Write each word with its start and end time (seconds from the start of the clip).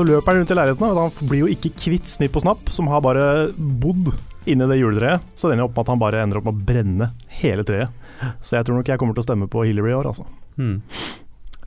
så 0.00 0.06
løper 0.08 0.32
han 0.32 0.40
rundt 0.40 0.52
i 0.52 0.56
leiligheten, 0.56 0.90
og 0.90 0.98
han 1.02 1.28
blir 1.28 1.42
jo 1.42 1.48
ikke 1.52 1.74
kvitt 1.76 2.08
Snipp 2.08 2.36
og 2.38 2.44
Snapp, 2.46 2.70
som 2.72 2.88
har 2.88 3.02
bare 3.04 3.24
bodd 3.56 4.12
inni 4.48 4.68
det 4.70 4.78
juletreet. 4.80 5.24
Så 5.36 5.48
det 5.48 5.56
ender 5.56 5.68
opp 5.68 5.74
med 5.76 5.84
at 5.84 5.92
han 5.92 6.00
bare 6.00 6.22
ender 6.24 6.40
opp 6.40 6.46
med 6.48 6.56
å 6.56 6.68
brenne 6.70 7.10
hele 7.40 7.66
treet. 7.68 7.92
Så 8.40 8.56
jeg 8.56 8.66
tror 8.66 8.80
nok 8.80 8.88
jeg 8.88 9.00
kommer 9.00 9.16
til 9.16 9.24
å 9.24 9.26
stemme 9.28 9.48
på 9.52 9.66
Hillary 9.68 9.92
i 9.92 9.98
år, 9.98 10.08
altså. 10.08 10.24
Mm. 10.60 10.80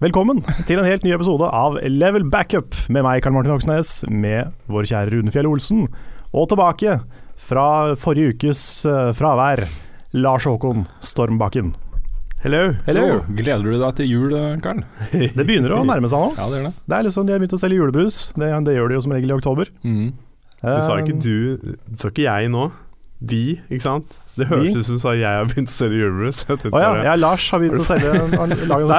Velkommen 0.02 0.42
til 0.68 0.82
en 0.82 0.90
helt 0.90 1.06
ny 1.06 1.14
episode 1.16 1.46
av 1.46 1.78
Level 1.86 2.26
Backup 2.34 2.76
med 2.90 3.06
meg, 3.06 3.22
Karl 3.24 3.38
Martin 3.38 3.54
Hoksnes, 3.54 4.00
med 4.10 4.50
vår 4.66 4.90
kjære 4.90 5.14
Rune 5.14 5.34
Fjell 5.34 5.50
Olsen. 5.50 5.86
Og 6.34 6.50
tilbake 6.50 6.98
fra 7.44 7.68
forrige 8.02 8.34
ukes 8.34 8.66
eh, 8.90 9.14
fravær, 9.18 9.68
Lars 10.18 10.50
Håkon 10.50 10.88
Stormbakken. 11.06 11.76
Hello. 12.44 12.74
Hello. 12.84 13.22
Gleder 13.32 13.64
du 13.64 13.78
deg 13.80 13.94
til 13.96 14.10
jul, 14.10 14.34
eh, 14.36 14.58
Karl? 14.60 14.82
Det 15.38 15.46
begynner 15.48 15.78
å 15.78 15.86
nærme 15.88 16.10
seg 16.12 16.20
nå. 16.20 16.34
Ja, 16.36 16.48
det 16.52 16.58
gjør 16.58 16.66
det. 16.68 16.72
Det 16.92 16.98
er 16.98 17.06
liksom 17.08 17.28
De 17.30 17.32
har 17.32 17.40
begynt 17.40 17.56
å 17.56 17.60
selge 17.62 17.78
julebrus. 17.78 18.18
Det, 18.36 18.50
det 18.68 18.74
gjør 18.76 18.92
de 18.92 18.98
jo 18.98 19.04
som 19.06 19.14
regel 19.16 19.32
i 19.32 19.38
oktober. 19.38 19.72
Mm. 19.88 20.10
Du 20.60 20.68
sa 20.84 20.98
ikke 21.00 21.16
du, 21.24 21.38
du 21.64 21.96
sa 22.02 22.12
ikke 22.12 22.26
jeg 22.26 22.52
nå. 22.52 22.66
De, 23.24 23.60
ikke 23.72 23.82
sant? 23.86 24.18
Det 24.36 24.48
høres 24.50 24.74
hørtes 24.74 24.78
ut 24.82 24.86
som 24.88 24.96
du 24.98 25.02
sa 25.04 25.12
jeg 25.14 25.30
har 25.38 25.46
begynt 25.46 25.70
å 25.70 25.74
selge 25.76 26.00
julebrus. 26.02 26.40
Å 26.50 26.56
ja, 26.58 26.70
bare- 26.74 27.04
ja, 27.06 27.14
Lars 27.22 27.46
har 27.54 27.60
begynt 27.62 27.80
å 27.80 27.86
selge 27.86 28.14
Nei, 28.34 28.48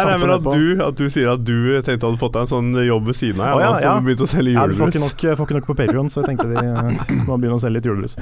nei, 0.06 0.16
men 0.23 0.30
at 0.30 0.45
du, 0.46 0.82
at 0.84 0.95
du 1.01 1.09
sier 1.10 1.32
at 1.32 1.42
du 1.45 1.56
tenkte 1.82 1.98
du 2.01 2.06
hadde 2.06 2.20
fått 2.23 2.37
deg 2.37 2.45
en 2.46 2.52
sånn 2.52 2.70
jobb 2.87 3.05
ved 3.10 3.18
siden 3.18 3.42
av. 3.42 3.59
Å 3.59 3.60
ja, 3.65 3.70
og 3.74 3.82
ja. 3.82 3.95
du 3.98 4.06
begynt 4.06 4.23
å 4.24 4.29
selge 4.30 4.55
Ja, 4.55 4.65
du 4.70 4.77
får 4.79 4.92
julebrus. 4.95 4.95
ikke 4.95 5.02
nok, 5.02 5.37
får 5.41 5.48
ikke 5.51 5.56
nok 5.59 5.66
på 5.73 5.77
Patreon, 5.82 6.09
så 6.15 6.23
jeg 6.23 6.29
tenkte 6.30 6.46
vi 6.52 6.62
eh, 6.62 7.24
må 7.27 7.37
begynne 7.42 7.59
å 7.59 7.62
selge 7.65 7.80
litt 7.80 7.88
julebrus. 7.91 8.15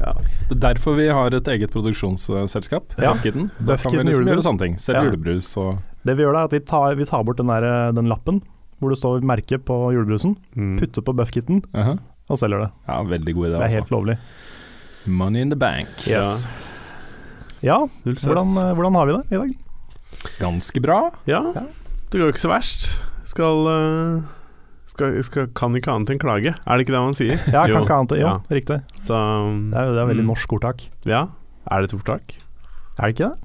Det 0.00 0.54
er 0.56 0.62
derfor 0.64 0.96
vi 0.96 1.08
har 1.12 1.34
et 1.36 1.50
eget 1.52 1.70
produksjonsselskap, 1.74 2.94
Ja. 3.02 3.12
Buffkitten. 3.12 3.50
Da 3.58 3.76
kan 3.76 3.92
vi 3.92 3.98
liksom 3.98 4.22
julebrus. 4.22 4.30
gjøre 4.32 4.46
sånne 4.46 4.62
ting. 4.64 4.78
Selge 4.80 5.02
Ja. 5.02 5.10
julebrus 5.10 5.50
og 5.60 5.82
Det 6.06 6.16
vi 6.16 6.22
gjør 6.24 6.32
da, 6.32 6.40
er 6.40 6.44
at 6.44 6.52
vi 6.56 6.60
tar, 6.60 6.94
vi 6.96 7.04
tar 7.04 7.24
bort 7.24 7.36
den, 7.36 7.46
der, 7.48 7.64
eh, 7.64 7.92
den 7.92 8.06
lappen 8.08 8.40
hvor 8.80 8.88
det 8.88 8.96
står 9.02 9.20
merke 9.20 9.58
på 9.60 9.92
julebrusen, 9.92 10.36
Mm. 10.56 10.78
putter 10.80 11.02
på 11.04 11.12
Buffkitten 11.14 11.62
Aha. 11.74 11.98
og 12.30 12.38
selger 12.38 12.62
det. 12.64 12.70
Ja, 12.88 13.02
veldig 13.02 13.34
god 13.34 13.44
idé. 13.50 13.58
Det 13.58 13.66
er 13.66 13.74
helt 13.76 13.90
altså. 13.90 13.98
lovlig. 13.98 14.18
Money 15.06 15.40
in 15.42 15.50
the 15.50 15.56
bank. 15.56 15.88
Yes. 16.08 16.46
Ja, 17.62 17.86
hvordan, 18.04 18.56
eh, 18.56 18.72
hvordan 18.76 18.94
har 18.96 19.06
vi 19.06 19.12
det 19.16 19.24
i 19.32 19.40
dag? 19.40 19.54
Ganske 20.40 20.80
bra. 20.82 21.10
Ja, 21.26 21.40
Ja. 21.54 21.64
det 22.10 22.18
går 22.20 22.26
jo 22.28 22.32
ikke 22.32 22.44
så 22.46 22.50
verst. 22.52 23.02
Skal, 23.24 23.66
eh, 23.68 24.22
skal, 24.86 25.22
skal 25.22 25.46
Kan 25.54 25.72
ikke 25.74 25.92
annet 25.92 26.10
enn 26.10 26.18
klage, 26.18 26.54
er 26.66 26.76
det 26.76 26.86
ikke 26.86 26.94
det 26.96 27.02
man 27.04 27.14
sier? 27.14 27.38
Ja, 27.52 27.66
Jo. 27.66 27.74
kan 27.74 27.84
ikke 27.86 27.98
annet. 27.98 28.18
Jo, 28.20 28.26
Ja. 28.26 28.38
riktig. 28.50 28.80
Så 29.04 29.14
Det 29.70 29.78
er, 29.78 29.92
det 29.92 30.00
er 30.02 30.06
veldig 30.08 30.24
Mm. 30.24 30.32
norsk 30.34 30.48
ordtak. 30.52 30.88
Ja. 31.06 31.28
Er 31.70 31.80
det 31.82 31.92
et 31.92 31.98
ordtak? 32.00 32.34
Er 32.98 33.06
det 33.06 33.14
ikke 33.16 33.28
det? 33.30 33.38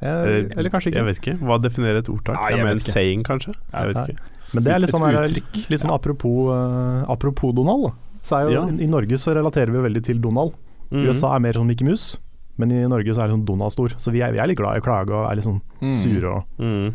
Jeg, 0.00 0.52
eller 0.56 0.70
kanskje 0.70 0.86
ikke. 0.92 1.00
Jeg 1.00 1.04
vet 1.04 1.18
ikke. 1.18 1.38
Hva 1.42 1.58
definerer 1.60 1.96
et 1.98 2.08
ordtak? 2.08 2.36
Nei, 2.38 2.50
jeg, 2.50 2.58
jeg 2.58 2.66
er 2.66 2.70
en 2.70 2.76
ikke. 2.78 2.92
saying, 2.92 3.22
kanskje? 3.24 3.54
Jeg 3.72 3.86
vet 3.88 3.96
Nei. 3.96 4.04
ikke. 4.06 4.18
Men 4.54 4.62
det 4.64 4.72
er 4.72 4.78
litt 4.78 4.90
sånn, 4.90 5.00
her, 5.10 5.24
uttrykk. 5.26 5.70
litt 5.70 5.80
sånn 5.80 5.90
apropos, 5.94 6.50
uh, 6.52 7.04
apropos 7.10 7.52
Donald. 7.54 7.92
Så 8.22 8.36
er 8.38 8.42
jo, 8.50 8.50
Ja. 8.52 8.66
I 8.68 8.86
Norge 8.86 9.16
så 9.18 9.34
relaterer 9.34 9.72
vi 9.72 9.78
veldig 9.82 10.04
til 10.04 10.20
Donald. 10.20 10.52
Mm. 10.92 11.06
USA 11.08 11.34
er 11.34 11.40
mer 11.40 11.52
sånn 11.56 11.66
Mickey 11.66 11.84
Mus, 11.88 12.18
men 12.60 12.70
i 12.70 12.82
Norge 12.86 13.14
så 13.14 13.22
er 13.22 13.28
det 13.30 13.36
sånn 13.36 13.46
Donald-stor. 13.48 13.94
Så 13.98 14.12
vi 14.12 14.20
er, 14.20 14.32
vi 14.32 14.38
er 14.38 14.46
litt 14.50 14.58
glad 14.58 14.76
i 14.76 14.80
å 14.82 14.84
klage 14.84 15.10
og 15.16 15.30
er 15.30 15.36
litt 15.38 15.46
sånn 15.46 15.60
Mm. 15.80 15.94
sure 15.94 16.28
og 16.36 16.44
Mm. 16.60 16.94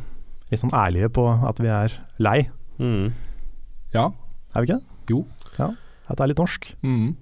litt 0.52 0.60
sånn 0.62 0.72
ærlige 0.74 1.10
på 1.10 1.26
at 1.50 1.58
vi 1.60 1.68
er 1.68 1.92
lei. 2.20 2.50
Mm. 2.80 3.12
Ja. 3.94 4.12
Er 4.56 4.62
vi 4.62 4.68
ikke 4.68 4.80
det? 4.80 4.84
Jo. 5.10 5.26
Ja. 5.58 5.72
At 6.10 6.18
det 6.18 6.24
er 6.24 6.28
litt 6.28 6.38
norsk. 6.38 6.74
Mm. 6.84 7.16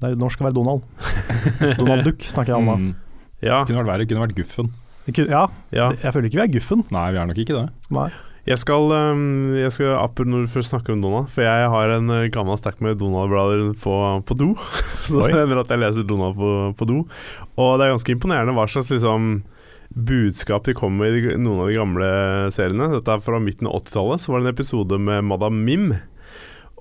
Det 0.00 0.04
er 0.08 0.14
litt 0.16 0.18
norsk 0.24 0.40
å 0.40 0.44
være 0.48 0.54
Donald. 0.54 0.82
Donald 1.78 2.04
Duck 2.04 2.18
snakker 2.26 2.46
jeg 2.54 2.56
om 2.56 2.66
da. 2.66 2.76
Mm. 2.76 2.94
Ja. 3.42 3.64
Kunne 3.64 3.82
vært 3.84 3.92
verre, 3.92 4.06
kunne 4.08 4.26
vært 4.26 4.34
Guffen. 4.36 4.70
Det 5.06 5.14
kunne- 5.14 5.30
Ja, 5.30 5.46
ja. 5.72 5.90
jeg 5.90 6.12
føler 6.14 6.26
ikke 6.30 6.38
vi 6.38 6.46
er 6.46 6.52
guffen. 6.58 6.84
Nei, 6.90 7.10
vi 7.12 7.18
er 7.18 7.26
nok 7.26 7.36
ikke 7.38 7.54
det. 7.58 7.70
Nei. 7.90 8.10
Jeg 8.42 8.58
skal, 8.58 8.90
um, 8.90 9.52
jeg 9.54 9.70
skal 9.70 9.92
app- 10.00 10.18
når 10.26 10.46
du 10.46 10.50
først 10.50 10.72
snakker 10.72 10.96
om 10.96 11.02
Donald, 11.04 11.28
for 11.30 11.46
jeg 11.46 11.68
har 11.70 11.92
en 11.94 12.10
uh, 12.10 12.26
gammel 12.34 12.58
stack 12.58 12.80
med 12.82 12.98
Donald-blader 12.98 13.68
på, 13.78 13.96
på 14.26 14.36
do. 14.40 14.48
Så 15.06 15.20
Oi. 15.20 15.28
det 15.30 15.38
hender 15.44 15.62
at 15.62 15.70
jeg 15.70 15.82
leser 15.82 16.06
Donald 16.08 16.34
på, 16.40 16.50
på 16.78 16.88
do. 16.90 17.02
Og 17.54 17.74
det 17.78 17.86
er 17.86 17.94
ganske 17.94 18.16
imponerende 18.16 18.56
hva 18.56 18.66
slags 18.66 18.90
liksom, 18.90 19.44
budskap 19.94 20.66
de 20.66 20.74
kommer 20.74 21.06
med 21.06 21.20
i 21.20 21.36
noen 21.38 21.62
av 21.62 21.70
de 21.70 21.78
gamle 21.78 22.08
seriene. 22.54 22.90
Dette 22.96 23.14
er 23.14 23.22
fra 23.22 23.38
midten 23.42 23.70
av 23.70 23.78
80-tallet. 23.84 24.24
Så 24.24 24.32
var 24.32 24.42
det 24.42 24.48
en 24.48 24.56
episode 24.56 24.98
med 24.98 25.28
Madam 25.30 25.62
Mim. 25.62 25.92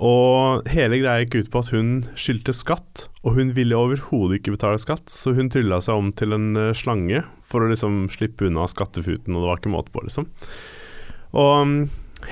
Og 0.01 0.65
hele 0.73 0.97
greia 0.97 1.21
gikk 1.21 1.43
ut 1.43 1.49
på 1.53 1.61
at 1.61 1.69
hun 1.75 1.89
skyldte 2.17 2.55
skatt, 2.57 3.03
og 3.21 3.35
hun 3.37 3.51
ville 3.53 3.77
overhodet 3.77 4.39
ikke 4.39 4.55
betale 4.55 4.81
skatt, 4.81 5.11
så 5.13 5.35
hun 5.37 5.51
trylla 5.53 5.77
seg 5.85 5.99
om 5.99 6.09
til 6.17 6.33
en 6.33 6.47
eh, 6.57 6.71
slange 6.73 7.21
for 7.45 7.61
å 7.61 7.69
liksom 7.69 8.07
slippe 8.09 8.47
unna 8.49 8.65
skattefuten, 8.71 9.35
og 9.35 9.43
det 9.43 9.51
var 9.51 9.61
ikke 9.61 9.73
måte 9.75 9.93
på, 9.93 10.01
liksom. 10.07 10.25
Og 11.31 11.67
mm, 11.67 11.75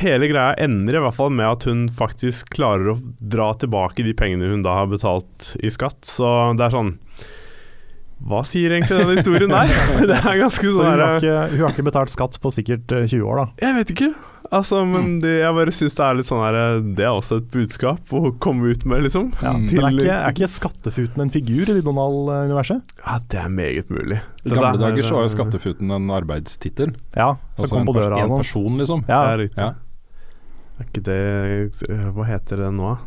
hele 0.02 0.30
greia 0.30 0.54
ender 0.62 0.98
i 0.98 1.04
hvert 1.04 1.18
fall 1.18 1.32
med 1.34 1.48
at 1.48 1.68
hun 1.70 1.88
faktisk 1.94 2.52
klarer 2.56 2.94
å 2.94 2.98
dra 3.20 3.52
tilbake 3.60 4.06
de 4.06 4.16
pengene 4.18 4.52
hun 4.52 4.64
da 4.66 4.82
har 4.82 4.90
betalt 4.92 5.54
i 5.64 5.72
skatt, 5.74 6.02
så 6.08 6.52
det 6.60 6.68
er 6.68 6.76
sånn 6.76 6.96
Hva 8.30 8.44
sier 8.48 8.76
egentlig 8.76 9.00
den 9.00 9.22
historien 9.22 9.54
der? 9.54 9.72
Det 10.12 10.18
er 10.20 10.42
ganske 10.44 10.66
Så 10.66 10.76
sånn 10.76 10.92
hun 10.92 11.04
har, 11.06 11.22
ikke, 11.22 11.38
hun 11.54 11.64
har 11.64 11.76
ikke 11.76 11.88
betalt 11.88 12.12
skatt 12.14 12.36
på 12.44 12.52
sikkert 12.52 12.92
eh, 12.92 13.08
20 13.08 13.24
år, 13.24 13.40
da. 13.44 13.48
jeg 13.64 13.80
vet 13.80 13.96
ikke. 13.96 14.12
Altså, 14.52 14.80
Mm. 14.82 14.92
men 14.92 15.20
det, 15.22 15.30
jeg 15.44 15.54
bare 15.54 15.72
syns 15.72 15.94
det 15.94 16.02
er 16.06 16.16
litt 16.18 16.26
sånn 16.26 16.42
her 16.42 16.80
Det 16.82 17.04
er 17.06 17.14
også 17.14 17.38
et 17.38 17.52
budskap 17.54 18.00
å 18.18 18.32
komme 18.42 18.72
ut 18.72 18.84
med, 18.84 19.04
liksom. 19.06 19.28
Ja, 19.44 19.52
til, 19.54 19.78
men 19.78 20.00
er 20.00 20.00
ikke, 20.02 20.16
er 20.16 20.34
ikke 20.34 20.50
skattefuten 20.50 21.22
en 21.22 21.30
figur 21.30 21.70
i 21.70 21.82
Donald-universet? 21.86 22.82
Ja, 23.06 23.20
det 23.30 23.38
er 23.44 23.50
meget 23.54 23.90
mulig. 23.94 24.18
I 24.46 24.50
gamle 24.50 24.72
der- 24.80 24.90
dager 24.90 25.04
så 25.06 25.14
var 25.20 25.28
jo 25.28 25.36
skattefuten 25.36 25.92
en 25.94 26.10
arbeidstittel. 26.10 26.96
Ja, 27.16 27.36
som 27.56 27.64
Altså 27.64 27.76
kom 27.76 27.86
på 27.86 27.94
døra 28.02 28.18
en 28.18 28.24
og 28.24 28.30
sånn. 28.30 28.38
person, 28.42 28.78
liksom. 28.82 29.06
Ja, 29.08 29.22
Det 29.28 29.34
er 29.36 29.44
riktig. 29.46 29.58
Ja. 29.58 29.74
Er 30.80 30.86
ikke 30.90 31.04
det 31.04 32.14
Hva 32.16 32.26
heter 32.26 32.58
det 32.58 32.74
nå? 32.74 32.98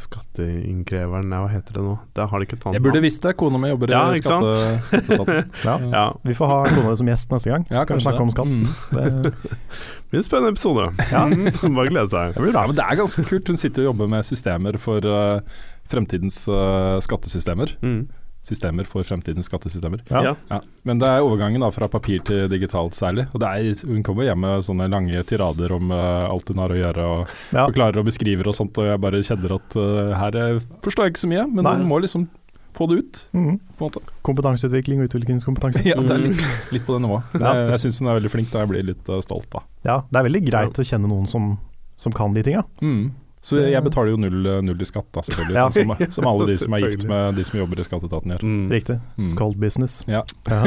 Skatteinnkreveren 0.00 1.30
hva 1.32 1.48
heter 1.52 1.76
det 1.76 1.84
nå? 1.84 1.94
Det 2.16 2.26
har 2.30 2.40
de 2.42 2.46
ikke 2.48 2.58
tatt 2.62 2.76
Jeg 2.76 2.84
burde 2.84 3.02
visst 3.04 3.22
det, 3.24 3.34
kona 3.40 3.60
mi 3.60 3.70
jobber 3.72 3.92
Ja, 3.94 4.02
i 4.14 4.20
skatte, 4.22 4.78
skatteetaten. 4.88 5.52
ja. 5.68 5.76
Ja. 5.94 6.04
Vi 6.24 6.36
får 6.38 6.50
ha 6.50 6.58
kona 6.70 6.94
di 6.94 6.98
som 7.02 7.10
gjest 7.12 7.34
neste 7.34 7.52
gang. 7.52 7.66
Ja, 7.70 7.84
Kan 7.84 8.00
vi 8.00 8.04
kanskje 8.04 8.08
snakke 8.08 8.24
om 8.26 8.34
skatt. 8.34 8.54
Mm. 8.54 8.66
Det, 8.94 9.04
Det 9.24 9.34
blir 10.10 10.22
en 10.22 10.26
spennende 10.26 10.54
episode. 10.54 10.88
Ja. 11.12 11.22
Bare 11.78 11.88
glede 11.92 12.08
seg. 12.12 12.34
det 12.36 12.42
blir 12.44 12.54
bra. 12.56 12.66
men 12.70 12.78
det 12.78 12.84
er 12.88 13.00
ganske 13.02 13.24
kult. 13.28 13.48
Hun 13.52 13.60
sitter 13.60 13.84
og 13.84 13.90
jobber 13.92 14.12
med 14.16 14.26
systemer 14.28 14.78
for 14.82 15.08
uh, 15.08 15.62
fremtidens 15.90 16.44
uh, 16.48 17.00
skattesystemer. 17.04 17.76
Mm. 17.84 18.04
Systemer 18.44 18.84
for 18.84 19.02
fremtidens 19.08 19.48
skattesystemer. 19.48 20.02
Ja. 20.12 20.34
Ja. 20.50 20.58
Men 20.84 20.98
det 21.00 21.08
er 21.08 21.24
overgangen 21.24 21.62
da 21.64 21.70
fra 21.72 21.88
papir 21.88 22.20
til 22.28 22.44
digitalt 22.52 22.92
særlig. 22.92 23.24
Og 23.32 23.40
det 23.40 23.48
er, 23.48 23.82
hun 23.88 24.02
kommer 24.04 24.26
hjem 24.28 24.42
med 24.44 24.66
sånne 24.66 24.88
lange 24.92 25.22
tirader 25.24 25.72
om 25.72 25.90
uh, 25.94 26.28
alt 26.28 26.52
hun 26.52 26.60
har 26.60 26.74
å 26.74 26.76
gjøre, 26.78 27.06
og 27.08 27.34
Ja. 27.56 27.64
forklarer 27.70 28.02
og 28.02 28.08
beskriver 28.10 28.48
og 28.52 28.54
sånt, 28.58 28.76
og 28.78 28.84
jeg 28.90 29.00
bare 29.00 29.22
kjenner 29.24 29.56
at 29.56 29.76
uh, 29.80 30.12
her 30.20 30.36
eh, 30.36 30.58
forstår 30.84 31.06
jeg 31.08 31.14
ikke 31.14 31.24
så 31.24 31.30
mye, 31.32 31.46
men 31.48 31.64
Nei. 31.64 31.76
hun 31.80 31.88
må 31.88 32.00
liksom 32.04 32.28
få 32.74 32.88
det 32.90 32.96
ut, 33.00 33.18
Mm. 33.32 33.58
på 33.78 33.84
en 33.86 33.88
måte. 33.88 34.00
Kompetanseutvikling 34.26 35.00
og 35.00 35.08
utviklingskompetanse. 35.08 35.84
Ja, 35.92 35.96
det 36.02 36.10
er 36.10 36.24
litt, 36.28 36.40
litt 36.74 36.84
på 36.84 36.96
det 36.98 37.04
nivået. 37.06 37.22
Jeg, 37.38 37.68
jeg 37.70 37.80
syns 37.84 38.00
hun 38.02 38.08
er 38.12 38.18
veldig 38.20 38.32
flink, 38.32 38.50
da 38.52 38.64
jeg 38.64 38.72
blir 38.72 38.88
litt 38.92 39.08
uh, 39.08 39.20
stolt, 39.24 39.48
da. 39.54 39.62
Ja, 39.86 40.00
det 40.10 40.20
er 40.20 40.26
veldig 40.28 40.44
greit 40.50 40.80
å 40.82 40.84
kjenne 40.84 41.08
noen 41.08 41.24
som, 41.30 41.54
som 41.96 42.12
kan 42.12 42.34
de 42.34 42.42
tinga. 42.44 42.64
Mm. 42.82 43.12
Så 43.44 43.58
jeg 43.60 43.84
betaler 43.84 44.14
jo 44.14 44.18
null, 44.22 44.46
null 44.64 44.80
i 44.80 44.86
skatt, 44.88 45.10
da, 45.12 45.20
selvfølgelig. 45.26 45.58
Ja. 45.58 45.66
Som, 45.74 45.94
som 46.16 46.28
alle 46.30 46.46
de 46.48 46.54
som 46.62 46.76
er 46.76 46.86
gift 46.86 47.02
med 47.10 47.36
de 47.36 47.44
som 47.44 47.58
jobber 47.60 47.82
i 47.82 47.84
skatteetaten 47.84 48.32
gjør. 48.34 48.44
Mm. 48.48 48.62
Riktig. 48.72 48.96
Mm. 49.18 49.26
It's 49.26 49.36
called 49.36 49.58
business. 49.60 49.98
Ja. 50.08 50.22
Ja, 50.48 50.62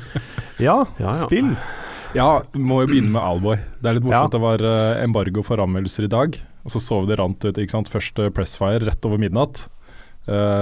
ja, 0.68 0.78
ja. 0.98 1.12
spill. 1.14 1.52
Ja, 2.16 2.28
må 2.58 2.80
jo 2.82 2.90
begynne 2.90 3.12
med 3.14 3.22
Alboy. 3.22 3.58
Det 3.78 3.90
er 3.90 3.98
litt 3.98 4.06
morsomt 4.06 4.18
Ja. 4.18 4.26
at 4.32 4.34
det 4.34 4.42
var 4.42 4.64
eh, 4.66 5.02
embargo 5.04 5.44
for 5.46 5.62
anmeldelser 5.62 6.08
i 6.08 6.12
dag. 6.12 6.38
Og 6.64 6.72
så 6.74 6.80
så 6.82 7.02
vi 7.04 7.12
det 7.12 7.18
rant 7.20 7.44
ut, 7.44 7.58
ikke 7.60 7.76
sant. 7.76 7.90
Først 7.92 8.18
eh, 8.18 8.32
Pressfire 8.34 8.82
rett 8.88 9.06
over 9.08 9.20
midnatt. 9.20 9.68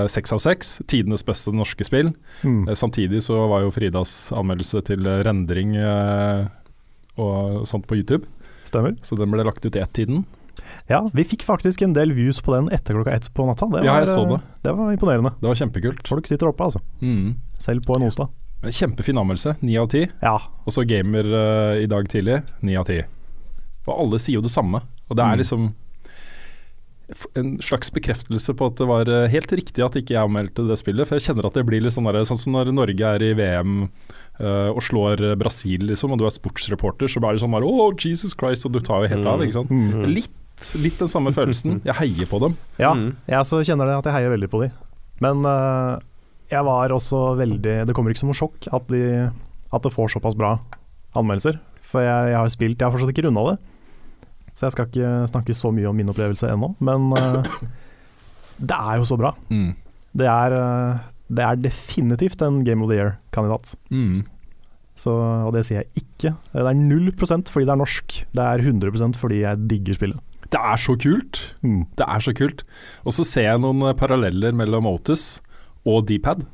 Seks 0.07 0.31
uh, 0.31 0.37
av 0.37 0.41
seks. 0.45 0.77
Tidenes 0.87 1.25
beste 1.27 1.51
norske 1.51 1.83
spill. 1.87 2.13
Mm. 2.45 2.69
Eh, 2.69 2.75
Samtidig 2.79 3.23
så 3.27 3.39
var 3.51 3.65
jo 3.65 3.73
Fridas 3.75 4.31
anmeldelse 4.35 4.83
til 4.87 5.07
eh, 5.11 5.23
rendring 5.27 5.75
eh, 5.81 6.47
og 7.19 7.65
sånt 7.67 7.89
på 7.91 7.99
YouTube. 7.99 8.29
Stemmer. 8.67 8.95
Så 9.03 9.19
den 9.19 9.33
ble 9.33 9.47
lagt 9.47 9.67
ut 9.67 9.75
i 9.75 9.83
ett-tiden. 9.83 10.25
Ja, 10.89 11.01
vi 11.15 11.25
fikk 11.25 11.43
faktisk 11.47 11.83
en 11.83 11.93
del 11.97 12.13
views 12.17 12.41
på 12.43 12.55
den 12.55 12.69
etter 12.75 12.95
klokka 12.99 13.13
ett 13.17 13.29
på 13.35 13.47
natta. 13.49 13.67
Det 13.71 13.81
var, 13.81 13.85
Ja, 13.89 13.99
jeg 14.03 14.09
så 14.13 14.23
eh, 14.25 14.35
det. 14.37 14.41
det 14.63 14.75
var 14.79 14.93
imponerende. 14.95 15.33
Det 15.41 15.49
var 15.51 15.55
kjempekult. 15.61 16.07
Folk 16.09 16.27
sitter 16.31 16.49
oppe, 16.51 16.65
altså. 16.71 16.81
Mm. 17.03 17.35
Selv 17.59 17.85
på 17.87 17.97
en 17.97 18.07
onsdag. 18.09 18.29
Kjempefin 18.67 19.19
anmeldelse. 19.21 19.57
Ni 19.63 19.77
av 19.79 19.89
ti. 19.93 20.07
Ja. 20.23 20.37
Og 20.65 20.73
så 20.75 20.87
gamer 20.89 21.27
uh, 21.29 21.75
i 21.83 21.87
dag 21.91 22.09
tidlig, 22.11 22.41
ni 22.67 22.75
av 22.81 22.87
ti. 22.89 23.03
Og 23.87 23.93
alle 23.95 24.19
sier 24.19 24.41
jo 24.41 24.47
det 24.47 24.51
samme. 24.55 24.81
Og 25.11 25.15
det 25.17 25.23
er 25.23 25.37
Mm. 25.37 25.43
liksom 25.45 25.67
en 27.39 27.59
slags 27.63 27.93
bekreftelse 27.95 28.51
på 28.59 28.67
at 28.67 28.81
det 28.81 28.87
var 28.89 29.07
eh, 29.07 29.29
helt 29.31 29.53
riktig 29.55 29.85
at 29.85 29.95
ikke 29.95 30.17
jeg 30.17 30.27
anmeldte 30.27 30.65
det 30.67 30.75
spillet. 30.81 31.07
For 31.07 31.15
jeg 31.21 31.29
kjenner 31.29 31.47
at 31.47 31.55
det 31.55 31.63
blir 31.69 31.85
litt 31.85 31.95
sånn 31.95 32.09
der, 32.09 32.19
sånn 32.27 32.41
som 32.43 32.57
når 32.57 32.73
Norge 32.75 33.13
er 33.15 33.23
i 33.23 33.29
VM 33.39 33.77
uh, 34.41 34.73
og 34.73 34.81
slår 34.83 35.23
Brasil, 35.39 35.87
liksom, 35.93 36.11
og 36.17 36.19
du 36.19 36.25
er 36.27 36.35
sportsreporter, 36.35 37.07
så 37.07 37.23
blir 37.23 37.37
det 37.39 37.45
sånn 37.45 37.55
bare 37.55 37.69
Oh, 37.69 37.93
Jesus 37.95 38.35
Christ, 38.35 38.67
og 38.67 38.75
du 38.75 38.81
tar 38.83 39.05
jo 39.07 39.13
helt 39.15 39.31
av, 39.31 39.45
ikke 39.47 39.55
sant. 39.61 39.71
Mm. 39.71 40.03
Litt, 40.17 40.35
litt 40.81 40.99
den 41.03 41.09
samme 41.13 41.33
følelsen. 41.37 41.81
Jeg 41.85 41.95
heier 42.01 42.27
på 42.31 42.39
dem. 42.43 42.57
Ja, 42.81 42.95
Mm. 42.95 43.11
jeg 43.29 43.39
også 43.39 43.63
kjenner 43.67 43.87
det 43.91 43.97
at 43.99 44.05
jeg 44.09 44.15
heier 44.17 44.33
veldig 44.33 44.49
på 44.51 44.61
dem. 44.65 44.73
Men 45.21 45.45
uh, 45.49 45.99
jeg 46.51 46.63
var 46.65 46.93
også 46.93 47.37
veldig 47.39 47.87
Det 47.89 47.95
kommer 47.97 48.13
ikke 48.13 48.21
som 48.21 48.29
noe 48.31 48.37
sjokk 48.39 48.67
at, 48.73 48.87
de, 48.93 49.31
at 49.73 49.83
det 49.83 49.93
får 49.95 50.13
såpass 50.17 50.37
bra 50.37 50.59
anmeldelser. 51.17 51.59
For 51.87 52.01
jeg, 52.05 52.31
jeg 52.33 52.37
har 52.41 52.49
spilt 52.53 52.79
Jeg 52.81 52.87
har 52.87 52.93
fortsatt 52.95 53.13
ikke 53.15 53.25
runda 53.29 53.45
det. 53.53 53.57
så 54.57 54.67
jeg 54.67 54.73
skal 54.77 54.87
ikke 54.91 55.11
snakke 55.33 55.55
så 55.57 55.71
mye 55.73 55.89
om 55.91 55.97
min 55.97 56.09
opplevelse 56.13 56.49
ennå. 56.53 56.75
Men 56.81 57.13
uh, 57.13 57.43
det 58.59 58.77
er 58.77 58.97
jo 59.03 59.05
så 59.09 59.19
bra. 59.21 59.35
Mm. 59.53 59.75
Det 60.17 60.25
er, 60.33 60.55
eh, 60.57 61.01
det 61.29 61.45
er 61.45 61.57
definitivt 61.61 62.41
en 62.41 62.63
Game 62.65 62.81
of 62.83 62.89
the 62.89 62.97
Year-kandidat. 62.97 63.75
Mm. 63.93 64.23
Så, 64.97 65.13
og 65.13 65.51
det 65.53 65.67
sier 65.69 65.83
jeg 65.83 66.01
ikke. 66.01 66.31
Det 66.55 66.63
er 66.65 66.79
0% 66.79 67.51
fordi 67.53 67.67
det 67.69 67.75
er 67.75 67.81
norsk. 67.83 68.15
Det 68.33 68.47
er 68.47 68.63
100% 68.65 69.19
fordi 69.21 69.43
jeg 69.43 69.67
digger 69.69 69.99
spillet. 69.99 70.23
Det 70.53 70.61
er 70.61 70.81
så 70.81 70.95
kult. 71.01 71.41
Mm. 71.67 71.83
Det 71.99 72.07
er 72.07 72.23
så 72.23 72.35
kult. 72.37 72.63
Og 73.05 73.17
så 73.17 73.27
ser 73.27 73.51
jeg 73.51 73.63
noen 73.65 73.83
eh, 73.89 73.97
paralleller 73.99 74.55
mellom 74.57 74.89
Otus 74.91 75.41
og 75.87 76.07
Dpad. 76.09 76.45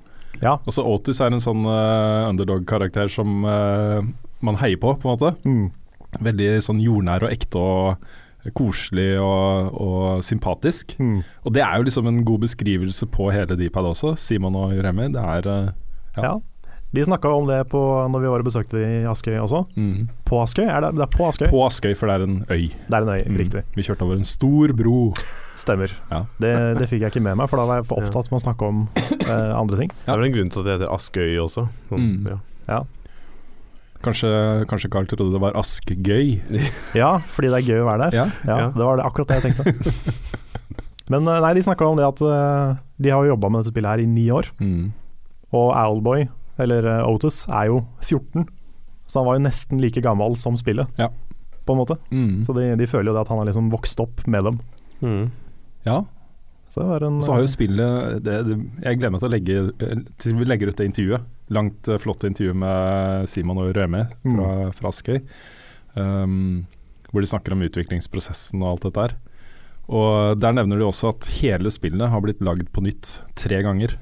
Ja. 0.42 0.56
Altså 0.66 0.84
Otus 0.88 1.20
er 1.22 1.32
en 1.32 1.42
sånn 1.42 1.62
uh, 1.68 2.28
underdog-karakter 2.30 3.10
som 3.12 3.44
uh, 3.46 4.00
man 4.42 4.58
heier 4.58 4.80
på, 4.80 4.96
på 4.98 5.06
en 5.06 5.14
måte. 5.14 5.34
Mm. 5.46 6.18
Veldig 6.24 6.50
sånn 6.66 6.80
jordnær 6.82 7.24
og 7.26 7.32
ekte 7.32 7.62
og 7.62 8.10
koselig 8.50 9.20
og, 9.22 9.70
og 9.78 10.24
sympatisk. 10.26 10.96
Mm. 10.98 11.20
Og 11.46 11.54
det 11.54 11.62
er 11.62 11.76
jo 11.78 11.86
liksom 11.86 12.08
en 12.10 12.24
god 12.26 12.42
beskrivelse 12.48 13.06
på 13.12 13.30
hele 13.30 13.56
Dpad 13.58 13.86
også, 13.92 14.16
Simon 14.18 14.58
og 14.58 14.74
Juremi. 14.74 15.12
Det 15.14 15.22
er 15.22 15.52
eh, 15.52 15.70
Ja. 16.18 16.34
De 16.92 17.04
snakka 17.04 17.30
om 17.32 17.46
det 17.48 17.58
på, 17.72 17.80
når 18.12 18.20
vi 18.20 18.28
var 18.28 18.42
og 18.42 18.44
besøkte 18.44 18.76
de 18.76 18.84
i 19.00 19.04
Askøy 19.08 19.38
også. 19.40 19.62
mm. 19.76 20.08
På 20.28 20.42
Askøy? 20.42 20.66
Er 20.68 20.80
det, 20.84 20.90
det 20.98 21.04
er 21.06 21.12
på 21.16 21.24
Askøy? 21.30 21.48
På 21.48 21.62
Askøy, 21.64 21.94
for 21.96 22.06
det 22.10 22.14
er 22.18 22.24
en 22.26 22.34
øy. 22.50 22.66
Det 22.68 22.92
er 22.98 23.02
en 23.06 23.08
øy, 23.14 23.22
Mm. 23.30 23.36
riktig. 23.40 23.62
Vi 23.76 23.82
kjørte 23.86 24.02
over 24.04 24.16
en 24.20 24.24
stor 24.28 24.72
bro. 24.76 25.14
Stemmer. 25.56 25.92
Ja. 26.10 26.24
Det, 26.40 26.52
det 26.78 26.88
fikk 26.90 27.00
jeg 27.00 27.12
ikke 27.14 27.22
med 27.24 27.36
meg, 27.40 27.48
for 27.48 27.56
da 27.56 27.64
var 27.66 27.80
jeg 27.80 27.86
for 27.88 27.96
opptatt 28.02 28.28
med 28.30 28.40
å 28.40 28.44
snakke 28.44 28.68
om 28.68 28.82
eh, 28.96 29.52
andre 29.56 29.76
ting. 29.80 29.88
Det 30.04 30.12
er 30.12 30.18
vel 30.20 30.28
en 30.28 30.36
grunn 30.36 30.50
til 30.52 30.60
at 30.60 30.64
det 30.68 30.74
heter 30.80 30.92
Askøy 30.92 31.38
også. 31.46 31.68
Sånn, 31.88 32.10
Mm. 32.28 32.40
ja. 32.68 32.82
Kanskje, 34.02 34.30
kanskje 34.66 34.90
Carl 34.90 35.06
trodde 35.06 35.30
det 35.32 35.40
var 35.40 35.54
Askgøy. 35.54 36.40
Ja, 36.98 37.18
fordi 37.30 37.52
det 37.52 37.60
er 37.62 37.68
gøy 37.70 37.82
å 37.84 37.88
være 37.88 38.08
der. 38.10 38.16
Ja. 38.18 38.24
Ja, 38.48 38.56
Ja. 38.66 38.68
Det 38.74 38.84
var 38.88 38.96
det, 38.98 39.04
akkurat 39.06 39.28
det 39.30 39.38
jeg 39.38 39.54
tenkte. 39.54 40.02
Men 41.12 41.28
eh, 41.28 41.40
nei, 41.44 41.52
de 41.54 41.62
snakka 41.62 41.86
om 41.86 41.96
det 42.00 42.06
at 42.08 42.20
eh, 42.26 42.74
de 43.02 43.10
har 43.14 43.22
jo 43.24 43.32
jobba 43.36 43.48
med 43.52 43.62
dette 43.62 43.72
spillet 43.72 43.90
her 43.94 44.02
i 44.02 44.08
ni 44.10 44.26
år. 44.34 44.48
Mm. 44.60 44.90
Og 45.52 45.68
Owlboy, 45.76 46.26
eller 46.60 46.86
eh, 46.98 47.08
Otis, 47.08 47.44
er 47.48 47.70
jo 47.70 47.82
14. 48.02 48.46
Så 49.06 49.20
han 49.20 49.26
var 49.28 49.36
jo 49.38 49.44
nesten 49.46 49.80
like 49.82 50.00
gammel 50.04 50.36
som 50.36 50.56
spillet, 50.56 50.88
Ja. 50.98 51.08
på 51.66 51.72
en 51.74 51.78
måte. 51.82 51.96
Mm. 52.10 52.42
Så 52.44 52.54
de, 52.56 52.74
de 52.76 52.86
føler 52.86 53.10
jo 53.10 53.16
det 53.16 53.22
at 53.24 53.28
han 53.32 53.38
har 53.38 53.46
liksom 53.50 53.70
vokst 53.72 54.00
opp 54.00 54.26
med 54.26 54.44
dem. 54.44 54.60
Mm. 55.02 55.30
Ja, 55.84 56.04
Så 56.70 56.80
det 56.80 56.88
var 56.88 57.02
en 57.04 57.16
så 57.22 57.32
har 57.34 57.40
jo 57.42 57.48
spillet 57.50 58.22
det, 58.24 58.36
det, 58.46 58.54
Jeg 58.84 58.98
gleder 59.00 59.10
meg 59.12 59.20
til 59.20 59.28
å 59.28 59.32
legge 59.32 59.56
eh, 59.82 60.04
til 60.22 60.36
vi 60.38 60.46
legger 60.46 60.70
ut 60.70 60.78
det 60.78 60.86
intervjuet. 60.88 61.26
Langt, 61.52 61.88
eh, 61.88 61.98
flott 62.00 62.24
intervju 62.24 62.54
med 62.54 63.28
Simon 63.28 63.58
og 63.60 63.74
Røme 63.76 64.06
fra, 64.22 64.70
fra 64.72 64.88
Askøy. 64.92 65.18
Um, 65.94 66.64
hvor 67.12 67.20
de 67.20 67.28
snakker 67.28 67.52
om 67.52 67.60
utviklingsprosessen 67.66 68.62
og 68.62 68.70
alt 68.70 68.86
dette 68.86 69.02
her. 69.04 69.16
Og 69.92 70.38
Der 70.40 70.54
nevner 70.56 70.78
de 70.80 70.86
også 70.86 71.10
at 71.12 71.26
hele 71.42 71.68
spillet 71.74 72.08
har 72.08 72.22
blitt 72.24 72.40
lagd 72.40 72.70
på 72.72 72.80
nytt 72.86 73.18
tre 73.36 73.58
ganger. 73.66 73.98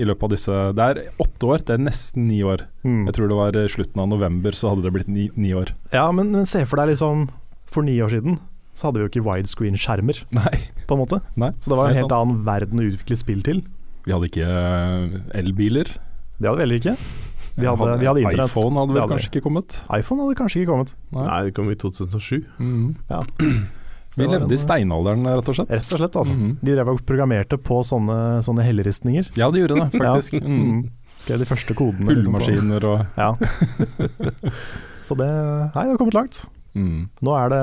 I 0.00 0.06
løpet 0.08 0.24
av 0.24 0.30
disse 0.32 0.58
Det 0.76 0.84
er 0.88 1.00
åtte 1.20 1.48
år, 1.52 1.64
det 1.68 1.74
er 1.74 1.82
nesten 1.84 2.24
ni 2.30 2.38
år. 2.46 2.62
mm. 2.84 3.02
Jeg 3.10 3.14
tror 3.18 3.28
det 3.28 3.36
var 3.36 3.58
slutten 3.68 4.00
av 4.00 4.08
november 4.08 4.56
så 4.56 4.70
hadde 4.72 4.86
det 4.86 4.92
blitt 4.94 5.08
ni, 5.12 5.26
ni 5.36 5.52
år. 5.52 5.74
Ja, 5.92 6.06
men, 6.12 6.30
men 6.32 6.46
se 6.48 6.64
for 6.64 6.80
deg 6.80 6.94
liksom 6.94 7.26
For 7.68 7.84
ni 7.84 7.98
år 8.00 8.08
siden 8.14 8.38
så 8.72 8.86
hadde 8.88 9.02
vi 9.02 9.04
jo 9.04 9.10
ikke 9.10 9.24
widescreen-skjermer, 9.26 10.22
Nei, 10.38 10.54
på 10.88 10.96
en 10.96 11.02
måte. 11.02 11.18
nei. 11.36 11.50
Så 11.60 11.68
det 11.68 11.76
var 11.76 11.90
en 11.90 11.98
helt 11.98 12.06
sant. 12.08 12.14
annen 12.16 12.38
verden 12.46 12.80
å 12.80 12.86
utvikle 12.88 13.18
spill 13.20 13.42
til. 13.44 13.60
Vi 14.06 14.14
hadde 14.14 14.30
ikke 14.30 14.46
eh, 14.48 15.18
elbiler. 15.42 15.90
Det 16.40 16.48
hadde 16.48 16.56
vi 16.56 16.64
heller 16.64 16.80
ikke. 16.80 16.94
Vi 17.52 17.68
hadde, 17.68 17.90
vi 18.00 18.08
hadde 18.08 18.22
internett. 18.24 18.48
iPhone 18.56 18.80
hadde 18.80 18.96
vel 18.96 19.10
kanskje 19.12 19.28
ikke 19.28 19.42
kommet. 19.44 19.76
iPhone 19.92 20.24
hadde 20.24 20.38
kanskje 20.40 20.62
ikke 20.62 20.70
kommet. 20.72 20.94
Nei, 21.12 21.42
det 21.44 21.52
kom 21.58 21.68
i 21.68 21.76
2007. 21.76 22.40
Mm. 22.64 22.88
Ja. 23.12 23.20
Vi 24.16 24.26
levde 24.28 24.52
i 24.52 24.60
steinalderen, 24.60 25.24
rett 25.26 25.48
og 25.48 25.56
slett. 25.56 25.70
Rett 25.72 25.92
og 25.94 26.00
slett, 26.02 26.16
altså. 26.20 26.34
Mhm. 26.36 26.56
De 26.62 26.74
drev 26.76 26.88
og 26.92 27.00
programmerte 27.08 27.56
på 27.58 27.78
sånne, 27.86 28.18
sånne 28.44 28.64
helleristninger. 28.66 29.30
Ja, 29.40 29.50
de 29.50 29.62
gjorde 29.62 29.78
det, 29.80 29.86
faktisk. 30.02 30.36
Ja. 30.40 30.44
Mm. 30.46 30.66
Mm. 30.68 30.82
Skrev 31.22 31.38
de 31.38 31.46
første 31.46 31.74
kodene. 31.78 32.16
liksom, 32.16 32.34
Hullmaskiner 32.34 32.84
og 32.84 33.06
Ja. 33.16 33.30
Så 35.02 35.16
det 35.18 35.28
Nei, 35.28 35.84
det 35.86 35.94
har 35.94 35.98
kommet 36.00 36.14
langt. 36.18 36.44
mm. 36.74 37.08
Nå 37.22 37.34
er 37.38 37.48
det 37.52 37.62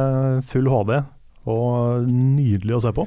full 0.50 0.68
HD 0.72 0.98
og 1.50 2.07
nydelig 2.10 2.75
å 2.78 2.81
se 2.84 2.92
på. 2.94 3.06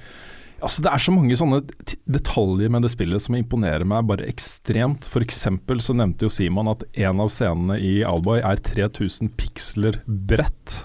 Altså, 0.63 0.83
det 0.85 0.93
er 0.93 1.03
så 1.03 1.11
mange 1.15 1.35
sånne 1.39 1.59
detaljer 2.07 2.71
med 2.71 2.85
det 2.85 2.91
spillet 2.93 3.23
som 3.25 3.35
imponerer 3.35 3.83
meg 3.89 4.07
bare 4.07 4.29
ekstremt. 4.31 5.09
Eksempel 5.19 5.81
så 5.83 5.95
nevnte 5.99 6.27
jo 6.29 6.31
Simon 6.31 6.71
at 6.71 6.85
en 7.03 7.21
av 7.23 7.31
scenene 7.35 7.81
i 7.83 7.97
Alboy 8.07 8.39
er 8.47 8.57
3000 8.63 9.33
piksler 9.39 9.99
bredt. 10.07 10.85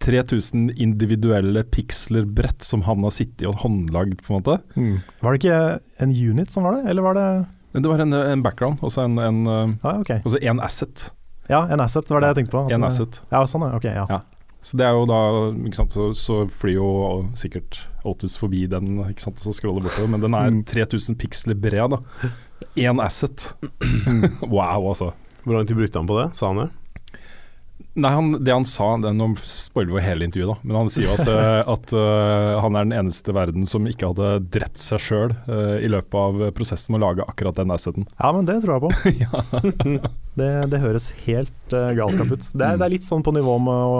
3000 0.00 0.70
individuelle 0.80 1.62
piksler 1.68 2.24
brett 2.24 2.62
som 2.64 2.82
han 2.86 3.02
har 3.04 3.12
sittet 3.12 3.46
og 3.50 3.58
håndlagd, 3.64 4.22
på 4.24 4.32
en 4.34 4.40
måte. 4.40 4.58
Var 5.20 5.32
det 5.36 5.40
ikke 5.42 5.58
en 6.06 6.14
unit 6.16 6.50
som 6.54 6.64
var 6.64 6.78
det, 6.78 6.86
eller 6.90 7.02
var 7.04 7.14
det 7.18 7.26
det 7.70 7.86
var 7.86 8.00
en, 8.02 8.12
en 8.12 8.40
background, 8.42 8.80
også 8.82 9.04
en, 9.06 9.18
en, 9.22 9.44
ah, 9.86 10.00
okay. 10.00 10.18
en 10.42 10.58
asset. 10.60 11.12
Ja, 11.48 11.68
en 11.70 11.78
asset 11.84 12.08
var 12.10 12.20
det 12.24 12.32
jeg 12.32 12.38
tenkte 12.40 12.56
på. 12.56 12.62
En 12.72 12.80
det- 12.82 12.88
asset. 12.88 13.20
Ja, 13.30 13.44
sånn 13.46 13.62
ja. 13.68 13.76
Ok, 13.78 13.84
ja. 13.86 14.06
Ja. 14.10 14.20
Så 14.60 14.76
det 14.76 14.84
er 14.88 14.96
jo 14.96 15.04
da 15.08 15.20
ikke 15.54 15.78
sant, 15.78 15.94
så, 15.94 16.08
så 16.18 16.40
flyr 16.50 16.74
jo 16.80 16.88
sikkert 17.38 17.78
Otus 18.04 18.34
forbi 18.36 18.64
den, 18.68 18.98
ikke 19.06 19.22
sant, 19.22 19.38
og 19.38 19.46
så 19.46 19.54
scroller 19.56 19.86
bortover, 19.86 20.10
men 20.16 20.20
den 20.24 20.34
er 20.36 20.50
Mm. 20.50 20.64
3000 20.68 21.16
piksler 21.22 21.54
bred, 21.56 21.94
da. 21.94 22.00
Én 22.76 23.00
asset. 23.04 23.52
wow, 24.42 24.90
altså. 24.90 25.12
Hvor 25.44 25.56
lang 25.56 25.66
tid 25.70 25.78
brukte 25.78 25.98
han 26.02 26.06
på 26.10 26.18
det? 26.20 26.26
Sa 26.36 26.50
han 26.50 26.64
det? 26.64 26.68
Nei, 28.00 28.10
han, 28.16 28.30
det 28.44 28.52
han 28.54 28.64
sa 28.64 28.86
det, 29.02 29.10
Nå 29.18 29.26
spoiler 29.44 29.92
vi 29.98 30.02
hele 30.04 30.24
intervjuet, 30.24 30.54
da. 30.54 30.68
Men 30.68 30.76
han 30.78 30.90
sier 30.92 31.08
jo 31.10 31.16
at, 31.18 31.28
eh, 31.34 31.70
at 31.74 31.92
uh, 31.92 32.60
han 32.64 32.78
er 32.78 32.86
den 32.88 32.94
eneste 32.96 33.32
i 33.32 33.36
verden 33.36 33.66
som 33.68 33.84
ikke 33.90 34.10
hadde 34.12 34.30
drept 34.54 34.80
seg 34.80 35.02
sjøl 35.04 35.34
i 35.84 35.88
løpet 35.90 36.16
av 36.16 36.42
prosessen 36.56 36.94
med 36.94 37.02
å 37.02 37.10
lage 37.10 37.26
akkurat 37.28 37.58
den 37.60 37.72
asseten. 37.74 38.06
Ja, 38.18 38.30
men 38.36 38.48
det 38.48 38.60
tror 38.64 38.78
jeg 38.78 38.84
på. 38.86 38.90
Det, 40.40 40.46
det 40.72 40.78
høres 40.80 41.10
helt 41.26 41.74
uh, 41.74 41.90
galskap 41.98 42.30
ut. 42.32 42.44
Det 42.54 42.64
er, 42.64 42.78
det 42.80 42.86
er 42.86 42.92
litt 42.94 43.04
sånn 43.08 43.24
på 43.26 43.32
nivå 43.34 43.56
med 43.60 43.82
å, 43.90 43.98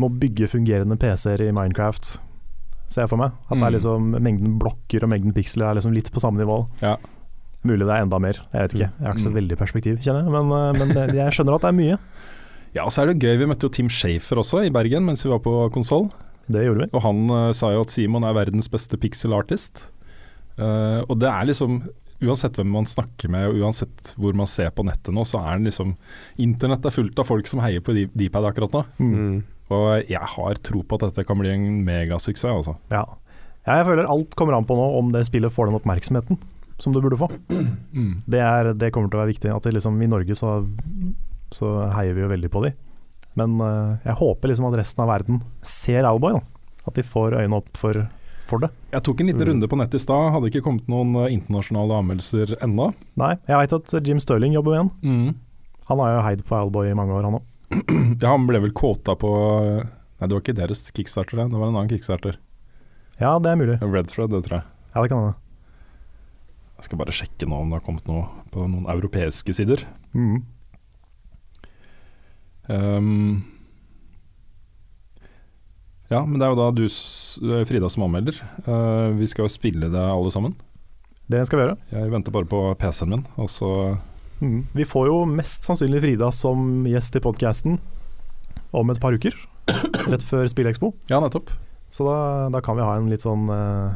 med 0.00 0.08
å 0.08 0.18
bygge 0.20 0.48
fungerende 0.52 0.98
PC-er 1.00 1.46
i 1.46 1.52
Minecraft, 1.54 2.16
ser 2.90 3.04
jeg 3.06 3.12
for 3.12 3.20
meg. 3.22 3.36
At 3.46 3.54
det 3.54 3.62
er 3.62 3.70
Mm. 3.70 3.76
liksom 3.78 4.10
mengden 4.26 4.58
blokker 4.60 5.06
og 5.06 5.12
mengden 5.12 5.32
piksler 5.36 5.70
er 5.70 5.78
liksom 5.78 5.94
litt 5.96 6.10
på 6.12 6.20
samme 6.20 6.42
nivå. 6.42 6.58
Ja. 6.82 6.96
Mulig 7.62 7.86
det 7.86 7.94
er 7.94 8.02
enda 8.04 8.18
mer, 8.20 8.42
jeg 8.50 8.66
vet 8.66 8.74
ikke. 8.76 8.90
Jeg 8.98 9.06
har 9.06 9.14
ikke 9.16 9.24
så 9.26 9.30
Mm. 9.32 9.38
veldig 9.38 9.58
perspektiv, 9.62 9.98
kjenner 10.02 10.26
jeg. 10.26 10.34
Men, 10.34 10.52
uh, 10.52 10.72
men 10.76 10.88
det, 10.96 11.06
jeg 11.20 11.36
skjønner 11.38 11.54
at 11.56 11.64
det 11.64 11.70
er 11.70 11.78
mye. 11.78 11.98
Ja, 12.76 12.86
så 12.86 13.02
er 13.02 13.10
det 13.10 13.22
gøy. 13.22 13.38
Vi 13.40 13.48
møtte 13.50 13.66
jo 13.66 13.74
Tim 13.74 13.88
Shafer 13.90 14.40
også 14.42 14.64
i 14.66 14.74
Bergen 14.74 15.06
mens 15.08 15.24
vi 15.26 15.32
var 15.32 15.42
på 15.44 15.54
konsoll. 15.74 16.08
Det 16.50 16.64
gjorde 16.64 16.84
vi. 16.84 16.90
Og 16.94 17.02
han 17.04 17.24
uh, 17.30 17.48
sa 17.56 17.72
jo 17.74 17.84
at 17.84 17.94
Simon 17.94 18.26
er 18.26 18.36
verdens 18.36 18.70
beste 18.70 18.98
pixel 19.00 19.34
artist. 19.36 19.88
Uh, 20.58 21.02
og 21.06 21.18
det 21.22 21.30
er 21.30 21.50
liksom 21.50 21.82
Uansett 22.20 22.58
hvem 22.58 22.68
man 22.68 22.84
snakker 22.84 23.30
med, 23.32 23.46
og 23.48 23.62
uansett 23.62 24.10
hvor 24.20 24.34
man 24.36 24.48
ser 24.50 24.68
på 24.76 24.84
nettet 24.84 25.14
nå, 25.16 25.22
så 25.24 25.38
er 25.40 25.56
det 25.56 25.70
liksom 25.70 25.94
Internett 26.44 26.84
er 26.84 26.92
fullt 26.92 27.16
av 27.16 27.24
folk 27.24 27.48
som 27.48 27.62
heier 27.64 27.80
på 27.80 27.94
Dpad 27.96 28.44
akkurat 28.50 28.76
nå. 28.76 28.82
Mm. 29.00 29.38
Og 29.72 29.86
jeg 30.10 30.28
har 30.34 30.60
tro 30.60 30.82
på 30.84 30.98
at 30.98 31.06
dette 31.06 31.24
kan 31.24 31.40
bli 31.40 31.48
en 31.54 31.80
megasuksess, 31.86 32.44
altså. 32.52 32.74
Ja. 32.92 33.06
ja, 33.64 33.78
jeg 33.80 33.88
føler 33.88 34.10
alt 34.12 34.36
kommer 34.36 34.58
an 34.58 34.68
på 34.68 34.76
nå 34.76 34.90
om 34.98 35.14
det 35.14 35.24
spillet 35.30 35.54
får 35.54 35.70
den 35.70 35.80
oppmerksomheten 35.80 36.40
som 36.76 36.92
det 36.92 37.02
burde 37.04 37.18
få. 37.20 37.30
Mm. 37.92 38.22
Det, 38.28 38.40
er, 38.40 38.72
det 38.76 38.92
kommer 38.92 39.08
til 39.08 39.18
å 39.18 39.24
være 39.24 39.32
viktig. 39.34 39.50
At 39.52 39.64
det 39.66 39.74
liksom, 39.76 39.96
I 40.00 40.08
Norge 40.08 40.36
så, 40.38 40.58
så 41.54 41.90
heier 41.96 42.14
vi 42.16 42.22
jo 42.24 42.30
veldig 42.30 42.50
på 42.52 42.62
de. 42.66 42.72
Men 43.38 43.60
eh, 43.62 43.98
jeg 44.08 44.16
håper 44.20 44.50
liksom 44.50 44.66
at 44.70 44.78
resten 44.80 45.04
av 45.04 45.10
verden 45.12 45.42
ser 45.62 46.04
Owlboy. 46.08 46.38
da. 46.38 46.40
At 46.88 46.96
de 46.96 47.04
får 47.06 47.36
øynene 47.38 47.58
opp 47.60 47.68
for, 47.78 47.94
for 48.48 48.58
det. 48.64 48.70
Jeg 48.92 49.02
tok 49.06 49.20
en 49.20 49.26
liten 49.30 49.42
Mm. 49.44 49.48
runde 49.52 49.68
på 49.70 49.78
nettet 49.78 50.00
i 50.00 50.02
stad, 50.02 50.32
hadde 50.34 50.50
ikke 50.50 50.62
kommet 50.64 50.88
noen 50.90 51.14
eh, 51.24 51.32
internasjonale 51.36 52.00
anmeldelser 52.00 52.56
ennå. 52.64 52.90
Nei, 53.20 53.34
jeg 53.46 53.56
veit 53.60 53.72
at 53.78 53.94
Jim 54.06 54.18
Sterling 54.22 54.54
jobber 54.56 54.74
med 54.76 54.80
den. 54.80 54.90
Mm. 55.04 55.34
Han 55.90 55.98
har 56.02 56.14
jo 56.16 56.22
heid 56.26 56.44
på 56.46 56.56
Owlboy 56.58 56.90
i 56.90 56.94
mange 56.98 57.12
år, 57.14 57.24
han 57.28 57.38
òg. 57.40 57.46
Ja, 58.22 58.32
han 58.34 58.46
ble 58.48 58.58
vel 58.64 58.72
kåta 58.74 59.14
på 59.18 59.30
Nei, 60.20 60.26
det 60.28 60.34
var 60.34 60.40
ikke 60.42 60.56
deres 60.58 60.82
kickstarter, 60.92 61.38
det. 61.38 61.46
det 61.52 61.58
var 61.60 61.70
en 61.70 61.76
annen 61.78 61.88
kickstarter. 61.88 62.36
Ja, 63.20 63.38
det 63.40 63.52
er 63.52 63.56
mulig. 63.56 63.76
Red 63.80 64.10
Thread, 64.10 64.28
det 64.34 64.42
tror 64.44 64.58
jeg. 64.58 64.66
Ja, 64.94 65.00
det 65.04 65.08
kan 65.12 65.22
hende. 65.22 65.34
Jeg 66.80 66.84
skal 66.88 66.98
bare 67.00 67.14
sjekke 67.14 67.48
nå 67.48 67.56
om 67.60 67.70
det 67.72 67.78
har 67.78 67.84
kommet 67.86 68.06
noe 68.08 68.26
på 68.52 68.64
noen 68.68 68.86
europeiske 68.88 69.52
sider. 69.56 69.82
Mm. 70.16 70.42
Ehm, 72.70 73.42
ja, 76.10 76.24
men 76.26 76.38
det 76.40 76.46
er 76.46 76.54
jo 76.54 76.58
da 76.58 76.70
du, 76.74 76.84
eh, 76.86 77.64
Frida, 77.68 77.88
som 77.90 78.02
anmelder. 78.06 78.38
Uh, 78.66 79.14
vi 79.18 79.28
skal 79.30 79.46
jo 79.46 79.52
spille 79.52 79.90
det 79.92 80.00
alle 80.10 80.32
sammen. 80.34 80.56
Det 81.30 81.44
skal 81.46 81.60
vi 81.60 81.66
gjøre. 81.68 81.76
Jeg 81.94 82.10
venter 82.10 82.34
bare 82.34 82.48
på 82.50 82.62
PC-en 82.80 83.12
min, 83.16 83.26
og 83.38 83.50
så 83.52 83.98
Mm. 84.40 84.62
Vi 84.72 84.84
får 84.88 85.10
jo 85.10 85.16
mest 85.28 85.66
sannsynlig 85.68 86.00
Frida 86.00 86.30
som 86.32 86.86
gjest 86.88 87.16
i 87.18 87.20
podkasten 87.20 87.74
om 88.72 88.88
et 88.88 89.00
par 89.02 89.12
uker. 89.12 89.34
Rett 90.08 90.24
før 90.24 90.46
Spillekspo. 90.48 90.94
Ja, 91.10 91.18
nettopp. 91.20 91.50
Så 91.92 92.06
da, 92.06 92.48
da 92.48 92.62
kan 92.64 92.78
vi 92.78 92.86
ha 92.86 92.94
en 92.96 93.10
litt 93.12 93.20
sånn 93.20 93.50
uh, 93.52 93.92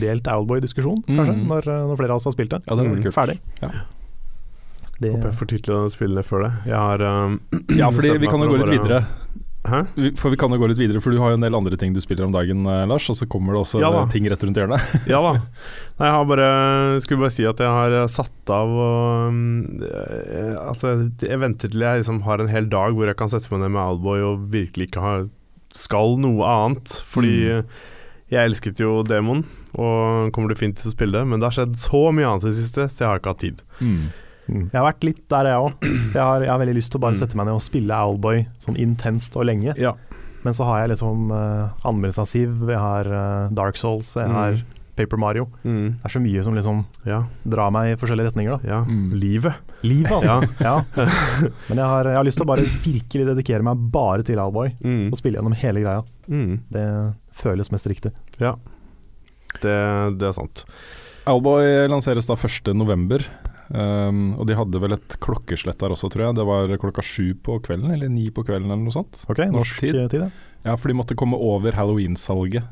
delt 0.00 0.26
Owlboy-diskusjon, 0.26 1.04
kanskje, 1.06 1.36
mm. 1.38 1.44
når, 1.46 1.70
når 1.92 2.00
flere 2.00 2.16
av 2.16 2.18
oss 2.18 2.26
har 2.26 2.34
spilt 2.34 2.50
det. 2.56 2.60
Ja, 2.66 2.74
det 2.74 2.84
er 2.84 2.90
Mm. 2.90 3.02
kult. 3.06 3.14
Ferdig. 3.14 3.38
Ja. 3.62 3.70
Det, 4.98 5.12
Håper 5.14 5.28
jeg 5.30 5.38
får 5.38 5.48
tid 5.52 5.62
til 5.68 5.74
å 5.78 5.88
spille 5.94 6.18
det 6.18 6.26
før 6.26 6.42
det. 6.48 6.52
Jeg 6.66 6.78
har 6.78 7.02
um, 7.06 7.40
Ja, 7.80 7.90
fordi 7.94 8.16
vi 8.18 8.26
kan 8.30 8.42
jo 8.42 8.48
gå 8.50 8.56
litt 8.64 8.72
videre. 8.80 9.04
Hæ? 9.68 9.82
For 10.16 10.32
vi 10.32 10.38
kan 10.40 10.50
jo 10.54 10.56
gå 10.62 10.68
litt 10.70 10.78
videre, 10.80 11.00
for 11.04 11.12
du 11.12 11.18
har 11.20 11.32
jo 11.34 11.36
en 11.36 11.42
del 11.44 11.54
andre 11.58 11.76
ting 11.76 11.92
du 11.92 11.98
spiller 12.00 12.24
om 12.24 12.32
dagen, 12.32 12.62
eh, 12.70 12.84
Lars. 12.88 13.08
Og 13.12 13.16
så 13.18 13.26
kommer 13.28 13.52
det 13.52 13.60
også 13.60 13.82
Ja 13.82 13.90
ting 14.10 14.24
rett 14.30 14.42
rundt 14.46 14.56
hjørnet. 14.56 14.94
Ja 15.12 15.18
da. 15.24 15.32
Nei, 15.98 16.06
jeg 16.08 16.14
har 16.14 16.28
bare 16.30 16.48
skulle 17.04 17.20
bare 17.26 17.34
si 17.34 17.44
at 17.46 17.60
jeg 17.60 17.68
har 17.74 17.96
eh, 18.00 18.06
satt 18.10 18.52
av 18.54 18.72
og 18.72 19.34
mm, 19.34 19.82
eh, 19.90 20.54
Altså, 20.62 20.94
jeg 21.26 21.40
venter 21.42 21.70
til 21.74 21.84
jeg 21.84 22.00
liksom 22.02 22.22
har 22.26 22.40
en 22.42 22.50
hel 22.54 22.70
dag 22.72 22.96
hvor 22.96 23.10
jeg 23.10 23.18
kan 23.20 23.30
sette 23.34 23.50
meg 23.52 23.64
ned 23.66 23.74
med 23.76 23.82
Alboy 23.84 24.24
og 24.30 24.46
virkelig 24.54 24.88
ikke 24.88 25.04
ha 25.04 25.14
skal 25.74 26.16
noe 26.22 26.48
annet. 26.48 26.94
Fordi 27.12 27.34
Mm. 27.58 27.68
jeg 28.32 28.44
elsket 28.50 28.80
jo 28.82 29.02
Demon, 29.08 29.42
og 29.74 30.32
kommer 30.36 30.50
definitivt 30.54 30.82
til 30.86 30.90
å 30.90 30.96
spille 30.96 31.18
det, 31.20 31.26
men 31.28 31.40
det 31.40 31.48
har 31.50 31.54
skjedd 31.58 31.76
så 31.80 32.00
mye 32.12 32.28
annet 32.28 32.44
i 32.44 32.50
det 32.50 32.58
siste, 32.62 32.88
så 32.92 33.04
jeg 33.04 33.08
har 33.10 33.20
ikke 33.22 33.32
hatt 33.34 33.44
tid. 33.44 33.62
Mm. 33.84 34.08
Jeg 34.48 34.72
har 34.80 34.86
vært 34.92 35.04
litt 35.04 35.22
der, 35.28 35.44
jeg 35.44 35.58
òg. 35.60 35.74
Jeg, 36.14 36.22
har- 36.22 36.40
jeg 36.42 36.50
har 36.50 36.58
veldig 36.58 36.74
lyst 36.78 36.90
til 36.92 36.98
å 37.00 37.02
bare 37.04 37.12
Mm. 37.14 37.20
sette 37.20 37.36
meg 37.36 37.46
ned 37.46 37.54
og 37.54 37.60
spille 37.60 37.90
Owlboy 37.94 38.46
sånn 38.58 38.76
intenst 38.80 39.36
og 39.36 39.44
lenge. 39.46 39.74
Ja. 39.76 39.92
Men 40.44 40.52
så 40.54 40.64
har 40.64 40.80
jeg 40.86 40.90
liksom 40.96 41.30
uh, 41.32 41.68
anmeldelse 41.84 42.20
av 42.22 42.26
Siv, 42.30 42.66
jeg 42.68 42.78
har 42.78 43.06
uh, 43.12 43.48
Dark 43.52 43.76
Souls, 43.76 44.14
jeg 44.16 44.28
har 44.30 44.52
Mm. 44.52 44.62
Paper 44.98 45.16
Mario. 45.16 45.44
Mm. 45.64 45.92
Det 45.94 46.04
er 46.04 46.10
så 46.10 46.20
mye 46.20 46.42
som 46.42 46.54
liksom 46.56 46.84
Ja. 47.06 47.20
drar 47.46 47.70
meg 47.70 47.92
i 47.92 47.96
forskjellige 47.96 48.32
retninger, 48.32 48.56
da. 48.58 48.68
ja. 48.68 48.78
Mm. 48.84 49.12
Livet. 49.20 49.54
Livet, 49.84 50.10
altså. 50.10 50.48
Ja. 50.60 50.72
Ja. 50.96 51.04
Men 51.68 51.78
jeg 51.78 51.86
har, 51.86 52.04
jeg 52.04 52.16
har 52.16 52.24
lyst 52.24 52.38
til 52.40 52.46
å 52.46 52.50
bare 52.50 52.64
virkelig 52.82 53.26
dedikere 53.28 53.62
meg 53.62 53.76
bare 53.92 54.22
til 54.24 54.38
Owlboy 54.42 54.72
Mm. 54.82 55.12
og 55.12 55.18
spille 55.20 55.38
gjennom 55.38 55.54
hele 55.54 55.80
greia. 55.84 56.02
Mm. 56.28 56.60
Det 56.70 57.14
føles 57.32 57.70
mest 57.70 57.86
riktig. 57.86 58.10
Ja. 58.40 58.56
Det, 59.62 60.18
det 60.18 60.28
er 60.28 60.32
sant. 60.34 60.64
Owlboy 61.28 61.86
lanseres 61.90 62.26
da 62.26 62.34
1.11. 62.34 63.26
Um, 63.68 64.32
og 64.40 64.46
de 64.48 64.56
hadde 64.56 64.80
vel 64.80 64.94
et 64.96 65.16
klokkeslett 65.20 65.78
der 65.82 65.92
også, 65.92 66.08
tror 66.12 66.28
jeg. 66.28 66.38
Det 66.38 66.46
var 66.48 66.72
klokka 66.80 67.02
sju 67.04 67.34
på 67.44 67.58
kvelden, 67.66 67.90
eller 67.92 68.08
ni 68.08 68.30
på 68.32 68.44
kvelden, 68.46 68.70
eller 68.70 68.80
noe 68.86 68.94
sånt. 68.94 69.20
Ok, 69.28 69.42
Norsk 69.44 69.58
norsk 69.58 69.80
tid. 69.84 69.98
tid, 70.08 70.20
ja. 70.22 70.28
Ja, 70.64 70.76
for 70.76 70.88
de 70.90 70.96
måtte 70.98 71.16
komme 71.18 71.36
over 71.36 71.76
halloween-salget. 71.76 72.64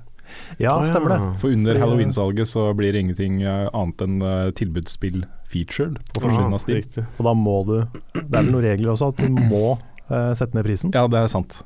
Ja, 0.58 0.72
Å, 0.74 0.86
stemmer 0.88 1.12
det. 1.12 1.18
For 1.38 1.52
under 1.54 1.74
Fordi- 1.76 1.82
halloween-salget 1.84 2.48
så 2.50 2.64
blir 2.74 2.92
det 2.96 3.04
ingenting 3.04 3.42
eh, 3.46 3.68
annet 3.72 4.02
enn 4.02 4.16
eh, 4.26 4.50
tilbudsspill 4.58 5.20
featured 5.46 6.00
på 6.16 6.24
forsiden 6.24 6.56
av 6.56 6.58
Stil. 6.64 6.80
Riktig. 6.80 7.04
Og 7.20 7.28
da 7.28 7.34
må 7.38 7.60
du 7.68 7.76
Det 8.16 8.24
er 8.24 8.42
vel 8.42 8.50
noen 8.50 8.64
regler 8.66 8.90
også, 8.96 9.12
at 9.12 9.22
du 9.22 9.28
må 9.52 9.76
uh, 10.10 10.32
sette 10.34 10.56
ned 10.58 10.66
prisen. 10.66 10.90
Ja, 10.96 11.06
det 11.06 11.20
er 11.20 11.30
sant. 11.30 11.60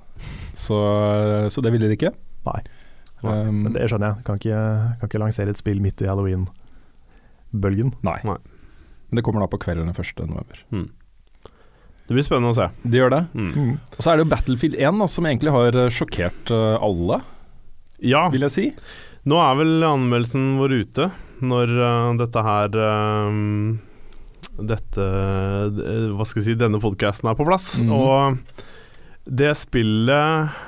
Så, 0.53 0.77
så 1.49 1.63
det 1.65 1.73
ville 1.73 1.89
de 1.89 1.97
ikke. 1.97 2.13
Nei. 2.51 2.61
Um, 3.25 3.63
Men 3.65 3.73
det 3.73 3.89
skjønner 3.89 4.13
jeg. 4.13 4.25
Kan 4.29 4.37
ikke, 4.43 4.61
kan 5.01 5.09
ikke 5.09 5.23
lansere 5.25 5.55
et 5.55 5.61
spill 5.61 5.81
midt 5.81 6.03
i 6.05 6.09
halloween-bølgen. 6.11 7.95
nei. 8.05 8.19
Nei. 8.29 8.37
Men 9.11 9.19
det 9.19 9.27
kommer 9.27 9.43
da 9.45 9.51
på 9.51 9.61
kvelden 9.61 9.91
den 9.91 9.95
1. 9.95 10.25
november. 10.31 10.65
Det 12.11 12.17
blir 12.17 12.27
spennende 12.27 12.51
å 12.51 12.59
se. 12.59 12.65
De 12.83 12.99
gjør 12.99 13.13
det. 13.15 13.21
Mm. 13.39 13.77
Og 13.79 14.01
så 14.03 14.11
er 14.11 14.19
det 14.19 14.25
jo 14.25 14.31
Battlefield 14.33 14.75
1 14.79 14.97
da, 14.99 15.07
som 15.11 15.27
egentlig 15.31 15.55
har 15.55 15.77
eh, 15.79 15.93
sjokkert 15.95 16.51
eh, 16.51 16.77
alle, 16.83 17.21
Ja, 18.03 18.25
vil 18.33 18.47
jeg 18.49 18.55
si. 18.57 18.65
nå 19.31 19.39
er 19.39 19.59
vel 19.61 19.85
anmeldelsen 19.87 20.57
vår 20.59 20.75
ute 20.81 21.11
når 21.41 21.71
uh, 21.77 22.11
dette 22.21 22.43
her 22.45 22.75
eh, 22.85 23.39
Dette 24.71 25.05
uh, 25.07 26.11
Hva 26.17 26.27
skal 26.29 26.43
jeg 26.43 26.49
si 26.51 26.59
Denne 26.61 26.81
podkasten 26.83 27.31
er 27.31 27.39
på 27.39 27.47
plass. 27.49 27.79
Mm. 27.81 27.95
Og 27.95 29.31
det 29.31 29.55
spillet 29.61 30.59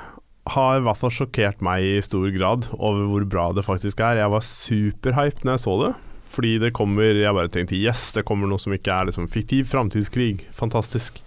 har 0.53 0.79
i 0.79 0.83
hvert 0.85 0.99
fall 0.99 1.11
sjokkert 1.13 1.61
meg 1.65 1.83
i 1.83 2.01
stor 2.03 2.25
grad 2.35 2.67
over 2.75 3.05
hvor 3.09 3.27
bra 3.27 3.45
det 3.55 3.63
faktisk 3.67 3.99
er. 4.03 4.19
Jeg 4.19 4.31
var 4.31 4.43
superhype 4.47 5.43
når 5.43 5.57
jeg 5.57 5.63
så 5.65 5.75
det. 5.81 5.93
Fordi 6.33 6.55
det 6.61 6.73
kommer 6.73 7.13
Jeg 7.13 7.35
bare 7.37 7.51
tenkte 7.53 7.77
yes, 7.77 8.07
det 8.15 8.25
kommer 8.25 8.49
noe 8.49 8.61
som 8.61 8.73
ikke 8.73 8.93
er 8.93 9.09
liksom 9.11 9.29
fiktiv 9.31 9.69
framtidskrig. 9.69 10.47
Fantastisk. 10.57 11.21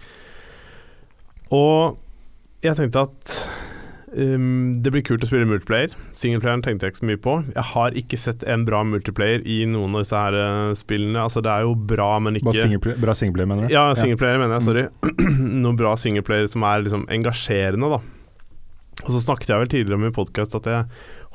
Og 1.54 2.00
jeg 2.64 2.74
tenkte 2.78 3.04
at 3.06 3.34
um, 4.16 4.80
det 4.82 4.90
blir 4.94 5.04
kult 5.06 5.22
å 5.22 5.28
spille 5.28 5.46
multiplayer. 5.48 5.94
Singleplayeren 6.18 6.64
tenkte 6.64 6.88
jeg 6.88 6.94
ikke 6.94 7.02
så 7.02 7.10
mye 7.12 7.22
på. 7.22 7.36
Jeg 7.52 7.66
har 7.70 8.00
ikke 8.02 8.18
sett 8.18 8.42
en 8.50 8.66
bra 8.66 8.82
multiplayer 8.88 9.46
i 9.46 9.60
noen 9.70 9.94
av 9.94 10.02
disse 10.02 10.24
her 10.24 10.38
eh, 10.40 10.74
spillene. 10.78 11.22
Altså 11.22 11.44
Det 11.44 11.52
er 11.52 11.68
jo 11.68 11.76
bra, 11.94 12.10
men 12.22 12.40
ikke 12.40 12.56
singleplayer, 12.56 12.98
bra 13.02 13.14
singleplayer, 13.14 13.52
mener 13.52 13.68
du? 13.68 13.76
ja, 13.76 13.86
singleplayer 13.98 14.42
mener 14.42 14.58
jeg, 14.58 14.66
sorry. 14.66 14.86
Noen 15.62 15.78
bra 15.78 15.94
singleplayer 16.00 16.50
som 16.50 16.66
er 16.66 16.86
liksom 16.86 17.06
engasjerende, 17.14 17.94
da. 17.94 18.02
Og 19.04 19.12
så 19.12 19.20
snakket 19.20 19.52
jeg 19.52 19.60
vel 19.60 19.70
tidligere 19.70 20.00
om 20.00 20.08
i 20.08 20.14
podkast 20.16 20.56
at 20.56 20.66
jeg 20.70 20.86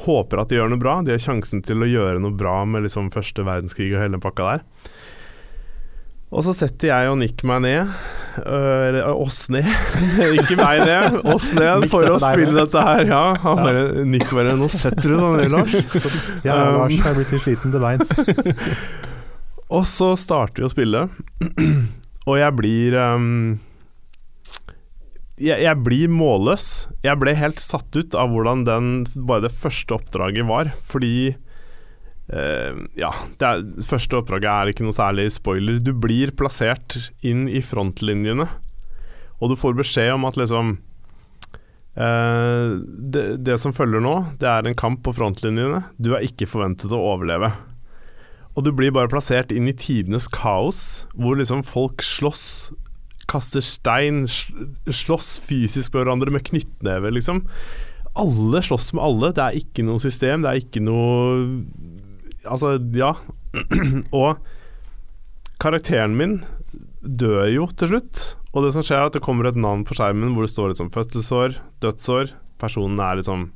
håper 0.08 0.42
at 0.42 0.50
de 0.50 0.58
gjør 0.58 0.72
noe 0.74 0.82
bra. 0.82 0.98
De 1.06 1.14
har 1.14 1.22
sjansen 1.22 1.62
til 1.66 1.84
å 1.86 1.90
gjøre 1.90 2.22
noe 2.24 2.34
bra 2.34 2.62
med 2.66 2.88
liksom 2.88 3.12
første 3.14 3.46
verdenskrig 3.46 3.92
og 3.94 4.02
hele 4.02 4.18
den 4.18 4.24
pakka 4.24 4.48
der. 4.50 4.66
Og 6.32 6.46
så 6.48 6.54
setter 6.56 6.88
jeg 6.88 7.10
og 7.12 7.18
Nick 7.20 7.42
meg 7.44 7.60
ned, 7.66 7.90
øh, 8.40 8.84
eller 8.88 9.10
oss 9.12 9.44
ned, 9.52 9.68
ikke 10.40 10.56
meg 10.56 10.80
ned, 10.88 11.18
oss 11.28 11.50
ned, 11.52 11.90
for 11.92 12.08
å 12.08 12.16
spille 12.24 12.56
dette 12.56 12.84
her. 12.88 13.04
Ja, 13.10 13.24
han 13.44 13.60
bare, 13.60 14.06
Nick 14.08 14.32
bare 14.32 14.54
Nå 14.56 14.70
setter 14.72 15.12
du 15.12 15.18
deg 15.18 15.42
ned, 15.42 15.52
Lars. 15.52 15.76
Ja, 16.48 16.56
Um, 16.56 16.78
Lars 16.86 17.02
har 17.04 17.18
blitt 17.20 17.34
litt 17.36 17.44
sliten 17.44 17.76
til 17.76 17.84
beins. 17.84 18.16
Og 19.76 19.84
så 19.88 20.14
starter 20.20 20.64
vi 20.64 20.70
å 20.70 20.72
spille, 20.72 21.04
og 22.30 22.34
jeg 22.40 22.56
blir 22.58 22.96
ehm, 23.00 23.36
jeg, 25.42 25.62
jeg 25.66 25.84
blir 25.86 26.12
målløs. 26.12 26.68
Jeg 27.06 27.20
ble 27.22 27.34
helt 27.38 27.62
satt 27.62 27.96
ut 27.98 28.18
av 28.18 28.32
hvordan 28.34 28.66
den, 28.68 28.92
bare 29.16 29.48
det 29.48 29.56
første 29.56 29.98
oppdraget 29.98 30.48
var, 30.50 30.72
fordi 30.88 31.32
eh, 31.32 32.84
Ja, 33.00 33.12
det 33.42 33.50
er, 33.50 33.66
første 33.88 34.22
oppdraget 34.22 34.52
er 34.52 34.72
ikke 34.72 34.86
noe 34.88 34.98
særlig 34.98 35.30
spoiler. 35.36 35.82
Du 35.82 35.94
blir 35.98 36.34
plassert 36.38 37.00
inn 37.26 37.48
i 37.50 37.64
frontlinjene, 37.66 38.48
og 39.42 39.52
du 39.52 39.58
får 39.58 39.78
beskjed 39.80 40.14
om 40.14 40.30
at 40.30 40.38
liksom 40.38 40.78
eh, 41.98 42.78
det, 42.86 43.26
det 43.48 43.58
som 43.62 43.76
følger 43.76 44.04
nå, 44.04 44.16
det 44.42 44.50
er 44.52 44.70
en 44.70 44.78
kamp 44.78 45.02
på 45.08 45.16
frontlinjene. 45.18 45.84
Du 45.98 46.14
er 46.14 46.28
ikke 46.28 46.50
forventet 46.50 46.94
å 46.94 47.02
overleve. 47.16 47.54
Og 48.52 48.66
du 48.68 48.74
blir 48.76 48.92
bare 48.92 49.10
plassert 49.12 49.52
inn 49.56 49.70
i 49.72 49.76
tidenes 49.78 50.28
kaos, 50.32 51.06
hvor 51.16 51.38
liksom 51.40 51.64
folk 51.64 52.04
slåss, 52.04 52.46
kaster 53.32 53.64
stein, 53.64 54.26
slåss 54.28 55.38
fysisk 55.46 55.94
med 55.94 56.04
hverandre 56.04 56.34
med 56.36 56.46
knyttneve, 56.50 57.14
liksom. 57.16 57.46
Alle 58.20 58.62
slåss 58.66 58.92
med 58.98 59.06
alle, 59.06 59.32
det 59.36 59.44
er 59.46 59.60
ikke 59.62 59.86
noe 59.88 60.02
system, 60.04 60.44
det 60.44 60.52
er 60.52 60.64
ikke 60.66 60.84
noe 60.84 61.62
Altså, 62.42 62.74
ja. 62.98 63.12
Og 64.18 64.40
karakteren 65.62 66.16
min 66.18 66.40
dør 67.02 67.46
jo 67.52 67.68
til 67.78 67.92
slutt. 67.92 68.22
Og 68.52 68.66
det 68.66 68.72
som 68.74 68.82
skjer, 68.82 69.04
er 69.04 69.12
at 69.12 69.18
det 69.18 69.22
kommer 69.22 69.48
et 69.48 69.60
navn 69.60 69.84
på 69.86 69.94
skjermen 69.94 70.34
hvor 70.34 70.48
det 70.48 70.54
står 70.54 70.72
liksom 70.72 70.90
fødselsår, 70.96 71.60
dødsår. 71.86 72.34
Personen 72.62 72.98
er 72.98 73.20
liksom 73.20 73.52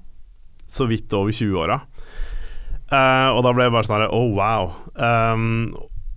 så 0.69 0.87
vidt 0.89 1.13
over 1.17 1.33
20-åra. 1.33 1.79
Uh, 2.85 3.33
og 3.33 3.41
da 3.41 3.51
ble 3.55 3.65
jeg 3.65 3.73
bare 3.73 3.87
sånn 3.87 3.97
her 3.97 4.13
Oh, 4.13 4.29
wow. 4.37 4.69
Um, 4.93 5.73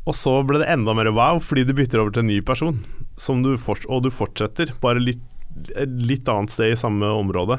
og 0.08 0.16
så 0.16 0.38
ble 0.46 0.60
det 0.60 0.68
enda 0.72 0.94
mer 0.96 1.10
wow, 1.12 1.40
fordi 1.40 1.66
du 1.68 1.74
bytter 1.76 2.02
over 2.02 2.14
til 2.14 2.24
en 2.24 2.30
ny 2.32 2.38
person. 2.44 2.78
Du 3.18 3.50
og 3.52 4.02
du 4.04 4.10
fortsetter, 4.14 4.72
bare 4.82 5.02
litt, 5.02 5.24
litt 5.76 6.28
annet 6.30 6.54
sted 6.54 6.72
i 6.72 6.78
samme 6.78 7.10
område. 7.18 7.58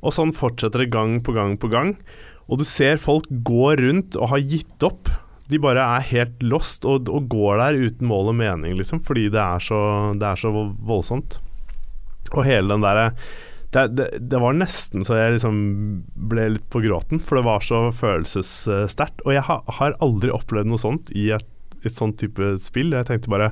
Og 0.00 0.14
sånn 0.14 0.32
fortsetter 0.36 0.84
det 0.84 0.92
gang 0.94 1.18
på 1.24 1.34
gang 1.36 1.56
på 1.60 1.70
gang. 1.72 1.96
Og 2.46 2.60
du 2.60 2.66
ser 2.68 3.00
folk 3.02 3.26
gå 3.28 3.74
rundt 3.80 4.16
og 4.18 4.30
har 4.32 4.44
gitt 4.44 4.86
opp. 4.86 5.10
De 5.50 5.60
bare 5.62 5.82
er 5.96 6.06
helt 6.10 6.42
lost 6.42 6.86
og, 6.88 7.10
og 7.10 7.28
går 7.30 7.60
der 7.62 7.80
uten 7.86 8.08
mål 8.10 8.32
og 8.32 8.38
mening, 8.38 8.76
liksom, 8.78 9.02
fordi 9.06 9.28
det 9.34 9.42
er 9.42 9.62
så, 9.62 9.80
det 10.18 10.26
er 10.26 10.40
så 10.40 10.52
voldsomt. 10.54 11.38
Og 12.34 12.42
hele 12.46 12.72
den 12.72 12.82
derre 12.82 13.12
det, 13.74 13.82
det, 13.98 14.06
det 14.30 14.38
var 14.40 14.54
nesten 14.56 15.04
så 15.04 15.18
jeg 15.18 15.36
liksom 15.36 15.56
ble 16.30 16.46
litt 16.54 16.66
på 16.72 16.80
gråten, 16.84 17.20
for 17.20 17.38
det 17.38 17.46
var 17.48 17.64
så 17.66 17.80
følelsessterkt. 17.94 19.24
Og 19.26 19.34
jeg 19.34 19.44
har, 19.48 19.64
har 19.78 19.98
aldri 20.04 20.32
opplevd 20.32 20.70
noe 20.70 20.80
sånt 20.80 21.10
i 21.18 21.28
et, 21.36 21.48
et 21.82 21.94
sånt 21.94 22.16
type 22.22 22.54
spill. 22.62 22.94
Jeg 22.94 23.08
tenkte 23.10 23.32
bare 23.32 23.50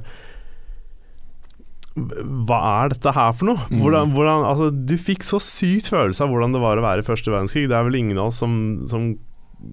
Hva 1.95 2.59
er 2.83 2.91
dette 2.91 3.13
her 3.15 3.35
for 3.39 3.53
noe? 3.53 3.67
Mm. 3.71 3.79
Hvordan, 3.83 4.15
hvordan, 4.17 4.47
altså, 4.49 4.71
du 4.75 4.95
fikk 4.99 5.27
så 5.27 5.39
sykt 5.43 5.93
følelse 5.93 6.25
av 6.25 6.33
hvordan 6.33 6.57
det 6.57 6.63
var 6.65 6.81
å 6.81 6.85
være 6.85 7.05
i 7.05 7.07
første 7.07 7.31
verdenskrig. 7.31 7.69
Det 7.71 7.77
er 7.79 7.87
vel 7.87 8.01
ingen 8.01 8.19
av 8.19 8.33
oss 8.33 8.41
som, 8.43 8.57
som, 8.91 9.13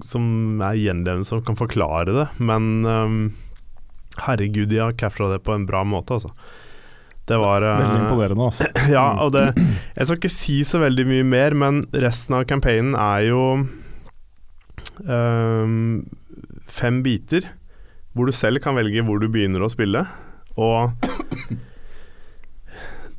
som 0.05 0.61
er 0.61 0.77
gjenlevende 0.77 1.25
som 1.27 1.41
kan 1.45 1.57
forklare 1.57 2.13
det, 2.13 2.27
men 2.37 2.69
um, 2.85 3.21
herregud, 4.21 4.69
de 4.69 4.83
har 4.83 4.97
captura 4.99 5.33
det 5.33 5.41
på 5.47 5.55
en 5.55 5.65
bra 5.69 5.81
måte, 5.87 6.19
altså. 6.19 6.33
Det 7.29 7.37
var 7.37 7.63
Veldig 7.63 8.03
imponerende, 8.03 8.47
altså. 8.49 8.69
ja, 8.95 9.05
og 9.23 9.31
det 9.35 9.43
Jeg 9.55 10.07
skal 10.07 10.17
ikke 10.17 10.33
si 10.33 10.57
så 10.67 10.81
veldig 10.81 11.05
mye 11.07 11.25
mer, 11.25 11.55
men 11.57 11.83
resten 12.05 12.37
av 12.37 12.45
campaignen 12.49 12.97
er 12.97 13.27
jo 13.29 13.43
um, 15.05 16.01
fem 16.69 17.01
biter, 17.05 17.49
hvor 18.13 18.27
du 18.27 18.35
selv 18.35 18.61
kan 18.63 18.75
velge 18.75 19.05
hvor 19.07 19.21
du 19.21 19.29
begynner 19.31 19.63
å 19.63 19.71
spille. 19.71 20.03
Og 20.59 20.91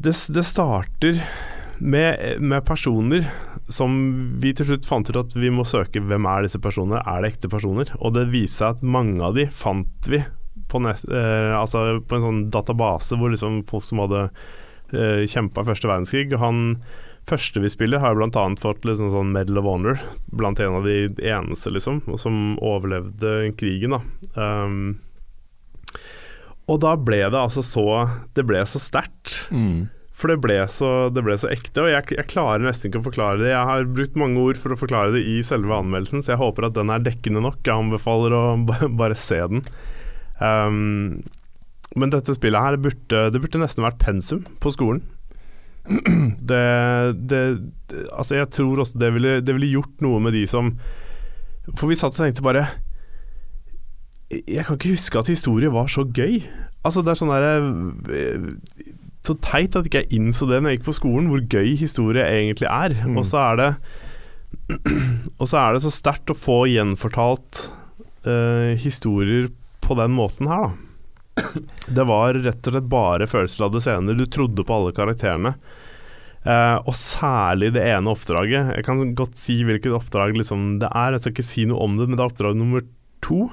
det, 0.03 0.15
det 0.35 0.45
starter 0.47 1.23
med, 1.83 2.43
med 2.43 2.65
personer 2.67 3.27
som 3.73 3.95
vi 4.43 4.53
til 4.55 4.69
slutt 4.69 4.87
fant 4.87 5.09
ut 5.11 5.19
at 5.19 5.35
vi 5.39 5.51
må 5.55 5.65
søke 5.67 6.03
hvem 6.03 6.27
er 6.29 6.47
disse 6.47 6.61
personene, 6.63 7.03
er 7.07 7.23
det 7.23 7.33
ekte 7.33 7.51
personer? 7.53 7.93
Og 8.01 8.15
det 8.17 8.29
viser 8.33 8.59
seg 8.59 8.77
at 8.77 8.85
mange 8.97 9.23
av 9.25 9.39
de 9.39 9.47
fant 9.55 10.11
vi 10.11 10.23
på, 10.69 10.83
nett, 10.83 11.05
eh, 11.09 11.53
altså 11.57 12.03
på 12.07 12.19
en 12.19 12.27
sånn 12.27 12.43
database 12.53 13.17
hvor 13.19 13.33
liksom 13.33 13.63
folk 13.69 13.87
som 13.87 14.03
hadde 14.05 14.27
eh, 14.93 15.25
kjempa 15.31 15.65
første 15.69 15.91
verdenskrig. 15.91 16.35
Han 16.41 16.83
første 17.29 17.63
vi 17.63 17.71
spiller, 17.71 18.03
har 18.03 18.19
bl.a. 18.19 18.45
fått 18.61 18.87
liksom 18.89 19.13
sånn 19.13 19.33
Medal 19.35 19.61
of 19.63 19.69
Honor, 19.69 20.03
blant 20.35 20.61
en 20.61 20.81
av 20.81 20.89
de 20.89 21.07
eneste, 21.23 21.71
liksom, 21.71 22.03
som 22.19 22.59
overlevde 22.59 23.53
krigen, 23.59 23.95
da. 23.95 24.03
Um, 24.35 24.99
og 26.73 26.79
da 26.81 26.95
ble 26.97 27.21
det 27.27 27.37
altså 27.39 27.63
så 27.67 27.85
Det 28.33 28.47
ble 28.49 28.63
så 28.69 28.81
sterkt. 28.81 29.35
Mm. 29.53 29.91
For 30.17 30.31
det 30.31 30.39
ble 30.45 30.59
så, 30.71 30.91
det 31.11 31.25
ble 31.27 31.35
så 31.41 31.51
ekte, 31.51 31.83
og 31.83 31.91
jeg, 31.91 32.07
jeg 32.15 32.31
klarer 32.31 32.63
nesten 32.63 32.91
ikke 32.91 33.01
å 33.01 33.07
forklare 33.09 33.41
det. 33.41 33.49
Jeg 33.51 33.69
har 33.69 33.89
brukt 33.91 34.19
mange 34.21 34.43
ord 34.45 34.61
for 34.61 34.75
å 34.75 34.79
forklare 34.79 35.15
det 35.17 35.25
i 35.27 35.41
selve 35.43 35.75
anmeldelsen, 35.75 36.23
så 36.23 36.35
jeg 36.35 36.43
håper 36.43 36.69
at 36.69 36.77
den 36.77 36.93
er 36.95 37.03
dekkende 37.03 37.43
nok. 37.43 37.59
Jeg 37.67 37.75
anbefaler 37.75 38.37
å 38.37 38.43
bare 39.01 39.19
se 39.19 39.41
den. 39.51 39.65
Um, 40.39 41.25
men 41.99 42.13
dette 42.13 42.37
spillet 42.37 42.65
her 42.65 42.79
burde, 42.81 43.25
det 43.35 43.41
burde 43.43 43.65
nesten 43.65 43.85
vært 43.85 44.01
pensum 44.05 44.47
på 44.63 44.73
skolen. 44.77 45.03
Det, 46.39 46.63
det, 47.27 47.39
Altså, 48.15 48.37
jeg 48.37 48.53
tror 48.55 48.85
også 48.85 49.01
det 49.03 49.09
ville, 49.17 49.33
det 49.43 49.55
ville 49.57 49.73
gjort 49.73 50.05
noe 50.05 50.21
med 50.23 50.31
de 50.37 50.45
som 50.47 50.69
For 51.75 51.91
vi 51.91 51.97
satt 51.99 52.15
og 52.15 52.21
tenkte 52.23 52.45
bare 52.47 52.63
Jeg 54.33 54.65
kan 54.67 54.79
ikke 54.79 54.95
huske 54.97 55.21
at 55.21 55.31
historie 55.31 55.73
var 55.73 55.91
så 55.93 56.07
gøy. 56.09 56.43
Altså, 56.83 57.03
det 57.05 57.13
er 57.13 57.21
sånn 57.21 57.33
derre 57.33 57.57
så 59.23 59.37
teit 59.39 59.77
at 59.79 59.87
ikke 59.87 60.03
jeg 60.03 60.19
innså 60.19 60.49
det 60.51 60.59
når 60.61 60.73
jeg 60.73 60.81
gikk 60.81 60.89
på 60.89 60.97
skolen, 60.99 61.29
hvor 61.31 61.43
gøy 61.47 61.77
historie 61.79 62.25
egentlig 62.27 62.67
er. 62.67 62.97
Mm. 63.07 63.21
Og 63.21 63.29
så 63.29 63.43
er 63.45 63.61
det 63.61 63.69
Og 65.41 65.47
så 65.49 65.59
er 65.61 65.75
det 65.75 65.83
så 65.85 65.93
sterkt 65.95 66.33
å 66.33 66.37
få 66.37 66.65
gjenfortalt 66.71 67.67
uh, 68.27 68.75
historier 68.79 69.49
på 69.83 69.97
den 69.99 70.13
måten 70.17 70.51
her, 70.51 70.69
da. 70.69 70.89
Det 71.97 72.05
var 72.05 72.37
rett 72.37 72.69
og 72.69 72.75
slett 72.75 72.91
bare 72.93 73.29
følelsesladde 73.31 73.81
scener. 73.81 74.19
Du 74.19 74.27
trodde 74.29 74.67
på 74.67 74.77
alle 74.77 74.93
karakterene. 74.97 75.55
Uh, 76.43 76.83
og 76.83 76.93
særlig 76.99 77.71
det 77.77 77.87
ene 77.87 78.13
oppdraget. 78.13 78.75
Jeg 78.77 78.85
kan 78.85 79.15
godt 79.17 79.39
si 79.41 79.61
hvilket 79.65 79.95
oppdrag 79.97 80.35
liksom 80.37 80.77
det 80.83 80.91
er. 80.91 81.15
Jeg 81.15 81.25
skal 81.25 81.37
ikke 81.37 81.47
si 81.47 81.67
noe 81.71 81.87
om 81.87 81.97
det, 81.97 82.11
men 82.11 82.19
det 82.19 82.25
er 82.25 82.33
oppdrag 82.35 82.59
nummer 82.59 82.85
to. 83.25 83.47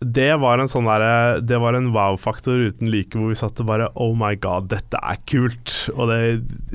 Det 0.00 0.32
var 0.42 0.58
en 0.58 0.68
sånn 0.68 0.88
der, 0.88 1.40
Det 1.40 1.58
var 1.62 1.76
en 1.78 1.92
wow-faktor 1.94 2.58
uten 2.70 2.90
like, 2.92 3.14
hvor 3.16 3.30
vi 3.30 3.38
satt 3.38 3.60
og 3.62 3.68
bare 3.70 3.90
Oh 3.94 4.14
my 4.18 4.34
god, 4.36 4.68
dette 4.72 4.98
er 5.00 5.20
kult. 5.28 5.76
Og 5.94 6.10
det 6.10 6.18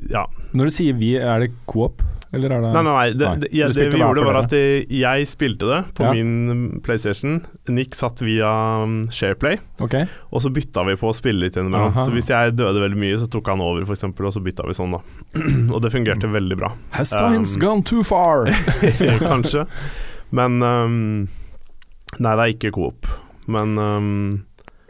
Ja. 0.10 0.26
Når 0.54 0.70
du 0.72 0.74
sier 0.74 0.96
vi, 0.98 1.16
er 1.20 1.44
det 1.44 1.52
coop, 1.70 2.02
eller 2.34 2.52
er 2.54 2.62
det 2.62 2.72
Nei, 2.74 2.82
nei, 2.86 2.94
nei. 2.94 3.10
Det, 3.18 3.30
det, 3.42 3.50
du 3.52 3.74
det 3.80 3.86
vi 3.94 4.00
gjorde, 4.02 4.24
var 4.26 4.38
at 4.44 4.52
jeg, 4.54 4.86
jeg 4.90 5.28
spilte 5.30 5.66
det 5.70 5.80
på 5.98 6.06
Ja. 6.06 6.12
min 6.14 6.80
PlayStation. 6.86 7.40
Nick 7.68 7.96
satt 7.98 8.22
via 8.22 8.50
um, 8.84 9.08
Shareplay, 9.14 9.58
okay. 9.82 10.06
og 10.32 10.42
så 10.42 10.50
bytta 10.54 10.84
vi 10.86 10.96
på 10.98 11.10
å 11.10 11.14
spille 11.18 11.42
litt 11.48 11.58
innimellom. 11.58 11.94
Så 11.98 12.14
hvis 12.14 12.30
jeg 12.30 12.56
døde 12.58 12.82
veldig 12.82 12.98
mye, 13.02 13.18
så 13.18 13.26
tok 13.30 13.50
han 13.50 13.62
over, 13.66 13.82
f.eks., 13.86 14.06
og 14.10 14.34
så 14.34 14.42
bytta 14.46 14.66
vi 14.70 14.78
sånn, 14.78 14.94
da. 14.94 15.02
og 15.74 15.82
det 15.86 15.92
fungerte 15.94 16.30
veldig 16.30 16.58
bra. 16.62 16.72
Has 16.98 17.10
science 17.14 17.58
Um, 17.58 17.62
gone 17.62 17.84
too 17.84 18.04
far? 18.04 18.46
Kanskje. 19.26 19.66
Men 20.38 20.62
um, 20.62 21.28
Nei, 22.18 22.36
det 22.36 22.44
er 22.46 22.54
ikke 22.56 22.72
Coop. 22.74 23.06
Men 23.48 23.78
um, 23.78 24.46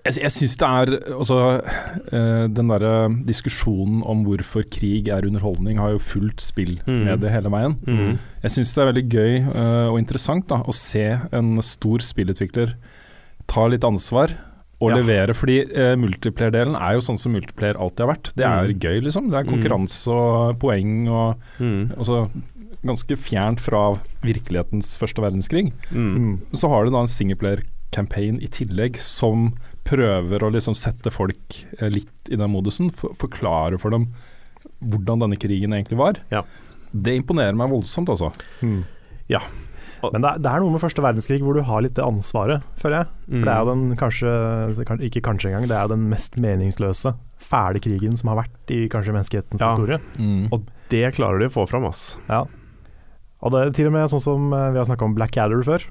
Jeg, 0.05 0.15
jeg 0.23 0.31
syns 0.31 0.55
det 0.57 0.67
er 0.67 0.91
Altså, 1.17 1.38
uh, 1.59 2.47
den 2.47 2.71
derre 2.71 2.93
diskusjonen 3.27 4.01
om 4.07 4.23
hvorfor 4.25 4.63
krig 4.71 5.07
er 5.11 5.27
underholdning, 5.27 5.77
har 5.79 5.91
jo 5.97 5.99
fulgt 5.99 6.41
spill 6.41 6.77
Mm. 6.88 7.03
med 7.05 7.19
det 7.21 7.31
hele 7.31 7.51
veien. 7.51 7.75
mm, 7.85 8.17
Jeg 8.43 8.51
syns 8.55 8.73
det 8.73 8.81
er 8.83 8.91
veldig 8.93 9.07
gøy 9.09 9.33
uh, 9.53 9.88
og 9.91 9.99
interessant 9.99 10.47
da, 10.47 10.61
å 10.63 10.73
se 10.73 11.19
en 11.31 11.57
stor 11.61 11.99
spillutvikler 11.99 12.75
ta 13.47 13.67
litt 13.67 13.83
ansvar 13.83 14.32
og 14.82 14.91
Ja. 14.91 14.95
levere. 15.01 15.34
Fordi 15.36 15.58
uh, 15.75 15.95
multiplayer-delen 15.99 16.75
er 16.79 16.93
jo 16.95 17.01
sånn 17.03 17.19
som 17.19 17.34
multiplayer 17.36 17.75
alltid 17.75 17.99
har 18.05 18.13
vært. 18.15 18.32
Det 18.36 18.45
er 18.45 18.67
Mm. 18.71 18.79
gøy, 18.79 19.01
liksom. 19.03 19.29
Det 19.29 19.36
er 19.39 19.43
Mm. 19.43 19.51
konkurranse 19.60 20.08
og 20.08 20.60
poeng 20.60 21.08
og 21.10 21.36
mm, 21.60 21.97
altså, 21.97 22.29
ganske 22.85 23.17
fjernt 23.19 23.59
fra 23.59 23.99
virkelighetens 24.23 24.97
første 25.01 25.21
verdenskrig. 25.23 25.71
mm, 25.91 26.15
Mm. 26.15 26.39
Så 26.53 26.69
har 26.69 26.85
du 26.85 26.91
da 26.91 27.01
en 27.01 27.07
singleplayer-campaign 27.11 28.41
i 28.41 28.47
tillegg 28.47 28.97
som 28.99 29.53
prøver 29.85 30.39
å 30.45 30.51
liksom 30.53 30.75
sette 30.77 31.11
folk 31.11 31.65
eh, 31.81 31.89
litt 31.89 32.29
i 32.31 32.35
den 32.37 32.51
modusen. 32.51 32.91
For, 32.93 33.13
forklare 33.19 33.79
for 33.79 33.89
dem 33.91 34.09
hvordan 34.83 35.19
denne 35.23 35.37
krigen 35.39 35.73
egentlig 35.73 35.97
var. 35.99 36.19
Ja. 36.31 36.43
Det 36.93 37.15
imponerer 37.19 37.55
meg 37.55 37.69
voldsomt, 37.71 38.09
altså. 38.09 38.31
Mm. 38.61 38.83
Ja. 39.29 39.39
Men 39.99 40.21
det 40.23 40.29
er, 40.29 40.37
det 40.39 40.47
er 40.51 40.61
noe 40.63 40.71
med 40.71 40.79
første 40.81 41.03
verdenskrig 41.03 41.41
hvor 41.43 41.53
du 41.57 41.61
har 41.67 41.81
litt 41.83 41.95
det 41.97 42.05
ansvaret, 42.05 42.63
føler 42.79 43.01
jeg. 43.01 43.07
For 43.33 43.43
det 43.49 43.51
er 43.53 43.59
jo 43.59 43.71
den 43.73 43.97
kanskje, 43.99 44.29
ikke 45.09 45.21
kanskje 45.25 45.49
engang, 45.51 45.67
det 45.67 45.75
er 45.75 45.83
jo 45.89 45.91
den 45.91 46.05
mest 46.11 46.37
meningsløse, 46.39 47.11
fæle 47.43 47.81
krigen 47.83 48.15
som 48.19 48.31
har 48.31 48.39
vært 48.45 48.71
i 48.71 48.87
kanskje 48.91 49.11
menneskehetens 49.17 49.59
Ja. 49.59 49.73
historie. 49.73 49.99
Og 50.55 50.63
det 50.89 51.03
klarer 51.17 51.39
de 51.43 51.49
å 51.51 51.55
få 51.57 51.67
fram, 51.67 51.83
ass. 51.89 52.17
Ja. 52.29 52.45
Og 53.41 53.54
det 53.54 53.60
er 53.63 53.71
til 53.78 53.88
og 53.88 53.93
med 53.95 54.10
sånn 54.12 54.23
som 54.23 54.49
eh, 54.54 54.69
vi 54.75 54.80
har 54.82 54.88
snakka 54.89 55.06
om 55.08 55.13
Blackadder 55.15 55.62
før. 55.63 55.86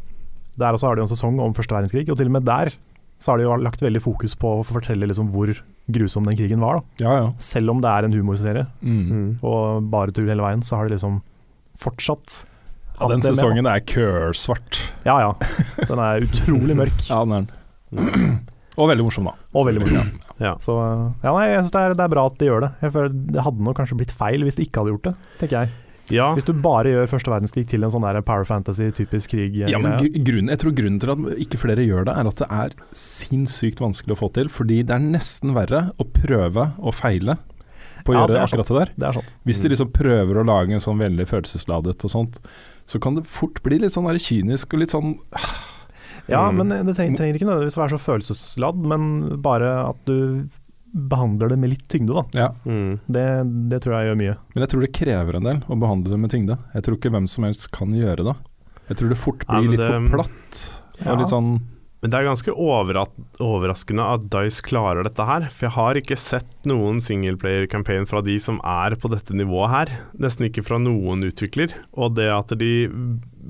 Der 0.59 0.75
også 0.75 0.89
har 0.91 0.99
de 0.99 1.05
en 1.07 1.11
sesong 1.11 1.39
om 1.41 1.55
første 1.57 1.73
verdenskrig, 1.77 2.09
og 2.11 2.19
til 2.19 2.29
og 2.29 2.35
med 2.39 2.45
der 2.49 2.73
så 3.19 3.33
har 3.33 3.39
de 3.41 3.47
jo 3.49 3.55
lagt 3.59 3.81
veldig 3.83 4.01
fokus 4.05 4.37
på 4.39 4.51
å 4.61 4.65
fortelle 4.67 5.07
liksom 5.11 5.31
hvor 5.35 5.51
grusom 5.91 6.27
den 6.29 6.37
krigen 6.39 6.61
var. 6.63 6.79
Da. 6.79 7.07
Ja, 7.07 7.15
ja. 7.23 7.31
Selv 7.43 7.73
om 7.73 7.81
det 7.83 7.91
er 7.91 8.07
en 8.07 8.13
humorserie 8.15 8.67
Mm. 8.83 9.39
og 9.43 9.89
bare 9.91 10.13
tull 10.15 10.29
hele 10.31 10.45
veien, 10.45 10.63
så 10.63 10.77
har 10.79 10.87
de 10.87 10.95
liksom 10.95 11.17
fortsatt 11.83 12.45
Ja, 13.01 13.09
den 13.09 13.19
med, 13.23 13.27
sesongen 13.31 13.67
er 13.71 13.81
kørsvart. 13.87 14.79
Ja 15.07 15.17
ja. 15.23 15.33
Den 15.89 15.99
er 16.03 16.27
utrolig 16.27 16.77
mørk. 16.79 17.01
Ja, 17.11 17.25
den 17.25 17.33
er 17.33 17.49
den. 17.49 18.39
Og 18.79 18.87
veldig 18.93 19.05
morsom, 19.09 19.27
da. 19.27 19.35
Og 19.59 19.67
veldig 19.67 19.83
morsom. 19.83 20.11
Ja. 20.39 20.53
Så 20.63 20.75
ja, 20.79 21.33
nei, 21.35 21.49
jeg 21.51 21.65
syns 21.65 21.73
det, 21.75 21.81
er- 21.89 21.95
det 21.99 22.05
er 22.07 22.13
bra 22.15 22.27
at 22.31 22.39
de 22.39 22.47
gjør 22.47 22.61
det. 22.67 22.71
Jeg 22.85 22.93
føler 22.95 23.15
Det 23.35 23.43
hadde 23.43 23.65
nok 23.67 23.79
kanskje 23.81 23.99
blitt 23.99 24.15
feil 24.15 24.45
hvis 24.47 24.59
de 24.61 24.67
ikke 24.69 24.83
hadde 24.85 24.93
gjort 24.95 25.09
det, 25.09 25.15
tenker 25.41 25.65
jeg. 25.65 25.73
Ja, 26.11 26.31
Hvis 26.35 26.47
du 26.49 26.53
bare 26.55 26.89
gjør 26.93 27.07
første 27.11 27.31
verdenskrig 27.31 27.67
til 27.69 27.83
en 27.85 27.91
sånn 27.93 28.03
der 28.07 28.21
power 28.25 28.45
fantasy, 28.49 28.91
typisk 28.97 29.31
krig 29.35 29.59
Ja, 29.69 29.79
men 29.79 29.99
grunnen, 30.25 30.49
jeg 30.49 30.59
tror 30.63 30.73
grunnen 30.79 30.99
til 31.03 31.11
at 31.13 31.39
ikke 31.45 31.59
flere 31.61 31.85
gjør 31.85 32.07
det, 32.09 32.15
er 32.17 32.31
at 32.31 32.37
det 32.41 32.49
er 32.51 32.71
sinnssykt 32.97 33.83
vanskelig 33.85 34.17
å 34.17 34.21
få 34.23 34.31
til. 34.39 34.49
Fordi 34.49 34.83
det 34.89 34.95
er 34.97 35.05
nesten 35.05 35.53
verre 35.57 35.91
å 36.01 36.07
prøve 36.09 36.71
og 36.79 36.95
feile 36.97 37.37
på 38.07 38.15
å 38.15 38.17
Ja, 38.17 38.21
gjøre 38.23 38.33
det 38.33 38.39
er 38.41 38.47
akkurat 38.47 38.67
sant. 38.67 38.79
det 38.79 38.87
der. 38.87 38.95
Det 38.97 39.09
er 39.09 39.13
sant. 39.21 39.37
Hvis 39.45 39.61
de 39.63 39.69
liksom 39.75 39.93
prøver 39.93 40.41
å 40.41 40.47
lage 40.49 40.73
en 40.73 40.81
sånn 40.81 40.99
veldig 41.03 41.27
følelsesladet 41.29 42.05
og 42.09 42.11
sånt, 42.15 42.39
så 42.89 43.01
kan 43.05 43.15
det 43.19 43.27
fort 43.29 43.61
bli 43.63 43.79
litt 43.83 43.93
sånn 43.93 44.07
der 44.09 44.17
kynisk 44.23 44.73
og 44.73 44.81
litt 44.81 44.95
sånn 44.95 45.19
Ja, 46.29 46.51
Mm. 46.51 46.57
men 46.69 46.87
det 46.87 46.95
trenger, 46.97 47.17
trenger 47.17 47.37
ikke 47.39 47.47
nødvendigvis 47.49 47.77
å 47.79 47.83
være 47.87 47.97
så 47.97 48.01
følelsesladd, 48.05 48.77
men 48.85 49.41
bare 49.41 49.89
at 49.89 49.97
du 50.05 50.49
behandler 50.93 51.49
det 51.53 51.59
med 51.61 51.71
litt 51.75 51.87
tyngde, 51.93 52.15
da. 52.17 52.25
Ja. 52.39 52.49
mm, 52.65 52.99
Det, 53.07 53.25
det 53.71 53.81
tror 53.85 53.97
jeg 53.99 54.09
gjør 54.11 54.21
mye. 54.23 54.37
Men 54.55 54.65
jeg 54.65 54.71
tror 54.73 54.85
det 54.87 54.93
krever 54.97 55.37
en 55.39 55.49
del 55.49 55.59
å 55.69 55.77
behandle 55.81 56.15
det 56.15 56.21
med 56.23 56.33
tyngde. 56.33 56.57
Jeg 56.75 56.87
tror 56.87 56.97
ikke 56.99 57.13
hvem 57.17 57.27
som 57.29 57.45
helst 57.49 57.69
kan 57.77 57.93
gjøre 57.97 58.25
det. 58.31 58.37
Jeg 58.89 59.01
tror 59.03 59.11
det 59.13 59.19
fort 59.21 59.43
Ja, 59.49 59.59
blir 59.61 59.75
litt 59.77 59.85
for 59.85 60.09
platt. 60.17 60.63
Ja. 61.03 61.13
Og 61.13 61.21
litt 61.21 61.29
sånn 61.33 61.51
Men 62.01 62.13
det 62.13 62.19
er 62.21 62.29
ganske 62.29 62.53
overraskende 62.55 64.05
at 64.15 64.29
Dice 64.31 64.63
klarer 64.63 65.03
dette 65.07 65.25
her. 65.27 65.49
For 65.51 65.67
jeg 65.67 65.75
har 65.75 65.99
ikke 65.99 66.19
sett 66.21 66.69
noen 66.71 67.01
singleplayer-campaign 67.03 68.07
fra 68.09 68.23
de 68.23 68.37
som 68.43 68.61
er 68.63 68.95
på 69.03 69.11
dette 69.11 69.35
nivået 69.37 69.73
her. 69.73 69.93
Nesten 70.23 70.47
ikke 70.49 70.63
fra 70.67 70.79
noen 70.79 71.27
utvikler. 71.27 71.75
Og 71.99 72.15
det 72.15 72.29
at 72.31 72.55
de 72.61 72.71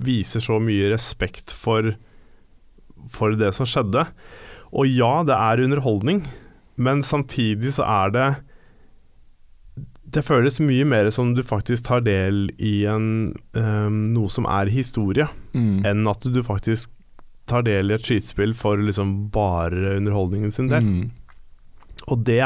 viser 0.08 0.40
så 0.44 0.56
mye 0.62 0.88
respekt 0.94 1.52
for, 1.52 1.92
for 3.12 3.36
det 3.36 3.52
som 3.56 3.68
skjedde. 3.68 4.06
Og 4.72 4.88
ja, 4.90 5.12
det 5.28 5.36
er 5.36 5.64
underholdning, 5.64 6.24
men 6.78 7.02
samtidig 7.02 7.74
så 7.74 7.86
er 7.86 8.14
det 8.14 8.28
Det 10.08 10.22
føles 10.24 10.60
mye 10.64 10.86
mer 10.88 11.10
som 11.12 11.34
du 11.36 11.42
faktisk 11.44 11.84
tar 11.90 12.00
del 12.06 12.46
i 12.56 12.86
en, 12.88 13.34
um, 13.52 13.98
noe 14.14 14.30
som 14.32 14.46
er 14.48 14.70
historie 14.72 15.26
mm. 15.52 15.84
enn 15.84 16.08
at 16.08 16.24
du 16.24 16.40
faktisk 16.42 16.88
tar 17.48 17.66
del 17.66 17.90
i 17.90 17.96
et 17.96 18.04
skytespill 18.04 18.54
for 18.56 18.80
liksom 18.80 19.28
bare 19.34 19.98
underholdningen 19.98 20.52
sin 20.54 20.70
del. 20.72 20.84
Mm. 20.84 21.10
Og 22.08 22.24
det 22.24 22.40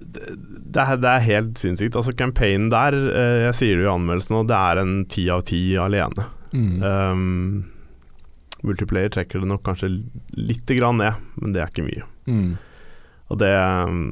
det, 0.00 0.80
er, 0.80 0.96
det 0.96 1.10
er 1.10 1.26
helt 1.26 1.60
sinnssykt. 1.60 1.96
Altså 1.98 2.14
Campaignen 2.16 2.70
der, 2.72 2.94
eh, 2.94 3.42
jeg 3.48 3.58
sier 3.58 3.80
det 3.80 3.84
i 3.84 3.92
anmeldelsen 3.92 4.38
nå, 4.38 4.46
det 4.48 4.56
er 4.56 4.80
en 4.80 4.94
ti 5.12 5.26
av 5.32 5.44
ti 5.48 5.60
alene. 5.80 6.26
Mm. 6.56 6.82
Um, 6.82 7.68
multiplayer 8.66 9.12
trekker 9.12 9.42
det 9.42 9.50
nok 9.50 9.62
kanskje 9.66 9.92
lite 10.38 10.76
grann 10.78 11.00
ned, 11.00 11.20
men 11.40 11.54
det 11.54 11.62
er 11.62 11.72
ikke 11.72 11.86
mye. 11.86 12.08
Mm. 12.30 12.50
Og 13.30 13.40
det 13.40 13.54
um, 13.56 14.04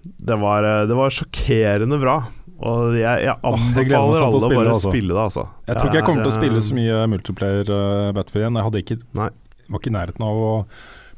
det 0.00 0.36
var, 0.40 0.64
det 0.88 0.96
var 0.96 1.12
sjokkerende 1.12 1.98
bra. 2.00 2.20
Og 2.60 2.96
jeg, 2.98 3.24
jeg 3.24 3.36
anbefaler 3.40 4.16
sånn 4.20 4.24
å 4.24 4.30
alle 4.30 4.36
å 4.36 4.40
spille, 4.44 4.56
bare 4.58 4.72
altså. 4.74 4.92
spille 4.92 5.14
det, 5.16 5.26
altså. 5.26 5.44
Jeg 5.64 5.76
tror 5.78 5.90
ikke 5.90 6.00
jeg 6.00 6.08
kommer 6.08 6.26
til 6.26 6.32
å 6.32 6.36
spille 6.36 6.60
eh, 6.60 6.64
så 6.66 6.76
mye 6.76 7.04
multiplayer 7.08 7.70
uh, 7.72 8.08
Battlefield 8.16 8.44
igjen. 8.44 8.58
Jeg 8.58 8.68
hadde 8.68 8.82
ikke, 8.84 8.96
Nei. 9.16 9.28
var 9.68 9.80
ikke 9.80 9.92
i 9.92 9.94
nærheten 9.96 10.26
av 10.26 10.40
å 10.44 10.50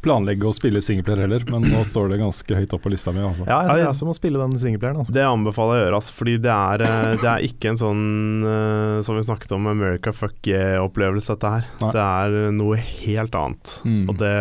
planlegge 0.03 0.49
å 0.49 0.55
spille 0.55 0.81
singleplayer 0.83 1.25
heller, 1.25 1.45
men 1.51 1.67
nå 1.71 1.83
står 1.87 2.11
det 2.11 2.19
ganske 2.19 2.57
høyt 2.59 2.73
opp 2.75 2.83
på 2.83 2.91
lista 2.91 3.15
mi. 3.15 3.23
Altså. 3.27 3.47
Ja, 3.47 3.61
jeg 3.71 3.71
er 3.71 3.71
som 3.71 3.75
å 3.75 3.83
jeg 3.83 3.91
også 3.93 4.09
må 4.09 4.17
spille 4.19 4.43
den 4.43 4.57
singleplayeren. 4.59 5.03
Altså. 5.03 5.15
Det 5.15 5.27
anbefaler 5.27 5.79
jeg 5.79 5.83
å 5.83 5.87
gjøre, 5.87 6.01
altså, 6.03 6.17
fordi 6.19 6.35
det 6.43 6.57
er, 6.57 6.85
eh, 6.87 7.13
det 7.23 7.31
er 7.33 7.47
ikke 7.47 7.71
en 7.71 7.81
sånn 7.83 8.03
uh, 8.47 8.99
som 9.07 9.19
vi 9.19 9.27
snakket 9.27 9.55
om, 9.59 9.71
America 9.71 10.15
fuck 10.15 10.51
yeah-opplevelse, 10.51 11.37
dette 11.37 11.55
her. 11.57 11.71
Nei. 11.83 11.95
Det 11.95 12.07
er 12.07 12.53
noe 12.59 12.83
helt 12.83 13.39
annet. 13.39 13.79
Mm. 13.87 14.05
Og 14.11 14.19
det 14.23 14.37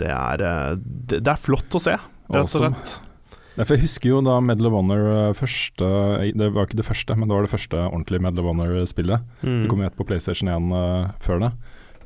Det 0.00 0.08
er 0.12 0.42
eh, 0.44 0.72
det, 0.78 1.22
det 1.24 1.32
er 1.32 1.40
flott 1.40 1.76
å 1.78 1.80
se, 1.82 1.96
rett 1.96 2.42
og 2.42 2.50
slett. 2.52 2.96
For 3.56 3.72
Jeg 3.72 3.86
husker 3.86 4.10
jo 4.10 4.18
da 4.20 4.34
Medal 4.44 4.66
of 4.68 4.74
Honor 4.76 5.06
eh, 5.14 5.30
første 5.38 5.86
eh, 6.20 6.32
Det 6.36 6.50
var 6.52 6.66
ikke 6.68 6.76
det 6.76 6.84
første, 6.84 7.14
men 7.16 7.30
det 7.30 7.36
var 7.38 7.46
det 7.46 7.52
første 7.54 7.78
ordentlige 7.86 8.20
Medal 8.26 8.44
of 8.44 8.50
Honor-spillet. 8.52 9.24
Mm. 9.40 9.62
Det 9.62 9.70
kom 9.72 9.80
jo 9.80 9.86
et 9.88 9.96
på 9.96 10.04
PlayStation 10.10 10.50
1 10.52 10.74
uh, 10.76 11.06
før 11.24 11.40
det. 11.46 11.50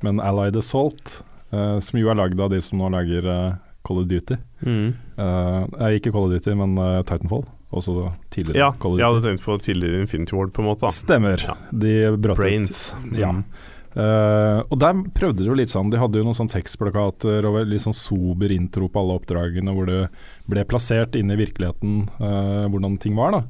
Men 0.07 0.23
Allied 0.23 0.57
Assault, 0.61 1.17
uh, 1.51 1.81
som 1.83 1.99
jo 1.99 2.13
er 2.13 2.21
lagd 2.21 2.39
av 2.41 2.53
de 2.55 2.61
som 2.63 2.79
nå 2.79 2.93
lager 2.95 3.27
uh, 3.27 3.59
Call 3.83 4.05
of 4.05 4.07
Duty 4.13 4.39
Mm. 4.61 4.93
uh, 5.17 5.65
ikke 5.97 6.13
Call 6.13 6.29
of 6.29 6.35
Duty, 6.37 6.55
men 6.55 6.77
Titanfall. 7.09 7.47
Også 7.75 7.93
tidligere 8.35 8.59
Ja, 8.59 8.71
Call 8.83 8.93
of 8.95 8.99
jeg 8.99 9.05
Ja, 9.07 9.11
hadde 9.15 9.27
tenkt 9.29 9.45
på 9.47 9.55
tidligere 9.63 10.01
Infinity 10.05 10.35
Ward, 10.37 10.51
på 10.55 10.63
en 10.63 10.69
måte. 10.71 10.87
da 10.87 10.91
Stemmer. 10.95 11.39
Ja. 11.43 11.55
De 11.73 11.93
brøt 12.17 12.35
ut. 12.37 12.41
Brains. 12.45 12.81
Ja. 13.17 13.31
Mm. 13.35 13.45
Eh, 13.91 14.61
og 14.63 14.77
der 14.79 14.99
prøvde 15.17 15.43
de 15.43 15.49
jo 15.51 15.57
litt 15.59 15.73
sånn, 15.73 15.91
de 15.91 15.99
hadde 15.99 16.21
jo 16.21 16.27
noen 16.27 16.37
sånn 16.39 16.53
tekstplakater 16.53 17.47
og 17.49 17.59
litt 17.67 17.83
sånn 17.83 17.97
sober 17.97 18.53
intro 18.55 18.87
på 18.91 19.03
alle 19.03 19.17
oppdragene, 19.19 19.75
hvor 19.75 19.91
det 19.91 20.05
ble 20.51 20.67
plassert 20.71 21.19
inn 21.19 21.33
i 21.33 21.39
virkeligheten 21.41 22.05
uh, 22.21 22.69
hvordan 22.71 23.01
ting 23.03 23.19
var. 23.19 23.35
da. 23.35 23.43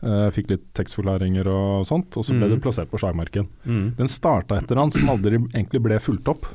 Uh, 0.00 0.28
fikk 0.32 0.52
litt 0.52 0.62
tekstforklaringer 0.78 1.48
og 1.50 1.88
sånt, 1.88 2.16
og 2.16 2.24
så 2.24 2.36
ble 2.36 2.46
mm. 2.46 2.54
det 2.54 2.62
plassert 2.64 2.92
på 2.92 3.02
slagmarken. 3.02 3.50
Mm. 3.66 3.84
Den 3.98 4.10
starta 4.10 4.60
etter 4.60 4.80
han 4.80 4.94
som 4.94 5.10
aldri 5.12 5.42
egentlig 5.42 5.82
ble 5.84 6.00
fulgt 6.02 6.30
opp, 6.32 6.48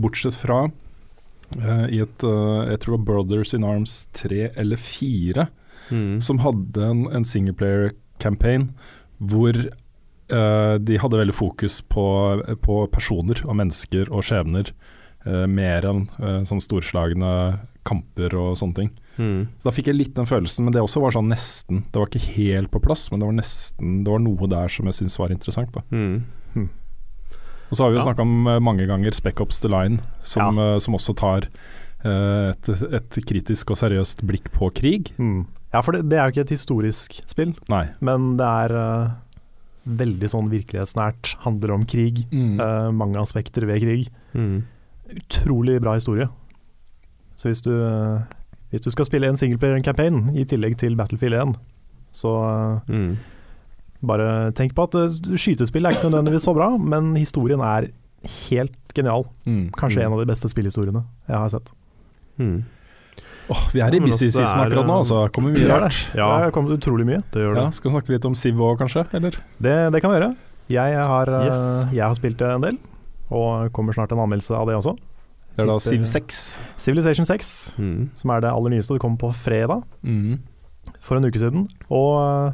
bortsett 0.00 0.32
fra 0.40 0.62
i 1.92 1.98
et 2.00 2.22
jeg 2.24 2.78
tror 2.80 3.02
Brothers 3.04 3.52
in 3.52 3.66
Arms 3.68 4.06
3 4.16 4.46
eller 4.56 4.80
4, 4.80 5.44
Mm. 5.92 6.20
som 6.20 6.40
hadde 6.40 6.80
en, 6.80 7.02
en 7.12 7.26
singleplayer-campaign 7.28 8.70
hvor 9.20 9.58
eh, 10.30 10.78
de 10.78 10.96
hadde 10.98 11.18
veldig 11.20 11.34
fokus 11.34 11.80
på, 11.82 12.04
på 12.62 12.90
personer 12.92 13.42
og 13.46 13.56
mennesker 13.56 14.10
og 14.10 14.22
skjebner, 14.24 14.72
Uh, 15.24 15.46
mer 15.48 15.80
enn 15.88 16.02
uh, 16.20 16.42
sånn 16.44 16.60
storslagne 16.60 17.56
kamper 17.88 18.34
og 18.36 18.58
sånne 18.60 18.74
ting. 18.76 18.90
Mm. 19.16 19.46
Så 19.56 19.64
Da 19.64 19.72
fikk 19.72 19.86
jeg 19.88 19.96
litt 19.96 20.10
den 20.18 20.26
følelsen, 20.28 20.66
men 20.66 20.74
det 20.74 20.82
også 20.84 21.00
var 21.00 21.14
sånn 21.16 21.30
nesten. 21.32 21.78
Det 21.88 21.96
var 21.96 22.10
ikke 22.10 22.34
helt 22.34 22.68
på 22.70 22.82
plass, 22.84 23.06
men 23.10 23.20
det 23.22 23.30
var 23.30 23.38
nesten 23.38 24.04
Det 24.04 24.12
var 24.12 24.20
noe 24.20 24.46
der 24.52 24.68
som 24.68 24.84
jeg 24.84 24.98
syntes 24.98 25.16
var 25.18 25.32
interessant. 25.32 25.72
da 25.72 25.80
Mm. 25.90 26.68
Og 27.70 27.72
så 27.72 27.84
har 27.84 27.90
vi 27.90 27.96
jo 27.96 28.04
Ja. 28.04 28.12
snakka 28.12 28.20
om 28.20 28.44
mange 28.62 28.86
ganger 28.86 29.14
Spec 29.16 29.40
Ops 29.40 29.62
The 29.62 29.68
Line, 29.68 30.02
som, 30.20 30.58
eh, 30.58 30.78
som 30.78 30.92
også 30.92 31.16
tar 31.16 31.48
et, 32.04 32.68
et 32.68 33.10
kritisk 33.24 33.70
og 33.70 33.78
seriøst 33.80 34.26
blikk 34.28 34.52
på 34.52 34.68
krig. 34.74 35.14
Mm. 35.16 35.46
Ja, 35.72 35.80
for 35.80 35.92
det, 35.92 36.10
det 36.10 36.18
er 36.18 36.28
jo 36.28 36.32
ikke 36.34 36.44
et 36.44 36.52
historisk 36.54 37.22
spill, 37.26 37.54
Nei. 37.70 37.88
men 38.02 38.36
det 38.36 38.44
er 38.44 39.16
veldig 39.86 40.28
sånn 40.32 40.48
virkelighetsnært. 40.50 41.34
Handler 41.44 41.72
om 41.74 41.84
krig. 41.84 42.26
eh, 42.32 42.90
mange 42.90 43.16
aspekter 43.20 43.66
ved 43.66 43.80
krig. 43.82 44.08
Mm. 44.34 44.62
Utrolig 45.16 45.80
bra 45.80 45.94
historie. 45.94 46.28
Så 47.36 47.48
hvis 47.50 47.62
du, 47.62 47.70
uh, 47.72 48.20
hvis 48.70 48.80
du 48.80 48.90
skal 48.90 49.04
spille 49.04 49.26
en 49.28 49.36
singleplayer 49.36 49.82
campaign 49.82 50.30
i 50.36 50.44
tillegg 50.44 50.76
til 50.78 50.96
Battlefield 50.96 51.34
1, 51.34 51.56
så 52.12 52.30
uh, 52.30 52.80
Mm. 52.88 53.16
bare 54.06 54.52
tenk 54.52 54.74
på 54.74 54.82
at 54.84 54.94
eh, 54.94 55.36
skytespill 55.36 55.86
er 55.86 55.90
ikke 55.96 56.10
nødvendigvis 56.10 56.44
så 56.46 56.54
bra, 56.54 56.76
men 56.78 57.14
historien 57.16 57.60
er 57.60 57.88
helt 58.50 58.76
genial. 58.94 59.24
Mm. 59.46 59.70
Kanskje 59.76 60.00
Mm. 60.00 60.06
en 60.06 60.12
av 60.12 60.18
de 60.20 60.26
beste 60.32 60.48
spillhistoriene 60.48 61.04
jeg 61.28 61.36
har 61.36 61.48
sett. 61.48 61.72
Mm. 62.38 62.64
Åh, 63.52 63.62
vi 63.74 63.80
er 63.84 63.94
i 63.94 64.00
men 64.00 64.08
busy 64.10 64.26
altså, 64.30 64.40
season 64.40 64.60
akkurat 64.64 64.86
nå, 64.88 64.96
så 65.04 65.18
altså. 65.24 65.32
Kommer 65.36 65.52
mye 65.52 65.66
Det 65.66 65.70
rart. 65.70 65.98
Ja, 66.14 66.28
Det 66.38 66.44
har 66.46 66.50
kommet 66.56 66.78
utrolig 66.78 67.04
mye. 67.06 67.20
det 67.30 67.42
gjør 67.42 67.54
det. 67.58 67.64
Ja, 67.66 67.70
skal 67.76 67.90
vi 67.90 67.94
snakke 67.98 68.14
litt 68.14 68.24
om 68.24 68.34
Civ 68.34 68.54
òg, 68.64 68.78
kanskje? 68.80 69.04
Eller? 69.12 69.36
Det, 69.60 69.74
det 69.92 70.00
kan 70.00 70.10
vi 70.10 70.16
gjøre. 70.20 70.30
Jeg 70.72 70.96
har, 71.04 71.28
eh, 71.28 71.44
Yes. 71.50 71.92
jeg 71.92 72.04
har 72.06 72.14
spilt 72.14 72.40
en 72.42 72.60
del, 72.64 72.78
og 73.30 73.70
kommer 73.72 73.92
snart 73.92 74.12
en 74.12 74.18
anmeldelse 74.24 74.56
av 74.56 74.66
det 74.66 74.76
også. 74.80 74.96
Det 75.54 75.62
er 75.62 75.66
da 75.66 75.76
Siv 75.78 76.02
Civ 76.02 76.04
6. 76.08 76.58
Civilization 76.76 77.24
6, 77.28 77.74
Mm. 77.78 78.08
som 78.14 78.30
er 78.30 78.40
det 78.40 78.50
aller 78.50 78.70
nyeste. 78.70 78.94
Det 78.96 79.00
kom 79.00 79.16
på 79.16 79.30
fredag 79.34 79.84
Mm. 80.02 80.38
for 81.00 81.16
en 81.16 81.24
uke 81.24 81.38
siden. 81.38 81.68
Og 81.90 82.48
eh, 82.48 82.52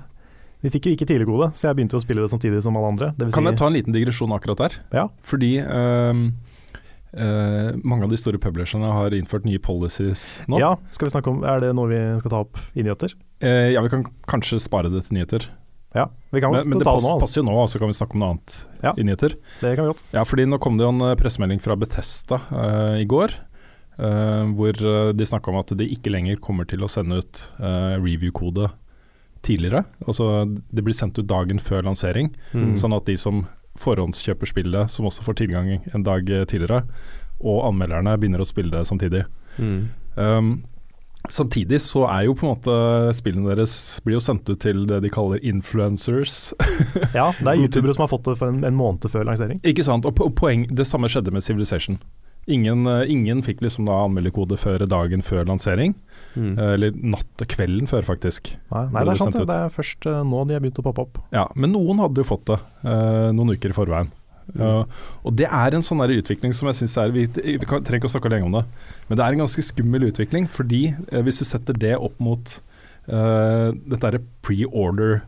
vi 0.63 0.69
fikk 0.71 0.85
jo 0.91 0.93
ikke 0.97 1.07
tidligkode, 1.07 1.53
så 1.55 1.69
jeg 1.71 1.77
begynte 1.77 1.97
å 1.97 2.03
spille 2.03 2.21
det 2.21 2.29
samtidig 2.31 2.61
som 2.63 2.77
alle 2.77 2.89
andre. 2.93 3.15
Kan 3.17 3.31
si, 3.31 3.41
jeg 3.41 3.57
ta 3.57 3.67
en 3.67 3.73
liten 3.73 3.93
digresjon 3.95 4.29
akkurat 4.37 4.59
der? 4.59 4.75
Ja. 4.93 5.07
Fordi 5.25 5.57
ehm, 5.65 6.33
eh, 7.13 7.71
mange 7.83 8.05
av 8.05 8.11
de 8.11 8.17
store 8.21 8.39
publisherne 8.39 8.91
har 8.93 9.11
innført 9.17 9.45
nye 9.45 9.59
policies 9.59 10.43
nå. 10.49 10.59
Ja, 10.61 10.77
skal 10.91 11.09
vi 11.09 11.15
snakke 11.15 11.31
om 11.33 11.43
Er 11.45 11.61
det 11.61 11.73
noe 11.75 11.89
vi 11.91 12.01
skal 12.21 12.31
ta 12.31 12.41
opp 12.45 12.59
i 12.75 12.83
nyheter? 12.87 13.15
Uh, 13.43 13.71
ja, 13.73 13.81
vi 13.83 13.89
kan 13.89 14.05
kanskje 14.29 14.61
spare 14.61 14.91
det 14.93 15.05
til 15.07 15.17
nyheter. 15.19 15.47
Ja, 15.95 16.05
vi 16.31 16.41
kan 16.41 16.53
Men, 16.55 16.69
men 16.69 16.79
det 16.79 16.85
ta 16.87 16.93
pass, 16.95 17.03
det 17.03 17.09
nå. 17.09 17.15
Altså. 17.17 17.21
passer 17.25 17.41
jo 17.41 17.47
nå, 17.49 17.55
så 17.73 17.79
kan 17.83 17.89
vi 17.91 17.97
snakke 17.99 18.15
om 18.15 18.21
noe 18.23 18.31
annet 18.37 18.59
Ja. 18.85 18.93
i 18.97 19.03
nyheter. 19.09 19.35
Det 19.61 19.73
kan 19.77 19.85
vi 19.87 19.91
godt. 19.95 20.03
Ja, 20.15 20.23
fordi 20.25 20.45
nå 20.47 20.59
kom 20.63 20.77
det 20.79 20.85
jo 20.87 20.93
en 20.93 21.01
eh, 21.09 21.15
pressemelding 21.19 21.61
fra 21.65 21.75
Betesta 21.77 22.39
i 23.01 23.07
går, 23.11 23.35
hvor 24.55 24.73
de 25.13 25.25
snakka 25.29 25.51
om 25.51 25.59
at 25.61 25.73
de 25.77 25.85
ikke 25.93 26.09
lenger 26.15 26.39
kommer 26.41 26.65
til 26.65 26.81
å 26.81 26.89
sende 26.89 27.19
ut 27.21 27.43
review-kode 27.61 28.71
tidligere. 29.45 29.83
Altså 30.07 30.45
det 30.73 30.85
blir 30.87 30.97
sendt 30.97 31.19
ut 31.19 31.27
dagen 31.29 31.59
før 31.61 31.83
lansering, 31.89 32.31
Mm. 32.55 32.75
sånn 32.77 32.95
at 32.97 33.05
de 33.07 33.17
som 33.17 33.47
forhåndskjøper 33.79 34.51
spillet, 34.51 34.91
som 34.93 35.07
også 35.09 35.25
får 35.27 35.41
tilgang 35.43 35.71
en 35.79 36.05
dag 36.07 36.29
eh, 36.31 36.47
tidligere, 36.49 36.83
og 37.41 37.63
anmelderne 37.71 38.17
begynner 38.21 38.43
å 38.43 38.49
spille 38.49 38.73
det 38.75 38.87
samtidig. 38.89 39.25
Mm. 39.57 39.89
Um, 40.17 40.51
samtidig 41.29 41.81
så 41.85 42.05
er 42.11 42.27
jo 42.27 42.35
på 42.37 42.47
en 42.47 42.53
måte 42.55 42.75
spillene 43.17 43.53
deres 43.53 43.75
blir 44.05 44.19
jo 44.19 44.25
sendt 44.25 44.49
ut 44.51 44.61
til 44.61 44.83
det 44.91 45.01
de 45.05 45.13
kaller 45.13 45.43
influencers. 45.47 46.51
Ja, 47.15 47.31
det 47.39 47.47
er 47.47 47.61
youtubere 47.63 47.95
som 47.97 48.05
har 48.07 48.13
fått 48.13 48.27
det 48.29 48.37
for 48.41 48.53
en, 48.53 48.65
en 48.67 48.77
måned 48.77 49.07
før 49.13 49.29
lansering. 49.29 49.63
Ikke 49.67 49.87
sant? 49.87 50.09
Og 50.09 50.17
po 50.19 50.29
poeng, 50.43 50.67
det 50.69 50.89
samme 50.89 51.11
skjedde 51.13 51.33
med 51.35 51.47
Civilization. 51.47 52.01
Ingen, 52.49 52.87
eh, 52.87 53.05
ingen 53.11 53.43
fikk 53.43 53.61
liksom 53.61 53.87
da 53.87 54.05
anmelderkode 54.07 54.57
før 54.59 54.87
dagen 54.89 55.21
før 55.23 55.45
lansering, 55.47 55.95
Mm. 56.37 56.57
eh, 56.59 56.73
eller 56.75 56.91
natt 56.95 57.43
kvelden 57.51 57.89
før, 57.91 58.03
faktisk. 58.07 58.53
Nei, 58.71 58.85
nei 58.93 59.05
det 59.05 59.13
er 59.13 59.17
sant. 59.17 59.35
Det, 59.35 59.47
det 59.47 59.57
er 59.57 59.69
først 59.75 60.07
eh, 60.07 60.23
nå 60.25 60.47
de 60.47 60.55
har 60.55 60.61
begynt 60.61 60.79
å 60.79 60.83
poppe 60.87 61.01
opp. 61.03 61.19
Ja, 61.33 61.49
Men 61.57 61.73
noen 61.73 61.99
hadde 61.99 62.23
jo 62.23 62.25
fått 62.25 62.45
det 62.47 62.59
eh, 62.85 63.31
noen 63.35 63.51
uker 63.57 63.71
i 63.71 63.73
forveien. 63.77 64.11
Uh, 64.59 64.83
og 65.25 65.37
det 65.37 65.47
er 65.47 65.75
en 65.77 65.83
sånn 65.83 66.01
utvikling 66.11 66.53
som 66.53 66.67
jeg 66.67 66.75
syns 66.81 66.97
er 66.99 67.13
Vi, 67.15 67.23
vi 67.29 67.59
kan, 67.63 67.85
trenger 67.87 68.01
ikke 68.01 68.09
å 68.11 68.15
snakke 68.19 68.31
lenge 68.33 68.47
om 68.49 68.53
det, 68.57 68.65
men 69.09 69.17
det 69.17 69.23
er 69.23 69.33
en 69.37 69.43
ganske 69.45 69.63
skummel 69.63 70.09
utvikling. 70.09 70.49
Fordi 70.51 70.81
eh, 71.13 71.23
hvis 71.23 71.39
du 71.39 71.45
setter 71.47 71.73
det 71.79 71.93
opp 71.97 72.19
mot 72.19 72.57
uh, 73.09 73.71
dette 73.71 74.01
derre 74.03 74.23
pre-order 74.43 75.23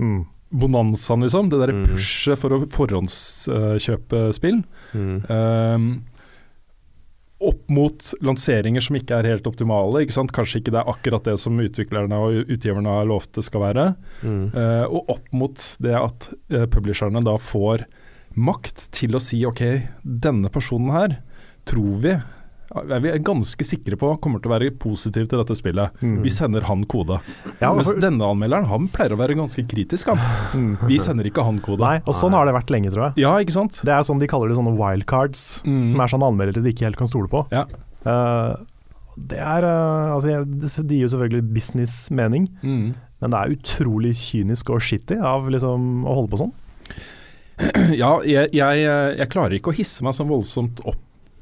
Mm. 0.00 0.24
bonanzaen, 0.50 1.22
liksom, 1.22 1.50
det 1.50 1.58
derre 1.60 1.74
Mm. 1.76 1.84
pushet 1.86 2.38
for 2.38 2.50
å 2.50 2.64
forhåndskjøpe 2.66 4.32
spill, 4.34 4.62
Mm. 4.94 6.02
Opp 7.42 7.70
mot 7.70 8.06
lanseringer 8.24 8.84
som 8.84 8.96
ikke 8.98 9.18
er 9.18 9.28
helt 9.28 9.48
optimale. 9.48 10.04
Ikke 10.04 10.16
sant? 10.16 10.32
Kanskje 10.34 10.60
ikke 10.60 10.74
det 10.74 10.80
er 10.80 10.92
akkurat 10.92 11.26
det 11.26 11.34
som 11.42 11.58
utviklerne 11.60 12.20
og 12.20 12.52
utgiverne 12.52 12.94
har 13.00 13.08
lovt 13.10 13.34
det 13.38 13.44
skal 13.46 13.64
være. 13.66 13.88
Mm. 14.22 14.46
Uh, 14.54 14.84
og 14.86 15.14
opp 15.16 15.34
mot 15.36 15.66
det 15.84 15.96
at 15.98 16.30
uh, 16.54 16.64
publisherne 16.70 17.24
da 17.26 17.36
får 17.40 17.86
makt 18.34 18.88
til 18.94 19.14
å 19.14 19.22
si 19.22 19.42
ok, 19.46 19.62
denne 20.02 20.50
personen 20.52 20.94
her 20.94 21.18
tror 21.68 22.00
vi 22.02 22.16
er 22.72 23.00
vi 23.04 23.10
ganske 23.22 23.64
sikre 23.66 23.96
på 24.00 24.08
kommer 24.24 24.40
til 24.42 24.50
å 24.50 24.54
være 24.54 24.70
positiv 24.80 25.26
til 25.28 25.40
dette 25.42 25.54
spillet. 25.58 25.92
Mm. 26.02 26.16
Vi 26.24 26.30
sender 26.32 26.64
han 26.68 26.84
kode. 26.90 27.18
Ja, 27.60 27.72
Mens 27.76 27.90
denne 28.00 28.24
anmelderen 28.32 28.66
han 28.70 28.88
pleier 28.94 29.12
å 29.14 29.18
være 29.20 29.36
ganske 29.38 29.64
kritisk. 29.68 30.08
Han. 30.10 30.22
Mm. 30.56 30.70
Vi 30.88 30.98
sender 31.02 31.28
ikke 31.28 31.44
han 31.44 31.60
kode. 31.64 31.84
Nei, 31.84 31.98
og 32.08 32.16
sånn 32.16 32.32
har 32.34 32.48
det 32.48 32.54
vært 32.56 32.72
lenge, 32.74 32.90
tror 32.94 33.10
jeg. 33.10 33.22
Ja, 33.26 33.34
ikke 33.44 33.54
sant? 33.58 33.80
Det 33.84 33.92
er 33.94 34.06
sånn 34.08 34.18
de 34.22 34.28
kaller 34.30 34.48
det 34.50 34.56
sånne 34.58 34.74
wildcards, 34.80 35.44
Mm. 35.68 35.88
som 35.92 36.00
er 36.00 36.06
sånne 36.14 36.30
anmeldere 36.32 36.62
de 36.64 36.72
ikke 36.72 36.88
helt 36.88 36.96
kan 37.00 37.06
stole 37.10 37.28
på. 37.28 37.44
Ja. 37.52 37.66
Uh, 38.04 38.56
det 39.16 39.38
er 39.38 39.62
uh, 39.64 40.14
Altså, 40.16 40.42
de 40.44 40.96
gir 40.96 41.04
jo 41.06 41.12
selvfølgelig 41.12 41.44
business-mening, 41.54 42.48
Mm. 42.64 42.94
men 43.20 43.30
det 43.30 43.38
er 43.38 43.54
utrolig 43.54 44.14
kynisk 44.18 44.70
og 44.74 44.80
shitty 44.82 45.20
av 45.22 45.46
liksom 45.52 46.04
å 46.04 46.14
holde 46.18 46.30
på 46.34 46.40
sånn. 46.42 46.54
Ja, 47.94 48.16
jeg, 48.26 48.50
jeg, 48.56 48.84
jeg 49.18 49.30
klarer 49.30 49.54
ikke 49.54 49.70
å 49.70 49.76
hisse 49.76 50.02
meg 50.02 50.16
så 50.16 50.26
voldsomt 50.26 50.80
opp 50.88 50.98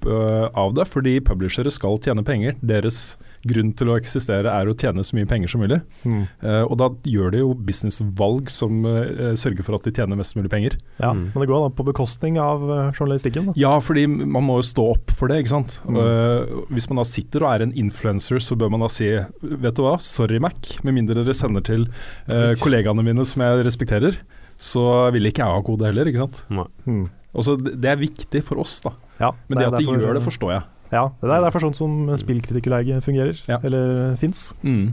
øh, 0.06 0.48
av 0.58 0.74
det, 0.76 0.88
fordi 0.90 1.18
publishere 1.24 1.72
skal 1.72 2.00
tjene 2.02 2.24
penger. 2.26 2.56
Deres 2.60 3.16
grunn 3.46 3.72
til 3.74 3.90
å 3.90 3.96
eksistere 3.98 4.50
er 4.52 4.68
å 4.70 4.76
tjene 4.78 5.02
så 5.02 5.16
mye 5.18 5.26
penger 5.26 5.50
som 5.50 5.62
mulig. 5.64 5.80
Eh, 6.06 6.62
og 6.62 6.76
da 6.78 6.90
gjør 7.08 7.32
de 7.34 7.40
jo 7.42 7.54
businessvalg 7.58 8.50
som 8.54 8.84
uh, 8.86 9.32
sørger 9.38 9.66
for 9.66 9.74
at 9.74 9.86
de 9.88 9.90
tjener 9.96 10.18
mest 10.18 10.36
mulig 10.38 10.52
penger. 10.52 10.78
Ja, 11.02 11.12
Mm. 11.12 11.30
Men 11.34 11.42
det 11.42 11.48
går 11.50 11.60
da 11.60 11.70
på 11.76 11.84
bekostning 11.86 12.38
av 12.40 12.62
journalistikken. 12.96 13.50
Da. 13.50 13.54
Ja, 13.58 13.72
fordi 13.84 14.06
man 14.08 14.44
må 14.46 14.58
jo 14.60 14.66
stå 14.66 14.86
opp 14.94 15.12
for 15.16 15.30
det, 15.30 15.42
ikke 15.42 15.54
sant. 15.54 15.78
Mm. 15.86 15.98
Eh, 16.02 16.52
hvis 16.72 16.88
man 16.90 17.02
da 17.02 17.06
sitter 17.08 17.44
og 17.44 17.52
er 17.52 17.66
en 17.66 17.74
influencer, 17.78 18.40
så 18.42 18.56
bør 18.58 18.72
man 18.74 18.84
da 18.84 18.90
si 18.92 19.10
Vet 19.12 19.76
du 19.76 19.82
hva, 19.84 19.96
sorry 20.02 20.40
Mac, 20.42 20.76
med 20.86 20.96
mindre 20.96 21.20
dere 21.20 21.36
sender 21.36 21.64
til 21.66 21.86
eh, 22.26 22.52
kollegaene 22.62 23.04
mine 23.04 23.24
som 23.28 23.44
jeg 23.44 23.66
respekterer, 23.66 24.18
så 24.62 24.84
vil 25.14 25.28
ikke 25.28 25.44
jeg 25.44 25.58
ha 25.58 25.64
kode 25.66 25.88
heller, 25.88 26.08
ikke 26.08 26.24
sant. 26.24 26.44
Nei. 26.54 26.68
Mm. 26.86 27.04
Også, 27.32 27.56
det 27.60 27.78
det 27.82 27.90
er 27.92 28.00
viktig 28.00 28.42
for 28.44 28.60
oss, 28.62 28.78
da. 28.84 28.92
Ja, 29.22 29.30
Men 29.48 29.58
det, 29.58 29.64
det 29.64 29.70
at 29.70 29.78
de 29.78 29.86
derfor- 29.86 30.02
gjør 30.02 30.14
det, 30.18 30.22
forstår 30.26 30.52
jeg. 30.56 30.62
Ja, 30.92 31.06
det 31.22 31.30
er 31.32 31.40
derfor 31.46 31.62
sånn 31.64 31.74
som 31.78 31.92
spillkritikerleie 32.20 32.98
fungerer, 33.00 33.38
Ja. 33.48 33.56
eller 33.64 34.16
fins. 34.20 34.50
Mm. 34.62 34.92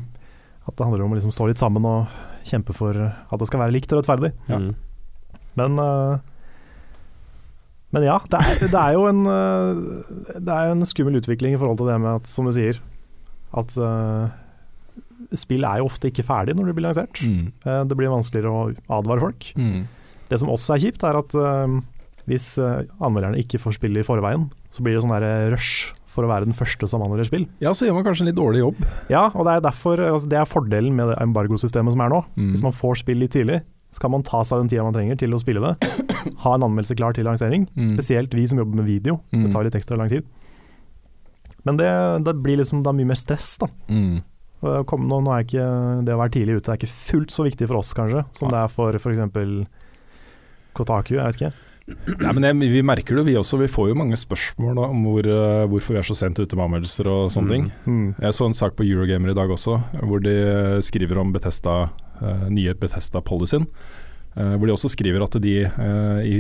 At 0.69 0.77
det 0.77 0.85
handler 0.85 1.03
om 1.03 1.11
å 1.11 1.17
liksom 1.17 1.33
stå 1.33 1.47
litt 1.49 1.59
sammen 1.59 1.83
og 1.83 2.07
kjempe 2.47 2.71
for 2.77 2.95
at 2.95 3.39
det 3.41 3.47
skal 3.49 3.59
være 3.65 3.73
likt 3.75 3.91
og 3.91 3.99
rettferdig. 3.99 4.31
Ja. 4.47 4.59
Mm. 4.61 4.75
Men 5.59 5.79
uh, 5.81 6.19
Men 7.91 8.03
ja, 8.05 8.19
det 8.29 8.37
er, 8.39 8.67
det 8.69 8.77
er 8.79 8.93
jo 8.93 9.07
en 9.09 9.23
eh, 9.25 10.39
Det 10.39 10.53
er 10.53 10.67
jo 10.69 10.75
en 10.77 10.85
skummel 10.85 11.17
utvikling 11.19 11.55
i 11.55 11.57
forhold 11.59 11.79
til 11.81 11.87
det 11.89 11.95
med 11.99 12.19
at, 12.21 12.27
som 12.29 12.45
du 12.45 12.53
sier, 12.53 12.77
at 13.57 13.73
uh, 13.81 14.29
spill 15.33 15.65
er 15.65 15.81
jo 15.81 15.87
ofte 15.89 16.11
ikke 16.11 16.23
ferdig 16.27 16.53
når 16.55 16.69
de 16.69 16.75
blir 16.77 16.85
lansert. 16.85 17.19
Mm. 17.25 17.47
Uh, 17.65 17.81
det 17.89 17.97
blir 17.97 18.13
vanskeligere 18.13 18.53
å 18.53 18.99
advare 19.01 19.25
folk. 19.25 19.49
Mm. 19.57 19.87
Det 20.29 20.37
som 20.39 20.51
også 20.53 20.75
er 20.77 20.83
kjipt, 20.85 21.01
er 21.03 21.17
at 21.17 21.33
eh, 21.33 21.79
hvis 22.29 22.51
eh, 22.61 22.83
anmelderne 23.01 23.39
ikke 23.41 23.59
får 23.61 23.75
spille 23.79 24.01
i 24.03 24.05
forveien, 24.07 24.47
så 24.73 24.83
blir 24.85 24.95
det 24.95 25.01
sånn 25.03 25.15
der 25.15 25.49
rush 25.53 25.95
for 26.09 26.25
å 26.25 26.29
være 26.31 26.47
den 26.49 26.55
første 26.57 26.87
som 26.89 27.03
anmelder 27.05 27.27
spill. 27.27 27.43
Ja, 27.61 27.73
så 27.77 27.85
gjør 27.85 27.99
man 27.99 28.05
kanskje 28.07 28.23
en 28.25 28.29
litt 28.31 28.37
dårlig 28.39 28.61
jobb. 28.63 28.79
Ja, 29.13 29.27
og 29.33 29.45
det 29.45 29.57
er 29.59 29.65
derfor 29.67 30.01
altså, 30.01 30.29
Det 30.31 30.39
er 30.41 30.47
fordelen 30.49 30.95
med 30.97 31.11
det 31.11 31.19
embargosystemet 31.21 31.93
som 31.93 32.01
er 32.05 32.09
nå. 32.13 32.23
Mm. 32.37 32.47
Hvis 32.55 32.63
man 32.65 32.73
får 32.73 33.01
spill 33.03 33.21
litt 33.21 33.33
tidlig, 33.35 33.59
så 33.93 34.01
kan 34.03 34.11
man 34.13 34.25
ta 34.25 34.41
seg 34.45 34.61
den 34.63 34.69
tida 34.69 34.83
man 34.85 34.93
trenger 34.93 35.17
til 35.21 35.33
å 35.33 35.41
spille 35.41 35.61
det. 35.65 35.75
Ha 36.43 36.51
en 36.57 36.65
anmeldelse 36.65 36.97
klar 36.99 37.13
til 37.15 37.25
lansering. 37.29 37.63
Mm. 37.77 37.87
Spesielt 37.93 38.33
vi 38.35 38.43
som 38.49 38.59
jobber 38.61 38.81
med 38.81 38.89
video. 38.89 39.19
Det 39.31 39.39
Mm. 39.45 39.51
tar 39.53 39.63
litt 39.65 39.77
ekstra 39.77 39.97
lang 39.97 40.09
tid. 40.11 40.25
Men 41.65 41.77
det, 41.79 41.87
det 42.25 42.33
blir 42.43 42.57
liksom 42.61 42.81
da 42.85 42.91
mye 42.95 43.07
mer 43.09 43.17
stress, 43.19 43.53
da. 43.61 43.67
Mm. 43.89 44.19
Kom, 44.89 45.05
nå, 45.07 45.21
nå 45.23 45.31
er 45.31 45.45
ikke 45.45 45.65
det 46.07 46.13
å 46.15 46.19
være 46.19 46.33
tidlig 46.35 46.57
ute 46.59 46.73
er 46.73 46.79
ikke 46.81 46.89
fullt 46.91 47.31
så 47.31 47.45
viktig 47.47 47.67
for 47.69 47.79
oss, 47.79 47.93
kanskje, 47.95 48.25
som 48.35 48.51
det 48.51 48.59
er 48.59 48.71
for 48.73 48.95
f.eks. 48.99 49.21
Kotaku. 50.75 51.15
Jeg 51.15 51.23
vet 51.25 51.39
ikke. 51.39 51.51
Nei, 52.19 52.32
men 52.36 52.43
jeg, 52.47 52.71
Vi 52.73 52.82
merker 52.86 53.19
det, 53.19 53.25
vi 53.30 53.36
også. 53.39 53.60
Vi 53.62 53.67
får 53.71 53.89
jo 53.91 53.97
mange 53.99 54.17
spørsmål 54.19 54.75
da, 54.80 54.88
om 54.89 55.04
hvor, 55.06 55.30
uh, 55.30 55.67
hvorfor 55.71 55.95
vi 55.95 56.02
er 56.02 56.08
så 56.10 56.17
sent 56.17 56.39
ute 56.39 56.56
med 56.58 56.65
anmeldelser 56.67 57.08
og 57.10 57.32
sånne 57.34 57.49
Mm. 57.49 57.54
ting. 57.56 57.71
Mm. 57.86 58.15
Jeg 58.21 58.34
så 58.38 58.45
en 58.45 58.54
sak 58.58 58.75
på 58.75 58.86
Eurogamer 58.86 59.32
i 59.32 59.38
dag 59.38 59.49
også, 59.49 59.80
hvor 60.04 60.21
de 60.21 60.30
eh, 60.36 60.82
skriver 60.82 61.17
om 61.17 61.32
Bethesda, 61.34 61.89
uh, 62.21 62.45
nye 62.49 62.73
Bethesda-policyen. 62.73 63.67
Uh, 64.38 64.56
hvor 64.56 64.67
de 64.69 64.73
også 64.75 64.91
skriver 64.93 65.23
at 65.25 65.34
de 65.41 65.56
i, 66.23 66.36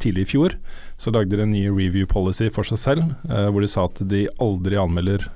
tidlig 0.00 0.24
i 0.24 0.30
fjor 0.30 0.54
så 0.96 1.12
lagde 1.12 1.36
de 1.36 1.42
en 1.44 1.52
ny 1.52 1.66
review 1.68 2.06
policy 2.08 2.48
for 2.50 2.64
seg 2.64 2.78
selv, 2.80 3.02
hvor 3.28 3.60
de 3.60 3.68
sa 3.68 3.84
at 3.84 4.00
de 4.08 4.24
aldri 4.40 4.78
anmelder 4.80 5.26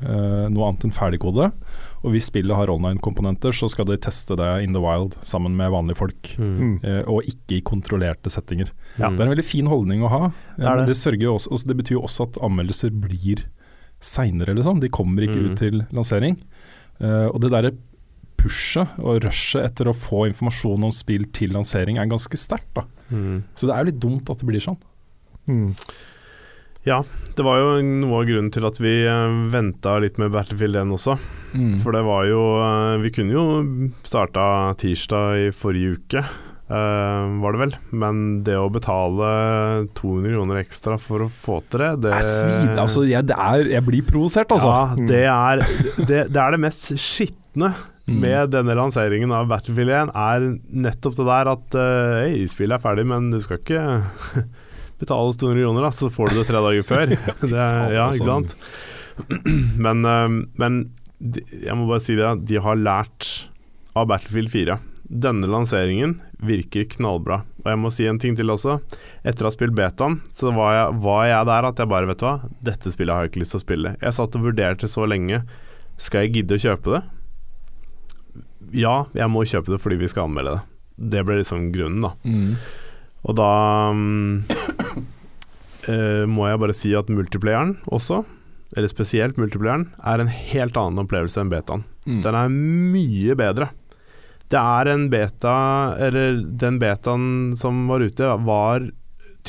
noe 0.50 0.70
annet 0.70 0.86
enn 0.88 0.94
ferdigkode. 0.96 1.50
Og 2.02 2.10
hvis 2.10 2.26
spillet 2.32 2.56
har 2.58 2.66
online-komponenter, 2.72 3.54
så 3.54 3.68
skal 3.70 3.86
de 3.86 3.96
teste 4.02 4.34
det 4.36 4.48
in 4.64 4.72
the 4.74 4.80
wild 4.82 5.14
sammen 5.22 5.54
med 5.56 5.70
vanlige 5.70 5.96
folk. 6.00 6.32
Mm. 6.38 6.80
eh, 6.82 7.02
og 7.06 7.22
ikke 7.30 7.58
i 7.60 7.62
kontrollerte 7.62 8.30
settinger. 8.32 8.72
Ja. 8.98 9.08
Det 9.10 9.20
er 9.20 9.28
en 9.28 9.34
veldig 9.36 9.44
fin 9.46 9.66
holdning 9.70 10.02
å 10.02 10.10
ha. 10.10 10.22
Det 10.56 10.64
men 10.66 10.82
det. 10.82 10.88
det, 10.90 10.96
sørger 10.98 11.22
jo 11.28 11.34
også, 11.36 11.52
også, 11.54 11.66
det 11.70 11.76
betyr 11.78 11.94
jo 11.98 12.02
også 12.08 12.26
at 12.26 12.40
anmeldelser 12.42 12.90
blir 12.90 13.44
seinere, 14.02 14.54
liksom. 14.58 14.80
De 14.82 14.88
kommer 14.90 15.22
ikke 15.28 15.38
Mm. 15.38 15.50
ut 15.52 15.58
til 15.58 15.86
lansering. 15.94 16.36
Eh, 17.00 17.28
og 17.30 17.40
det 17.40 17.50
derre 17.54 17.72
pushet 18.36 18.98
og 18.98 19.22
rushet 19.22 19.62
etter 19.70 19.86
å 19.86 19.94
få 19.94 20.24
informasjon 20.26 20.82
om 20.88 20.90
spill 20.94 21.28
til 21.30 21.50
lansering 21.54 21.98
er 22.02 22.06
ganske 22.10 22.34
sterkt. 22.36 22.72
da. 22.74 22.82
Mm. 23.12 23.44
Så 23.54 23.68
det 23.68 23.76
er 23.76 23.84
jo 23.84 23.90
litt 23.92 24.00
dumt 24.02 24.30
at 24.30 24.38
det 24.42 24.46
blir 24.48 24.60
sånn. 24.60 24.78
Mm. 25.46 25.76
Ja, 26.82 27.02
det 27.36 27.44
var 27.46 27.60
jo 27.60 27.74
noe 27.86 28.20
av 28.20 28.28
grunnen 28.28 28.50
til 28.52 28.64
at 28.66 28.78
vi 28.82 28.92
uh, 29.06 29.46
venta 29.52 29.94
litt 30.02 30.18
med 30.20 30.32
Battlefield 30.34 30.80
1 30.80 30.94
også. 30.96 31.14
Mm. 31.54 31.76
For 31.82 31.94
det 31.94 32.00
var 32.06 32.24
jo 32.24 32.40
eh, 32.64 32.94
Vi 33.02 33.10
kunne 33.12 33.34
jo 33.34 33.42
starta 34.08 34.72
tirsdag 34.80 35.42
i 35.42 35.50
forrige 35.52 35.98
uke, 35.98 36.22
eh, 36.72 37.34
var 37.44 37.52
det 37.52 37.60
vel. 37.60 37.74
Men 37.92 38.22
det 38.46 38.56
å 38.56 38.70
betale 38.72 39.28
200 39.98 40.32
kroner 40.32 40.62
ekstra 40.62 40.96
for 41.00 41.26
å 41.26 41.28
få 41.28 41.60
til 41.68 41.84
det, 41.84 41.90
det 42.06 42.14
Jeg 42.16 42.24
er 42.24 42.30
svid, 42.30 42.74
altså, 42.86 43.04
jeg, 43.10 43.28
det 43.28 43.36
er, 43.36 43.68
jeg 43.76 43.86
blir 43.90 44.08
provosert, 44.08 44.56
altså. 44.56 44.72
Ja, 44.72 45.08
det 45.12 45.24
er 45.28 45.64
det, 46.08 46.20
det 46.32 46.44
er 46.46 46.56
det 46.56 46.62
mest 46.66 46.92
skitne 46.96 47.74
Mm. 48.02 48.16
med 48.18 48.50
denne 48.50 48.74
lanseringen 48.74 49.30
av 49.30 49.46
Battlefield 49.46 49.92
1, 49.94 50.08
er 50.18 50.46
nettopp 50.74 51.14
det 51.20 51.26
der 51.28 51.50
at 51.52 51.76
uh, 51.78 52.40
spillet 52.50 52.74
er 52.74 52.82
ferdig, 52.82 53.04
men 53.06 53.28
du 53.30 53.38
skal 53.38 53.60
ikke 53.60 53.84
betale 55.02 55.32
oss 55.32 55.40
200 55.40 55.60
kroner, 55.64 55.86
da, 55.86 55.92
så 55.94 56.10
får 56.12 56.32
du 56.32 56.40
det 56.40 56.48
tre 56.48 56.62
dager 56.64 56.88
før. 56.88 57.14
det, 57.42 57.68
ja, 57.96 58.08
ikke 58.08 58.28
sant? 58.28 58.56
Men, 59.84 60.06
eh, 60.08 60.28
men 60.56 60.76
jeg 61.22 61.74
må 61.78 61.84
bare 61.86 62.02
si 62.02 62.16
det, 62.18 62.30
de 62.48 62.58
har 62.64 62.80
lært 62.80 63.28
av 63.98 64.08
Battlefield 64.10 64.50
4. 64.50 64.78
Denne 65.22 65.46
lanseringen 65.50 66.16
virker 66.42 66.86
knallbra. 66.94 67.42
Og 67.62 67.68
jeg 67.70 67.78
må 67.78 67.90
si 67.94 68.06
en 68.08 68.18
ting 68.22 68.34
til 68.38 68.50
også. 68.50 68.78
Etter 69.22 69.44
å 69.44 69.50
ha 69.50 69.54
spilt 69.54 69.76
betaen, 69.76 70.18
så 70.34 70.50
var 70.56 70.74
jeg, 70.74 71.00
var 71.04 71.26
jeg 71.28 71.48
der 71.50 71.68
at 71.68 71.82
jeg 71.82 71.90
bare, 71.92 72.08
vet 72.08 72.22
du 72.22 72.26
hva, 72.26 72.36
dette 72.64 72.92
spillet 72.94 73.14
har 73.14 73.26
jeg 73.26 73.32
ikke 73.32 73.42
lyst 73.44 73.54
til 73.54 73.60
å 73.60 73.66
spille. 73.66 73.94
Jeg 74.00 74.16
satt 74.18 74.38
og 74.38 74.46
vurderte 74.48 74.90
så 74.90 75.06
lenge. 75.06 75.42
Skal 76.00 76.26
jeg 76.26 76.38
gidde 76.38 76.58
å 76.58 76.64
kjøpe 76.64 76.96
det? 76.96 77.02
Ja, 78.82 78.96
jeg 79.14 79.28
må 79.30 79.44
kjøpe 79.44 79.74
det 79.74 79.82
fordi 79.82 80.00
vi 80.00 80.08
skal 80.10 80.30
anmelde 80.30 80.56
det. 80.56 80.64
Det 81.12 81.22
ble 81.26 81.38
liksom 81.40 81.68
grunnen, 81.74 82.02
da. 82.04 82.14
Mm. 82.24 82.56
Og 83.22 83.36
da 83.38 83.50
um, 83.94 84.42
uh, 85.88 86.24
må 86.30 86.48
jeg 86.48 86.62
bare 86.62 86.76
si 86.76 86.94
at 86.98 87.10
multiplayeren 87.12 87.76
også, 87.92 88.22
eller 88.76 88.90
spesielt 88.90 89.38
multiplayeren, 89.38 89.90
er 90.00 90.22
en 90.22 90.32
helt 90.32 90.78
annen 90.80 91.04
opplevelse 91.04 91.42
enn 91.42 91.52
betaen. 91.52 91.84
Mm. 92.06 92.22
Den 92.24 92.38
er 92.38 92.56
mye 92.56 93.38
bedre. 93.38 93.70
Det 94.52 94.60
er 94.60 94.88
en 94.90 95.06
beta 95.08 95.52
Eller 96.02 96.42
den 96.42 96.76
betaen 96.82 97.54
som 97.56 97.86
var 97.88 98.02
ute, 98.04 98.26
var 98.44 98.84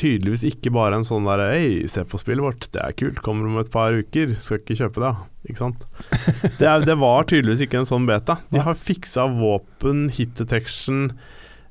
tydeligvis 0.00 0.46
ikke 0.48 0.72
bare 0.74 0.96
en 0.98 1.06
sånn 1.06 1.26
der 1.28 1.42
Hei, 1.52 1.84
se 1.90 2.02
på 2.08 2.18
spillet 2.18 2.42
vårt, 2.42 2.68
det 2.74 2.80
er 2.82 2.96
kult, 2.98 3.20
kommer 3.22 3.50
om 3.50 3.60
et 3.60 3.70
par 3.74 3.94
uker, 3.94 4.32
skal 4.38 4.62
ikke 4.62 4.78
kjøpe 4.80 5.02
det, 5.04 5.12
ikke 5.50 5.60
sant. 5.60 5.84
Det, 6.58 6.66
er, 6.66 6.86
det 6.86 6.96
var 7.02 7.28
tydeligvis 7.30 7.66
ikke 7.66 7.82
en 7.82 7.90
sånn 7.90 8.08
beta. 8.08 8.40
De 8.54 8.62
har 8.64 8.78
fiksa 8.78 9.28
våpen, 9.30 10.08
hit 10.14 10.34
detection 10.40 11.12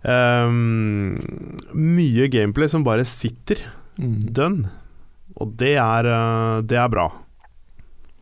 ehm, 0.03 1.17
Mye 1.73 2.27
gameplay 2.31 2.67
som 2.69 2.83
bare 2.85 3.05
sitter 3.05 3.57
Mm. 3.99 4.33
dønn. 4.33 4.69
Og 5.37 5.51
det 5.57 5.75
er, 5.77 6.05
eh, 6.09 6.61
det 6.65 6.77
er 6.77 6.89
bra. 6.89 7.11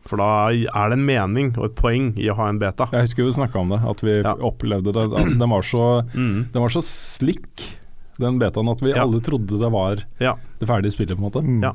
For 0.04 0.18
da 0.18 0.48
er 0.50 0.90
det 0.90 0.98
en 0.98 1.06
mening 1.06 1.52
og 1.56 1.64
et 1.70 1.74
poeng 1.78 2.12
i 2.18 2.26
å 2.28 2.34
ha 2.36 2.48
en 2.50 2.58
beta. 2.58 2.88
Jeg 2.92 3.06
husker 3.06 3.24
vi 3.24 3.30
snakka 3.32 3.56
om 3.60 3.68
det, 3.70 3.80
at 3.88 4.00
vi 4.02 4.20
Ja. 4.22 4.34
opplevde 4.34 4.92
det. 4.92 5.38
Den 5.38 5.48
var 5.48 5.62
så, 5.62 6.02
Mm. 6.12 6.50
den 6.52 6.60
var 6.62 6.68
så 6.68 6.82
slick, 6.82 7.78
den 8.18 8.38
betaen, 8.38 8.68
at 8.70 8.80
vi 8.82 8.90
Ja. 8.92 9.02
alle 9.04 9.20
trodde 9.20 9.46
det 9.58 9.70
var 9.72 9.96
Ja. 10.20 10.34
det 10.58 10.68
ferdige 10.68 10.92
spillet, 10.92 11.16
på 11.16 11.24
en 11.24 11.30
måte. 11.30 11.42
Mm. 11.42 11.62
Ja. 11.62 11.72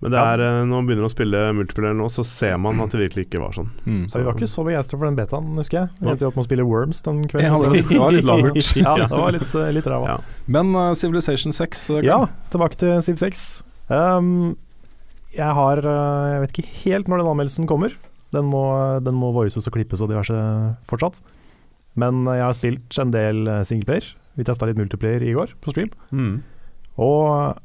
Men 0.00 0.12
det 0.14 0.16
Ja. 0.18 0.32
er, 0.32 0.40
eh, 0.40 0.64
når 0.64 0.76
man 0.80 0.86
begynner 0.88 1.04
å 1.04 1.12
spille 1.12 1.40
multiplayer 1.52 1.94
nå, 1.96 2.06
så 2.08 2.24
ser 2.24 2.56
man 2.56 2.80
at 2.80 2.90
det 2.90 3.00
virkelig 3.02 3.26
ikke 3.26 3.40
var 3.42 3.52
sånn. 3.52 3.68
Mm. 3.84 4.04
Så 4.08 4.16
vi 4.18 4.24
var 4.24 4.32
ikke 4.34 4.48
så 4.48 4.64
begeistra 4.64 4.96
for 4.98 5.04
den 5.04 5.16
betaen, 5.18 5.50
husker 5.60 5.76
jeg. 5.82 5.88
Vi 6.00 6.08
endte 6.08 6.24
jo 6.24 6.28
opp 6.30 6.36
med 6.36 6.44
å 6.44 6.48
spille 6.48 6.64
Worms 6.64 7.02
den 7.02 7.18
kvelden. 7.28 7.44
Ja, 7.44 7.58
det- 7.60 7.98
var 8.00 8.12
litt 8.12 8.24
lavert. 8.24 8.76
ja, 8.80 8.94
det 8.96 9.10
var 9.10 9.32
litt, 9.32 9.54
eh, 9.54 9.72
litt 9.76 9.84
ræva. 9.84 10.06
Ja. 10.06 10.18
Men 10.48 10.74
uh, 10.74 10.94
Civilization 10.94 11.52
6 11.52 11.86
kan... 11.88 12.02
Ja, 12.04 12.26
tilbake 12.50 12.76
til 12.80 13.02
Civ 13.02 13.16
6. 13.20 13.62
Um, 13.90 14.56
jeg 15.34 15.52
har 15.54 15.78
uh, 15.84 16.32
Jeg 16.32 16.40
vet 16.40 16.52
ikke 16.54 16.72
helt 16.84 17.06
når 17.10 17.18
den 17.20 17.26
anmeldelsen 17.34 17.66
kommer. 17.68 17.92
Den 18.32 18.48
må, 18.48 18.64
den 19.04 19.14
må 19.14 19.34
voices 19.34 19.66
og 19.68 19.74
klippes 19.74 20.00
og 20.00 20.08
diverse 20.08 20.32
fortsatt. 20.88 21.20
Men 21.98 22.24
jeg 22.24 22.40
har 22.46 22.54
spilt 22.54 22.98
en 23.02 23.10
del 23.10 23.44
singleplayer. 23.66 24.14
Vi 24.38 24.44
testa 24.44 24.64
litt 24.64 24.78
multiplayer 24.78 25.20
i 25.26 25.34
går 25.34 25.52
på 25.60 25.74
stream. 25.74 25.90
Mm. 26.14 26.40
Og 26.96 27.58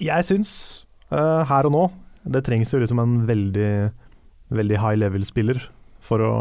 jeg 0.00 0.24
syns 0.24 0.86
eh, 1.12 1.42
her 1.48 1.68
og 1.68 1.74
nå 1.74 1.82
Det 2.36 2.42
trengs 2.46 2.72
jo 2.74 2.80
liksom 2.82 3.00
en 3.02 3.14
veldig 3.28 3.70
Veldig 4.52 4.78
high 4.82 4.98
level-spiller 5.00 5.60
for 6.02 6.20
å, 6.20 6.32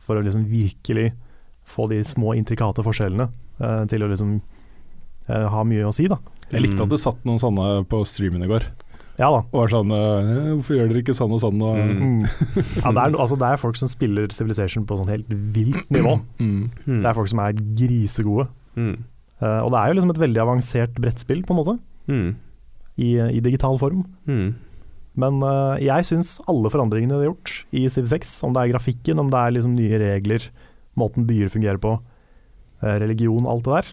for 0.00 0.16
å 0.16 0.22
liksom 0.24 0.46
virkelig 0.48 1.10
få 1.68 1.88
de 1.90 1.98
små 2.06 2.32
intrikate 2.38 2.80
forskjellene 2.86 3.26
uh, 3.60 3.82
til 3.90 4.04
å 4.06 4.08
liksom 4.08 4.30
uh, 5.28 5.46
ha 5.52 5.64
mye 5.68 5.84
å 5.84 5.92
si, 5.92 6.06
da. 6.08 6.16
Jeg 6.48 6.62
likte 6.64 6.86
at 6.86 6.94
det 6.94 7.00
satt 7.02 7.20
noen 7.28 7.42
sånne 7.42 7.82
på 7.90 8.00
streamen 8.08 8.46
i 8.46 8.48
går. 8.48 8.64
Ja 9.18 9.28
da. 9.34 9.42
Og 9.50 9.58
var 9.58 9.72
sånn 9.74 9.92
uh, 9.92 10.30
Hvorfor 10.54 10.78
gjør 10.78 10.88
dere 10.94 11.02
ikke 11.02 11.16
sånn 11.18 11.34
og 11.36 11.42
sånn? 11.42 11.60
Og, 11.60 11.76
Mm. 11.82 12.00
Mm. 12.00 12.24
Ja, 12.80 12.94
det, 12.94 13.02
er, 13.02 13.18
altså, 13.18 13.36
det 13.42 13.50
er 13.50 13.60
folk 13.60 13.76
som 13.76 13.90
spiller 13.92 14.32
Civilization 14.32 14.86
på 14.88 14.96
sånn 15.02 15.10
helt 15.12 15.28
vilt 15.58 15.90
nivå. 15.92 16.16
Mm. 16.40 16.70
Mm. 16.86 17.00
Det 17.02 17.10
er 17.10 17.18
folk 17.18 17.28
som 17.34 17.44
er 17.44 17.60
grisegode. 17.82 18.48
Mm. 18.78 18.94
Uh, 19.42 19.60
og 19.66 19.72
det 19.74 19.82
er 19.82 19.90
jo 19.92 19.98
liksom 20.00 20.14
et 20.16 20.22
veldig 20.24 20.44
avansert 20.46 20.96
brettspill, 21.02 21.44
på 21.44 21.52
en 21.56 21.60
måte, 21.64 21.76
Mm. 22.08 22.28
I, 22.98 23.12
i 23.38 23.40
digital 23.44 23.78
form. 23.78 24.04
Mm. 24.26 24.54
Men 25.18 25.38
uh, 25.42 25.76
jeg 25.82 26.04
syns 26.06 26.36
alle 26.50 26.70
forandringene 26.70 27.14
de 27.16 27.24
har 27.24 27.30
gjort 27.32 27.52
i 27.74 27.86
Civ 27.90 28.06
6, 28.10 28.36
om 28.46 28.52
det 28.54 28.62
er 28.64 28.72
grafikken, 28.74 29.18
om 29.22 29.30
det 29.32 29.38
er 29.40 29.54
liksom 29.56 29.74
nye 29.74 29.98
regler, 30.02 30.44
måten 30.98 31.26
byer 31.26 31.50
fungerer 31.50 31.78
på, 31.82 31.96
eh, 32.82 32.96
religion, 33.02 33.46
alt 33.46 33.64
det 33.66 33.72
der 33.74 33.88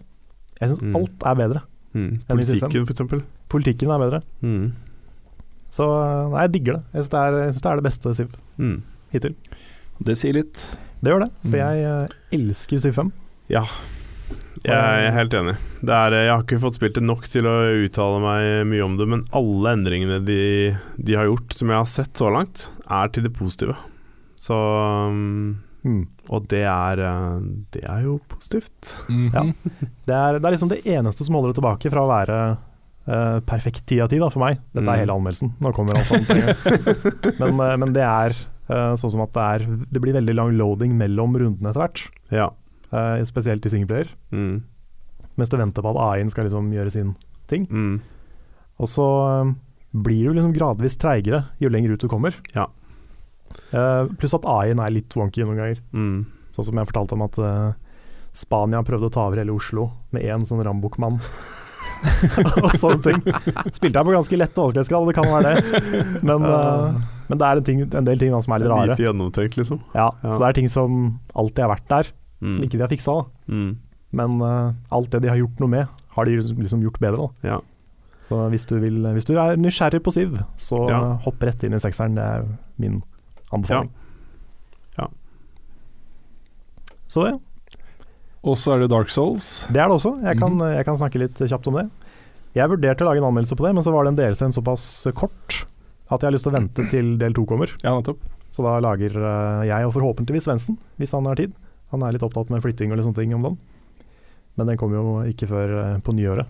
Jeg 0.60 0.70
syns 0.70 0.82
Mm. 0.82 0.96
alt 0.96 1.26
er 1.26 1.34
bedre. 1.36 1.62
Mm. 1.94 2.20
Politikken, 2.28 2.86
eksempel. 2.86 3.22
Politikken 3.48 3.90
er 3.90 3.98
bedre. 3.98 4.22
Mm. 4.42 4.72
Så 5.70 5.84
eh, 5.84 6.30
nei, 6.32 6.40
jeg 6.46 6.52
digger 6.52 6.72
det. 6.78 6.82
Jeg 6.94 7.02
syns 7.04 7.10
det, 7.10 7.62
det 7.62 7.70
er 7.72 7.76
det 7.76 7.84
beste 7.84 8.14
Civ 8.14 8.28
Mm. 8.58 8.82
hittil. 9.12 9.34
Det 10.02 10.16
sier 10.16 10.32
litt. 10.32 10.78
Det 11.02 11.12
gjør 11.12 11.24
det, 11.26 11.30
for 11.42 11.56
Mm. 11.56 11.60
jeg 11.60 12.08
elsker 12.32 12.78
Civ 12.80 12.92
5. 12.94 13.12
Jeg 14.66 15.06
er 15.06 15.14
helt 15.14 15.34
enig. 15.38 15.56
Det 15.86 15.94
er, 15.94 16.16
jeg 16.26 16.32
har 16.32 16.42
ikke 16.44 16.60
fått 16.62 16.78
spilt 16.78 16.96
det 16.98 17.04
nok 17.06 17.26
til 17.30 17.46
å 17.46 17.54
uttale 17.84 18.18
meg 18.24 18.66
mye 18.72 18.84
om 18.86 18.96
det, 18.98 19.06
men 19.12 19.22
alle 19.36 19.74
endringene 19.76 20.18
de, 20.26 20.40
de 20.98 21.18
har 21.18 21.28
gjort, 21.30 21.54
som 21.54 21.70
jeg 21.70 21.78
har 21.82 21.90
sett 21.90 22.18
så 22.18 22.32
langt, 22.34 22.66
er 22.90 23.12
til 23.14 23.26
det 23.28 23.34
positive. 23.36 23.76
Så 24.40 24.56
um, 25.12 25.62
Mm. 25.86 26.00
Og 26.34 26.48
det 26.50 26.64
er, 26.66 26.98
eh, 26.98 27.34
det 27.70 27.84
er 27.86 28.00
jo 28.02 28.16
positivt. 28.26 28.88
Mhm. 29.06 29.28
Ja. 29.30 29.42
Det, 30.02 30.14
er, 30.16 30.38
det 30.40 30.48
er 30.48 30.54
liksom 30.56 30.72
det 30.72 30.80
eneste 30.82 31.22
som 31.22 31.36
holder 31.38 31.52
det 31.52 31.60
tilbake 31.60 31.92
fra 31.94 32.02
å 32.06 32.10
være 32.10 32.40
Uh, 33.06 33.38
perfekt 33.46 33.84
ti 33.86 34.00
av 34.02 34.08
ti 34.10 34.18
for 34.18 34.40
meg. 34.42 34.56
Dette 34.74 34.82
Mm. 34.82 34.88
er 34.90 34.98
hele 34.98 35.14
anmeldelsen. 35.14 35.52
Nå 35.62 35.70
kommer 35.76 35.94
alt 35.94 36.08
sånt. 36.08 36.26
på 36.26 36.34
en 36.34 36.40
gang. 36.42 37.36
men, 37.38 37.60
uh, 37.62 37.76
men 37.78 37.92
det 37.94 38.02
er 38.02 38.34
uh, 38.66 38.96
sånn 38.98 39.12
som 39.14 39.20
at 39.22 39.30
det, 39.30 39.44
er, 39.46 39.66
det 39.94 40.02
blir 40.02 40.16
veldig 40.16 40.34
lang 40.34 40.50
loading 40.58 40.96
mellom 40.98 41.36
rundene 41.38 41.70
etter 41.70 41.84
hvert. 41.84 42.02
Ja. 42.34 42.48
Eh, 42.96 43.22
spesielt 43.28 43.66
i 43.66 43.72
singleplayer. 43.72 44.10
Mm. 44.32 44.62
Mens 45.36 45.52
du 45.52 45.58
venter 45.60 45.84
på 45.84 45.92
at 45.92 46.02
AI-en 46.08 46.32
skal 46.32 46.48
liksom 46.48 46.72
gjøre 46.74 46.92
sin 46.92 47.14
ting. 47.50 47.66
Mm. 47.70 48.00
Og 48.82 48.90
så 48.90 49.06
eh, 49.28 49.54
blir 49.96 50.28
du 50.28 50.36
liksom 50.36 50.54
gradvis 50.56 50.98
treigere 51.00 51.46
jo 51.62 51.72
lenger 51.72 51.94
ut 51.94 52.04
du 52.04 52.08
kommer. 52.12 52.36
Ja. 52.56 52.68
Eh, 53.72 54.04
pluss 54.20 54.36
at 54.36 54.48
AI-en 54.48 54.82
er 54.82 54.94
litt 54.94 55.16
wonky 55.16 55.44
noen 55.44 55.60
ganger. 55.60 55.82
Mm. 55.92 56.24
Sånn 56.56 56.70
som 56.70 56.80
jeg 56.80 56.88
fortalte 56.90 57.16
om 57.16 57.26
at 57.26 57.38
eh, 57.42 57.68
Spania 58.36 58.82
prøvde 58.84 59.08
å 59.08 59.12
ta 59.12 59.28
over 59.28 59.40
hele 59.40 59.54
Oslo 59.56 59.90
med 60.12 60.26
én 60.26 60.44
sånn 60.48 60.64
rambukmann. 60.64 61.20
og 62.64 62.74
sånne 62.76 63.00
ting. 63.04 63.22
Spilte 63.72 63.96
jeg 63.96 64.06
på 64.06 64.12
ganske 64.12 64.38
lett 64.40 64.58
vanskelighetsgrad, 64.60 65.08
det 65.08 65.16
kan 65.16 65.30
være 65.30 65.54
det. 65.54 66.02
Men, 66.26 66.44
uh, 66.44 66.98
men 67.30 67.40
det 67.40 67.48
er 67.48 67.60
en, 67.60 67.66
ting, 67.66 67.80
en 67.86 68.08
del 68.08 68.20
ting 68.20 68.36
som 68.44 68.52
er 68.52 68.62
litt 68.62 68.72
rare. 68.72 68.92
Lite 68.92 69.06
gjennomtenkt, 69.06 69.56
liksom. 69.60 69.80
Ja, 69.96 70.10
Ja. 70.22 70.30
Så 70.30 70.42
det 70.42 70.50
er 70.50 70.58
ting 70.60 70.68
som 70.72 71.16
alltid 71.34 71.64
har 71.64 71.72
vært 71.72 71.88
der, 71.92 72.12
Mm. 72.42 72.52
som 72.52 72.64
ikke 72.66 72.76
de 72.76 72.84
har 72.84 72.92
fiksa. 72.92 73.16
Mm. 73.48 73.70
Men 74.16 74.36
uh, 74.42 74.74
alt 74.94 75.10
det 75.12 75.22
de 75.24 75.32
har 75.32 75.40
gjort 75.40 75.60
noe 75.62 75.72
med, 75.72 76.04
har 76.16 76.28
de 76.28 76.36
liksom 76.36 76.84
gjort 76.84 77.00
bedre. 77.02 77.26
Da. 77.26 77.50
Ja. 77.54 77.58
Så 78.24 78.38
hvis 78.50 78.66
du, 78.66 78.78
vil, 78.82 79.02
hvis 79.14 79.28
du 79.28 79.36
er 79.38 79.58
nysgjerrig 79.60 80.02
på 80.02 80.12
Siv, 80.14 80.38
så 80.60 80.80
Ja. 80.90 81.00
hopp 81.22 81.42
rett 81.42 81.62
inn 81.64 81.76
i 81.76 81.82
sekseren. 81.82 82.16
Det 82.18 82.24
er 82.24 82.46
min 82.82 83.02
anbefaling. 83.54 83.90
Ja. 84.98 85.06
Så 87.06 87.26
det. 87.28 87.36
Og 88.46 88.58
så 88.58 88.74
er 88.74 88.82
det 88.82 88.90
Dark 88.90 89.10
Souls. 89.10 89.66
Det 89.70 89.78
er 89.78 89.88
det 89.88 89.98
også. 89.98 90.16
Jeg 90.22 90.38
kan, 90.38 90.54
mm. 90.54 90.66
jeg 90.74 90.84
kan 90.86 90.98
snakke 90.98 91.22
litt 91.22 91.38
kjapt 91.38 91.70
om 91.70 91.78
det. 91.80 91.86
Jeg 92.56 92.70
vurderte 92.72 93.04
å 93.04 93.10
lage 93.10 93.20
en 93.20 93.28
anmeldelse 93.28 93.56
på 93.58 93.66
det, 93.66 93.74
men 93.76 93.84
så 93.84 93.92
var 93.92 94.06
den 94.06 94.16
DLC-en 94.16 94.54
såpass 94.54 95.06
kort 95.18 95.66
at 96.06 96.22
jeg 96.22 96.28
har 96.28 96.34
lyst 96.34 96.46
til 96.46 96.54
å 96.54 96.56
vente 96.56 96.86
til 96.92 97.16
del 97.20 97.34
to 97.34 97.44
kommer. 97.48 97.72
Ja, 97.82 97.96
nettopp. 97.98 98.22
Så 98.54 98.64
da 98.64 98.78
lager 98.80 99.12
eh, 99.18 99.64
jeg, 99.68 99.88
og 99.88 99.92
forhåpentligvis 99.96 100.46
Svendsen, 100.46 100.78
hvis 100.96 101.12
han 101.12 101.26
har 101.28 101.36
tid. 101.38 101.52
Han 101.94 102.02
er 102.02 102.16
litt 102.16 102.24
opptatt 102.26 102.50
med 102.52 102.62
flytting 102.64 102.90
og 102.90 102.98
litt 102.98 103.06
sånne 103.06 103.20
ting 103.20 103.34
om 103.36 103.46
dagen. 103.46 103.58
Men 104.56 104.70
den 104.70 104.78
kommer 104.80 104.98
jo 104.98 105.16
ikke 105.28 105.48
før 105.50 105.74
eh, 105.82 105.96
på 106.02 106.14
nyåret. 106.16 106.48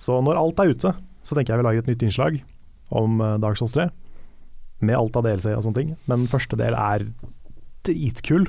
Så 0.00 0.16
når 0.22 0.38
alt 0.40 0.60
er 0.62 0.72
ute, 0.74 0.92
så 1.24 1.36
tenker 1.36 1.54
jeg 1.54 1.62
vi 1.62 1.66
lager 1.66 1.84
et 1.84 1.90
nytt 1.90 2.04
innslag 2.06 2.40
om 2.94 3.20
eh, 3.20 3.38
Dark 3.42 3.58
Souls 3.60 3.74
3. 3.76 3.88
Med 4.84 4.98
alt 4.98 5.16
av 5.18 5.26
DLC 5.26 5.50
og 5.54 5.64
sånne 5.66 5.80
ting. 5.80 5.94
Men 6.10 6.28
første 6.30 6.58
del 6.60 6.76
er 6.78 7.06
dritkul. 7.86 8.46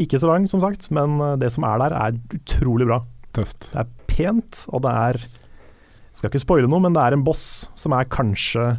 Ikke 0.00 0.18
så 0.20 0.30
lang, 0.30 0.48
som 0.50 0.62
sagt, 0.64 0.88
men 0.94 1.18
eh, 1.20 1.36
det 1.42 1.52
som 1.54 1.66
er 1.68 1.82
der, 1.84 1.96
er 1.98 2.40
utrolig 2.40 2.88
bra. 2.88 3.02
Tøft. 3.36 3.70
Det 3.72 3.84
er 3.84 3.92
pent, 4.10 4.66
og 4.72 4.84
det 4.84 4.96
er 5.06 5.22
jeg 5.22 6.18
Skal 6.20 6.28
ikke 6.28 6.42
spoile 6.42 6.68
noe, 6.68 6.82
men 6.84 6.92
det 6.92 7.00
er 7.00 7.14
en 7.16 7.22
boss 7.24 7.70
som 7.78 7.94
er 7.96 8.08
kanskje 8.12 8.74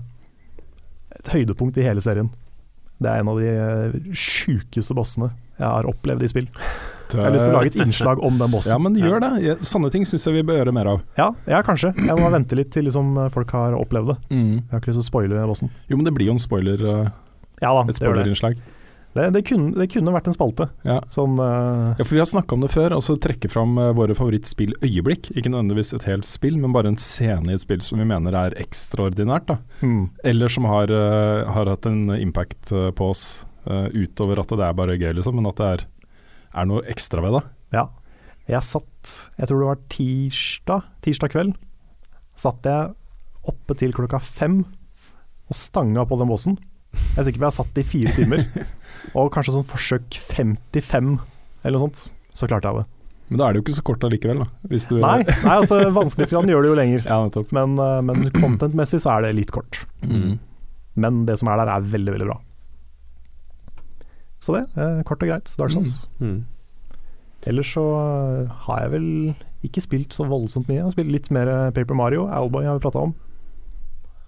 et 1.18 1.32
høydepunkt 1.34 1.80
i 1.82 1.86
hele 1.86 2.02
serien. 2.06 2.30
Det 3.02 3.10
er 3.10 3.24
en 3.24 3.32
av 3.34 3.40
de 3.42 3.50
eh, 3.50 3.96
sjukeste 4.14 4.96
bossene 4.98 5.32
jeg 5.58 5.70
har 5.70 5.86
opplevd 5.86 6.24
i 6.26 6.30
spill. 6.32 6.48
Jeg 7.14 7.22
har 7.22 7.34
lyst 7.36 7.46
til 7.46 7.54
å 7.54 7.58
lage 7.60 7.70
et 7.70 7.76
innslag 7.84 8.22
om 8.26 8.40
den 8.42 8.50
bossen. 8.50 8.74
Ja, 8.74 8.80
men 8.82 8.96
gjør 8.98 9.22
det. 9.22 9.58
Sånne 9.70 9.92
ting 9.94 10.06
syns 10.10 10.26
jeg 10.26 10.34
vi 10.40 10.46
bør 10.48 10.58
gjøre 10.62 10.74
mer 10.74 10.90
av. 10.96 11.04
Ja, 11.20 11.28
ja, 11.46 11.60
kanskje. 11.66 11.92
Jeg 11.94 12.16
må 12.18 12.30
vente 12.34 12.58
litt 12.58 12.72
til 12.74 12.88
liksom 12.88 13.12
folk 13.34 13.54
har 13.54 13.76
opplevd 13.78 14.14
det. 14.14 14.18
Jeg 14.34 14.64
har 14.72 14.82
ikke 14.82 14.90
lyst 14.94 14.98
til 14.98 15.06
å 15.06 15.10
spoile 15.12 15.44
bossen. 15.50 15.70
Jo, 15.92 16.00
men 16.00 16.08
det 16.08 16.16
blir 16.18 16.32
jo 16.32 16.38
en 16.38 16.42
spoiler, 16.42 16.82
eh, 16.90 17.12
Ja 17.62 17.74
da, 17.78 17.86
et 17.86 18.00
spoilerinnslag. 18.02 18.58
Det, 19.14 19.28
det, 19.36 19.44
kunne, 19.46 19.72
det 19.78 19.88
kunne 19.94 20.14
vært 20.16 20.28
en 20.30 20.36
spalte. 20.36 20.68
Ja. 20.88 20.98
Sånn 21.14 21.38
uh... 21.38 21.94
ja, 22.00 22.02
for 22.02 22.16
vi 22.16 22.22
har 22.24 22.30
snakka 22.30 22.56
om 22.56 22.64
det 22.66 22.72
før. 22.74 22.96
Altså 22.98 23.16
trekke 23.22 23.50
fram 23.52 23.78
uh, 23.78 23.92
våre 23.96 24.16
favorittspilløyeblikk. 24.18 25.30
Ikke 25.38 25.52
nødvendigvis 25.54 25.94
et 25.98 26.08
helt 26.10 26.28
spill, 26.28 26.58
men 26.62 26.74
bare 26.76 26.90
en 26.90 27.00
scene 27.02 27.52
i 27.52 27.58
et 27.58 27.64
spill 27.64 27.84
som 27.86 28.02
vi 28.02 28.10
mener 28.10 28.36
er 28.38 28.58
ekstraordinært. 28.62 29.54
hmm. 29.84 30.08
Eller 30.26 30.54
som 30.54 30.66
har, 30.70 30.90
uh, 30.90 31.46
har 31.54 31.70
hatt 31.70 31.90
en 31.90 32.08
impact 32.18 32.74
på 32.74 33.10
oss, 33.14 33.44
utover 33.64 34.42
at 34.42 34.50
det 34.52 34.64
er 34.66 34.74
bare 34.76 34.96
gøy, 35.00 35.14
liksom, 35.16 35.38
men 35.40 35.46
at 35.48 35.60
det 35.62 35.68
er, 35.70 35.84
er 36.60 36.66
noe 36.68 36.82
ekstra 36.92 37.22
ved 37.24 37.38
det. 37.38 37.44
Ja. 37.78 37.86
Jeg 38.50 38.68
satt, 38.68 39.12
jeg 39.38 39.48
tror 39.48 39.62
det 39.62 39.70
var 39.70 39.84
tirsdag, 39.94 40.90
tirsdag 41.06 41.32
kveld, 41.32 41.54
satt 42.36 42.68
jeg 42.68 42.92
oppe 43.48 43.78
til 43.80 43.96
klokka 43.96 44.20
fem 44.20 44.66
og 45.48 45.56
stanga 45.56 46.04
på 46.08 46.20
den 46.20 46.32
bossen. 46.32 46.58
Jeg 46.94 47.22
er 47.22 47.28
sikker 47.30 47.42
på 47.42 47.48
jeg 47.48 47.58
satt 47.62 47.80
i 47.80 47.86
fire 47.88 48.16
timer. 48.18 48.44
Og 49.12 49.30
kanskje 49.34 49.58
sånn 49.58 49.68
forsøk 49.68 50.18
55 50.32 51.18
eller 51.64 51.78
noe 51.78 51.86
sånt. 51.88 52.08
Så 52.34 52.50
klarte 52.50 52.72
jeg 52.72 52.82
det. 52.82 52.90
Men 53.30 53.40
da 53.40 53.46
er 53.46 53.54
det 53.54 53.62
jo 53.62 53.66
ikke 53.66 53.76
så 53.78 53.86
kort 53.88 54.04
allikevel, 54.06 54.42
da. 54.44 54.48
Hvis 54.72 54.88
du, 54.90 54.98
Nei, 55.02 55.20
nei 55.26 55.54
altså 55.58 55.80
vanskelighetsgraden 55.96 56.52
gjør 56.52 56.66
det 56.66 56.72
jo 56.72 56.80
lenger. 56.80 57.06
Ja, 57.10 57.20
nettopp. 57.26 57.54
Men, 57.56 57.78
eh, 57.82 58.00
men 58.06 58.26
content-messig 58.36 59.02
så 59.04 59.16
er 59.16 59.28
det 59.28 59.36
litt 59.40 59.54
kort. 59.56 59.84
Mm. 60.06 60.40
Men 61.00 61.24
det 61.30 61.40
som 61.42 61.50
er 61.50 61.62
der 61.62 61.72
er 61.74 61.88
veldig, 61.94 62.18
veldig 62.18 62.30
bra. 62.30 62.40
Så 64.44 64.58
det, 64.58 64.66
eh, 64.76 65.00
kort 65.08 65.24
og 65.24 65.32
greit, 65.32 65.54
Dark 65.58 65.72
Souls. 65.72 66.04
Mm. 66.20 66.44
Ellers 67.48 67.74
så 67.76 67.84
eh, 68.00 68.52
har 68.68 68.84
jeg 68.84 68.92
vel 68.94 69.08
ikke 69.64 69.84
spilt 69.84 70.16
så 70.16 70.28
voldsomt 70.28 70.68
mye. 70.68 70.82
Jeg 70.82 70.88
har 70.88 70.96
spilt 70.96 71.14
litt 71.14 71.30
mer 71.34 71.50
eh, 71.52 71.72
Paper 71.76 71.98
Mario, 71.98 72.28
Owlboy 72.28 72.68
har 72.68 72.78
vi 72.78 72.84
prata 72.84 73.06
om. 73.08 73.16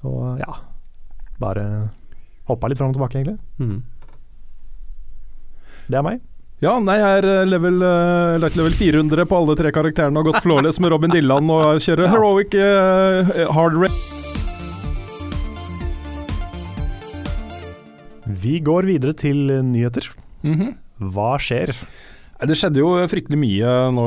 Og 0.08 0.40
ja, 0.40 0.58
bare 1.42 1.66
hoppa 2.48 2.70
litt 2.70 2.80
fram 2.80 2.94
og 2.94 2.98
tilbake, 2.98 3.20
egentlig. 3.20 3.38
Mm. 3.60 3.84
Det 5.86 6.00
er 6.00 6.06
meg. 6.06 6.22
Ja, 6.64 6.78
nei, 6.80 6.96
jeg 6.98 7.20
er 7.20 7.26
eh, 7.30 7.48
level, 7.50 7.82
eh, 7.84 8.46
level 8.56 8.74
400 8.74 9.26
på 9.30 9.38
alle 9.38 9.56
tre 9.60 9.72
karakterene 9.76 10.18
og 10.18 10.24
har 10.24 10.32
gått 10.32 10.46
flawless 10.46 10.80
med 10.82 10.94
Robin 10.94 11.12
Dilland 11.14 11.52
og 11.52 11.82
kjører 11.84 12.10
heroic 12.14 12.56
uh, 12.56 13.52
hard 13.54 13.76
race. 13.78 14.00
Vi 18.26 18.58
går 18.66 18.88
videre 18.90 19.14
til 19.20 19.52
nyheter. 19.68 20.10
Mhm. 20.48 20.74
Hva 21.12 21.36
skjer? 21.44 21.76
Det 22.36 22.56
skjedde 22.60 22.82
jo 22.82 22.90
fryktelig 23.08 23.38
mye 23.40 23.74
nå 23.96 24.04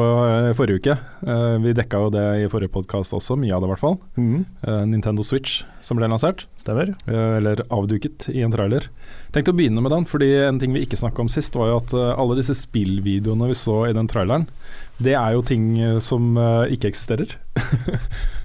i 0.51 0.57
forrige 0.57 0.83
uke. 0.83 0.95
Eh, 1.25 1.55
vi 1.64 1.73
dekka 1.73 2.01
jo 2.03 2.11
det 2.12 2.25
i 2.43 2.49
forrige 2.53 2.75
podkast 2.75 3.14
også, 3.17 3.38
mye 3.41 3.55
av 3.57 3.62
det 3.64 3.69
i 3.69 3.73
hvert 3.73 3.81
fall. 3.81 3.97
Eh, 4.21 4.83
Nintendo 4.91 5.25
Switch 5.25 5.62
som 5.81 5.97
ble 5.97 6.11
lansert, 6.12 6.45
Stemmer. 6.61 6.93
eh, 7.09 7.38
eller 7.38 7.62
avduket 7.73 8.29
i 8.29 8.43
en 8.45 8.53
trailer. 8.53 8.91
Tenkte 9.33 9.55
å 9.55 9.57
begynne 9.57 9.81
med 9.81 9.95
den, 9.97 10.05
fordi 10.05 10.29
en 10.45 10.61
ting 10.61 10.77
vi 10.77 10.85
ikke 10.85 11.01
snakka 11.01 11.25
om 11.25 11.33
sist, 11.33 11.57
var 11.57 11.73
jo 11.73 11.79
at 11.81 11.95
eh, 11.97 12.21
alle 12.21 12.37
disse 12.37 12.53
spillvideoene 12.53 13.49
vi 13.49 13.57
så 13.57 13.88
i 13.88 13.97
den 13.97 14.12
traileren, 14.12 14.45
det 15.01 15.17
er 15.17 15.33
jo 15.33 15.43
ting 15.49 15.79
eh, 15.81 15.99
som 15.99 16.37
eh, 16.37 16.75
ikke 16.77 16.93
eksisterer. 16.93 17.33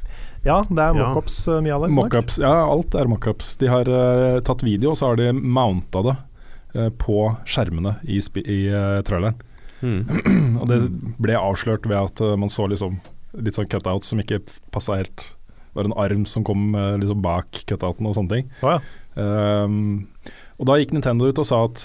Ja, 0.44 0.58
det 0.68 0.76
er 0.84 0.92
mockups 0.92 1.38
uh, 1.48 1.62
mye 1.64 1.72
av 1.72 1.86
det. 1.86 1.94
Mockups, 1.96 2.36
ja 2.44 2.52
alt 2.68 2.96
er 3.00 3.08
mockups. 3.08 3.54
De 3.62 3.70
har 3.72 3.88
uh, 3.88 4.42
tatt 4.44 4.60
video, 4.68 4.92
og 4.92 4.98
så 5.00 5.14
har 5.14 5.16
de 5.22 5.30
mounta 5.32 6.02
det 6.04 6.16
uh, 6.76 6.90
på 7.00 7.30
skjermene 7.48 7.94
i, 8.04 8.20
i 8.44 8.58
uh, 8.68 9.00
traileren. 9.08 9.40
Mm. 9.84 10.04
Og 10.62 10.68
det 10.72 10.82
ble 11.22 11.38
avslørt 11.38 11.88
ved 11.90 12.00
at 12.00 12.24
eh, 12.24 12.36
man 12.40 12.52
så 12.52 12.68
liksom 12.72 12.98
litt 13.44 13.58
sånn 13.58 13.70
cutout 13.70 14.08
som 14.08 14.22
ikke 14.22 14.42
passa 14.74 15.00
helt. 15.02 15.26
Det 15.74 15.80
var 15.80 15.90
en 15.90 15.98
arm 16.00 16.26
som 16.30 16.46
kom 16.46 16.72
eh, 16.78 16.96
liksom 17.02 17.22
bak 17.26 17.64
cutouten 17.66 18.10
og 18.10 18.18
sånne 18.18 18.38
ting. 18.38 18.50
Oh, 18.62 18.76
ja. 18.76 18.82
Um, 19.14 20.08
og 20.58 20.66
da 20.70 20.80
gikk 20.80 20.94
Nintendo 20.96 21.28
ut 21.30 21.42
og 21.42 21.46
sa 21.46 21.60
at 21.68 21.84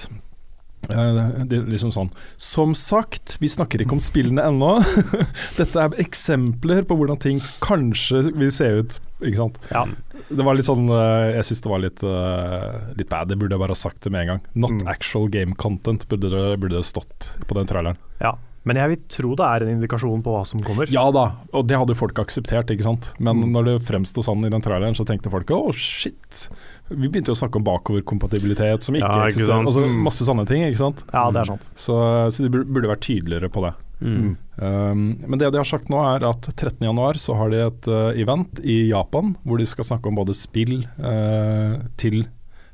det 0.88 1.58
er 1.58 1.66
liksom 1.68 1.90
sånn 1.92 2.08
Som 2.40 2.72
sagt, 2.78 3.36
vi 3.42 3.48
snakker 3.52 3.82
ikke 3.84 3.92
om 3.98 4.00
spillene 4.00 4.42
ennå. 4.48 4.70
Dette 5.58 5.82
er 5.84 5.96
eksempler 6.00 6.82
på 6.88 6.96
hvordan 6.98 7.20
ting 7.20 7.40
kanskje 7.64 8.24
vil 8.32 8.50
se 8.54 8.70
ut. 8.80 8.98
Ikke 9.20 9.36
sant? 9.40 9.58
Ja. 9.72 9.84
Det 10.28 10.44
var 10.46 10.54
litt 10.54 10.66
sånn 10.68 10.86
eh, 10.94 11.32
Jeg 11.36 11.46
syns 11.48 11.62
det 11.64 11.70
var 11.72 11.80
litt, 11.82 12.02
eh, 12.06 12.74
litt 12.98 13.08
bad. 13.10 13.28
Det 13.32 13.38
burde 13.40 13.56
jeg 13.56 13.62
bare 13.64 13.74
ha 13.74 13.80
sagt 13.80 14.00
det 14.06 14.12
med 14.14 14.24
en 14.26 14.32
gang. 14.34 14.42
Not 14.54 14.76
Mm. 14.78 14.86
actual 14.88 15.28
game 15.32 15.54
content 15.58 16.04
burde 16.08 16.28
det, 16.30 16.44
burde 16.60 16.76
det 16.78 16.84
stått 16.86 17.30
på 17.48 17.54
den 17.58 17.66
traileren. 17.70 17.98
ja. 18.20 18.36
Men 18.66 18.76
jeg 18.76 18.88
vil 18.90 19.02
tro 19.08 19.34
det 19.38 19.46
er 19.46 19.62
en 19.64 19.70
indikasjon 19.76 20.22
på 20.22 20.32
hva 20.34 20.42
som 20.46 20.60
kommer. 20.64 20.90
Ja 20.92 21.06
da, 21.14 21.28
og 21.54 21.66
det 21.70 21.78
hadde 21.78 21.94
folk 21.96 22.18
akseptert, 22.20 22.68
ikke 22.74 22.84
sant. 22.84 23.12
Men 23.18 23.38
Mm. 23.40 23.52
når 23.54 23.64
det 23.64 23.76
fremsto 23.86 24.20
sånn 24.24 24.44
i 24.44 24.50
den 24.50 24.60
traileren, 24.60 24.96
så 24.98 25.06
tenkte 25.06 25.30
folk 25.30 25.46
å 25.46 25.72
shit. 25.72 26.48
Vi 26.90 27.08
begynte 27.08 27.32
å 27.32 27.38
snakke 27.38 27.56
om 27.56 27.64
bakoverkompatibilitet 27.64 28.82
som 28.82 28.94
ikke, 28.98 29.06
Ja, 29.06 29.26
ikke 29.28 29.36
eksisterer. 29.36 29.66
Altså 29.66 29.98
masse 30.02 30.24
sånne 30.26 30.46
ting, 30.46 30.62
ikke 30.66 30.80
sant. 30.82 31.04
Ja, 31.12 31.30
det 31.30 31.40
er 31.42 31.44
sant. 31.52 31.70
Så, 31.74 31.94
så 32.32 32.42
de 32.44 32.50
burde 32.64 32.88
vært 32.90 33.04
tydeligere 33.06 33.48
på 33.52 33.62
det. 33.64 33.74
Mm. 34.00 34.36
Um, 34.62 35.18
men 35.26 35.38
det 35.40 35.50
de 35.50 35.58
har 35.58 35.66
sagt 35.66 35.88
nå 35.90 35.98
er 35.98 36.22
at 36.28 36.42
13.1 36.54 37.18
så 37.18 37.34
har 37.36 37.50
de 37.50 37.62
et 37.66 37.88
uh, 37.90 38.10
event 38.14 38.60
i 38.62 38.88
Japan 38.92 39.36
hvor 39.44 39.58
de 39.58 39.66
skal 39.66 39.84
snakke 39.84 40.06
om 40.06 40.14
både 40.14 40.34
spill 40.38 40.84
uh, 41.02 41.78
til 41.98 42.28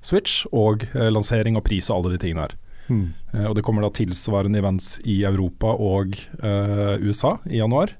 Switch 0.04 0.44
og 0.52 0.84
uh, 0.94 1.08
lansering 1.12 1.56
og 1.56 1.64
pris 1.64 1.88
og 1.88 1.96
alle 2.02 2.12
de 2.16 2.20
tingene 2.26 2.44
her. 2.44 2.56
Mm. 2.88 3.04
Eh, 3.32 3.46
og 3.48 3.54
det 3.56 3.64
kommer 3.64 3.82
da 3.86 3.90
tilsvarende 3.96 4.58
events 4.60 4.98
i 5.08 5.22
Europa 5.24 5.72
og 5.80 6.16
eh, 6.42 6.96
USA 7.04 7.38
i 7.48 7.58
januar. 7.62 7.94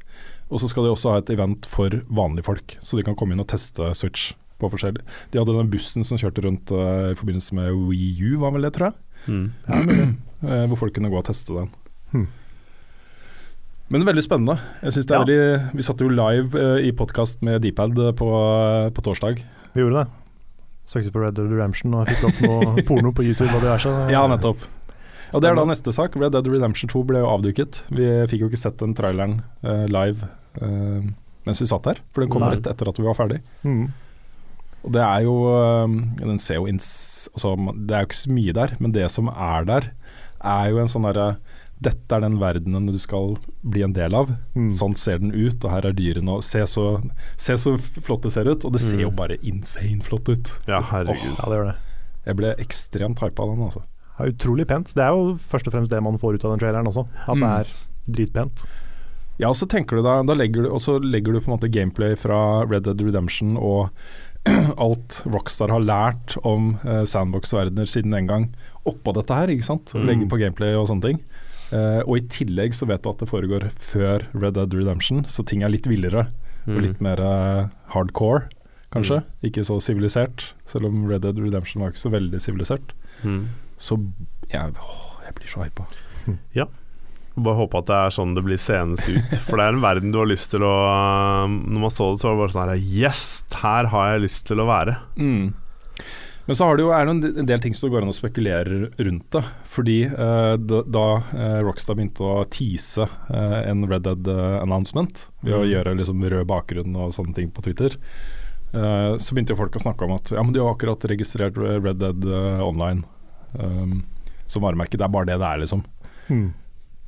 Og 0.52 0.60
så 0.60 0.68
skal 0.68 0.84
de 0.84 0.92
også 0.92 1.14
ha 1.14 1.18
et 1.22 1.30
event 1.34 1.66
for 1.66 1.90
vanlige 2.12 2.44
folk, 2.46 2.76
så 2.84 2.98
de 2.98 3.02
kan 3.06 3.16
komme 3.16 3.32
inn 3.34 3.40
og 3.42 3.48
teste 3.50 3.88
Switch 3.96 4.34
på 4.60 4.68
forskjellig. 4.70 5.00
De 5.32 5.40
hadde 5.40 5.56
den 5.56 5.70
bussen 5.72 6.04
som 6.06 6.20
kjørte 6.20 6.44
rundt 6.44 6.70
eh, 6.70 7.10
i 7.14 7.18
forbindelse 7.18 7.56
med 7.56 7.72
Wii 7.88 8.12
U, 8.28 8.38
var 8.44 8.52
vel 8.54 8.66
det, 8.68 8.74
tror 8.76 8.92
jeg. 8.92 9.00
Mm. 9.26 10.18
Eh, 10.44 10.66
hvor 10.68 10.76
folk 10.76 10.92
kunne 10.92 11.08
gå 11.08 11.16
og 11.16 11.24
teste 11.24 11.54
den. 11.56 11.70
Hmm. 12.12 12.26
Men 13.88 14.04
veldig 14.04 14.22
spennende. 14.24 14.58
Jeg 14.82 14.92
synes 14.92 15.06
det 15.08 15.14
er 15.14 15.18
Ja. 15.18 15.24
veldig, 15.24 15.76
Vi 15.78 15.82
satt 15.86 16.00
jo 16.04 16.08
live 16.12 16.64
i 16.84 16.90
podkast 16.92 17.40
med 17.42 17.62
Dpad 17.64 17.96
på, 18.18 18.28
på 18.92 19.04
torsdag. 19.06 19.40
Vi 19.74 19.80
gjorde 19.80 20.02
det. 20.04 20.23
Søkte 20.88 21.12
på 21.14 21.22
Red 21.22 21.36
Dead 21.38 21.50
Redemption 21.50 21.96
og 21.96 22.08
fikk 22.10 22.26
opp 22.28 22.40
noe 22.44 22.82
porno 22.88 23.12
på 23.16 23.24
YouTube 23.26 23.52
og 23.52 23.62
diverse. 23.64 23.92
Ja, 24.12 24.24
nettopp. 24.30 24.66
Og 25.34 25.42
Det 25.42 25.50
er 25.50 25.58
da 25.58 25.64
neste 25.66 25.92
sak. 25.96 26.14
Red 26.20 26.36
Dead 26.36 26.46
Redemption 26.46 26.92
2 26.92 27.02
ble 27.08 27.24
jo 27.24 27.30
avduket. 27.32 27.82
Vi 27.90 28.06
fikk 28.30 28.44
jo 28.44 28.50
ikke 28.52 28.60
sett 28.60 28.78
den 28.82 28.94
traileren 28.94 29.40
uh, 29.66 29.86
live 29.90 30.28
uh, 30.62 31.02
mens 31.44 31.60
vi 31.60 31.68
satt 31.68 31.86
her, 31.90 32.00
for 32.14 32.24
den 32.24 32.32
kom 32.32 32.44
Nei. 32.44 32.54
rett 32.54 32.68
etter 32.70 32.88
at 32.88 32.98
vi 33.00 33.04
var 33.04 33.16
ferdig. 33.18 33.40
Mm. 33.66 33.88
Og 34.84 34.92
det 34.92 35.00
er 35.00 35.24
jo 35.24 35.34
eh, 35.48 35.94
Den 36.20 36.40
ser 36.42 36.60
jo 36.60 36.68
ins... 36.68 36.88
Altså, 37.32 37.54
det 37.72 37.96
er 37.96 38.04
jo 38.04 38.10
ikke 38.10 38.20
så 38.20 38.36
mye 38.36 38.56
der, 38.56 38.74
men 38.84 38.94
det 38.96 39.08
som 39.12 39.30
er 39.32 39.68
der, 39.68 39.90
er 40.44 40.72
jo 40.72 40.80
en 40.82 40.90
sånn 40.92 41.06
derre 41.08 41.28
Dette 41.84 42.16
er 42.16 42.22
den 42.24 42.38
verdenen 42.40 42.86
du 42.88 42.96
skal 43.02 43.34
bli 43.62 43.82
en 43.84 43.92
del 43.96 44.14
av. 44.16 44.30
Mm. 44.56 44.70
Sånn 44.72 44.94
ser 44.96 45.18
den 45.20 45.34
ut, 45.36 45.58
og 45.64 45.70
her 45.70 45.86
er 45.90 45.92
dyrene. 45.96 46.38
Og 46.38 46.44
se 46.46 46.62
så, 46.70 46.84
se 47.36 47.56
så 47.60 47.74
flott 47.78 48.24
det 48.24 48.32
ser 48.32 48.48
ut. 48.48 48.64
Og 48.64 48.72
det 48.72 48.80
ser 48.80 49.02
jo 49.04 49.10
Mm. 49.10 49.16
bare 49.18 49.36
insane 49.44 50.00
flott 50.02 50.28
ut. 50.32 50.52
Ja, 50.66 50.80
herregud. 50.80 51.36
Ja, 51.38 51.44
det 51.50 51.58
gjør 51.58 51.68
det. 51.72 51.76
Jeg 52.24 52.36
ble 52.40 52.54
ekstremt 52.64 53.20
hypa 53.20 53.42
av 53.44 53.52
den, 53.52 53.64
altså. 53.68 53.82
Det 54.16 54.24
er 54.24 54.32
utrolig 54.32 54.66
pent. 54.70 54.94
Det 54.94 55.02
er 55.04 55.10
jo 55.12 55.34
først 55.36 55.66
og 55.68 55.72
fremst 55.74 55.90
det 55.90 56.00
man 56.02 56.16
får 56.18 56.34
ut 56.38 56.44
av 56.46 56.52
den 56.56 56.60
traileren 56.64 56.86
også. 56.88 57.04
At 57.28 57.34
det 57.34 57.36
Mm. 57.36 57.60
er 57.60 57.66
dritpent. 58.10 58.64
Ja, 59.38 59.48
og 59.48 59.56
så 59.56 59.66
tenker 59.68 59.96
du 59.96 60.02
da, 60.02 60.22
da 60.22 60.32
legger 60.38 60.62
du, 60.62 60.70
og 60.70 60.78
så 60.80 60.98
legger 61.02 61.32
du 61.34 61.40
på 61.40 61.50
en 61.52 61.58
måte 61.58 61.68
gameplay 61.70 62.14
fra 62.16 62.64
Red 62.64 62.84
Dead 62.84 63.00
Redemption 63.02 63.56
og 63.58 63.90
alt 64.78 65.22
Rockstar 65.26 65.70
har 65.72 65.80
lært 65.80 66.36
om 66.44 66.78
eh, 66.84 67.02
sandbox-verdener 67.08 67.88
siden 67.88 68.12
den 68.12 68.26
gang, 68.28 68.48
oppå 68.86 69.12
dette 69.16 69.34
her, 69.34 69.48
ikke 69.48 69.64
sant? 69.64 69.92
Mm. 69.96 70.06
Legger 70.06 70.28
på 70.30 70.38
gameplay 70.38 70.74
og 70.76 70.86
sånne 70.90 71.02
ting. 71.02 71.20
Eh, 71.74 72.00
og 72.06 72.16
i 72.20 72.24
tillegg 72.30 72.74
så 72.76 72.86
vet 72.86 73.02
du 73.02 73.10
at 73.10 73.22
det 73.24 73.28
foregår 73.30 73.66
før 73.82 74.26
Red 74.36 74.54
Dead 74.58 74.74
Redemption, 74.76 75.24
så 75.26 75.42
ting 75.46 75.64
er 75.66 75.72
litt 75.74 75.88
villere 75.90 76.28
og 76.64 76.78
Mm. 76.78 76.80
litt 76.80 77.00
mer 77.04 77.20
uh, 77.20 77.66
hardcore, 77.92 78.46
kanskje. 78.94 79.18
Ikke 79.44 79.64
så 79.68 79.74
sivilisert, 79.84 80.54
selv 80.64 80.86
om 80.88 81.02
Red 81.10 81.20
Dead 81.26 81.36
Redemption 81.36 81.82
var 81.82 81.90
ikke 81.92 82.00
så 82.06 82.12
veldig 82.14 82.40
sivilisert. 82.40 82.94
Mm. 83.20 83.50
Så 83.76 83.98
jeg, 84.48 84.72
åh, 84.80 85.02
jeg 85.26 85.34
blir 85.36 85.50
så 85.52 85.66
hypa. 85.66 85.84
Bare 87.36 87.58
håpe 87.58 87.80
at 87.82 87.88
det 87.90 87.96
er 87.98 88.14
sånn 88.14 88.32
det 88.36 88.44
blir 88.46 88.60
seende 88.62 88.96
ut. 89.02 89.32
For 89.48 89.58
det 89.58 89.66
er 89.66 89.74
en 89.74 89.82
verden 89.82 90.12
du 90.14 90.20
har 90.22 90.30
lyst 90.30 90.52
til 90.54 90.62
å 90.62 90.72
um, 91.44 91.56
Når 91.74 91.80
man 91.82 91.90
så 91.92 92.12
det, 92.12 92.20
så 92.22 92.30
var 92.30 92.36
det 92.36 92.42
bare 92.44 92.54
sånn 92.54 92.70
her 92.70 92.84
Yes, 93.02 93.22
her 93.64 93.88
har 93.90 94.12
jeg 94.14 94.22
lyst 94.28 94.44
til 94.46 94.62
å 94.62 94.68
være. 94.70 94.94
Mm. 95.18 95.48
Men 96.46 96.56
så 96.58 96.66
har 96.68 96.76
det 96.76 96.82
jo, 96.84 96.90
er 96.92 97.06
det 97.08 97.12
en 97.14 97.38
en 97.40 97.46
del 97.48 97.60
ting 97.64 97.72
som 97.74 97.88
det 97.88 97.94
går 97.94 98.02
an 98.04 98.12
å 98.12 98.16
spekulere 98.16 98.90
rundt 98.98 99.30
det. 99.32 99.42
Fordi 99.72 99.94
eh, 100.04 100.54
da, 100.60 100.80
da 100.84 101.04
eh, 101.32 101.58
Rockstar 101.64 101.96
begynte 101.96 102.20
å 102.26 102.44
tease 102.52 103.06
eh, 103.32 103.60
en 103.70 103.86
Red 103.88 104.04
Dead 104.04 104.28
eh, 104.28 104.56
announcement 104.62 105.28
ved 105.40 105.54
å 105.56 105.62
Mm. 105.64 105.70
gjøre 105.72 105.94
liksom 106.02 106.24
rød 106.34 106.46
bakgrunn 106.50 106.96
og 107.00 107.14
sånne 107.16 107.34
ting 107.38 107.48
på 107.54 107.64
Twitter, 107.64 107.96
eh, 108.74 109.14
så 109.16 109.32
begynte 109.32 109.54
jo 109.56 109.60
folk 109.62 109.76
å 109.80 109.84
snakke 109.86 110.04
om 110.04 110.12
at 110.18 110.34
ja, 110.36 110.42
men 110.44 110.52
de 110.52 110.60
har 110.60 110.74
akkurat 110.74 111.08
registrert 111.08 111.56
Red 111.56 112.02
Dead 112.02 112.24
eh, 112.28 112.60
online 112.66 113.04
um, 113.56 114.02
som 114.46 114.62
varemerke. 114.66 114.98
Det 115.00 115.06
er 115.08 115.14
bare 115.16 115.30
det 115.32 115.38
det 115.40 115.48
er, 115.48 115.62
liksom. 115.64 115.84
Mm. 116.28 116.52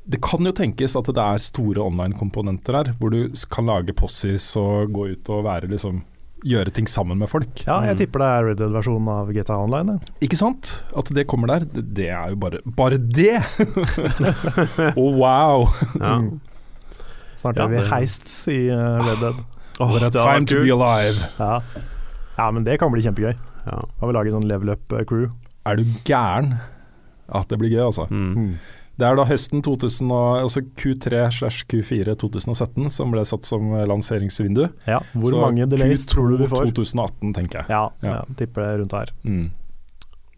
Det 0.07 0.21
kan 0.23 0.47
jo 0.47 0.53
tenkes 0.55 0.95
at 0.97 1.09
det 1.13 1.19
er 1.23 1.41
store 1.43 1.83
online-komponenter 1.83 2.77
her, 2.79 2.93
hvor 3.01 3.11
du 3.13 3.35
kan 3.51 3.67
lage 3.69 3.93
possis 3.99 4.53
og 4.57 4.93
gå 4.95 5.09
ut 5.13 5.29
og 5.35 5.45
være 5.45 5.69
liksom 5.73 6.05
Gjøre 6.47 6.71
ting 6.75 6.87
sammen 6.87 7.19
med 7.19 7.29
folk. 7.31 7.63
Ja, 7.67 7.81
jeg 7.83 7.97
Mm. 7.97 7.99
tipper 7.99 8.23
det 8.23 8.27
er 8.31 8.45
Red 8.47 8.59
Dead-versjonen 8.61 9.09
av 9.11 9.33
GTA 9.35 9.57
Online. 9.59 9.97
Ja. 9.97 10.15
Ikke 10.23 10.37
sant? 10.39 10.85
At 10.97 11.11
det 11.15 11.27
kommer 11.27 11.51
der, 11.51 11.67
det, 11.75 12.07
er 12.15 12.31
jo 12.31 12.37
bare 12.37 12.61
Bare 12.79 12.99
det! 12.99 13.41
oh, 14.97 15.11
wow! 15.17 15.67
Ja. 15.99 16.19
Mm. 16.23 16.41
Snart 17.37 17.59
er 17.61 17.69
vi 17.69 17.83
heist 17.83 17.91
heists 17.93 18.37
i 18.49 18.71
uh, 18.73 19.03
Red 19.05 19.21
Dead. 19.21 19.43
Oh, 19.81 19.91
What 19.93 20.07
a 20.07 20.11
time 20.11 20.47
to 20.49 20.63
be 20.63 20.71
alive. 20.73 21.19
Ja. 21.39 21.61
ja, 22.39 22.51
men 22.51 22.65
det 22.65 22.79
kan 22.81 22.93
bli 22.95 23.03
kjempegøy. 23.05 23.35
Ja. 23.67 23.81
Da 23.83 24.07
vi 24.09 24.15
lager 24.17 24.33
sånn 24.33 24.47
level 24.49 24.71
up-crew. 24.73 25.27
Er 25.67 25.77
du 25.77 25.85
gæren? 26.09 26.55
At 27.29 27.51
det 27.51 27.59
blir 27.61 27.75
gøy, 27.75 27.83
altså. 27.91 28.07
Mm. 28.09 28.55
Det 28.97 29.05
er 29.05 29.17
da 29.19 29.25
høsten 29.29 29.61
2000 29.61 30.09
altså 30.17 30.63
Q3 30.81 31.19
slash 31.37 31.67
Q4 31.69 32.15
2017 32.17 32.89
som 32.95 33.11
ble 33.13 33.25
satt 33.29 33.45
som 33.45 33.67
eh, 33.77 33.85
lanseringsvindu. 33.91 34.63
Ja, 34.89 35.03
hvor 35.13 35.31
Så 35.35 35.41
mange 35.43 35.67
delays 35.69 36.07
Q2 36.07 36.15
tror 36.15 36.31
du 36.33 36.37
vi 36.41 36.49
får? 36.49 36.71
2018, 36.73 37.35
tenker 37.37 37.59
jeg. 37.61 37.67
Ja, 37.69 37.83
Ja. 38.03 38.15
ja. 38.15 38.25
tipper 38.41 38.63
det 38.65 38.81
rundt 38.81 38.93
her. 38.97 39.13
Mm. 39.29 39.51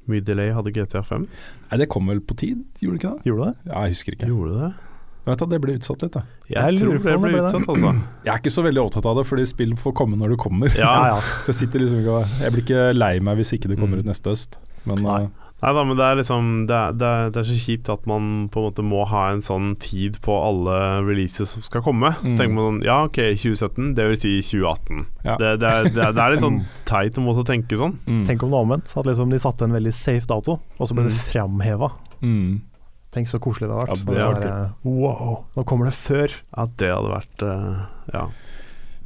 Mye 0.09 0.25
delay 0.25 0.51
hadde 0.57 0.73
GTA 0.73 1.03
5. 1.05 1.27
Nei, 1.71 1.79
det 1.79 1.89
kom 1.93 2.07
vel 2.09 2.21
på 2.25 2.35
tid, 2.41 2.65
gjorde 2.81 2.97
det 2.99 3.05
ikke 3.05 3.15
det? 3.19 3.25
Gjorde 3.31 3.45
det? 3.51 3.55
Ja, 3.71 3.83
jeg 3.85 3.95
husker 3.95 4.13
ikke. 4.17 4.29
Gjorde 4.33 4.61
det? 4.63 4.71
Vet 5.29 5.43
at 5.45 5.51
det 5.53 5.59
ble 5.61 5.75
utsatt 5.77 6.03
litt, 6.03 6.15
da. 6.15 6.23
Jeg, 6.49 6.57
Jeg 6.57 6.79
tror 6.81 6.89
lurer 6.89 6.99
på 6.99 7.09
det 7.13 7.19
ble 7.21 7.33
utsatt, 7.43 7.67
altså. 7.69 7.91
Jeg 8.25 8.33
er 8.33 8.39
ikke 8.41 8.53
så 8.55 8.63
veldig 8.65 8.83
opptatt 8.87 9.09
av 9.11 9.19
det, 9.21 9.25
fordi 9.29 9.45
spill 9.51 9.75
får 9.77 9.93
komme 10.01 10.17
når 10.17 10.33
det 10.35 10.39
kommer. 10.41 10.73
Ja. 10.79 10.93
Ja. 11.13 11.19
Så 11.45 11.53
jeg 11.53 11.59
sitter 11.61 11.85
liksom 11.85 12.01
ikke 12.01 12.23
Jeg 12.41 12.55
blir 12.55 12.65
ikke 12.65 12.87
lei 12.97 13.11
meg 13.21 13.37
hvis 13.43 13.53
ikke 13.59 13.69
det 13.69 13.77
kommer 13.79 14.01
Mm. 14.01 14.07
ut 14.07 14.09
neste 14.09 14.33
høst. 14.33 14.57
Men 14.89 15.03
Nei. 15.05 15.21
Nei 15.59 15.73
da, 15.75 15.83
men 15.83 15.97
det 15.99 16.05
er 16.07 16.19
liksom 16.21 16.51
det 16.69 16.75
er, 16.77 16.93
det, 16.95 17.07
er, 17.09 17.31
det 17.35 17.41
er 17.41 17.47
så 17.49 17.57
kjipt 17.59 17.89
at 17.91 18.05
man 18.07 18.49
på 18.55 18.61
en 18.61 18.67
måte 18.69 18.85
må 18.87 19.01
ha 19.11 19.25
en 19.33 19.41
sånn 19.43 19.73
tid 19.83 20.21
på 20.23 20.37
alle 20.39 20.77
releases 21.03 21.51
som 21.57 21.65
skal 21.67 21.83
komme. 21.83 22.13
Så 22.21 22.29
Mm. 22.31 22.37
tenker 22.39 22.55
man 22.55 22.69
sånn 22.69 22.85
Ja, 22.87 22.99
ok, 23.09 23.19
2017, 23.35 23.95
det 23.99 24.07
vil 24.07 24.17
si 24.23 24.33
2018. 24.53 25.03
Ja. 25.25 25.35
Det, 25.37 25.51
det, 25.59 25.67
er, 25.73 25.83
det, 25.91 25.99
er, 26.07 26.13
det 26.15 26.23
er 26.23 26.31
litt 26.37 26.45
sånn 26.47 26.61
teit 26.87 27.19
å 27.19 27.25
måtte 27.27 27.43
tenke 27.51 27.75
sånn. 27.81 27.99
mm. 28.07 28.23
Tenk 28.31 28.43
om 28.47 28.51
det 28.51 28.55
var 28.55 28.67
omvendt. 28.69 28.95
At 28.97 29.07
liksom 29.11 29.31
de 29.35 29.39
satte 29.43 29.67
en 29.67 29.75
veldig 29.75 29.95
safe 29.99 30.27
dato, 30.31 30.61
og 30.79 30.87
så 30.87 30.95
ble 30.95 31.09
det 31.11 31.17
Mm. 31.19 31.27
framheva. 31.33 31.91
Mm. 32.23 32.61
Tenk 33.11 33.27
så 33.27 33.39
koselig 33.41 33.67
det 33.67 33.75
hadde 33.75 33.89
vært. 33.89 34.07
Ja, 34.07 34.15
det 34.15 34.23
hadde 34.23 34.51
vært 34.53 34.75
Wow, 34.85 35.45
nå 35.57 35.65
kommer 35.67 35.87
det 35.91 35.95
før. 35.99 36.29
Ja, 36.57 36.67
det 36.77 36.91
hadde 36.95 37.11
vært 37.17 37.43
uh, 37.43 37.87
Ja. 38.15 38.29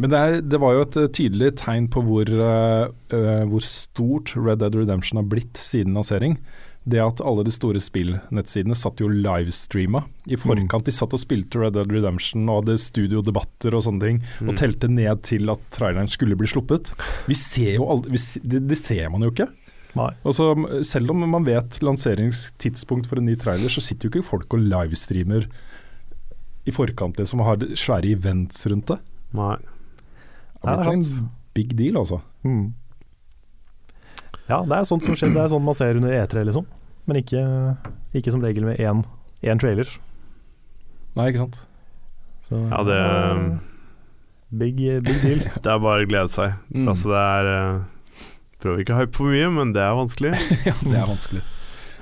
Men 0.02 0.10
det, 0.10 0.18
er, 0.18 0.40
det 0.42 0.58
var 0.62 0.74
jo 0.74 0.82
et 0.88 0.96
eh, 0.98 1.08
tydelig 1.14 1.52
tegn 1.62 1.86
på 1.92 2.02
hvor, 2.02 2.26
eh, 2.26 3.44
hvor 3.46 3.62
stort 3.62 4.34
Red 4.34 4.58
Dead 4.64 4.74
Redemption 4.74 5.20
har 5.20 5.28
blitt 5.30 5.60
siden 5.62 5.94
lansering. 5.94 6.36
Det 6.82 6.98
at 6.98 7.20
alle 7.22 7.44
de 7.46 7.52
store 7.54 7.78
spillnettsidene 7.78 8.74
satt 8.74 8.98
jo 8.98 9.06
livestreama 9.06 10.00
i 10.26 10.34
forkant. 10.34 10.88
De 10.88 10.90
satt 10.96 11.12
og 11.14 11.20
spilte 11.22 11.60
Red 11.62 11.76
Dead 11.76 11.92
Redemption 11.94 12.48
og 12.50 12.64
hadde 12.64 12.74
studiodebatter 12.82 13.76
og 13.78 13.84
sånne 13.86 14.02
ting. 14.02 14.18
Og 14.42 14.50
Mm. 14.50 14.58
telte 14.58 14.90
ned 14.90 15.22
til 15.22 15.46
at 15.54 15.62
traileren 15.70 16.10
skulle 16.10 16.34
bli 16.40 16.50
sluppet. 16.50 16.90
Vi 17.30 17.36
ser 17.38 17.76
jo 17.76 17.86
aldri, 17.86 18.16
vi, 18.16 18.40
det, 18.42 18.64
det 18.72 18.78
ser 18.82 19.06
man 19.14 19.22
jo 19.22 19.30
ikke. 19.30 19.46
Nei. 19.94 20.10
Og 20.26 20.34
så, 20.34 20.48
selv 20.82 21.12
om 21.14 21.22
man 21.30 21.46
vet 21.46 21.78
lanseringstidspunkt 21.86 23.06
for 23.06 23.20
en 23.22 23.26
ny 23.30 23.36
trailer, 23.38 23.70
så 23.70 23.78
sitter 23.84 24.08
jo 24.08 24.16
ikke 24.16 24.26
folk 24.32 24.56
og 24.58 24.66
livestreamer 24.66 25.46
i 26.66 26.74
forkant 26.74 27.18
liksom, 27.18 27.42
og 27.42 27.46
har 27.52 27.62
svære 27.78 28.10
events 28.16 28.66
rundt 28.66 28.90
det. 28.90 28.98
Nei. 29.38 29.56
Det 30.62 30.76
er 30.76 30.92
en 30.92 31.04
big 31.56 31.74
deal, 31.78 31.98
altså. 32.00 32.20
Mm. 32.46 32.72
Ja, 34.48 34.62
det 34.68 34.76
er 34.76 34.86
sånt 34.88 35.04
som 35.06 35.16
skjer. 35.18 35.32
Det 35.34 35.42
er 35.42 35.50
sånn 35.52 35.64
man 35.64 35.76
ser 35.78 35.98
under 35.98 36.14
E3, 36.14 36.44
liksom. 36.48 36.66
Men 37.08 37.18
ikke, 37.18 37.42
ikke 38.18 38.34
som 38.34 38.42
regel 38.44 38.66
med 38.68 38.80
én, 38.82 39.02
én 39.42 39.60
trailer. 39.60 39.88
Nei, 41.18 41.28
ikke 41.32 41.44
sant. 41.44 41.60
Så, 42.42 42.58
Ja, 42.70 42.82
det 42.86 42.98
big, 44.52 44.76
big 44.76 45.22
deal. 45.22 45.42
Det 45.64 45.70
er 45.72 45.82
bare 45.82 46.04
å 46.04 46.08
glede 46.08 46.32
seg. 46.34 46.56
Mm. 46.74 46.86
Altså, 46.92 47.12
det 47.12 47.22
er 47.22 47.50
uh, 47.50 48.20
Prøver 48.62 48.82
ikke 48.84 48.94
å 48.94 49.00
hype 49.00 49.18
for 49.18 49.32
mye, 49.32 49.48
men 49.50 49.72
det 49.74 49.82
er 49.82 49.96
vanskelig. 49.98 50.32
ja, 50.68 50.74
det 50.84 50.94
er 50.94 51.08
vanskelig. 51.08 51.42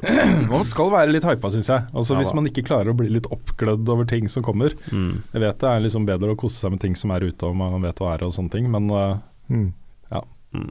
Man 0.53 0.67
skal 0.69 0.93
være 0.93 1.15
litt 1.15 1.27
hypa, 1.29 1.51
syns 1.53 1.71
jeg. 1.71 1.87
Altså, 1.93 2.15
Ja 2.15 2.21
hvis 2.21 2.35
man 2.37 2.47
ikke 2.49 2.65
klarer 2.67 2.93
å 2.93 2.97
bli 2.97 3.09
litt 3.13 3.29
oppglødd 3.33 3.89
over 3.93 4.09
ting 4.09 4.29
som 4.33 4.45
kommer. 4.45 4.75
Mm. 4.93 5.23
Jeg 5.35 5.45
vet 5.45 5.61
det 5.63 5.71
er 5.71 5.83
liksom 5.85 6.07
bedre 6.09 6.35
å 6.35 6.39
kose 6.41 6.61
seg 6.61 6.75
med 6.75 6.83
ting 6.83 6.97
som 6.99 7.13
er 7.15 7.25
ute 7.27 7.49
og 7.49 7.57
man 7.59 7.81
vet 7.85 8.01
hva 8.01 8.15
er 8.15 8.25
og 8.27 8.35
sånne 8.37 8.55
ting, 8.55 8.71
men 8.73 8.89
uh, 8.93 9.19
Mm. 9.51 9.73
Mm. 10.55 10.71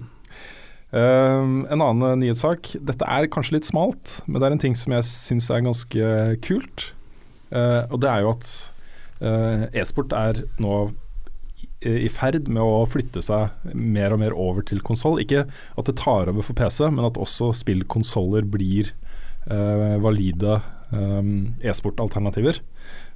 Um, 0.90 1.68
en 1.70 1.82
annen 1.84 2.04
uh, 2.04 2.16
nyhetssak. 2.18 2.74
Dette 2.82 3.06
er 3.06 3.30
kanskje 3.32 3.58
litt 3.58 3.68
smalt, 3.70 4.20
men 4.26 4.40
det 4.40 4.48
er 4.48 4.56
en 4.56 4.64
ting 4.64 4.78
som 4.78 4.96
jeg 4.96 5.08
syns 5.08 5.50
er 5.54 5.66
ganske 5.66 6.10
kult. 6.46 6.90
Uh, 7.54 7.86
og 7.90 8.00
det 8.04 8.10
er 8.12 8.26
jo 8.26 8.34
at 8.34 8.50
uh, 9.22 9.68
e-sport 9.78 10.16
er 10.18 10.44
nå 10.62 10.82
i, 11.80 12.10
ferd 12.12 12.50
med 12.52 12.60
å 12.60 12.84
flytte 12.92 13.22
seg 13.24 13.72
mer 13.72 14.12
og 14.12 14.20
mer 14.24 14.36
over 14.36 14.66
til 14.68 14.82
konsoll. 14.84 15.22
Ikke 15.24 15.46
at 15.48 15.88
det 15.88 15.96
tar 16.02 16.32
over 16.32 16.44
for 16.44 16.58
PC, 16.58 16.84
men 16.92 17.08
at 17.08 17.20
også 17.22 17.54
spillkonsoller 17.56 18.48
blir 18.52 18.92
valide 19.50 20.62
um, 20.92 21.56
e-sport-alternativer. 21.62 22.60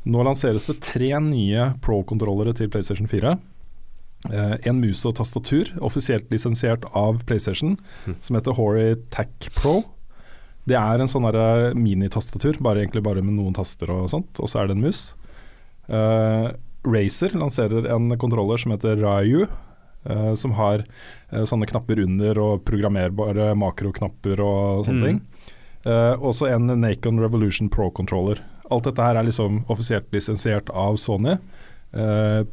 Nå 0.05 0.23
lanseres 0.25 0.65
det 0.67 0.79
tre 0.83 1.11
nye 1.23 1.69
Pro-kontrollere 1.81 2.53
til 2.57 2.69
PlayStation 2.73 3.07
4. 3.07 3.37
Eh, 4.31 4.55
en 4.69 4.79
mus 4.79 5.01
og 5.05 5.15
tastatur, 5.19 5.69
offisielt 5.83 6.29
lisensiert 6.31 6.83
av 6.95 7.23
PlayStation, 7.27 7.77
Mm. 8.07 8.15
som 8.21 8.35
heter 8.35 8.53
Hori 8.55 8.95
Tac 9.11 9.49
Pro. 9.55 9.83
Det 10.65 10.75
er 10.79 10.99
en 11.01 11.07
sånn 11.07 11.27
minitastatur, 11.75 12.55
bare 12.61 12.79
egentlig 12.85 13.03
bare 13.03 13.21
med 13.21 13.35
noen 13.35 13.53
taster 13.53 13.89
og 13.91 14.09
sånt, 14.09 14.39
og 14.39 14.47
så 14.47 14.61
er 14.61 14.67
det 14.67 14.77
en 14.77 14.83
mus. 14.83 15.13
Uh, 15.89 16.51
Razer 16.85 17.29
lanserer 17.35 17.85
en 17.91 18.09
kontroller 18.17 18.57
som 18.57 18.71
heter 18.71 18.95
Ryu, 18.95 19.45
uh, 20.09 20.33
som 20.35 20.51
har 20.51 20.83
uh, 21.33 21.43
sånne 21.43 21.67
knapper 21.67 21.99
under 22.03 22.39
og 22.39 22.63
programmerbare 22.63 23.53
makroknapper 23.55 24.39
og 24.39 24.85
sånne 24.87 25.03
Mm. 25.03 25.07
ting. 25.07 25.21
Uh, 25.83 26.15
også 26.23 26.47
en 26.47 26.71
Nacon 26.79 27.19
Revolution 27.19 27.69
Pro-controller. 27.69 28.39
Alt 28.71 28.87
dette 28.87 29.03
her 29.03 29.19
er 29.19 29.27
liksom 29.27 29.63
offisielt 29.71 30.07
lisensiert 30.15 30.71
av 30.71 30.95
Sony. 31.01 31.35
Uh, 31.93 32.47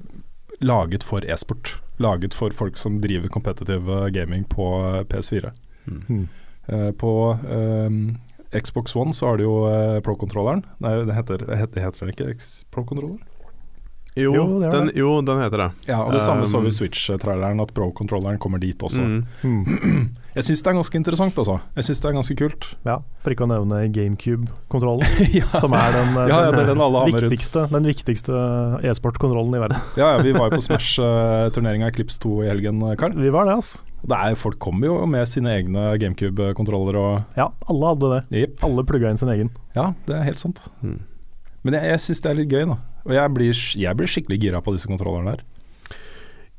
laget 0.61 1.05
for 1.07 1.25
e-sport. 1.25 1.77
Laget 1.97 2.35
for 2.35 2.51
folk 2.51 2.77
som 2.77 3.01
driver 3.01 3.29
competitive 3.29 4.11
gaming 4.11 4.45
på 4.45 4.67
eh, 4.81 5.03
PS4. 5.05 5.51
Mm. 5.87 6.29
Uh, 6.73 6.91
på 6.93 7.13
eh, 7.51 8.61
Xbox 8.61 8.97
One 8.97 9.15
så 9.15 9.27
har 9.27 9.37
du 9.39 9.45
jo 9.45 9.57
eh, 9.69 10.01
Pro-kontrolleren. 10.05 10.65
Nei, 10.83 10.95
det 11.07 11.17
heter, 11.17 11.45
det 11.47 11.59
heter, 11.61 11.85
heter 11.85 12.07
den 12.07 12.15
ikke 12.15 12.33
Pro-kontroller? 12.75 13.21
Jo, 14.19 14.33
Jo, 14.35 14.45
det 14.59 14.71
den, 14.73 14.87
det. 14.91 14.97
jo, 14.99 15.11
den 15.23 15.39
heter 15.45 15.63
det. 15.63 15.69
Ja, 15.87 16.01
og 16.03 16.13
det 16.13 16.23
samme 16.25 16.47
så 16.51 16.59
vi 16.59 16.67
Um, 16.67 16.73
i 16.73 16.75
Switch-traileren, 16.75 17.61
at 17.63 17.71
Pro-kontrolleren 17.75 18.39
kommer 18.43 18.59
dit 18.59 18.79
også. 18.83 19.03
Mm. 19.03 19.27
Mm. 19.45 20.09
Jeg 20.35 20.47
syns 20.47 20.63
det 20.63 20.71
er 20.71 20.77
ganske 20.79 20.95
interessant, 20.99 21.39
altså. 21.43 21.57
Jeg 21.75 21.85
syns 21.89 22.01
det 22.01 22.09
er 22.09 22.15
ganske 22.15 22.35
kult. 22.39 22.67
Ja, 22.87 22.97
for 23.23 23.35
ikke 23.35 23.47
å 23.47 23.51
nevne 23.51 23.81
GameCube-kontrollen, 23.91 25.03
ja. 25.41 25.47
som 25.59 25.75
er 25.75 25.91
den, 25.97 26.13
eh, 26.15 26.31
Ja, 26.31 26.37
ja, 26.47 26.53
er 26.55 26.69
den 26.71 26.79
viktigste, 26.79 27.65
den 27.73 27.89
viktigste 27.91 28.43
e-sport-kontrollen 28.87 29.59
i 29.59 29.63
verden. 29.63 29.83
ja, 29.99 30.13
ja, 30.15 30.23
vi 30.23 30.35
var 30.37 30.51
jo 30.51 30.61
på 30.61 30.65
Smash-turneringa 30.69 31.91
Clips 31.95 32.19
2 32.23 32.45
i 32.45 32.51
helgen, 32.51 32.79
Karl. 33.01 33.17
Vi 33.19 33.33
var 33.35 33.51
det, 33.51 33.59
altså. 33.59 33.83
Det 34.07 34.17
er, 34.17 34.39
folk 34.39 34.57
kommer 34.63 34.87
jo 34.87 35.01
med 35.11 35.27
sine 35.29 35.51
egne 35.59 35.91
GameCube-kontroller 36.01 36.97
og 37.01 37.37
Ja, 37.37 37.51
alle 37.69 37.91
hadde 37.91 38.15
det. 38.15 38.23
Yep. 38.45 38.63
Alle 38.71 38.87
plugga 38.89 39.11
inn 39.11 39.19
sin 39.21 39.29
egen. 39.35 39.51
Ja, 39.77 39.91
det 40.07 40.15
er 40.17 40.29
helt 40.31 40.41
sant. 40.41 40.63
Mm. 40.81 41.01
Men 41.67 41.77
jeg, 41.77 41.93
jeg 41.93 42.03
syns 42.07 42.23
det 42.25 42.31
er 42.31 42.39
litt 42.41 42.53
gøy, 42.53 42.67
da. 42.71 42.77
Og 43.07 43.17
jeg 43.17 43.33
blir, 43.37 43.63
jeg 43.85 43.99
blir 43.99 44.11
skikkelig 44.11 44.39
gira 44.43 44.61
på 44.65 44.75
disse 44.77 44.91
kontrollerne 44.91 45.35
her. 45.35 45.47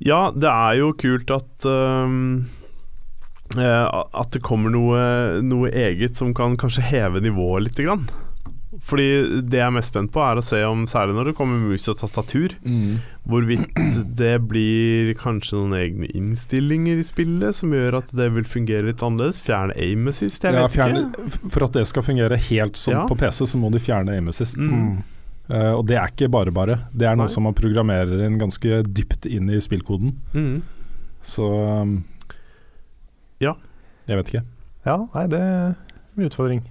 Ja, 0.01 0.21
det 0.33 0.49
er 0.49 0.79
jo 0.79 0.91
kult 0.97 1.29
at 1.29 1.67
eh, 1.69 2.07
At 3.61 4.33
det 4.33 4.41
kommer 4.45 4.73
noe, 4.73 5.01
noe 5.45 5.69
eget 5.69 6.17
som 6.17 6.33
kan 6.37 6.57
kanskje 6.57 6.87
heve 6.89 7.21
nivået 7.21 7.67
litt. 7.67 7.81
Grann. 7.85 8.07
Fordi 8.81 9.05
det 9.45 9.59
jeg 9.59 9.67
er 9.67 9.73
mest 9.75 9.91
spent 9.91 10.09
på, 10.11 10.19
er 10.25 10.39
å 10.39 10.43
se 10.43 10.57
om, 10.65 10.87
særlig 10.89 11.13
når 11.13 11.27
det 11.29 11.35
kommer 11.37 11.59
mus 11.61 11.83
og 11.91 11.99
tastatur, 11.99 12.55
hvorvidt 13.29 13.67
det 14.17 14.31
blir 14.49 15.11
kanskje 15.21 15.59
noen 15.59 15.75
egne 15.77 16.09
innstillinger 16.17 16.97
i 16.97 17.05
spillet 17.05 17.53
som 17.59 17.71
gjør 17.77 17.99
at 17.99 18.09
det 18.17 18.31
vil 18.33 18.47
fungere 18.49 18.87
litt 18.89 19.03
annerledes. 19.05 19.39
Fjerne 19.45 19.75
aim 19.77 20.09
assist, 20.09 20.41
jeg 20.43 20.57
Ja, 20.57 20.65
vet 20.65 20.73
fjerne, 20.79 21.03
ikke. 21.11 21.51
for 21.53 21.67
at 21.67 21.77
det 21.77 21.85
skal 21.91 22.07
fungere 22.09 22.41
helt 22.49 22.75
som 22.81 22.93
Ja. 22.97 23.05
på 23.05 23.15
PC, 23.21 23.45
så 23.45 23.61
må 23.61 23.69
de 23.71 23.79
fjerne 23.79 24.17
aim 24.17 24.27
assist. 24.33 24.57
Mm. 24.57 25.03
Uh, 25.51 25.73
og 25.77 25.85
det 25.85 25.97
er 26.01 26.07
ikke 26.09 26.31
bare 26.31 26.51
bare. 26.51 26.79
Det 26.95 27.05
er 27.05 27.15
noe 27.15 27.27
Nei. 27.27 27.33
som 27.33 27.43
man 27.43 27.53
programmerer 27.53 28.25
inn 28.25 28.39
ganske 28.39 28.81
dypt 28.87 29.25
inn 29.29 29.49
i 29.51 29.59
spillkoden. 29.61 30.15
Mm. 30.33 30.61
Så 31.21 31.45
um, 31.83 32.03
Ja. 33.39 33.53
Jeg 34.07 34.17
vet 34.17 34.27
ikke. 34.33 34.43
Ja, 34.85 34.97
nei, 35.13 35.27
det 35.27 35.39
er 35.39 35.75
en 36.17 36.25
utfordring. 36.25 36.63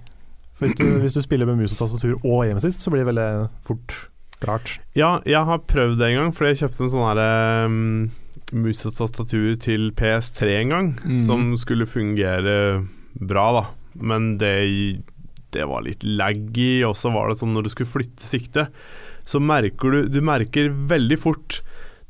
Hvis 0.61 0.77
du, 0.77 0.85
hvis 1.01 1.17
du 1.17 1.23
spiller 1.25 1.49
med 1.49 1.57
mus 1.57 1.73
og 1.73 1.81
tastatur 1.81 2.15
og 2.21 2.45
hjemmesist, 2.45 2.83
så 2.83 2.93
blir 2.93 3.01
det 3.03 3.11
veldig 3.11 3.29
fort 3.65 3.95
rart. 4.45 4.75
Ja, 4.97 5.19
jeg 5.25 5.41
har 5.47 5.63
prøvd 5.69 5.99
det 5.99 6.11
en 6.11 6.19
gang, 6.19 6.33
fordi 6.35 6.53
jeg 6.53 6.63
kjøpte 6.63 6.85
en 6.85 6.93
sånn 6.93 7.07
herre 7.07 7.29
um, 7.65 7.77
mus 8.61 8.83
og 8.85 8.97
tastatur 8.97 9.55
til 9.61 9.89
PS3 9.97 10.57
en 10.59 10.75
gang, 10.75 10.91
mm. 11.01 11.17
som 11.25 11.51
skulle 11.59 11.89
fungere 11.89 12.55
bra, 13.17 13.47
da. 13.57 13.63
Men 14.01 14.35
det, 14.41 14.55
det 15.55 15.67
var 15.69 15.85
litt 15.85 16.05
laggy, 16.05 16.83
og 16.87 16.95
så 16.99 17.13
var 17.13 17.29
det 17.29 17.39
sånn 17.41 17.55
når 17.55 17.67
du 17.67 17.73
skulle 17.73 17.93
flytte 17.97 18.27
siktet, 18.27 18.73
så 19.27 19.37
merker 19.37 19.93
du 19.93 20.07
Du 20.09 20.17
merker 20.25 20.71
veldig 20.89 21.17
fort 21.21 21.59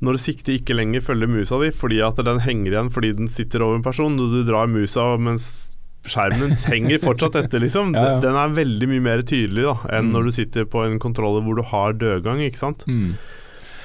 når 0.01 0.17
siktet 0.17 0.55
ikke 0.55 0.73
lenger 0.73 1.03
følger 1.05 1.29
musa 1.29 1.59
di, 1.61 1.69
fordi 1.75 1.99
at 2.01 2.17
den 2.25 2.39
henger 2.41 2.71
igjen 2.73 2.93
fordi 2.93 3.11
den 3.19 3.27
sitter 3.29 3.61
over 3.61 3.77
en 3.77 3.85
person, 3.85 4.15
og 4.17 4.33
du 4.33 4.39
drar 4.47 4.71
musa 4.71 5.11
mens 5.21 5.70
skjermen 6.07 6.55
henger 6.65 6.97
fortsatt 7.03 7.35
etter, 7.43 7.59
liksom. 7.61 7.93
Ja, 7.95 8.15
ja. 8.15 8.19
Den 8.23 8.35
er 8.35 8.55
veldig 8.55 8.87
mye 8.89 9.03
mer 9.05 9.21
tydelig 9.21 9.63
da 9.67 9.75
enn 9.97 10.07
Mm. 10.09 10.15
når 10.15 10.23
du 10.25 10.31
sitter 10.31 10.65
på 10.65 10.85
en 10.87 10.97
kontroller 10.99 11.43
hvor 11.45 11.55
du 11.55 11.61
har 11.61 11.93
dødgang, 11.93 12.41
ikke 12.47 12.57
sant. 12.57 12.85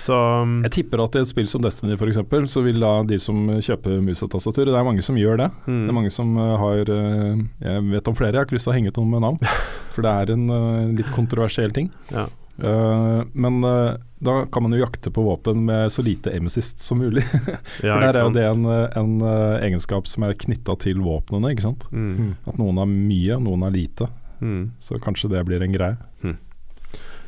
Så 0.06 0.14
um, 0.42 0.62
Jeg 0.62 0.70
tipper 0.76 1.00
at 1.02 1.16
i 1.16 1.18
et 1.24 1.26
spill 1.28 1.46
som 1.50 1.60
Destiny 1.64 1.96
f.eks., 1.96 2.20
så 2.52 2.62
vil 2.62 2.78
da 2.80 3.02
de 3.02 3.18
som 3.18 3.48
kjøper 3.58 4.00
mus 4.04 4.22
og 4.22 4.30
tastatur 4.30 4.64
Det 4.68 4.74
er 4.76 4.84
mange 4.86 5.02
som 5.02 5.16
gjør 5.18 5.36
det. 5.40 5.48
mm. 5.66 5.80
Det 5.82 5.90
er 5.90 5.96
mange 5.96 6.12
som 6.14 6.36
eh, 6.38 6.56
har 6.60 6.78
eh, 6.94 7.40
Jeg 7.64 7.82
vet 7.90 8.08
om 8.08 8.14
flere, 8.14 8.30
jeg 8.32 8.38
har 8.38 8.46
ikke 8.46 8.54
lyst 8.58 8.68
til 8.68 8.74
å 8.74 8.76
henge 8.76 8.92
ut 8.92 9.00
noen 9.00 9.10
med 9.16 9.24
navn. 9.26 9.38
For 9.96 10.02
det 10.06 10.12
er 10.12 10.32
en 10.36 10.44
eh, 10.50 10.92
litt 11.00 11.10
kontroversiell 11.16 11.72
ting. 11.74 11.90
Ja. 12.12 12.28
Eh, 12.58 13.22
men 13.32 13.64
eh, 13.64 13.96
da 14.18 14.36
kan 14.52 14.64
man 14.64 14.72
jo 14.72 14.80
jakte 14.80 15.10
på 15.12 15.22
våpen 15.22 15.64
med 15.68 15.92
så 15.92 16.02
lite 16.02 16.32
emissist 16.36 16.80
som 16.80 16.98
mulig. 16.98 17.24
Ja, 17.82 17.96
For 17.96 18.00
der 18.00 18.16
er 18.16 18.22
jo 18.24 18.34
det 18.34 18.46
en, 18.48 18.64
eh, 18.64 18.98
en 18.98 19.16
egenskap 19.62 20.08
som 20.08 20.24
er 20.26 20.38
knytta 20.38 20.78
til 20.80 21.02
våpnene, 21.04 21.52
ikke 21.52 21.68
sant. 21.68 21.88
Mm. 21.92 22.34
At 22.48 22.60
noen 22.60 22.80
har 22.80 22.88
mye, 22.90 23.40
noen 23.42 23.66
har 23.66 23.74
lite. 23.74 24.08
Mm. 24.40 24.72
Så 24.80 25.00
kanskje 25.02 25.30
det 25.32 25.44
blir 25.48 25.62
en 25.62 25.74
greie. 25.74 25.96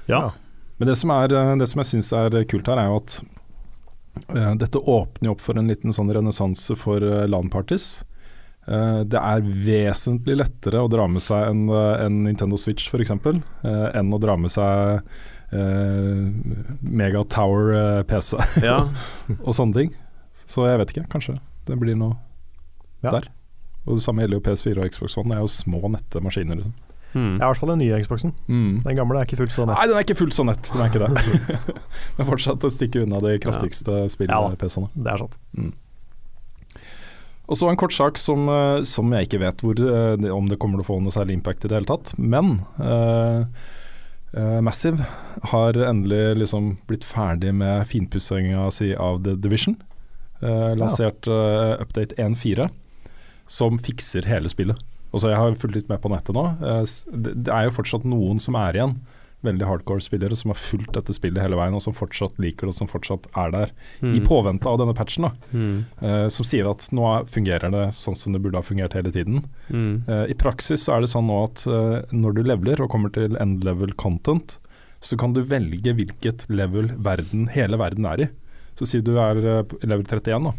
Ja. 0.08 0.32
Men 0.76 0.88
det 0.88 0.96
som, 0.96 1.10
er, 1.10 1.28
det 1.28 1.66
som 1.68 1.82
jeg 1.82 1.90
syns 1.90 2.12
er 2.16 2.36
kult 2.48 2.68
her, 2.70 2.80
er 2.80 2.88
jo 2.88 3.00
at 3.02 3.18
eh, 4.34 4.52
dette 4.62 4.80
åpner 4.80 5.28
jo 5.28 5.34
opp 5.36 5.42
for 5.44 5.60
en 5.60 5.68
liten 5.68 5.94
sånn 5.94 6.12
renessanse 6.14 6.76
for 6.80 7.04
uh, 7.04 7.26
LAN-parties. 7.28 8.06
Eh, 8.68 9.00
det 9.08 9.20
er 9.20 9.46
vesentlig 9.64 10.36
lettere 10.42 10.82
å 10.84 10.90
dra 10.92 11.06
med 11.08 11.24
seg 11.24 11.48
en, 11.48 11.64
eh, 11.72 12.04
en 12.04 12.22
Nintendo 12.26 12.58
Switch 12.60 12.90
f.eks. 12.90 13.14
Uh, 13.14 13.88
enn 13.96 14.12
å 14.12 14.20
dra 14.20 14.36
med 14.36 14.52
seg 14.52 15.00
uh, 15.54 16.24
Mega 16.82 17.24
Tower 17.32 17.72
eh, 17.72 18.02
PC 18.08 18.36
ja. 18.68 18.82
og 19.40 19.56
sånne 19.56 19.78
ting. 19.78 19.94
Så 20.44 20.66
jeg 20.68 20.82
vet 20.82 20.92
ikke, 20.92 21.08
kanskje 21.16 21.38
det 21.68 21.78
blir 21.80 21.96
noe 21.98 22.16
Ja. 23.04 23.12
der. 23.14 23.30
Og 23.86 23.96
Det 23.96 24.04
samme 24.04 24.20
gjelder 24.24 24.40
jo 24.40 24.44
PS4 24.44 24.82
og 24.82 24.92
Xbox 24.92 25.16
One. 25.16 25.32
Det 25.32 25.38
er 25.38 25.44
jo 25.46 25.50
små, 25.54 25.80
nette 25.88 26.20
maskiner. 26.20 26.60
Liksom. 26.60 26.76
Mm. 27.14 27.38
Ja, 27.38 27.46
I 27.46 27.48
hvert 27.48 27.60
fall 27.62 27.70
den 27.72 27.80
nye 27.80 28.00
Xboxen. 28.04 28.34
Den 28.84 28.98
gamle 28.98 29.20
er 29.22 29.24
ikke 29.28 29.38
fullt 29.40 29.54
så 29.54 29.64
nett. 29.64 29.78
Nei, 29.78 29.86
den 29.88 29.96
er 29.96 30.04
ikke 30.04 30.18
fullt 30.18 30.36
så 30.36 30.44
nett. 30.44 30.68
Den 30.74 30.82
er 30.84 30.90
ikke 30.92 31.06
det. 31.06 31.60
Men 32.18 32.28
fortsatt 32.28 32.66
å 32.68 32.72
stikke 32.74 33.06
unna 33.06 33.22
de 33.24 33.38
kraftigste 33.40 34.02
Ja 34.02 34.10
spill-PC-ene. 34.12 34.90
Det 34.92 35.14
er 35.14 35.22
sant. 35.24 35.38
Og 37.48 37.56
så 37.56 37.70
en 37.70 37.78
kort 37.80 37.94
sak 37.96 38.18
som, 38.20 38.48
eh, 38.52 38.84
som 38.84 39.12
jeg 39.12 39.28
ikke 39.28 39.40
vet 39.40 39.62
hvor, 39.64 39.80
eh, 39.80 40.30
om 40.34 40.48
det 40.50 40.58
kommer 40.60 40.78
til 40.78 40.84
å 40.84 40.90
få 40.90 40.98
noe 41.00 41.14
særlig 41.14 41.38
impact 41.38 41.64
i 41.64 41.70
det 41.70 41.78
hele 41.78 41.88
tatt. 41.88 42.12
Men 42.20 42.58
uh, 42.76 43.48
uh, 44.36 44.60
Massive 44.64 45.06
har 45.52 45.78
endelig 45.88 46.36
liksom 46.42 46.74
blitt 46.90 47.06
ferdig 47.08 47.54
med 47.56 47.86
finpussinga 47.88 48.68
si 48.74 48.92
av 48.94 49.22
The 49.24 49.38
Division. 49.40 49.78
Uh, 50.42 50.76
lansert 50.78 51.26
update 51.26 52.14
1.4, 52.20 52.68
som 53.48 53.80
fikser 53.80 54.28
hele 54.28 54.52
spillet. 54.52 54.78
Og 55.08 55.22
så 55.22 55.32
Jeg 55.32 55.40
har 55.40 55.56
fulgt 55.56 55.74
litt 55.74 55.88
med 55.88 56.02
på 56.04 56.12
nettet 56.12 56.36
nå. 56.36 56.44
Det, 56.60 57.32
det 57.48 57.52
er 57.54 57.64
jo 57.64 57.78
fortsatt 57.78 58.04
noen 58.04 58.36
som 58.44 58.58
er 58.60 58.76
igjen. 58.76 58.98
Veldig 59.46 59.66
hardcore 59.68 60.02
spillere 60.02 60.34
som 60.34 60.50
har 60.50 60.58
fulgt 60.58 60.92
dette 60.96 61.14
spillet 61.14 61.38
hele 61.40 61.54
veien, 61.54 61.74
og 61.74 61.82
som 61.84 61.94
fortsatt 61.94 62.34
liker 62.42 62.66
det, 62.66 62.72
og 62.72 62.74
som 62.74 62.88
fortsatt 62.90 63.28
er 63.38 63.50
der. 63.54 63.70
I 64.02 64.18
Mm. 64.18 64.26
påvente 64.26 64.66
av 64.66 64.78
denne 64.78 64.94
patchen. 64.94 65.22
da 65.22 65.32
Mm. 65.54 65.84
uh, 66.02 66.28
som 66.28 66.44
sier 66.44 66.68
at 66.68 66.88
nå 66.90 67.04
er- 67.06 67.24
fungerer 67.24 67.70
det 67.70 67.94
sånn 67.94 68.16
som 68.16 68.32
det 68.32 68.42
burde 68.42 68.56
ha 68.56 68.62
fungert 68.62 68.94
hele 68.94 69.12
tiden. 69.12 69.44
Mm. 69.70 70.02
Uh, 70.08 70.26
I 70.28 70.34
praksis 70.34 70.82
så 70.84 70.96
er 70.96 71.00
det 71.02 71.08
sånn 71.10 71.26
nå 71.28 71.44
at 71.44 71.66
uh, 71.68 72.02
når 72.12 72.34
du 72.34 72.42
leveler 72.42 72.80
og 72.82 72.90
kommer 72.90 73.12
til 73.12 73.36
end 73.38 73.62
level 73.62 73.92
content, 73.94 74.58
så 75.00 75.16
kan 75.16 75.32
du 75.32 75.42
velge 75.44 75.94
hvilket 75.94 76.48
level 76.50 76.88
verden, 76.98 77.46
hele 77.50 77.78
verden 77.78 78.04
er 78.06 78.20
i. 78.24 78.28
Så 78.76 78.86
si 78.88 79.00
du 79.00 79.16
er 79.18 79.34
level 79.84 80.04
31, 80.04 80.42
da. 80.44 80.52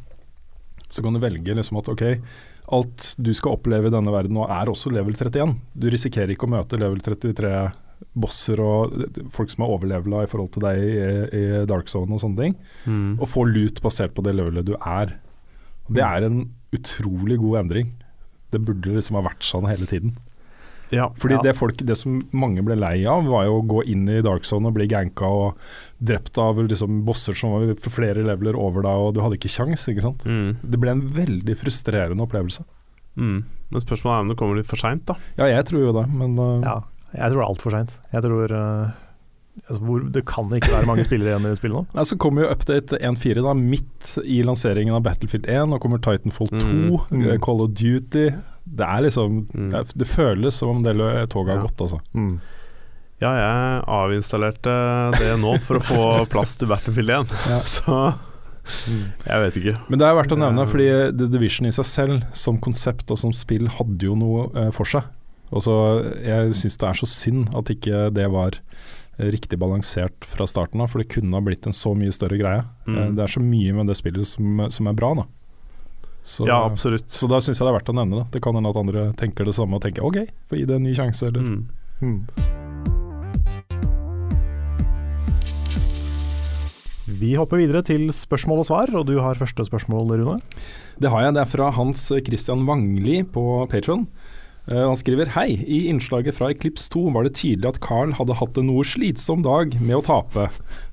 Så 0.90 1.04
kan 1.04 1.14
du 1.14 1.20
velge 1.20 1.54
liksom 1.54 1.78
at 1.80 1.90
ok, 1.90 2.22
alt 2.72 3.16
du 3.22 3.34
skal 3.34 3.58
oppleve 3.58 3.88
i 3.88 3.90
denne 3.90 4.10
verden 4.12 4.32
nå 4.34 4.46
er 4.50 4.66
også 4.72 4.90
level 4.94 5.14
31. 5.14 5.58
Du 5.78 5.90
risikerer 5.90 6.30
ikke 6.32 6.48
å 6.48 6.56
møte 6.56 6.80
level 6.80 7.00
33 7.00 7.72
bosser 8.16 8.60
og 8.64 8.94
folk 9.36 9.52
som 9.52 9.64
har 9.66 9.74
overlevela 9.76 10.24
i 10.26 10.30
forhold 10.32 10.52
til 10.56 10.64
deg 10.66 10.80
i, 10.80 11.10
i 11.40 11.66
Dark 11.70 11.88
Zone 11.92 12.16
og 12.16 12.22
sånne 12.24 12.38
ting 12.46 12.56
Mm. 12.88 13.20
og 13.20 13.28
få 13.28 13.44
lut 13.48 13.82
basert 13.84 14.14
på 14.16 14.24
det 14.24 14.36
levelet 14.36 14.66
du 14.66 14.76
er. 14.80 15.18
Det 15.90 16.04
er 16.06 16.24
en 16.28 16.50
utrolig 16.76 17.38
god 17.42 17.60
endring. 17.66 17.92
Det 18.52 18.62
burde 18.66 18.96
liksom 18.96 19.16
ha 19.20 19.24
vært 19.30 19.44
sånn 19.46 19.68
hele 19.70 19.86
tiden. 19.90 20.16
Ja. 20.92 21.10
Fordi 21.22 21.36
Ja. 21.38 21.42
det, 21.46 21.56
folk, 21.56 21.78
det 21.86 21.96
som 21.98 22.16
mange 22.34 22.64
ble 22.66 22.74
lei 22.76 23.06
av, 23.06 23.24
var 23.30 23.44
jo 23.46 23.60
å 23.62 23.68
gå 23.68 23.84
inn 23.86 24.08
i 24.10 24.22
Dark 24.26 24.44
Zone 24.44 24.68
og 24.68 24.74
bli 24.74 24.88
ganka 24.90 25.28
og 25.30 25.56
drept 26.02 26.38
av 26.42 26.58
liksom 26.58 27.04
bosser 27.06 27.36
som 27.38 27.52
var 27.54 27.76
flere 27.76 28.24
leveler 28.26 28.58
over 28.58 28.82
deg, 28.82 28.92
og 28.98 29.14
du 29.14 29.22
hadde 29.22 29.38
ikke 29.38 29.52
kjangs, 29.54 29.86
ikke 29.88 30.02
sant. 30.02 30.24
Mm. 30.26 30.58
Det 30.66 30.80
ble 30.82 30.90
en 30.96 31.04
veldig 31.14 31.56
frustrerende 31.62 32.26
opplevelse. 32.26 32.66
Mm. 33.18 33.44
Men 33.70 33.82
spørsmålet 33.86 34.16
er 34.18 34.22
om 34.26 34.28
det 34.34 34.38
kommer 34.38 34.58
litt 34.58 34.66
for 34.70 34.78
seint, 34.82 35.06
da. 35.06 35.14
Ja, 35.38 35.46
jeg 35.46 35.66
tror 35.70 35.84
jo 35.86 35.94
det, 35.94 36.08
men 36.10 36.34
uh, 36.40 36.62
Ja, 36.66 36.80
jeg 37.14 37.32
tror 37.32 37.40
det 37.40 37.46
er 37.46 37.50
altfor 37.50 37.72
seint. 37.76 37.94
Jeg 38.14 38.22
tror 38.26 38.52
uh, 38.54 38.92
altså, 39.68 39.80
hvor, 39.84 40.00
Det 40.14 40.26
kan 40.26 40.52
ikke 40.56 40.72
være 40.76 40.86
mange 40.90 41.04
spillere 41.08 41.34
igjen 41.36 41.50
i 41.52 41.56
spillet 41.60 41.78
nå. 41.80 41.86
Nei, 41.98 42.04
Så 42.10 42.18
kommer 42.22 42.46
jo 42.46 42.52
update 42.54 43.00
1.4 43.02 43.44
da, 43.46 43.54
midt 43.58 44.14
i 44.26 44.42
lanseringen 44.46 44.94
av 44.96 45.04
Battlefield 45.08 45.50
1. 45.50 45.68
Nå 45.74 45.80
kommer 45.84 46.00
Titanfall 46.06 46.48
2, 46.54 46.60
Mm. 46.60 46.86
Mm. 47.12 47.26
eh, 47.34 47.38
Call 47.44 47.62
of 47.66 47.74
Duty. 47.74 48.30
Det 48.70 48.86
er 48.86 49.02
liksom 49.08 49.48
Mm. 49.54 49.72
ja, 49.74 49.84
Det 49.96 50.08
føles 50.08 50.54
som 50.54 50.70
om 50.78 50.84
det 50.84 50.96
toget 51.34 51.56
har 51.56 51.62
Ja. 51.64 51.68
gått, 51.68 51.82
altså. 51.82 52.00
Mm. 52.14 52.40
Ja, 53.20 53.34
jeg 53.36 53.84
avinstallerte 53.92 54.74
det 55.20 55.34
nå 55.42 55.58
for 55.66 55.76
å 55.80 55.84
få 55.84 56.04
plass 56.34 56.56
til 56.56 56.70
Battlefield 56.72 57.10
1. 57.10 57.34
Ja. 57.50 57.60
Så 57.76 58.14
Mm. 58.86 59.06
jeg 59.26 59.42
vet 59.42 59.56
ikke. 59.58 59.90
Men 59.90 59.98
det 60.00 60.06
er 60.06 60.14
verdt 60.14 60.34
å 60.36 60.38
nevne, 60.38 60.68
fordi 60.70 60.86
The 61.18 61.26
Division 61.34 61.66
i 61.66 61.72
seg 61.74 61.86
selv, 61.90 62.26
som 62.38 62.60
konsept 62.62 63.10
og 63.10 63.18
som 63.18 63.32
spill, 63.34 63.66
hadde 63.68 64.06
jo 64.06 64.14
noe 64.20 64.44
eh, 64.54 64.70
for 64.76 64.86
seg. 64.86 65.08
Og 65.52 65.64
så 65.66 65.76
Jeg 66.24 66.54
syns 66.54 66.78
det 66.78 66.88
er 66.90 67.00
så 67.00 67.08
synd 67.10 67.50
at 67.58 67.72
ikke 67.74 68.10
det 68.14 68.28
var 68.32 68.60
riktig 69.20 69.58
balansert 69.60 70.24
fra 70.24 70.46
starten 70.48 70.80
av, 70.80 70.88
for 70.94 71.02
det 71.02 71.10
kunne 71.12 71.34
ha 71.36 71.42
blitt 71.44 71.66
en 71.68 71.76
så 71.76 71.92
mye 71.98 72.14
større 72.16 72.38
greie. 72.40 72.62
Mm. 72.88 72.98
Eh, 72.98 73.10
det 73.18 73.26
er 73.26 73.34
så 73.34 73.42
mye 73.44 73.74
med 73.76 73.88
det 73.92 73.98
spillet 74.00 74.28
som, 74.30 74.62
som 74.72 74.88
er 74.88 74.94
bra, 74.96 75.10
da. 75.24 75.26
Så, 76.24 76.46
Ja, 76.48 76.62
absolutt. 76.68 77.10
så 77.10 77.28
da 77.28 77.40
syns 77.42 77.58
jeg 77.60 77.66
det 77.66 77.74
er 77.74 77.80
verdt 77.80 77.90
å 77.92 77.98
nevne 77.98 78.22
det. 78.22 78.28
Det 78.38 78.42
kan 78.46 78.56
hende 78.56 78.70
at 78.70 78.78
andre 78.80 79.08
tenker 79.20 79.44
det 79.50 79.56
samme 79.58 79.76
og 79.76 79.82
tenker 79.84 80.06
OK, 80.08 80.22
få 80.52 80.60
gi 80.60 80.66
det 80.70 80.76
en 80.78 80.84
ny 80.88 80.94
sjanse, 80.96 81.28
eller 81.28 81.42
Mm. 81.42 81.68
Mm. 82.00 82.20
Vi 87.20 87.34
hopper 87.36 87.58
videre 87.60 87.82
til 87.84 88.06
spørsmål 88.14 88.62
og 88.62 88.68
svar, 88.70 88.92
og 88.96 89.08
du 89.10 89.16
har 89.20 89.36
første 89.40 89.66
spørsmål, 89.66 90.12
Rune. 90.22 90.38
Det 91.02 91.10
har 91.10 91.26
jeg. 91.26 91.34
Det 91.36 91.42
er 91.42 91.50
fra 91.50 91.72
Hans 91.76 92.04
Christian 92.28 92.66
Wangli 92.70 93.24
på 93.26 93.44
Patron. 93.72 94.06
Han 94.78 94.98
skriver 95.00 95.32
Hei, 95.34 95.64
i 95.66 95.80
innslaget 95.90 96.38
fra 96.38 96.52
Eclipse 96.54 96.92
2 96.94 97.08
var 97.16 97.26
det 97.26 97.34
tydelig 97.40 97.72
at 97.72 97.80
Carl 97.82 98.12
hadde 98.18 98.36
hatt 98.38 98.58
en 98.60 98.68
noe 98.70 98.84
slitsom 98.86 99.42
dag 99.46 99.74
med 99.82 99.98
å 99.98 100.04
tape. 100.06 100.50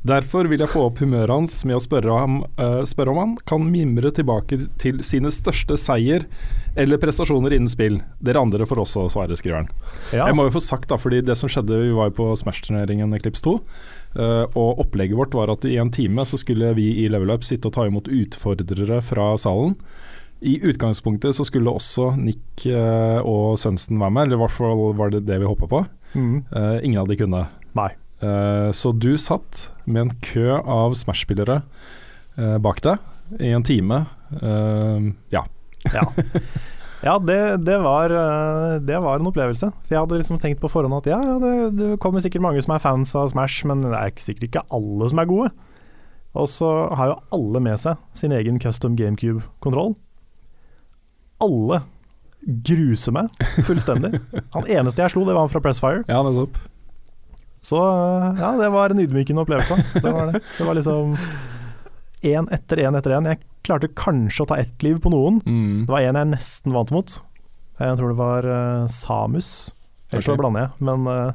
Derfor 0.06 0.48
vil 0.48 0.62
jeg 0.62 0.72
få 0.72 0.86
opp 0.88 1.02
humøret 1.02 1.32
hans 1.34 1.58
med 1.68 1.76
å 1.76 1.82
spørre, 1.82 2.14
ham, 2.16 2.38
eh, 2.56 2.80
spørre 2.88 3.12
om 3.12 3.20
han 3.20 3.34
kan 3.44 3.66
mimre 3.68 4.12
tilbake 4.14 4.62
til 4.80 5.02
sine 5.04 5.32
største 5.34 5.76
seier 5.80 6.24
eller 6.76 7.00
prestasjoner 7.02 7.52
innen 7.56 7.68
spill. 7.68 8.00
Dere 8.24 8.40
andre 8.40 8.68
får 8.68 8.80
også 8.84 9.06
svare, 9.12 9.36
skriver 9.36 9.64
han. 9.64 9.70
Ja. 10.12 10.26
Jeg 10.28 10.38
må 10.38 10.48
jo 10.48 10.56
få 10.56 10.64
sagt 10.64 10.88
da, 10.92 10.96
fordi 11.00 11.20
det 11.26 11.36
som 11.36 11.52
skjedde, 11.52 11.82
vi 11.84 11.92
var 11.96 12.10
jo 12.10 12.18
på 12.22 12.30
Smash-turneringen 12.40 13.12
Eclipse 13.16 13.44
2. 13.44 13.58
Uh, 14.16 14.44
og 14.56 14.80
opplegget 14.86 15.18
vårt 15.18 15.34
var 15.36 15.52
at 15.52 15.66
i 15.68 15.76
en 15.76 15.92
time 15.92 16.24
så 16.24 16.38
skulle 16.40 16.72
vi 16.78 16.88
i 17.02 17.08
Level 17.12 17.34
Up 17.34 17.44
sitte 17.44 17.68
og 17.68 17.76
ta 17.76 17.84
imot 17.84 18.08
utfordrere 18.08 19.02
fra 19.04 19.34
salen. 19.40 19.76
I 20.40 20.58
utgangspunktet 20.68 21.36
så 21.36 21.44
skulle 21.48 21.72
også 21.72 22.10
Nick 22.20 22.66
eh, 22.68 23.20
og 23.24 23.56
Sønsten 23.60 24.00
være 24.00 24.12
med, 24.12 24.26
eller 24.26 24.36
i 24.36 24.42
hvert 24.44 24.52
fall 24.52 24.82
var 24.98 25.14
det 25.14 25.22
det 25.28 25.38
vi 25.40 25.48
håpa 25.48 25.68
på. 25.70 25.80
Mm. 26.12 26.44
Uh, 26.52 26.76
ingen 26.84 27.00
av 27.00 27.08
de 27.08 27.16
kunne. 27.16 27.40
Nei. 27.76 27.90
Uh, 28.22 28.68
så 28.76 28.92
du 28.92 29.16
satt 29.20 29.66
med 29.84 30.02
en 30.06 30.12
kø 30.24 30.58
av 30.60 30.94
Smash-spillere 30.96 31.62
uh, 32.36 32.56
bak 32.62 32.80
deg 32.84 33.40
i 33.42 33.50
en 33.56 33.64
time. 33.66 34.04
Ja. 35.34 35.42
Ja, 35.90 36.02
ja 37.02 37.14
det, 37.18 37.40
det, 37.66 37.76
var, 37.82 38.12
det 38.82 39.00
var 39.02 39.18
en 39.18 39.28
opplevelse. 39.30 39.72
Jeg 39.90 39.98
hadde 39.98 40.18
liksom 40.20 40.38
tenkt 40.42 40.60
på 40.62 40.70
forhånd 40.70 40.94
at 41.00 41.08
ja, 41.10 41.18
det, 41.42 41.52
det 41.74 41.88
kommer 42.02 42.22
sikkert 42.22 42.44
mange 42.46 42.62
som 42.62 42.76
er 42.76 42.82
fans 42.84 43.16
av 43.18 43.32
Smash, 43.32 43.66
men 43.66 43.82
det 43.82 43.90
er 43.94 44.12
ikke- 44.12 44.26
sikkert 44.28 44.46
ikke 44.48 44.64
alle 44.78 45.10
som 45.10 45.22
er 45.22 45.30
gode. 45.30 45.50
Og 46.38 46.46
så 46.52 46.70
har 46.94 47.10
jo 47.10 47.20
alle 47.34 47.62
med 47.66 47.80
seg 47.82 47.98
sin 48.14 48.34
egen 48.36 48.60
custom 48.62 48.94
GameCube-kontroll. 48.98 49.96
Alle 51.42 51.82
gruse 52.46 53.12
meg 53.14 53.32
fullstendig. 53.66 54.20
Han 54.54 54.68
eneste 54.70 55.02
jeg 55.02 55.14
slo, 55.16 55.24
det 55.26 55.34
var 55.34 55.46
han 55.46 55.52
fra 55.52 55.62
Pressfire. 55.64 56.04
ja, 56.06 56.22
nettopp. 56.22 56.58
Så 57.66 57.80
eh, 57.82 58.38
ja, 58.38 58.52
det 58.60 58.68
var 58.70 58.92
en 58.94 59.02
ydmykende 59.02 59.42
opplevelse. 59.42 59.98
Det 59.98 60.12
var 60.14 60.30
det. 60.30 60.42
Det 60.58 60.66
var 60.68 60.78
liksom 60.78 61.16
én 62.26 62.46
etter 62.54 62.82
én 62.86 62.98
etter 62.98 63.16
én. 63.16 63.26
Jeg 63.32 63.42
klarte 63.66 63.90
kanskje 63.98 64.44
å 64.44 64.50
ta 64.52 64.60
ett 64.62 64.84
liv 64.86 65.00
på 65.02 65.10
noen. 65.10 65.40
Mm. 65.42 65.86
Det 65.88 65.90
var 65.90 66.06
en 66.06 66.20
jeg 66.20 66.30
nesten 66.36 66.76
vant 66.76 66.92
mot. 66.94 67.16
Jeg 67.80 67.98
tror 67.98 68.12
det 68.12 68.20
var 68.20 68.46
uh, 68.46 68.86
Samus. 68.92 69.50
Ellers 70.12 70.28
okay. 70.28 70.38
blander 70.38 70.66
jeg. 70.68 70.86
Men 70.86 71.10
eh, 71.10 71.32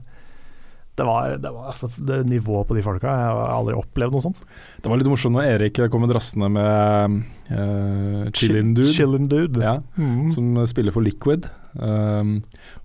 det 1.00 1.06
var, 1.08 1.38
det 1.40 1.52
var 1.56 1.70
altså, 1.72 1.88
det 1.98 2.18
nivået 2.28 2.68
på 2.68 2.76
de 2.76 2.82
folka. 2.86 3.08
Jeg 3.08 3.30
har 3.32 3.54
aldri 3.56 3.74
opplevd 3.80 4.12
noe 4.14 4.22
sånt. 4.26 4.42
Det 4.84 4.90
var 4.92 5.00
litt 5.00 5.08
morsomt 5.10 5.34
når 5.38 5.48
Erik 5.56 5.80
kom 5.94 6.04
drassende 6.10 6.50
med 6.52 7.22
uh, 7.50 8.26
Chillin 8.36 8.74
Dude. 8.76 8.90
Chillin' 8.92 9.30
dude. 9.32 9.62
Ja, 9.64 9.78
Mm. 9.98 10.30
som 10.32 10.52
spiller 10.68 10.92
for 10.92 11.02
Liquid. 11.02 11.48
Um, 11.80 12.42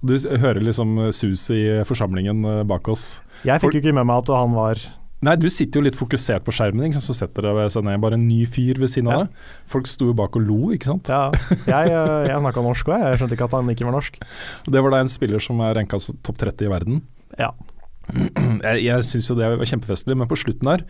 du 0.07 0.15
hører 0.17 0.63
liksom 0.63 1.11
sus 1.13 1.49
i 1.51 1.83
forsamlingen 1.85 2.45
eh, 2.47 2.63
bak 2.69 2.87
oss. 2.89 3.21
Jeg 3.45 3.61
fikk 3.61 3.75
jo 3.75 3.81
ikke 3.83 3.95
med 3.99 4.07
meg 4.07 4.23
at 4.23 4.31
han 4.37 4.55
var 4.55 4.79
Nei, 5.27 5.33
du 5.41 5.47
sitter 5.51 5.81
jo 5.81 5.87
litt 5.87 5.97
fokusert 5.97 6.45
på 6.45 6.53
skjermen, 6.53 6.85
ikke 6.87 6.99
sant? 7.01 7.07
så 7.09 7.15
setter 7.17 7.47
det 7.49 7.71
seg 7.73 7.87
ned 7.87 7.99
bare 8.05 8.19
en 8.19 8.27
ny 8.29 8.43
fyr 8.47 8.77
ved 8.79 8.91
siden 8.93 9.09
av 9.09 9.15
Ja. 9.17 9.23
deg. 9.25 9.47
Folk 9.73 9.89
sto 9.89 10.11
jo 10.11 10.15
bak 10.15 10.37
og 10.37 10.45
lo, 10.45 10.59
ikke 10.77 10.91
sant. 10.93 11.09
Ja, 11.09 11.31
jeg, 11.67 11.89
eh, 11.97 12.29
jeg 12.29 12.43
snakka 12.45 12.63
norsk 12.63 12.91
òg, 12.93 13.01
jeg 13.01 13.19
skjønte 13.23 13.35
ikke 13.39 13.49
at 13.49 13.57
han 13.57 13.73
ikke 13.73 13.89
var 13.89 13.97
norsk. 13.97 14.21
Det 14.69 14.83
var 14.85 14.93
da 14.93 15.01
en 15.03 15.09
spiller 15.11 15.41
som 15.43 15.59
er 15.65 15.73
ranka 15.81 15.99
topp 16.23 16.37
30 16.45 16.69
i 16.69 16.71
verden. 16.71 17.01
Ja. 17.41 17.49
Jeg, 18.67 18.83
jeg 18.87 19.05
syns 19.07 19.27
jo 19.31 19.35
det 19.39 19.47
var 19.59 19.69
kjempefestlig, 19.69 20.15
men 20.19 20.29
på 20.31 20.37
slutten 20.39 20.69
der 20.71 20.83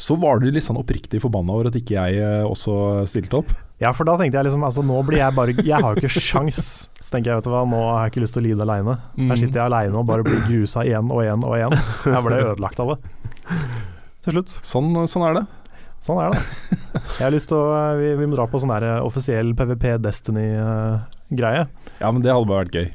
så 0.00 0.16
var 0.18 0.40
du 0.42 0.46
litt 0.50 0.64
sånn 0.64 0.78
oppriktig 0.80 1.20
forbanna 1.22 1.54
over 1.54 1.68
at 1.70 1.76
ikke 1.78 1.94
jeg 1.94 2.18
eh, 2.24 2.42
også 2.48 3.04
stilte 3.08 3.38
opp. 3.38 3.52
Ja, 3.82 3.92
for 3.94 4.08
da 4.08 4.16
tenkte 4.18 4.40
jeg 4.40 4.48
liksom 4.48 4.64
altså 4.66 4.82
nå 4.86 4.96
blir 5.06 5.20
jeg 5.20 5.36
bare 5.36 5.54
Jeg 5.60 5.76
har 5.76 5.94
jo 5.94 6.02
ikke 6.02 6.22
sjans. 6.24 6.60
Så 6.98 7.12
tenker 7.14 7.30
jeg 7.30 7.38
vet 7.40 7.46
du 7.46 7.52
hva, 7.52 7.62
nå 7.68 7.80
har 7.92 8.06
jeg 8.06 8.14
ikke 8.14 8.24
lyst 8.24 8.36
til 8.38 8.42
å 8.42 8.46
lide 8.48 8.66
aleine. 8.66 8.96
Her 9.20 9.40
sitter 9.40 9.60
jeg 9.60 9.66
aleine 9.68 10.00
og 10.00 10.08
bare 10.08 10.26
blir 10.26 10.40
grusa 10.48 10.82
igjen 10.88 11.12
og 11.14 11.22
igjen 11.22 11.44
og 11.46 11.54
igjen. 11.58 11.76
Jeg 12.16 12.24
ble 12.26 12.40
ødelagt 12.48 12.82
av 12.82 12.94
det. 12.94 12.98
Til 14.24 14.36
slutt. 14.38 14.56
Sånn, 14.64 14.90
sånn 15.10 15.26
er 15.28 15.38
det. 15.38 15.44
Sånn 16.04 16.20
er 16.20 16.34
det. 16.34 16.42
Jeg 17.20 17.22
har 17.22 17.32
lyst 17.32 17.48
til 17.52 17.60
å 17.60 17.80
Vi, 18.00 18.10
vi 18.18 18.26
må 18.28 18.36
dra 18.36 18.48
på 18.50 18.60
sånn 18.60 18.72
der 18.74 18.88
eh, 18.90 19.00
offisiell 19.06 19.54
PVP 19.56 19.94
Destiny-greie. 20.04 21.66
Ja, 22.00 22.10
men 22.10 22.24
det 22.24 22.34
hadde 22.34 22.50
bare 22.50 22.66
vært 22.66 22.78
gøy. 22.80 22.88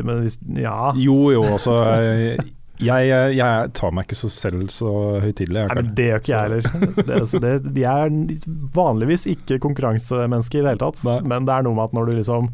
Men 0.00 0.24
hvis 0.24 0.38
Ja. 0.56 0.92
Jo 0.96 1.18
jo, 1.34 1.44
altså 1.58 1.76
jeg, 2.00 2.38
jeg, 2.82 3.34
jeg 3.38 3.70
tar 3.78 3.92
meg 3.94 4.06
ikke 4.08 4.16
så 4.18 4.28
selv 4.34 4.64
så 4.74 4.90
høytidelig. 5.22 5.66
Nei, 5.68 5.74
men 5.78 5.90
det 5.94 6.06
gjør 6.08 6.22
ikke 6.22 6.32
jeg 6.32 6.42
heller. 6.42 7.74
Jeg 7.78 7.86
er 7.86 8.46
vanligvis 8.74 9.26
ikke 9.30 9.60
konkurransemenneske 9.62 10.58
i 10.58 10.62
det 10.64 10.72
hele 10.72 10.82
tatt, 10.82 11.02
Nei. 11.06 11.20
men 11.30 11.46
det 11.46 11.54
er 11.54 11.66
noe 11.68 11.76
med 11.78 11.84
at 11.90 11.94
når 11.96 12.10
du 12.10 12.16
liksom 12.18 12.48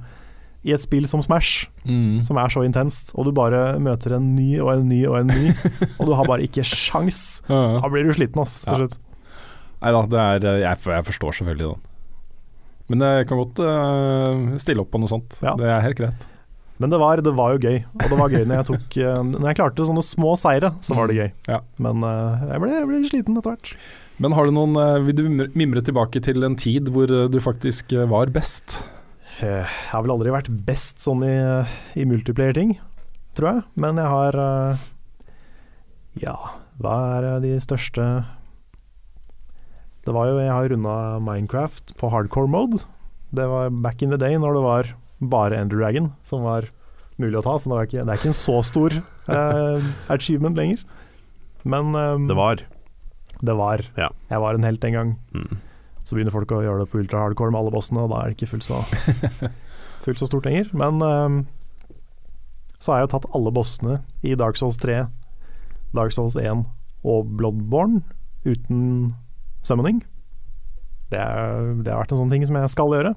I 0.69 0.75
et 0.77 0.83
spill 0.83 1.07
som 1.09 1.23
Smash, 1.25 1.69
Mm. 1.89 2.19
som 2.23 2.37
er 2.37 2.51
så 2.53 2.61
intenst, 2.67 3.15
og 3.17 3.25
du 3.25 3.31
bare 3.33 3.79
møter 3.81 4.13
en 4.19 4.35
ny 4.37 4.59
og 4.61 4.75
en 4.75 4.83
ny 4.91 4.99
og 5.09 5.15
en 5.23 5.31
ny, 5.33 5.55
og 5.99 6.11
du 6.11 6.13
har 6.13 6.27
bare 6.29 6.45
ikke 6.45 6.61
sjans, 6.69 7.41
Ja, 7.49 7.57
ja. 7.57 7.79
da 7.81 7.89
blir 7.89 8.05
du 8.05 8.13
sliten, 8.13 8.43
ass, 8.43 8.59
til 8.67 8.77
slutt. 8.83 8.99
Nei 9.81 9.93
da, 9.97 10.03
det 10.13 10.21
er, 10.21 10.45
jeg, 10.61 10.83
jeg 10.93 11.07
forstår 11.09 11.39
selvfølgelig 11.39 11.71
den. 11.71 11.81
Men 12.93 13.07
jeg 13.07 13.27
kan 13.31 13.41
godt 13.41 13.63
uh, 13.65 14.59
stille 14.61 14.83
opp 14.85 14.91
på 14.93 15.01
noe 15.01 15.09
sånt. 15.09 15.39
Ja. 15.41 15.55
Det 15.57 15.65
er 15.73 15.81
helt 15.87 15.97
greit. 15.97 16.29
Men 16.81 16.89
det 16.93 16.99
var, 17.03 17.21
det 17.21 17.33
var 17.37 17.53
jo 17.55 17.61
gøy, 17.61 17.79
og 17.93 18.05
det 18.09 18.17
var 18.19 18.33
gøy 18.33 18.45
når 18.49 18.57
jeg 18.63 18.67
tok 18.71 18.95
eh, 19.05 19.19
Når 19.35 19.49
jeg 19.51 19.59
klarte 19.59 19.85
sånne 19.89 20.05
små 20.07 20.31
seire, 20.41 20.71
så 20.81 20.97
var 20.97 21.11
det 21.11 21.19
gøy. 21.19 21.27
Ja. 21.51 21.59
Men 21.77 22.07
eh, 22.09 22.47
jeg 22.55 22.63
ble, 22.63 22.71
jeg 22.79 22.89
ble 22.89 23.01
sliten 23.11 23.37
etter 23.41 23.53
hvert. 23.55 23.73
Men 24.21 24.35
har 24.37 24.49
du 24.49 24.53
noen 24.57 24.75
øh, 24.81 24.97
Vil 25.09 25.17
du 25.19 25.23
mimre- 25.57 25.85
tilbake 25.85 26.21
til 26.25 26.45
en 26.49 26.57
tid 26.61 26.89
hvor 26.93 27.09
du 27.33 27.39
faktisk 27.45 27.93
var 28.09 28.33
best? 28.33 28.81
Eh, 29.41 29.61
Jeg 29.65 29.91
har 29.93 30.03
vel 30.07 30.15
aldri 30.17 30.33
vært 30.35 30.49
best 30.67 31.05
sånn 31.05 31.23
i, 31.25 31.35
i 32.01 32.05
multiplayer-ting, 32.09 32.75
tror 33.37 33.51
jeg. 33.55 33.63
Men 33.81 34.01
jeg 34.01 34.11
har 34.13 34.41
eh, 34.47 34.89
Ja, 36.25 36.35
hva 36.81 36.97
er 37.19 37.29
eh, 37.35 37.39
de 37.45 37.55
største 37.65 38.09
Det 40.07 40.17
var 40.17 40.31
jo 40.33 40.41
Jeg 40.41 40.53
har 40.57 40.69
runda 40.73 40.97
Minecraft 41.25 41.95
på 42.01 42.11
hardcore 42.13 42.49
mode. 42.51 42.83
Det 43.37 43.45
var 43.47 43.69
back 43.85 44.01
in 44.03 44.11
the 44.11 44.19
day 44.21 44.37
når 44.41 44.57
det 44.59 44.65
var 44.65 44.93
bare 45.21 45.59
Ender 45.61 45.81
Dragon 45.81 46.13
som 46.27 46.45
var 46.47 46.69
mulig 47.21 47.37
å 47.37 47.45
ta, 47.45 47.57
så 47.61 47.69
det 47.71 47.77
er 47.79 47.89
ikke, 47.89 48.05
det 48.07 48.13
er 48.15 48.21
ikke 48.21 48.31
en 48.33 48.39
så 48.41 48.57
stor 48.65 48.97
uh, 49.29 49.89
achievement 50.15 50.57
lenger. 50.57 50.85
Men 51.69 51.93
um, 51.95 52.29
Det 52.31 52.37
var. 52.39 52.63
det 53.45 53.57
var. 53.59 53.85
Ja. 54.01 54.09
Jeg 54.31 54.41
var 54.41 54.57
en 54.57 54.65
helt 54.65 54.85
en 54.89 54.97
gang. 54.97 55.15
Mm. 55.37 55.59
Så 56.01 56.17
begynner 56.17 56.33
folk 56.35 56.53
å 56.57 56.63
gjøre 56.65 56.85
det 56.85 56.91
på 56.93 57.03
ultra 57.03 57.21
hardcore 57.21 57.53
med 57.53 57.61
alle 57.61 57.75
bossene, 57.75 58.07
og 58.07 58.15
da 58.15 58.23
er 58.23 58.31
det 58.31 58.39
ikke 58.39 58.55
fullt 58.55 58.67
så, 58.71 58.81
fullt 60.07 60.23
så 60.23 60.31
stort 60.31 60.49
lenger. 60.49 60.73
Men 60.73 61.05
um, 61.05 61.41
så 62.81 62.95
har 62.95 63.03
jeg 63.03 63.11
jo 63.11 63.15
tatt 63.19 63.33
alle 63.37 63.53
bossene 63.53 63.99
i 64.25 64.33
Dark 64.41 64.57
Souls 64.57 64.81
3, 64.81 65.03
Dark 65.97 66.17
Souls 66.17 66.39
1 66.41 66.65
og 67.05 67.35
Bloodborne 67.37 68.01
uten 68.49 69.13
summoning. 69.67 70.01
Det, 71.13 71.21
er, 71.21 71.75
det 71.83 71.93
har 71.93 72.01
vært 72.01 72.15
en 72.15 72.23
sånn 72.23 72.33
ting 72.33 72.47
som 72.49 72.57
jeg 72.57 72.73
skal 72.73 72.95
gjøre. 72.97 73.13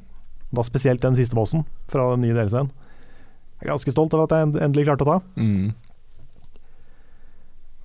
Da 0.53 0.61
spesielt 0.65 1.01
den 1.01 1.15
siste 1.17 1.35
bossen 1.37 1.63
fra 1.89 2.11
den 2.13 2.21
nye 2.27 2.35
DLC-en. 2.37 2.69
Jeg 3.59 3.67
er 3.69 3.71
ganske 3.73 3.93
stolt 3.95 4.13
over 4.13 4.27
at 4.27 4.35
jeg 4.37 4.61
endelig 4.61 4.85
klarte 4.89 5.05
å 5.05 5.09
ta. 5.09 5.17
Mm. 5.39 5.71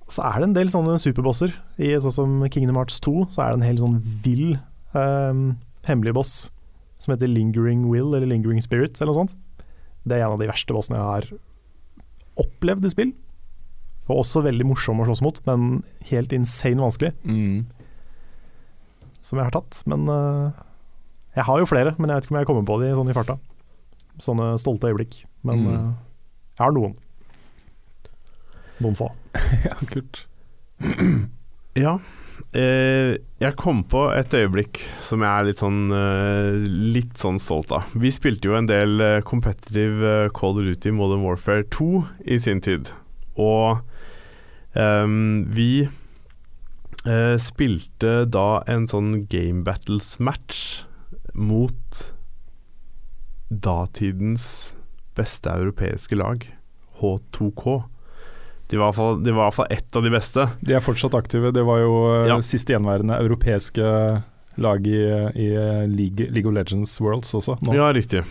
Så 0.09 0.23
er 0.25 0.39
det 0.41 0.47
en 0.49 0.55
del 0.57 0.69
sånne 0.73 0.95
superbosser. 1.01 1.53
I 1.81 1.91
sånn 2.01 2.15
som 2.15 2.37
Kingdom 2.49 2.79
Hearts 2.79 2.97
2 3.05 3.27
så 3.35 3.43
er 3.43 3.51
det 3.53 3.59
en 3.59 3.67
helt 3.67 3.83
sånn 3.83 3.99
vill 4.25 4.55
um, 4.97 5.43
hemmelig 5.85 6.15
boss 6.17 6.33
som 6.99 7.13
heter 7.13 7.29
Lingering 7.31 7.85
Will 7.91 8.09
eller 8.17 8.27
Lingering 8.27 8.61
Spirit 8.65 8.97
eller 8.99 9.13
noe 9.13 9.19
sånt. 9.21 9.35
Det 10.03 10.17
er 10.17 10.25
en 10.25 10.33
av 10.35 10.41
de 10.41 10.49
verste 10.49 10.73
bossene 10.75 10.97
jeg 10.99 11.09
har 11.13 11.29
opplevd 12.41 12.87
i 12.89 12.91
spill. 12.93 13.13
Og 14.09 14.23
også 14.23 14.41
veldig 14.41 14.65
morsom 14.65 14.99
å 15.03 15.05
slåss 15.05 15.21
mot, 15.21 15.37
men 15.45 15.83
helt 16.09 16.33
insane 16.33 16.81
vanskelig, 16.81 17.13
Mm. 17.23 17.67
som 19.21 19.37
jeg 19.37 19.45
har 19.45 19.53
tatt. 19.53 19.83
Men 19.85 20.07
eh, 20.09 20.57
jeg 21.35 21.45
har 21.45 21.59
jo 21.61 21.65
flere, 21.69 21.95
men 21.97 22.09
jeg 22.09 22.15
vet 22.19 22.25
ikke 22.27 22.33
om 22.35 22.39
jeg 22.41 22.47
kommer 22.49 22.65
på 22.67 22.79
de 22.81 22.93
sånn 22.97 23.09
i 23.11 23.15
farta. 23.15 23.37
Sånne 24.19 24.53
stolte 24.59 24.89
øyeblikk. 24.91 25.21
Men 25.43 25.59
Mm. 25.63 25.67
eh, 25.73 25.93
jeg 26.57 26.65
har 26.65 26.71
noen. 26.75 26.95
Noen 28.79 28.95
få. 28.95 29.09
ja, 29.67 29.75
kult. 29.91 30.25
Ja. 31.79 31.93
Eh, 32.57 33.13
jeg 33.39 33.55
kom 33.59 33.83
på 33.87 33.99
et 34.17 34.33
øyeblikk 34.35 34.79
som 35.05 35.21
jeg 35.21 35.29
er 35.29 35.45
litt 35.47 35.59
sånn 35.61 35.91
eh, 35.93 36.57
Litt 36.95 37.13
sånn 37.21 37.37
stolt 37.39 37.71
av. 37.75 37.85
Vi 37.93 38.09
spilte 38.11 38.49
jo 38.49 38.55
en 38.57 38.67
del 38.67 38.99
eh, 39.05 39.19
competitive 39.27 40.01
eh, 40.25 40.31
Call 40.35 40.57
of 40.57 40.65
Duty 40.65 40.91
Modern 40.97 41.21
Warfare 41.23 41.63
2 41.71 41.89
i 42.25 42.39
sin 42.41 42.59
tid. 42.65 42.89
Og 43.39 43.79
ehm, 44.75 45.45
vi 45.55 45.85
eh, 47.05 47.37
spilte 47.39 48.25
da 48.27 48.47
en 48.67 48.89
sånn 48.91 49.13
Game 49.31 49.63
Battles-match 49.67 50.87
mot 51.39 52.03
datidens 53.49 54.73
beste 55.17 55.49
europeiske 55.51 56.17
lag, 56.19 56.43
H2K. 56.99 57.79
De 58.69 58.77
var 58.77 58.89
i 58.89 58.91
hvert 58.91 58.95
fall- 58.99 59.23
de 59.25 59.31
var 59.33 59.47
iallfall 59.49 59.71
ett 59.73 59.95
av 59.95 60.03
de 60.05 60.11
beste. 60.13 60.49
De 60.61 60.73
er 60.77 60.83
fortsatt 60.85 61.15
aktive. 61.17 61.51
Det 61.53 61.63
var 61.65 61.79
jo 61.79 61.93
eh, 62.21 62.27
Ja. 62.27 62.37
siste 62.41 62.73
gjenværende 62.75 63.17
europeiske 63.17 64.23
lag 64.59 64.85
i, 64.85 64.99
i 65.33 65.47
eh, 65.55 65.87
League, 65.87 66.27
League 66.29 66.45
of 66.45 66.53
Legends 66.53 66.99
Worlds 67.01 67.33
også, 67.33 67.57
nå. 67.63 67.73
Ja, 67.73 67.89
riktig. 67.91 68.21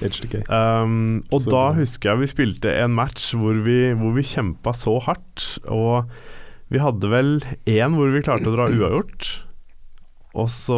Um, 0.49 1.23
og 1.33 1.41
Så 1.43 1.51
da 1.51 1.73
husker 1.73 2.11
jeg 2.13 2.21
vi 2.21 2.27
spilte 2.27 2.71
en 2.85 2.93
match 2.95 3.33
hvor 3.35 3.57
vi, 3.65 3.93
hvor 3.95 4.15
vi 4.15 4.23
kjempa 4.23 4.73
så 4.77 5.01
hardt. 5.03 5.59
Og 5.67 6.07
vi 6.71 6.79
hadde 6.79 7.09
vel 7.11 7.41
én 7.67 7.97
hvor 7.97 8.13
vi 8.13 8.23
klarte 8.23 8.47
å 8.47 8.55
dra 8.55 8.69
uavgjort. 8.79 9.43
Og 10.39 10.47
så 10.53 10.77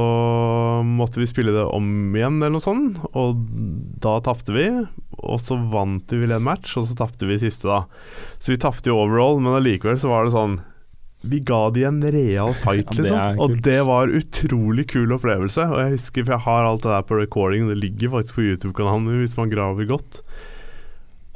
måtte 0.86 1.20
vi 1.20 1.26
spille 1.28 1.52
det 1.52 1.66
om 1.68 1.84
igjen, 2.16 2.38
eller 2.40 2.54
noe 2.56 2.64
sånt. 2.64 2.96
Og 3.18 3.42
da 4.00 4.14
tapte 4.24 4.54
vi. 4.56 4.66
Og 5.20 5.40
så 5.42 5.58
vant 5.72 6.08
vi 6.14 6.22
vel 6.22 6.32
en 6.38 6.46
match, 6.46 6.76
og 6.80 6.86
så 6.88 6.96
tapte 6.96 7.28
vi 7.28 7.36
siste, 7.42 7.68
da. 7.68 7.82
Så 8.40 8.54
vi 8.54 8.60
tapte 8.62 8.88
jo 8.88 8.96
overall, 9.02 9.40
men 9.44 9.58
allikevel 9.58 9.98
så 10.00 10.08
var 10.12 10.24
det 10.24 10.32
sånn 10.36 10.60
Vi 11.22 11.36
ga 11.44 11.66
de 11.68 11.82
en 11.84 11.98
real 12.00 12.54
fight, 12.56 12.86
Ja, 12.88 12.96
det 12.96 13.02
liksom. 13.10 13.40
Og 13.44 13.58
det 13.66 13.80
var 13.84 14.08
utrolig 14.08 14.86
kul 14.88 15.12
opplevelse. 15.12 15.66
Og 15.68 15.76
jeg 15.82 15.92
husker, 15.98 16.24
for 16.24 16.32
jeg 16.38 16.44
har 16.46 16.64
alt 16.64 16.80
det 16.86 16.94
der 16.94 17.02
på 17.10 17.18
recording, 17.20 17.66
det 17.68 17.76
ligger 17.76 18.14
faktisk 18.16 18.38
på 18.38 18.46
YouTube-kanalen 18.46 19.04
min 19.04 19.20
hvis 19.26 19.36
man 19.36 19.52
graver 19.52 19.84
godt. 19.90 20.22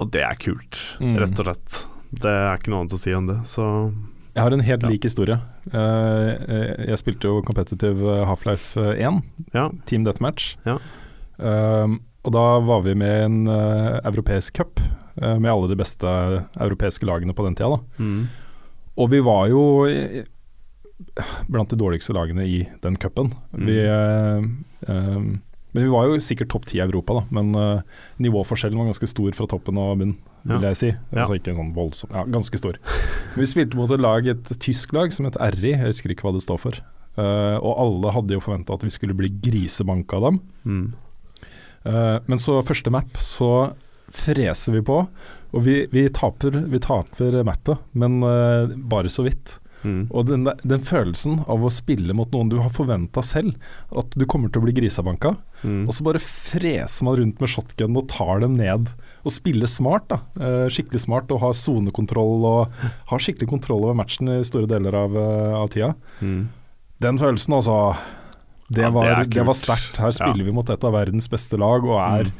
Og 0.00 0.08
det 0.10 0.22
er 0.24 0.40
kult, 0.40 0.96
Mm. 1.04 1.18
rett 1.20 1.38
og 1.38 1.44
slett. 1.50 1.84
Det 2.16 2.30
er 2.32 2.56
ikke 2.56 2.70
noe 2.72 2.80
annet 2.86 2.96
å 2.96 2.98
si 3.04 3.10
enn 3.12 3.26
det. 3.28 3.36
Så 3.46 3.92
Jeg 4.34 4.42
har 4.42 4.52
en 4.56 4.60
helt 4.60 4.82
Ja. 4.82 4.88
lik 4.88 5.02
historie. 5.04 5.36
Eh, 5.72 6.30
eh, 6.34 6.84
jeg 6.90 7.00
spilte 7.00 7.30
jo 7.30 7.44
competitive 7.46 8.18
eh, 8.18 8.24
Half-Life 8.28 8.80
1, 8.94 9.22
ja. 9.54 9.68
Team 9.88 10.04
Deathmatch. 10.04 10.56
Ja. 10.68 10.78
Og 12.24 12.32
da 12.32 12.44
var 12.64 12.84
vi 12.86 12.94
med 12.96 13.14
i 13.14 13.24
en 13.26 13.40
eh, 13.52 13.98
europeisk 14.08 14.56
cup 14.56 14.80
eh, 14.80 15.36
med 15.36 15.50
alle 15.52 15.68
de 15.68 15.76
beste 15.76 16.08
europeiske 16.56 17.08
lagene 17.08 17.36
på 17.36 17.44
den 17.44 17.56
tida. 17.58 17.76
Da. 17.76 18.04
Mm. 18.04 18.22
Og 18.94 19.10
vi 19.12 19.20
var 19.24 19.48
jo 19.50 19.64
blant 21.52 21.72
de 21.72 21.78
dårligste 21.78 22.14
lagene 22.16 22.46
i 22.48 22.62
den 22.84 22.96
cupen. 22.96 23.32
Mm. 23.52 23.66
Vi, 23.68 23.78
eh, 23.84 25.18
men 25.74 25.82
vi 25.84 25.90
var 25.90 26.06
jo 26.06 26.20
sikkert 26.22 26.52
topp 26.54 26.68
ti 26.70 26.78
i 26.78 26.84
Europa, 26.84 27.18
da. 27.18 27.22
Men 27.34 27.50
uh, 27.58 28.00
nivåforskjellen 28.22 28.78
var 28.78 28.88
ganske 28.92 29.08
stor 29.10 29.34
fra 29.34 29.46
toppen 29.50 29.78
og 29.82 29.98
bunn, 30.00 30.16
vil 30.46 30.56
Ja. 30.62 30.70
jeg 30.70 30.78
si. 30.80 30.90
Altså 31.12 31.36
ikke 31.38 31.54
sånn 31.56 31.72
voldsom, 31.74 32.12
ja, 32.14 32.22
ganske 32.30 32.60
stor. 32.60 32.78
Men 33.34 33.42
vi 33.42 33.50
spilte 33.50 33.76
mot 33.80 33.90
et 33.90 34.02
lag, 34.02 34.28
et 34.30 34.52
tysk 34.62 34.94
lag 34.94 35.12
som 35.12 35.26
het 35.26 35.38
RI, 35.58 35.72
jeg 35.74 35.82
husker 35.88 36.14
ikke 36.14 36.28
hva 36.28 36.34
det 36.36 36.44
står 36.46 36.60
for. 36.62 36.78
Uh, 37.18 37.58
og 37.62 37.72
alle 37.78 38.12
hadde 38.14 38.34
jo 38.34 38.42
forventa 38.42 38.74
at 38.74 38.82
vi 38.86 38.90
skulle 38.94 39.14
bli 39.18 39.28
grisebanka 39.42 40.16
av 40.18 40.28
dem. 40.30 40.40
Mm. 40.64 40.86
Uh, 41.84 42.18
men 42.26 42.40
så 42.40 42.60
første 42.64 42.90
map, 42.94 43.10
så 43.20 43.50
freser 44.14 44.78
vi 44.78 44.82
på. 44.86 45.00
Og 45.54 45.62
vi, 45.66 45.84
vi, 45.92 46.06
taper, 46.10 46.62
vi 46.70 46.80
taper 46.82 47.36
mappet, 47.46 47.82
men 47.98 48.18
uh, 48.22 48.70
bare 48.90 49.10
så 49.12 49.26
vidt. 49.26 49.58
Mm. 49.84 50.06
Og 50.10 50.24
den, 50.26 50.44
den 50.64 50.80
følelsen 50.80 51.42
av 51.46 51.60
å 51.62 51.70
spille 51.70 52.14
mot 52.16 52.30
noen 52.32 52.48
du 52.48 52.56
har 52.58 52.70
forventa 52.72 53.22
selv, 53.22 53.54
at 53.94 54.10
du 54.16 54.24
kommer 54.26 54.48
til 54.50 54.62
å 54.62 54.64
bli 54.64 54.72
grisebanka, 54.80 55.36
Mm. 55.64 55.86
og 55.88 55.94
så 55.96 56.04
bare 56.04 56.20
freser 56.20 57.04
man 57.04 57.16
rundt 57.16 57.38
med 57.40 57.48
shotgun 57.48 57.96
og 57.96 58.08
tar 58.08 58.40
dem 58.40 58.52
ned. 58.58 58.90
Og 59.24 59.32
spiller 59.32 59.66
smart, 59.66 60.08
da. 60.08 60.18
Eh, 60.36 60.66
skikkelig 60.68 61.00
smart 61.06 61.30
og 61.32 61.40
har 61.40 61.52
sonekontroll 61.56 62.44
og 62.44 62.72
har 63.08 63.18
skikkelig 63.18 63.48
kontroll 63.48 63.84
over 63.86 63.94
matchen 63.96 64.28
i 64.28 64.42
store 64.44 64.66
deler 64.68 64.92
av, 64.94 65.16
eh, 65.16 65.54
av 65.56 65.68
tida. 65.72 65.94
Mm. 66.20 66.48
Den 67.00 67.18
følelsen, 67.18 67.54
altså. 67.56 67.96
Det 68.70 68.82
Ja, 68.82 68.88
det 68.90 68.94
var, 68.94 69.06
er 69.06 69.24
det 69.24 69.44
var 69.46 69.54
sterkt. 69.54 69.96
Her 70.00 70.10
spiller 70.12 70.38
Ja. 70.38 70.44
vi 70.44 70.52
mot 70.52 70.68
et 70.70 70.84
av 70.84 70.92
verdens 70.92 71.28
beste 71.28 71.56
lag 71.58 71.84
og 71.84 71.96
er 72.00 72.24
Mm. 72.24 72.32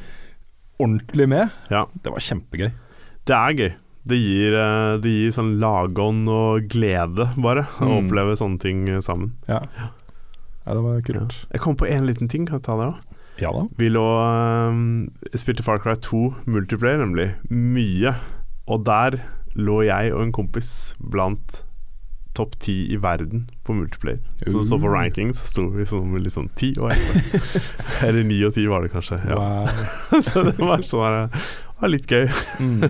ordentlig 0.80 1.28
med. 1.28 1.51
Ja. 1.70 1.86
Det 2.03 2.11
var 2.12 2.18
kjempegøy. 2.20 2.72
Det 3.24 3.34
er 3.34 3.53
gøy. 3.55 3.74
Det 4.07 4.16
gir, 4.20 4.55
eh, 4.61 4.96
det 5.00 5.09
gir 5.11 5.30
sånn 5.32 5.55
lagånd 5.62 6.28
og 6.28 6.66
glede, 6.68 7.30
bare, 7.40 7.62
å 7.80 7.88
Mm. 7.88 7.94
oppleve 8.02 8.36
sånne 8.36 8.61
ting 8.61 8.88
eh, 8.88 9.00
sammen. 9.00 9.32
Ja, 9.48 9.62
ja 10.66 10.74
det 10.74 10.82
var 10.84 11.00
kult. 11.07 11.46
Jeg 11.52 11.61
kom 11.61 11.76
på 11.76 11.88
én 11.88 12.05
liten 12.07 12.28
ting, 12.28 12.44
kan 12.46 12.59
jeg 12.61 12.64
ta 12.68 12.76
det 12.76 12.90
òg? 12.92 12.96
Ja 13.40 13.50
da. 13.50 13.64
Vi 13.78 13.88
lå 13.90 14.05
um, 14.70 15.11
spilte 15.34 15.64
Far 15.64 15.78
Cry 15.82 15.96
2 15.96 16.34
multiplayer, 16.46 17.00
nemlig. 17.00 17.30
Mye. 17.50 18.14
Og 18.68 18.84
der 18.86 19.16
lå 19.57 19.80
jeg 19.84 20.12
og 20.14 20.22
en 20.22 20.32
kompis 20.32 20.94
blant 21.00 21.62
topp 22.34 22.57
ti 22.59 22.92
i 22.92 22.96
verden 22.98 23.48
på 23.64 23.74
multiplayer. 23.74 24.18
Så 24.46 24.62
så 24.66 24.78
på 24.78 24.88
Uh. 24.90 24.94
rankings 24.94 25.38
sto 25.48 25.68
vi 25.70 25.84
med 26.05 26.22
liksom 26.26 26.48
ti 26.57 26.72
og 26.78 26.90
elleve. 26.92 27.61
Eller 28.07 28.24
ni 28.24 28.40
og 28.44 28.55
ti 28.55 28.66
var 28.66 28.82
det 28.82 28.92
kanskje. 28.92 29.18
Ja. 29.26 29.36
Wow. 29.38 30.20
så 30.28 30.42
det 30.44 30.59
var 30.59 30.82
sånn 30.82 31.30
her, 31.30 31.88
litt 31.88 32.07
gøy. 32.11 32.26
Mm. 32.61 32.82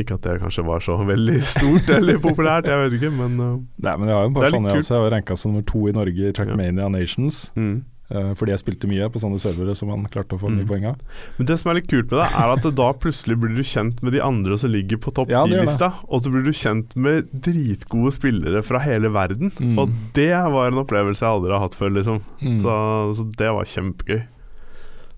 Ikke 0.00 0.14
at 0.16 0.22
det 0.24 0.38
kanskje 0.40 0.62
var 0.64 0.80
så 0.80 0.94
veldig 1.04 1.38
stort 1.44 1.88
eller 1.92 2.16
populært, 2.22 2.64
jeg 2.70 2.78
vet 2.86 2.94
ikke, 3.00 3.10
men 3.12 3.34
uh, 3.40 3.56
Nei, 3.84 3.96
men 4.00 4.08
jeg 4.08 4.16
har 4.16 4.22
jo 4.24 4.30
bare 4.38 4.50
sånn, 4.54 4.68
jeg 4.70 4.80
også. 4.80 4.94
Jeg 4.96 5.02
var 5.04 5.10
ranka 5.18 5.36
som 5.36 5.52
nummer 5.52 5.66
to 5.68 5.82
i 5.88 5.92
Norge 5.92 6.28
i 6.30 6.32
Trackmania 6.32 6.88
Nations. 6.92 7.48
mm. 7.56 7.80
Uh, 8.12 8.34
fordi 8.36 8.52
jeg 8.52 8.60
spilte 8.60 8.88
mye 8.90 9.06
på 9.08 9.20
sånne 9.22 9.38
servere 9.40 9.72
som 9.78 9.88
man 9.88 10.02
klarte 10.12 10.34
å 10.36 10.40
få 10.42 10.50
mye 10.52 10.66
Mm. 10.66 10.68
poeng 10.68 10.82
av. 10.90 10.98
Men 11.38 11.46
det 11.48 11.54
som 11.58 11.70
er 11.70 11.78
litt 11.78 11.86
kult 11.88 12.10
med 12.10 12.18
det, 12.20 12.26
er 12.42 12.50
at 12.52 12.66
da 12.76 12.88
plutselig 12.92 13.38
blir 13.40 13.54
du 13.56 13.62
kjent 13.64 14.02
med 14.04 14.12
de 14.12 14.20
andre 14.20 14.58
som 14.60 14.68
ligger 14.68 14.98
på 15.00 15.14
topp 15.16 15.30
Ja, 15.32 15.46
ti-lista, 15.48 15.94
og 16.10 16.20
så 16.20 16.28
blir 16.28 16.44
du 16.44 16.50
kjent 16.52 16.92
med 16.94 17.30
dritgode 17.32 18.12
spillere 18.12 18.60
fra 18.62 18.82
hele 18.84 19.08
verden. 19.08 19.48
Mm. 19.56 19.78
Og 19.80 19.88
det 20.12 20.28
var 20.28 20.68
en 20.68 20.82
opplevelse 20.82 21.24
jeg 21.24 21.30
aldri 21.38 21.52
har 21.56 21.64
hatt 21.64 21.78
før, 21.78 21.94
liksom. 21.96 22.20
Mm. 22.42 22.58
Så, 22.60 22.76
så 23.16 23.24
det 23.38 23.48
var 23.56 23.64
kjempegøy. 23.64 24.22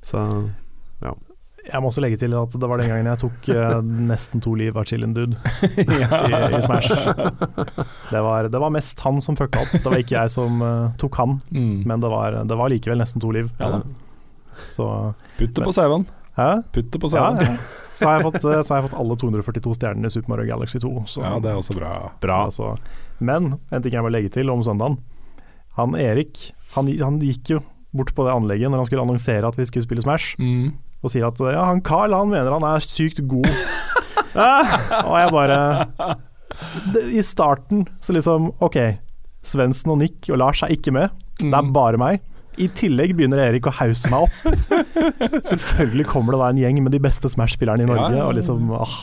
Så 0.07 0.23
Jeg 1.65 1.81
må 1.81 1.89
også 1.89 2.03
legge 2.05 2.19
til 2.21 2.35
at 2.37 2.53
det 2.61 2.69
var 2.69 2.81
den 2.83 2.91
gangen 2.93 3.07
jeg 3.09 3.21
tok 3.23 3.47
eh, 3.55 3.79
nesten 4.11 4.43
to 4.45 4.53
liv 4.59 4.77
av 4.77 4.85
Chillin' 4.85 5.15
Dude 5.17 5.39
ja. 6.03 6.19
i, 6.29 6.57
i 6.59 6.61
Smash. 6.61 6.91
Det 8.11 8.21
var, 8.27 8.49
det 8.53 8.61
var 8.61 8.73
mest 8.75 9.01
han 9.01 9.21
som 9.25 9.37
fucka 9.39 9.63
opp, 9.65 9.73
det 9.73 9.85
var 9.89 9.97
ikke 10.03 10.17
jeg 10.19 10.33
som 10.35 10.61
uh, 10.61 10.91
tok 11.01 11.17
han. 11.23 11.39
Mm. 11.55 11.79
Men 11.89 12.05
det 12.05 12.11
var, 12.13 12.37
det 12.45 12.59
var 12.61 12.69
likevel 12.73 13.01
nesten 13.01 13.23
to 13.25 13.33
liv. 13.35 13.49
Ja. 13.63 13.81
Så 14.69 14.87
Putt 15.39 15.55
det 15.57 15.65
på 15.65 15.73
sauen. 15.75 16.05
Hæ? 16.37 16.51
Putt 16.75 16.91
det 16.93 17.01
på 17.01 17.09
Ja, 17.15 17.31
sauen. 17.33 17.41
ja. 17.43 17.57
Så 17.95 18.09
har, 18.11 18.17
jeg 18.19 18.27
fått, 18.27 18.41
eh, 18.43 18.61
så 18.67 18.75
har 18.75 18.81
jeg 18.83 18.89
fått 18.91 18.97
alle 19.01 19.17
242 19.21 19.75
stjernene 19.79 20.09
i 20.11 20.11
Super 20.11 20.33
Mario 20.35 20.49
Galaxy 20.51 20.81
2. 20.83 20.93
Så, 21.07 21.23
Ja, 21.23 21.37
det 21.39 21.53
er 21.53 21.59
også 21.61 21.77
bra. 21.79 21.93
bra. 22.21 22.39
Altså, 22.49 22.73
men 23.23 23.53
en 23.71 23.83
ting 23.85 23.95
jeg 23.95 24.03
må 24.03 24.11
legge 24.11 24.33
til 24.35 24.51
om 24.51 24.63
søndagen. 24.67 24.99
Han 25.79 25.95
Erik, 25.99 26.49
han, 26.75 26.91
han 26.99 27.21
gikk 27.23 27.55
jo 27.55 27.61
bort 27.95 28.11
på 28.17 28.25
det 28.27 28.35
anlegget 28.35 28.71
når 28.73 28.83
han 28.83 28.89
skulle 28.89 29.05
annonsere 29.07 29.47
at 29.47 29.57
vi 29.59 29.65
skulle 29.71 29.87
spille 29.87 30.03
Smash, 30.03 30.35
Mm. 30.43 30.73
Og 31.05 31.13
sier 31.13 31.27
at 31.29 31.39
ja, 31.53 31.65
han 31.69 31.83
Carl 31.85 32.15
han 32.17 32.31
mener 32.33 32.55
han 32.57 32.65
er 32.69 32.85
sykt 32.85 33.21
god. 33.31 33.47
og 35.07 35.17
jeg 35.21 35.33
bare 35.35 35.59
det, 36.95 37.03
I 37.19 37.23
starten 37.23 37.85
så 38.03 38.15
liksom 38.17 38.49
OK, 38.65 38.79
Svendsen 39.45 39.93
og 39.95 39.99
Nick 40.01 40.31
og 40.33 40.39
Lars 40.41 40.63
er 40.65 40.73
ikke 40.75 40.95
med, 40.97 41.13
det 41.41 41.51
er 41.53 41.63
Mm. 41.67 41.73
bare 41.75 41.99
meg. 42.01 42.23
I 42.57 42.69
tillegg 42.71 43.17
begynner 43.19 43.41
Erik 43.43 43.67
å 43.67 43.73
hause 43.75 44.07
meg 44.13 44.29
opp. 44.29 44.37
Selvfølgelig 45.51 46.05
kommer 46.07 46.37
det 46.37 46.39
da 46.45 46.51
en 46.55 46.61
gjeng 46.63 46.79
med 46.85 46.95
de 46.95 47.01
beste 47.03 47.27
Smash-spillerne 47.33 47.83
i 47.83 47.89
Norge, 47.89 48.13
Ja, 48.13 48.15
ja, 48.15 48.21
ja. 48.23 48.27
og 48.31 48.37
liksom 48.39 48.71
åh. 48.71 48.95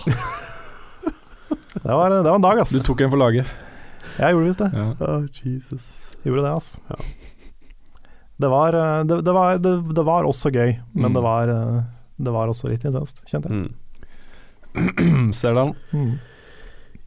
Det 1.81 1.91
var, 1.91 2.09
det 2.15 2.29
var 2.29 2.35
en 2.37 2.45
dag, 2.45 2.61
ass. 2.63 2.71
Du 2.71 2.79
tok 2.85 3.01
en 3.03 3.11
for 3.11 3.19
laget. 3.19 3.49
Jeg 4.17 4.33
gjorde 4.35 4.47
visst 4.47 4.61
det. 4.63 4.69
Ja. 4.75 4.85
Oh, 5.03 5.27
Jesus. 5.35 5.85
Gjorde 6.23 6.45
det, 6.45 6.53
altså. 6.53 6.79
Det, 8.41 8.49
var, 8.51 8.75
eh, 8.77 9.03
det, 9.09 9.19
det, 9.27 9.33
var, 9.35 9.59
det, 9.61 9.73
det 9.97 10.03
var 10.07 10.27
også 10.29 10.51
gøy, 10.53 10.75
men 10.93 11.11
Mm. 11.11 11.15
det, 11.17 11.23
var, 11.25 11.51
eh, 11.53 11.79
det 12.27 12.33
var 12.35 12.51
også 12.51 12.69
litt 12.71 12.85
intenst, 12.87 13.23
kjente 13.29 13.49
jeg. 13.51 13.69
Mm. 13.69 15.31
Ser 15.39 15.53
den. 15.57 15.73
Mm. 15.91 16.11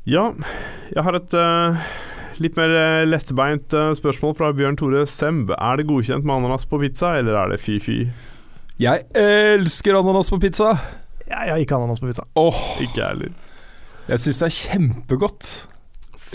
Ja, 0.05 0.27
jeg 0.93 1.03
har 1.07 1.17
et 1.17 1.33
uh, 1.33 1.79
litt 2.45 2.59
mer 2.61 2.69
eh, 2.77 3.07
lettbeint 3.09 3.73
uh, 3.73 3.95
spørsmål 3.97 4.35
fra 4.37 4.51
Bjørn 4.53 4.77
Tore 4.77 5.07
Semb. 5.09 5.49
Er 5.57 5.81
det 5.81 5.87
godkjent 5.89 6.27
med 6.29 6.43
ananas 6.43 6.67
på 6.69 6.81
pizza, 6.83 7.15
eller 7.19 7.39
er 7.41 7.55
det 7.55 7.61
fy-fy? 7.63 8.03
Jeg 8.83 9.07
elsker 9.17 9.97
ananas 9.97 10.29
på 10.35 10.41
pizza! 10.43 10.75
Jeg 11.25 11.55
har 11.55 11.63
ikke 11.63 11.79
ananas 11.79 12.03
på 12.03 12.11
pizza. 12.11 12.27
Oh. 12.37 12.59
Ikke 12.85 13.01
jeg 13.01 13.07
heller. 13.15 13.33
jeg 14.11 14.21
syns 14.21 14.43
det 14.43 14.49
er 14.51 14.57
kjempegodt. 14.59 15.47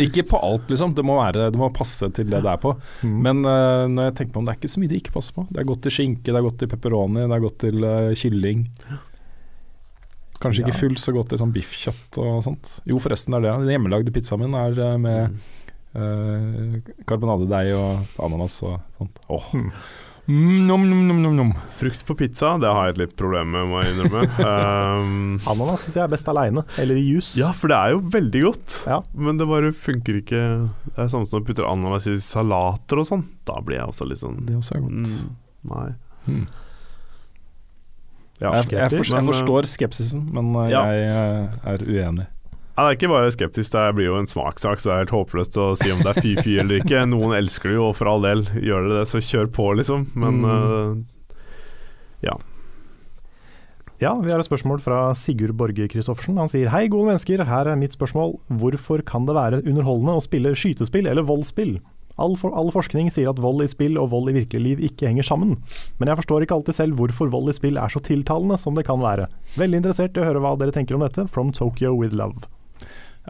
Ikke 0.05 0.23
på 0.29 0.39
alt, 0.45 0.69
liksom. 0.71 0.93
Det 0.95 1.03
må, 1.05 1.17
være, 1.19 1.49
det 1.53 1.59
må 1.59 1.69
passe 1.75 2.09
til 2.15 2.29
det 2.29 2.39
det 2.45 2.51
er 2.53 2.61
på. 2.61 2.73
Mm. 3.03 3.19
Men 3.25 3.43
uh, 3.45 3.85
når 3.91 4.09
jeg 4.09 4.15
tenker 4.19 4.33
på 4.33 4.41
om, 4.41 4.47
det 4.47 4.53
er 4.55 4.59
ikke 4.61 4.71
så 4.73 4.81
mye 4.83 4.91
det 4.91 5.01
ikke 5.03 5.15
passer 5.17 5.35
på. 5.35 5.45
Det 5.51 5.61
er 5.61 5.69
godt 5.69 5.83
til 5.85 5.95
skinke, 5.97 6.25
det 6.29 6.39
er 6.39 6.47
godt 6.47 6.59
til 6.63 6.71
pepperoni, 6.71 7.21
det 7.25 7.37
er 7.37 7.45
godt 7.45 7.59
til 7.65 7.85
uh, 7.85 8.09
kylling. 8.17 8.65
Kanskje 10.39 10.63
ikke 10.63 10.79
fullt 10.79 11.01
så 11.03 11.11
godt 11.15 11.33
til 11.33 11.41
sånn 11.41 11.55
biffkjøtt 11.55 12.19
og 12.23 12.43
sånt. 12.45 12.75
Jo, 12.87 12.99
forresten 13.03 13.35
er 13.35 13.43
det. 13.43 13.55
Den 13.65 13.73
hjemmelagde 13.75 14.13
pizzaen 14.15 14.45
min 14.45 14.55
er 14.59 14.77
uh, 14.79 14.99
med 14.99 15.39
Mm. 15.89 16.83
karbonadedeig 17.09 17.71
og 17.73 18.19
ananas 18.21 18.59
og 18.61 18.75
sånt. 18.93 19.15
Åh. 19.33 19.47
Mm. 19.57 19.71
Mm, 20.29 20.67
nom, 20.69 20.83
nom, 20.85 20.99
nom, 21.09 21.21
nom, 21.23 21.35
nom. 21.39 21.47
Frukt 21.73 22.03
på 22.05 22.13
pizza, 22.19 22.51
det 22.61 22.69
har 22.69 22.85
jeg 22.85 22.93
et 22.93 22.99
litt 23.01 23.15
problem 23.17 23.49
med, 23.55 23.65
må 23.71 23.79
jeg 23.81 23.95
innrømme. 23.95 24.21
um, 24.45 25.39
Ananas 25.49 25.87
syns 25.87 25.95
jeg 25.97 26.03
er 26.05 26.11
best 26.13 26.29
aleine, 26.29 26.61
eller 26.77 26.99
i 27.01 27.05
juice. 27.07 27.31
ja, 27.39 27.49
for 27.57 27.71
det 27.73 27.79
er 27.79 27.95
jo 27.95 28.03
veldig 28.13 28.43
godt, 28.45 28.75
Ja. 28.91 28.99
men 29.17 29.39
det 29.41 29.47
bare 29.49 29.71
funker 29.73 30.19
ikke. 30.21 30.41
Det 30.91 31.01
er 31.01 31.09
samme 31.09 31.25
som 31.25 31.39
når 31.39 31.45
du 31.45 31.49
putter 31.49 31.65
ananas 31.71 32.05
i 32.11 32.15
salater 32.21 33.01
og 33.01 33.09
sånn. 33.09 33.25
Da 33.49 33.57
blir 33.65 33.79
jeg 33.81 33.89
også 33.89 34.05
litt 34.11 34.21
sånn 34.21 34.37
Det 34.45 34.55
også 34.59 34.77
er 34.77 34.83
godt. 34.85 35.09
mm, 35.09 35.35
Nei. 35.73 35.87
Hmm. 36.29 36.45
Ja, 38.39 38.53
Jeg, 38.55 38.69
jeg, 38.71 38.91
forstår, 38.93 39.17
jeg 39.19 39.27
forstår 39.33 39.65
skepsisen, 39.67 40.21
men 40.31 40.53
eh, 40.61 40.69
jeg 40.71 41.07
eh, 41.09 41.57
er 41.73 41.81
uenig. 41.89 42.27
Ja, 42.79 42.85
det 42.85 42.93
er 42.93 42.95
ikke 42.95 43.09
bare 43.11 43.31
skeptisk, 43.35 43.73
det 43.75 43.81
blir 43.97 44.05
jo 44.07 44.19
en 44.21 44.27
smakssak, 44.29 44.79
så 44.79 44.87
det 44.87 44.93
er 44.95 45.01
helt 45.03 45.11
håpløst 45.17 45.57
å 45.59 45.65
si 45.75 45.89
om 45.91 45.99
det 45.99 46.13
er 46.13 46.21
fy-fy 46.23 46.53
eller 46.63 46.79
ikke. 46.79 47.01
Noen 47.11 47.35
elsker 47.35 47.73
det 47.73 47.75
jo, 47.75 47.89
og 47.89 47.97
for 47.99 48.07
all 48.07 48.23
del, 48.23 48.45
gjør 48.55 48.87
det 48.87 49.01
det, 49.01 49.07
så 49.11 49.19
kjør 49.19 49.49
på, 49.57 49.65
liksom. 49.81 50.07
Men 50.15 50.39
Mm. 50.45 51.03
eh, 51.03 52.29
Ja, 53.99 54.13
vi 54.15 54.31
har 54.31 54.39
et 54.39 54.47
spørsmål 54.47 54.79
fra 54.79 54.97
Sigurd 55.11 55.57
Borge 55.59 55.89
Christoffersen. 55.91 56.37
Han 56.39 56.47
sier 56.47 56.69
hei, 56.71 56.85
gode 56.87 57.09
mennesker. 57.09 57.41
Her 57.43 57.67
er 57.67 57.75
mitt 57.75 57.91
spørsmål. 57.91 58.37
Hvorfor 58.61 59.01
kan 59.03 59.25
det 59.27 59.35
være 59.35 59.59
underholdende 59.67 60.13
å 60.15 60.21
spille 60.23 60.53
skytespill 60.55 61.09
eller 61.11 61.25
voldsspill? 61.27 61.81
All, 62.15 62.37
for, 62.39 62.55
all 62.55 62.71
forskning 62.71 63.11
sier 63.11 63.27
at 63.27 63.41
vold 63.43 63.59
i 63.63 63.67
spill 63.67 63.99
og 63.99 64.09
vold 64.13 64.31
i 64.31 64.37
virkelig 64.39 64.61
liv 64.63 64.79
ikke 64.87 65.07
henger 65.11 65.27
sammen. 65.27 65.57
Men 65.99 66.07
jeg 66.13 66.19
forstår 66.21 66.45
ikke 66.47 66.55
alltid 66.61 66.75
selv 66.79 66.95
hvorfor 66.95 67.27
vold 67.35 67.51
i 67.51 67.57
spill 67.59 67.75
er 67.75 67.91
så 67.91 67.99
tiltalende 67.99 68.55
som 68.59 68.79
det 68.79 68.85
kan 68.87 69.03
være. 69.03 69.27
Veldig 69.59 69.81
interessert 69.83 70.15
i 70.15 70.23
å 70.23 70.29
høre 70.31 70.39
hva 70.47 70.55
dere 70.59 70.71
tenker 70.75 70.95
om 70.95 71.03
dette. 71.03 71.27
From 71.27 71.51
Tokyo 71.51 71.91
with 71.99 72.15
love. 72.15 72.47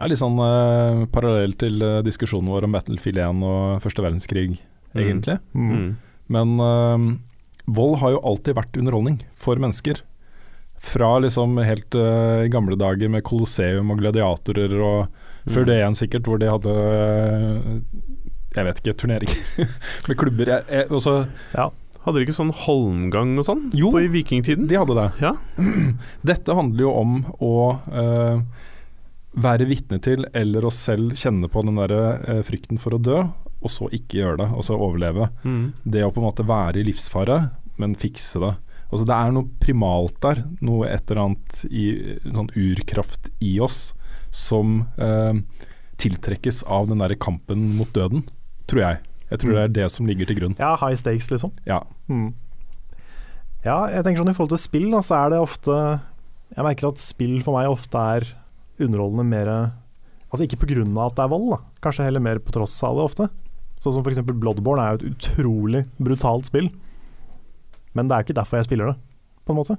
Det 0.00 0.06
er 0.06 0.12
litt 0.14 0.20
sånn 0.22 0.38
uh, 0.40 1.02
parallell 1.12 1.52
til 1.60 1.76
uh, 1.84 1.98
diskusjonen 2.06 2.48
vår 2.48 2.64
om 2.64 2.72
Battlefield 2.72 3.18
1 3.20 3.42
og 3.44 3.82
første 3.84 4.04
verdenskrig, 4.04 4.58
Mm. 4.90 5.00
egentlig. 5.04 5.34
mm. 5.54 5.90
Men 6.34 6.54
uh, 6.58 7.04
vold 7.70 7.98
har 8.00 8.14
jo 8.16 8.22
alltid 8.26 8.56
vært 8.56 8.78
underholdning 8.80 9.20
for 9.38 9.60
mennesker. 9.60 10.00
Fra 10.80 11.18
liksom 11.20 11.58
helt 11.60 11.92
eh, 11.94 12.46
gamle 12.48 12.72
dager 12.80 13.10
med 13.12 13.20
Colosseum 13.28 13.90
og 13.92 14.00
gladiatorer, 14.00 14.72
og 14.80 15.10
før 15.52 15.62
Mm. 15.62 15.66
det 15.68 15.76
igjen 15.76 15.98
sikkert, 16.00 16.24
hvor 16.24 16.40
de 16.40 16.48
hadde 16.48 16.72
jeg 18.56 18.64
vet 18.66 18.80
ikke, 18.80 18.96
turneringer 18.98 19.68
med 20.08 20.16
klubber. 20.18 20.50
Jeg, 20.56 20.64
jeg, 20.72 20.88
også, 20.90 21.18
Hadde 22.00 22.16
de 22.16 22.24
ikke 22.24 22.32
sånn 22.38 22.54
holmgang 22.64 23.34
og 23.38 23.44
sånn 23.44 23.66
Jo. 23.76 23.90
på 23.92 24.00
i 24.00 24.08
vikingtiden? 24.08 24.64
de 24.70 24.78
hadde 24.80 24.94
det. 24.96 25.08
Ja. 25.20 25.34
Dette 26.32 26.56
handler 26.56 26.86
jo 26.86 26.92
om 26.96 27.18
å 27.44 27.52
eh, 27.92 28.40
være 29.30 29.68
vitne 29.70 30.00
til, 30.02 30.24
eller 30.34 30.66
å 30.66 30.72
selv 30.74 31.14
kjenne 31.18 31.50
på 31.50 31.62
den 31.66 31.78
der 31.78 31.94
eh, 31.94 32.42
frykten 32.46 32.80
for 32.82 32.96
å 32.96 33.02
dø, 33.02 33.20
og 33.60 33.70
så 33.70 33.86
ikke 33.94 34.18
gjøre 34.18 34.40
det, 34.42 34.48
og 34.56 34.66
så 34.66 34.78
overleve. 34.78 35.28
Mm. 35.44 35.64
Det 35.84 36.02
å 36.04 36.10
på 36.14 36.22
en 36.22 36.28
måte 36.30 36.46
være 36.48 36.80
i 36.80 36.86
livsfare, 36.88 37.38
men 37.80 37.98
fikse 37.98 38.42
det. 38.42 38.54
Altså 38.90 39.06
Det 39.06 39.16
er 39.16 39.34
noe 39.36 39.62
primalt 39.62 40.18
der, 40.24 40.42
noe 40.66 40.88
et 40.90 41.10
eller 41.10 41.28
annet 41.28 41.60
i 41.70 41.84
sånn 42.26 42.50
urkraft 42.58 43.30
i 43.44 43.54
oss, 43.62 43.92
som 44.34 44.82
eh, 44.98 45.38
tiltrekkes 46.00 46.64
av 46.70 46.90
den 46.90 47.02
der 47.02 47.14
kampen 47.20 47.70
mot 47.78 47.90
døden, 47.94 48.24
tror 48.70 48.84
jeg. 48.86 49.00
Jeg 49.30 49.42
tror 49.42 49.54
det 49.54 49.62
er 49.62 49.74
det 49.76 49.88
som 49.94 50.08
ligger 50.10 50.26
til 50.26 50.40
grunn. 50.40 50.56
Ja, 50.58 50.74
high 50.80 50.98
stakes, 50.98 51.30
liksom. 51.30 51.52
Ja. 51.68 51.84
Mm. 52.10 52.32
Ja, 53.62 53.84
jeg 53.92 54.02
tenker 54.02 54.24
sånn 54.24 54.32
i 54.32 54.34
forhold 54.34 54.56
til 54.56 54.62
spill, 54.62 54.88
da, 54.90 55.04
så 55.04 55.18
er 55.18 55.34
det 55.34 55.40
ofte 55.44 55.74
Jeg 56.56 56.64
merker 56.64 56.88
at 56.88 56.98
spill 56.98 57.42
for 57.44 57.58
meg 57.58 57.68
ofte 57.70 58.00
er 58.16 58.24
underholdende 58.86 59.26
mer 59.28 59.52
Altså 60.30 60.46
ikke 60.46 60.60
pga. 60.62 60.84
at 61.02 61.16
det 61.16 61.24
er 61.24 61.30
vold, 61.32 61.48
da. 61.50 61.56
kanskje 61.82 62.04
heller 62.06 62.22
mer 62.22 62.38
på 62.38 62.52
tross 62.54 62.76
av 62.86 62.94
det 62.94 63.02
ofte. 63.02 63.24
Sånn 63.82 63.96
som 63.96 64.04
f.eks. 64.04 64.20
Bloodborne 64.22 64.84
er 64.84 64.92
jo 64.92 64.98
et 65.00 65.08
utrolig 65.10 65.80
brutalt 65.98 66.46
spill. 66.46 66.68
Men 67.98 68.06
det 68.06 68.14
er 68.14 68.26
ikke 68.26 68.36
derfor 68.38 68.60
jeg 68.60 68.68
spiller 68.68 68.92
det, 68.92 69.00
på 69.42 69.50
en 69.50 69.58
måte. 69.58 69.76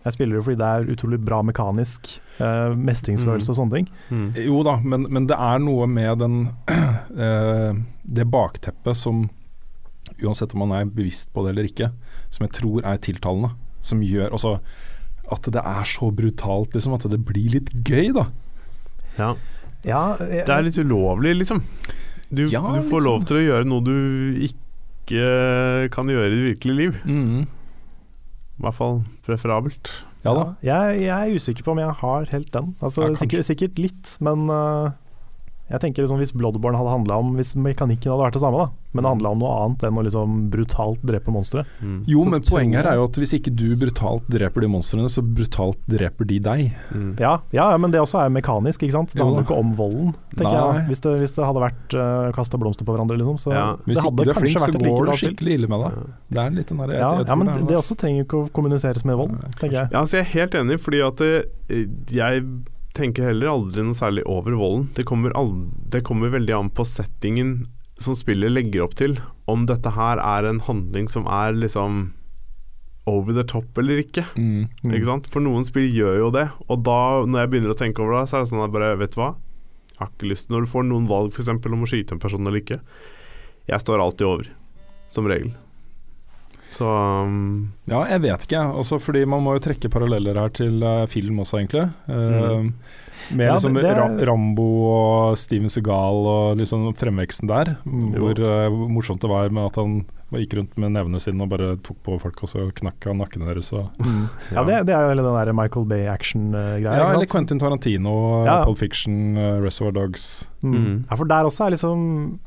Jeg 0.00 0.16
spiller 0.16 0.38
det 0.38 0.44
fordi 0.46 0.60
det 0.62 0.68
er 0.68 0.92
utrolig 0.94 1.18
bra 1.20 1.42
mekanisk, 1.44 2.14
uh, 2.40 2.72
mestringsfølelse 2.72 3.52
og 3.52 3.58
sånne 3.58 3.76
ting. 3.76 3.90
Mm. 4.08 4.28
Jo 4.46 4.62
da, 4.64 4.78
men, 4.80 5.04
men 5.12 5.26
det 5.28 5.36
er 5.36 5.60
noe 5.60 5.88
med 5.90 6.22
den 6.22 6.38
uh, 6.70 7.76
det 8.16 8.26
bakteppet 8.32 8.98
som 8.98 9.28
Uansett 10.20 10.52
om 10.52 10.60
man 10.60 10.72
er 10.74 10.88
bevisst 10.90 11.30
på 11.32 11.40
det 11.44 11.52
eller 11.54 11.68
ikke, 11.68 11.86
som 12.34 12.44
jeg 12.44 12.52
tror 12.58 12.84
er 12.84 12.98
tiltalende. 13.00 13.54
Som 13.80 14.02
gjør 14.04 14.34
altså 14.36 14.50
at 15.32 15.48
det 15.54 15.62
er 15.62 15.84
så 15.88 16.10
brutalt, 16.14 16.74
liksom. 16.76 16.94
At 16.96 17.06
det 17.10 17.20
blir 17.26 17.50
litt 17.58 17.70
gøy, 17.86 18.10
da. 18.16 18.26
Ja. 19.18 19.30
Ja, 19.86 20.02
jeg, 20.20 20.44
Det 20.46 20.52
er 20.56 20.66
litt 20.66 20.78
ulovlig, 20.82 21.36
liksom. 21.40 21.62
Du, 22.30 22.44
Ja, 22.52 22.60
du 22.60 22.82
får 22.82 23.00
liksom. 23.00 23.06
lov 23.06 23.20
sånn. 23.22 23.26
til 23.30 23.36
å 23.40 23.46
gjøre 23.46 23.68
noe 23.70 23.84
du 23.86 23.94
ikke 24.46 25.88
kan 25.90 26.06
gjøre 26.12 26.28
i 26.30 26.36
det 26.36 26.44
virkelige 26.54 26.76
liv. 26.78 26.98
Mm. 27.08 27.40
I 28.60 28.62
hvert 28.62 28.76
fall 28.76 29.00
preferabelt. 29.26 29.90
Ja 30.22 30.34
da. 30.36 30.42
Jeg, 30.62 31.00
jeg 31.06 31.16
er 31.32 31.34
usikker 31.40 31.64
på 31.64 31.72
om 31.72 31.80
jeg 31.80 31.94
har 32.02 32.26
helt 32.34 32.50
den. 32.52 32.74
Altså, 32.84 33.06
Ja, 33.08 33.14
sikkert, 33.16 33.46
sikkert 33.48 33.78
litt, 33.80 34.16
men 34.20 34.44
øh, 34.52 34.90
jeg 35.70 35.82
tenker 35.84 36.02
liksom 36.02 36.18
hvis 36.18 36.32
Bloodborne 36.34 36.78
hadde 36.78 36.90
handla 36.90 37.18
om 37.22 37.34
Hvis 37.38 37.54
mekanikken 37.54 38.10
hadde 38.10 38.24
vært 38.24 38.36
det 38.36 38.42
samme, 38.42 38.58
da, 38.58 38.72
men 38.90 39.04
det 39.04 39.12
handla 39.12 39.30
om 39.34 39.42
noe 39.42 39.50
annet 39.54 39.84
enn 39.86 39.98
å 40.00 40.02
liksom 40.02 40.38
brutalt 40.50 41.02
drepe 41.06 41.30
monstre. 41.30 41.62
Mm. 41.78 42.00
Jo, 42.10 42.24
Så 42.24 42.32
men 42.32 42.42
poenget 42.48 42.80
her 42.80 42.88
er 42.90 42.98
jo 42.98 43.04
at 43.06 43.18
hvis 43.22 43.34
ikke 43.38 43.52
du 43.54 43.68
brutalt 43.78 44.26
dreper 44.32 44.64
de 44.64 44.70
monstrene, 44.72 45.10
så 45.12 45.22
brutalt 45.22 45.78
dreper 45.90 46.26
de 46.26 46.40
deg. 46.42 46.64
Mm. 46.90 47.12
Ja, 47.22 47.36
ja, 47.54 47.68
men 47.78 47.94
det 47.94 48.02
også 48.02 48.24
er 48.24 48.32
mekanisk, 48.34 48.82
ikke 48.82 48.96
sant. 48.96 49.14
Det 49.14 49.22
handler 49.22 49.44
jo 49.44 49.46
ikke 49.46 49.60
om 49.62 49.70
volden, 49.78 50.10
tenker 50.34 50.56
Nei. 50.56 50.64
jeg. 50.80 50.88
Hvis 50.90 51.04
det, 51.06 51.14
hvis 51.22 51.36
det 51.38 51.46
hadde 51.46 51.62
vært 51.62 51.96
uh, 52.00 52.32
kasta 52.34 52.58
blomster 52.58 52.88
på 52.88 52.96
hverandre, 52.96 53.20
liksom. 53.20 53.38
Så 53.38 53.54
Ja. 53.54 53.68
Hvis 53.86 54.00
det 54.00 54.06
hadde 54.08 54.26
ikke 54.26 54.26
du 54.26 54.34
er 54.34 54.42
flink, 54.42 54.58
så 54.58 54.66
vært 54.66 54.74
et 54.74 54.82
like 54.82 54.96
går 54.96 55.12
det 55.12 55.18
skikkelig 55.22 55.56
ille 55.60 55.70
med 55.70 55.86
deg. 55.86 56.02
Det 56.30 56.42
er 56.42 56.58
litt 56.58 56.74
den 56.74 56.82
der, 56.82 56.96
jeg, 56.96 57.04
Ja, 57.04 57.12
jeg 57.20 57.30
ja, 57.30 57.38
men 57.38 57.52
det 57.54 57.66
det, 57.70 57.78
også 57.78 57.98
trenger 58.02 58.24
jo 58.24 58.26
ikke 58.26 58.42
å 58.42 58.50
kommuniseres 58.58 59.06
med 59.06 59.22
vold, 59.22 59.38
tenker 59.60 59.76
jeg. 59.84 59.86
Ja, 59.94 60.02
altså 60.02 60.18
jeg 60.18 60.26
er 60.26 60.32
helt 60.34 60.58
enig, 60.64 60.80
fordi 60.82 61.04
at 61.06 61.22
det, 61.22 61.32
jeg 62.10 62.44
tenker 62.96 63.28
heller 63.30 63.52
aldri 63.52 63.84
noe 63.86 63.96
særlig 63.96 64.24
over 64.28 64.56
volden. 64.58 64.88
Det 64.96 65.06
kommer, 65.08 65.34
det 65.92 66.02
kommer 66.06 66.32
veldig 66.32 66.56
an 66.56 66.70
på 66.74 66.86
settingen 66.88 67.68
som 68.00 68.16
spillet 68.16 68.52
legger 68.52 68.86
opp 68.86 68.96
til. 68.98 69.18
Om 69.50 69.66
dette 69.68 69.92
her 69.94 70.20
er 70.22 70.48
en 70.48 70.62
handling 70.64 71.10
som 71.12 71.28
er 71.30 71.54
liksom 71.56 72.08
over 73.10 73.34
the 73.36 73.44
top 73.48 73.78
eller 73.80 74.02
ikke. 74.02 74.24
Mm. 74.36 74.68
Mm. 74.82 74.92
Ikke 74.94 75.08
sant? 75.08 75.30
For 75.32 75.44
noen 75.44 75.66
spill 75.68 75.88
gjør 75.88 76.18
jo 76.24 76.32
det, 76.34 76.48
og 76.68 76.84
da, 76.86 76.98
når 77.26 77.44
jeg 77.44 77.52
begynner 77.54 77.74
å 77.74 77.78
tenke 77.78 78.04
over 78.04 78.18
det, 78.18 78.26
så 78.30 78.38
er 78.38 78.44
det 78.44 78.52
sånn 78.52 78.64
at 78.66 78.74
bare, 78.74 78.92
vet 79.00 79.16
du 79.16 79.20
hva? 79.22 79.32
Jeg 79.90 80.06
har 80.06 80.12
ikke 80.14 80.30
lyst 80.30 80.48
Når 80.48 80.64
du 80.64 80.70
får 80.72 80.84
noen 80.88 81.08
valg 81.10 81.34
f.eks. 81.34 81.50
om 81.52 81.82
å 81.84 81.88
skyte 81.88 82.16
en 82.16 82.22
person 82.22 82.46
eller 82.46 82.62
ikke, 82.62 82.80
jeg 83.68 83.82
står 83.82 84.02
alltid 84.02 84.26
over, 84.28 84.52
som 85.12 85.28
regel. 85.28 85.52
Så 86.70 86.86
um, 86.86 87.72
Ja, 87.90 88.04
jeg 88.12 88.22
vet 88.22 88.44
ikke, 88.46 88.60
også 88.78 89.00
fordi 89.02 89.24
man 89.26 89.42
må 89.42 89.56
jo 89.56 89.62
trekke 89.64 89.90
paralleller 89.90 90.38
her 90.38 90.52
til 90.54 90.82
uh, 90.86 91.06
film 91.10 91.40
også, 91.42 91.58
egentlig. 91.60 91.88
Eh, 92.08 92.70
Med 93.36 93.46
Ja, 93.46 93.52
liksom 93.54 93.74
det- 93.74 93.82
det 93.84 93.96
Ra 93.98 94.06
Rambo 94.30 94.66
og 94.90 95.36
Steven 95.38 95.68
Segal 95.68 96.24
og 96.26 96.56
liksom 96.56 96.86
fremveksten 96.96 97.46
der. 97.50 97.76
Jo. 97.84 98.14
Hvor, 98.22 98.40
uh, 98.40 98.88
morsomt 98.88 99.20
det 99.20 99.28
var 99.30 99.50
med 99.50 99.66
at 99.66 99.76
han 99.76 100.04
gikk 100.32 100.54
rundt 100.56 100.78
med 100.78 100.92
nevene 100.94 101.18
sine 101.20 101.42
og 101.42 101.50
bare 101.50 101.76
tok 101.82 101.96
på 102.06 102.16
folk, 102.22 102.38
og 102.42 102.48
så 102.48 102.68
knakk 102.72 103.04
han 103.04 103.18
nakken 103.18 103.44
deres. 103.46 103.72
Og, 103.74 103.90
Mm. 103.98 104.28
Ja, 104.54 104.64
det, 104.64 104.86
det 104.86 104.94
er 104.94 105.02
jo 105.02 105.08
hele 105.10 105.22
den 105.26 105.34
der 105.46 105.52
Michael 105.52 105.86
Bay-action-greia. 105.86 106.96
ja, 106.96 107.10
eller 107.12 107.26
Quentin 107.26 107.58
Tarantino, 107.58 108.44
Ja. 108.46 108.64
Pulp 108.64 108.78
Fiction, 108.78 109.36
uh, 109.36 109.60
Reservoir 109.60 109.92
Dogs. 109.92 110.48
Mm. 110.62 110.74
Mm. 110.74 111.04
Ja, 111.10 111.16
for 111.16 111.24
der 111.24 111.44
også 111.50 111.66
er 111.66 111.70
liksom 111.74 112.38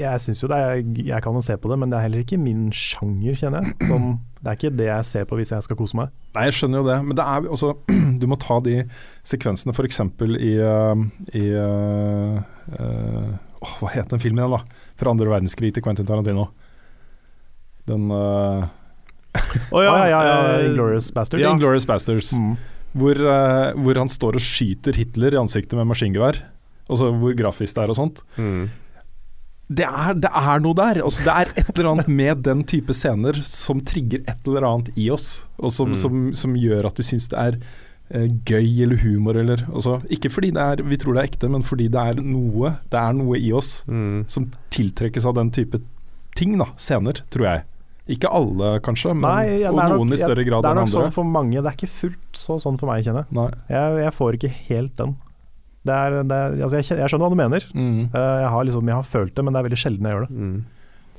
Jeg 0.00 0.22
syns 0.24 0.40
jo 0.42 0.48
det 0.50 0.56
er 0.58 0.80
Jeg 1.04 1.22
kan 1.24 1.36
jo 1.36 1.42
se 1.44 1.56
på 1.60 1.70
det, 1.70 1.78
men 1.80 1.92
det 1.92 1.98
er 1.98 2.06
heller 2.06 2.24
ikke 2.24 2.38
min 2.40 2.68
sjanger, 2.74 3.36
kjenner 3.38 3.66
jeg. 3.66 3.88
Som, 3.90 4.08
det 4.40 4.52
er 4.52 4.58
ikke 4.58 4.72
det 4.78 4.88
jeg 4.88 5.08
ser 5.10 5.28
på 5.28 5.38
hvis 5.38 5.52
jeg 5.52 5.66
skal 5.66 5.78
kose 5.78 5.98
meg. 5.98 6.10
Nei, 6.36 6.46
jeg 6.48 6.56
skjønner 6.56 6.82
jo 6.82 6.88
det, 6.88 6.96
men 7.06 7.18
det 7.18 7.26
er 7.26 7.50
også 7.56 7.74
Du 8.20 8.26
må 8.30 8.38
ta 8.40 8.58
de 8.64 8.76
sekvensene 9.26 9.74
f.eks. 9.76 10.00
i, 10.00 10.52
uh, 10.64 11.04
i 11.36 11.44
uh, 11.60 12.40
uh, 12.78 13.30
Hva 13.80 13.92
het 13.94 14.12
den 14.12 14.22
filmen 14.22 14.42
igjen, 14.42 14.56
da? 14.56 14.84
Fra 15.00 15.14
andre 15.14 15.30
verdenskrig 15.32 15.72
til 15.76 15.84
Quentin 15.84 16.08
Tarantino. 16.08 16.50
Den 17.90 18.10
uh, 18.14 18.66
oh, 19.70 19.82
ja, 19.84 19.94
ja, 20.08 20.20
ja, 20.24 20.36
eh, 20.56 20.68
Inglorious 20.70 21.10
Bastards. 21.14 21.44
Ja. 21.44 21.52
Inglourious 21.52 21.86
Bastards. 21.88 22.32
Mm. 22.36 22.54
Hvor, 23.00 23.20
uh, 23.22 23.76
hvor 23.78 24.00
han 24.00 24.10
står 24.10 24.38
og 24.40 24.42
skyter 24.42 24.96
Hitler 24.98 25.36
i 25.36 25.40
ansiktet 25.40 25.78
med 25.78 25.88
maskingevær. 25.90 26.40
Altså 26.90 27.12
hvor 27.14 27.34
grafisk 27.38 27.76
det 27.76 27.84
er 27.84 27.92
og 27.92 27.98
sånt. 27.98 28.22
Mm. 28.40 28.70
Det 29.70 29.84
er, 29.86 30.14
det 30.18 30.30
er 30.34 30.58
noe 30.64 30.74
der. 30.74 30.98
Altså, 31.06 31.22
det 31.22 31.34
er 31.34 31.52
et 31.62 31.68
eller 31.78 31.90
annet 31.92 32.08
med 32.08 32.40
den 32.42 32.64
type 32.66 32.90
scener 32.96 33.36
som 33.46 33.80
trigger 33.86 34.24
et 34.26 34.48
eller 34.48 34.66
annet 34.66 34.90
i 34.98 35.08
oss, 35.14 35.46
og 35.62 35.70
som, 35.70 35.92
Mm. 35.92 35.96
som, 35.96 36.32
som 36.34 36.54
gjør 36.58 36.86
at 36.90 36.96
du 36.98 37.02
syns 37.06 37.28
det 37.30 37.38
er 37.38 37.58
eh, 38.10 38.26
gøy 38.44 38.82
eller 38.82 38.96
humor 39.04 39.36
eller 39.38 39.62
altså, 39.70 40.00
Ikke 40.10 40.28
fordi 40.34 40.50
det 40.56 40.58
er, 40.64 40.82
vi 40.82 40.96
tror 40.98 41.14
det 41.14 41.22
er 41.22 41.28
ekte, 41.30 41.48
men 41.54 41.62
fordi 41.62 41.86
det 41.88 42.00
er 42.02 42.18
noe 42.20 42.72
Det 42.90 42.98
er 42.98 43.12
noe 43.14 43.38
i 43.38 43.52
oss 43.54 43.84
Mm. 43.86 44.24
som 44.28 44.50
tiltrekkes 44.74 45.24
av 45.30 45.34
den 45.38 45.50
type 45.54 45.78
ting, 46.34 46.58
da. 46.58 46.66
Scener, 46.76 47.22
tror 47.30 47.46
jeg. 47.46 47.62
Ikke 48.10 48.26
alle, 48.34 48.80
kanskje, 48.82 49.14
men, 49.14 49.22
Nei, 49.30 49.60
ja, 49.60 49.70
og 49.70 49.76
det 49.78 49.84
er 49.84 49.88
nok- 49.94 49.98
noen 50.02 50.12
i 50.12 50.16
større 50.18 50.44
grad 50.44 50.62
Det 50.64 50.70
er 50.70 50.74
nok 50.74 50.88
andre. 50.88 50.98
sånn 50.98 51.12
for 51.14 51.24
mange. 51.24 51.62
Det 51.62 51.66
er 51.70 51.76
ikke 51.78 51.94
fullt 51.94 52.32
så 52.34 52.58
sånn 52.58 52.78
for 52.80 52.86
meg, 52.90 53.04
kjenner 53.04 53.26
jeg. 53.30 53.54
Jeg, 53.70 53.98
jeg 54.02 54.12
får 54.18 54.34
ikke 54.34 54.50
helt 54.66 54.96
den. 54.96 55.16
Det 55.86 55.94
er, 55.96 56.18
det 56.28 56.36
er, 56.36 56.58
altså 56.66 56.76
jeg, 56.80 56.86
jeg 57.00 57.08
skjønner 57.08 57.24
hva 57.24 57.32
du 57.32 57.40
mener. 57.40 57.64
Mm. 57.72 58.00
Eh, 58.10 58.36
jeg, 58.44 58.50
har 58.52 58.66
liksom, 58.68 58.90
jeg 58.90 58.98
har 59.00 59.06
følt 59.08 59.34
det, 59.36 59.44
men 59.46 59.54
det 59.56 59.60
er 59.62 59.68
veldig 59.70 59.80
sjelden 59.80 60.08
jeg 60.08 60.16
gjør 60.16 60.26
det. 60.26 60.36
Mm. 60.36 60.58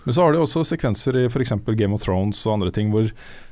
Men 0.01 0.16
så 0.18 0.24
har 0.26 0.34
du 0.34 0.41
også 0.41 0.64
sekvenser 0.66 1.18
i 1.20 1.28
f.eks. 1.30 1.53
Game 1.78 1.93
of 1.93 2.01
Thrones 2.01 2.39
og 2.47 2.55
andre 2.55 2.72
ting 2.74 2.89
hvor, 2.89 3.09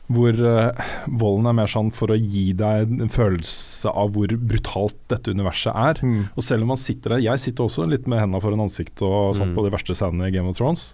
hvor 0.09 0.33
uh, 0.41 0.79
volden 1.21 1.45
er 1.51 1.57
mer 1.59 1.69
sånn 1.69 1.91
for 1.93 2.09
å 2.09 2.17
gi 2.17 2.47
deg 2.57 2.89
en 3.05 3.11
følelse 3.13 3.91
av 3.93 4.15
hvor 4.15 4.33
brutalt 4.33 4.97
dette 5.13 5.35
universet 5.37 5.69
er. 5.77 6.01
Mm. 6.01 6.23
Og 6.33 6.45
selv 6.47 6.65
om 6.65 6.73
man 6.73 6.81
sitter 6.81 7.13
der 7.13 7.21
Jeg 7.27 7.43
sitter 7.45 7.67
også 7.67 7.85
litt 7.89 8.09
med 8.09 8.23
hendene 8.23 8.41
foran 8.41 8.65
ansiktet 8.65 9.05
og 9.05 9.35
sånn 9.37 9.51
Mm. 9.53 9.57
på 9.59 9.65
de 9.67 9.73
verste 9.77 9.97
scenene 9.97 10.29
i 10.29 10.33
Game 10.33 10.49
of 10.49 10.57
Thrones. 10.57 10.87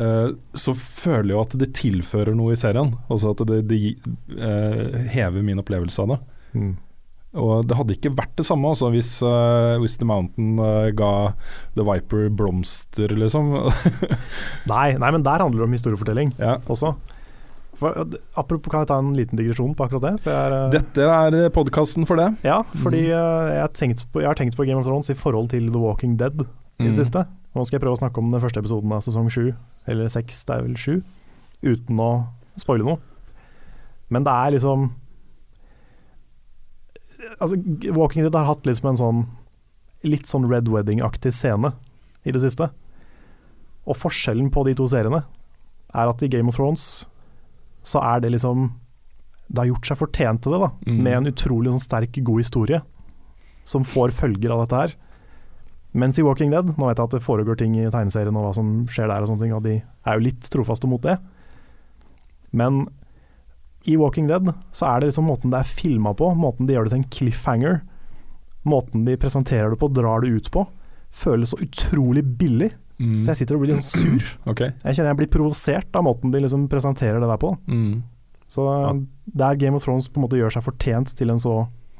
Uh, 0.00 0.32
så 0.56 0.72
føler 0.72 1.28
jeg 1.28 1.36
jo 1.36 1.44
at 1.44 1.58
det 1.60 1.72
tilfører 1.76 2.36
noe 2.38 2.56
i 2.56 2.60
serien. 2.60 2.94
Altså 3.12 3.34
at 3.34 3.44
det, 3.52 3.60
det 3.68 3.80
uh, 4.40 4.96
hever 5.12 5.44
min 5.44 5.60
opplevelse 5.60 6.00
av 6.06 6.14
det. 6.14 6.20
Og 7.38 7.62
det 7.68 7.76
hadde 7.78 7.94
ikke 7.94 8.10
vært 8.18 8.32
det 8.40 8.46
samme 8.48 8.72
altså, 8.72 8.88
hvis, 8.90 9.12
uh, 9.22 9.78
hvis 9.78 9.94
The 10.00 10.08
Mountain 10.08 10.58
uh, 10.58 10.88
ga 10.98 11.30
The 11.76 11.84
Viper 11.86 12.26
blomster, 12.34 13.14
liksom. 13.14 13.52
Nei, 14.72 14.88
nei, 14.98 15.10
men 15.14 15.22
der 15.22 15.44
handler 15.44 15.62
det 15.62 15.68
om 15.68 15.76
historiefortelling 15.76 16.34
ja. 16.40 16.56
også. 16.66 16.96
For, 17.80 17.94
eh, 17.96 18.18
apropos, 18.36 18.68
kan 18.72 18.82
jeg 18.82 18.90
ta 18.90 18.98
en 19.00 19.14
liten 19.16 19.38
digresjon 19.38 19.76
på 19.78 19.86
akkurat 19.86 20.08
det? 20.08 20.14
Er, 20.28 20.56
uh, 20.56 20.72
Dette 20.74 21.06
er 21.06 21.54
podkasten 21.54 22.08
for 22.08 22.18
det. 22.18 22.32
Ja, 22.44 22.60
fordi 22.82 23.06
mm. 23.06 23.12
jeg, 23.14 24.00
på, 24.10 24.24
jeg 24.24 24.28
har 24.28 24.40
tenkt 24.40 24.58
på 24.58 24.66
Game 24.66 24.82
of 24.82 24.88
Thrones 24.88 25.12
i 25.12 25.16
forhold 25.16 25.52
til 25.54 25.70
The 25.70 25.80
Walking 25.80 26.18
Dead 26.20 26.42
i 26.42 26.88
det 26.88 26.90
Mm. 26.90 26.96
siste. 26.96 27.26
Nå 27.54 27.64
skal 27.66 27.76
jeg 27.76 27.82
prøve 27.82 27.98
å 27.98 28.00
snakke 28.00 28.22
om 28.22 28.30
den 28.32 28.42
første 28.42 28.60
episoden 28.62 28.92
av 28.94 29.02
sesong 29.04 29.30
sju, 29.30 29.52
eller 29.90 30.10
seks, 30.10 30.44
det 30.48 30.54
er 30.56 30.66
vel 30.66 30.76
sju, 30.78 31.00
uten 31.62 31.98
å 32.00 32.10
spoile 32.58 32.86
noe. 32.86 32.98
Men 34.10 34.26
det 34.26 34.32
er 34.32 34.54
liksom 34.56 34.90
Altså, 37.38 37.58
Walking 37.96 38.24
Dead 38.24 38.36
har 38.36 38.48
hatt 38.48 38.66
liksom 38.68 38.92
en 38.92 39.00
sånn 39.00 39.22
litt 40.06 40.28
sånn 40.30 40.48
Red 40.48 40.68
Wedding-aktig 40.72 41.32
scene 41.36 41.74
i 42.24 42.32
det 42.32 42.40
siste. 42.42 42.70
Og 43.84 43.98
forskjellen 43.98 44.50
på 44.52 44.64
de 44.68 44.76
to 44.78 44.86
seriene 44.90 45.22
er 45.90 46.10
at 46.10 46.22
i 46.22 46.30
Game 46.32 46.48
of 46.48 46.56
Thrones 46.56 47.04
så 47.82 48.00
er 48.04 48.20
det 48.20 48.34
liksom 48.34 48.68
Det 49.50 49.58
har 49.58 49.70
gjort 49.72 49.88
seg 49.88 49.98
fortjent 49.98 50.42
til 50.44 50.52
det, 50.54 50.58
da. 50.62 50.68
Mm. 50.86 50.98
Med 51.02 51.14
en 51.16 51.30
utrolig 51.32 51.72
sånn 51.72 51.82
sterk, 51.82 52.18
god 52.22 52.38
historie 52.38 52.78
som 53.66 53.82
får 53.82 54.12
følger 54.14 54.52
av 54.54 54.62
dette 54.62 54.78
her. 54.78 54.92
Mens 55.90 56.20
i 56.20 56.22
Walking 56.22 56.52
Dead, 56.54 56.70
nå 56.78 56.86
vet 56.86 57.00
jeg 57.00 57.08
at 57.08 57.16
det 57.16 57.24
foregår 57.24 57.58
ting 57.58 57.74
i 57.74 57.88
tegneserien 57.90 58.36
og 58.38 58.46
hva 58.46 58.52
som 58.54 58.68
skjer 58.86 59.10
der 59.10 59.24
og 59.24 59.30
sånne 59.32 59.42
ting, 59.42 59.54
og 59.56 59.64
de 59.66 59.80
er 59.82 60.16
jo 60.16 60.22
litt 60.22 60.46
trofaste 60.54 60.86
mot 60.86 61.02
det. 61.02 61.16
Men 62.54 62.84
i 63.88 63.96
Walking 63.96 64.26
Dead 64.28 64.50
så 64.76 64.86
er 64.90 65.00
det 65.00 65.08
liksom 65.10 65.24
måten 65.30 65.50
det 65.50 65.60
er 65.62 65.64
filma 65.70 66.12
på, 66.14 66.34
måten 66.36 66.66
de 66.68 66.74
gjør 66.74 66.84
det 66.84 66.92
til 66.92 66.98
en 67.00 67.10
cliffhanger, 67.16 67.80
måten 68.68 69.06
de 69.06 69.16
presenterer 69.16 69.70
det 69.72 69.78
på, 69.80 69.88
drar 69.96 70.20
det 70.20 70.28
ut 70.36 70.50
på, 70.52 70.66
føles 71.10 71.50
så 71.54 71.58
utrolig 71.64 72.22
billig. 72.38 72.70
Mm. 73.00 73.22
Så 73.24 73.32
jeg 73.32 73.36
sitter 73.40 73.56
og 73.56 73.62
blir 73.64 73.74
litt 73.78 73.86
sur. 73.86 74.20
Okay. 74.52 74.74
Jeg 74.84 74.98
kjenner 74.98 75.14
jeg 75.14 75.20
blir 75.22 75.30
provosert 75.32 75.96
av 75.96 76.04
måten 76.04 76.30
de 76.34 76.42
liksom 76.44 76.66
presenterer 76.68 77.20
det 77.22 77.30
der 77.30 77.40
på. 77.40 77.54
Mm. 77.72 78.02
Så 78.50 78.66
der 79.24 79.56
Game 79.56 79.78
of 79.78 79.84
Thrones 79.86 80.08
på 80.10 80.20
en 80.20 80.26
måte 80.26 80.36
gjør 80.36 80.52
seg 80.52 80.64
fortjent 80.66 81.14
til 81.16 81.30
en 81.32 81.38
så 81.40 81.54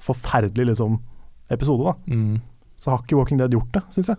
forferdelig 0.05 0.67
liksom, 0.73 0.99
episode, 1.53 1.85
da, 1.85 1.95
Mm. 2.13 2.41
så 2.77 2.91
har 2.93 3.03
ikke 3.05 3.17
Walking 3.17 3.39
Dead 3.41 3.53
gjort 3.57 3.73
det, 3.73 3.83
syns 3.95 4.09
jeg. 4.13 4.17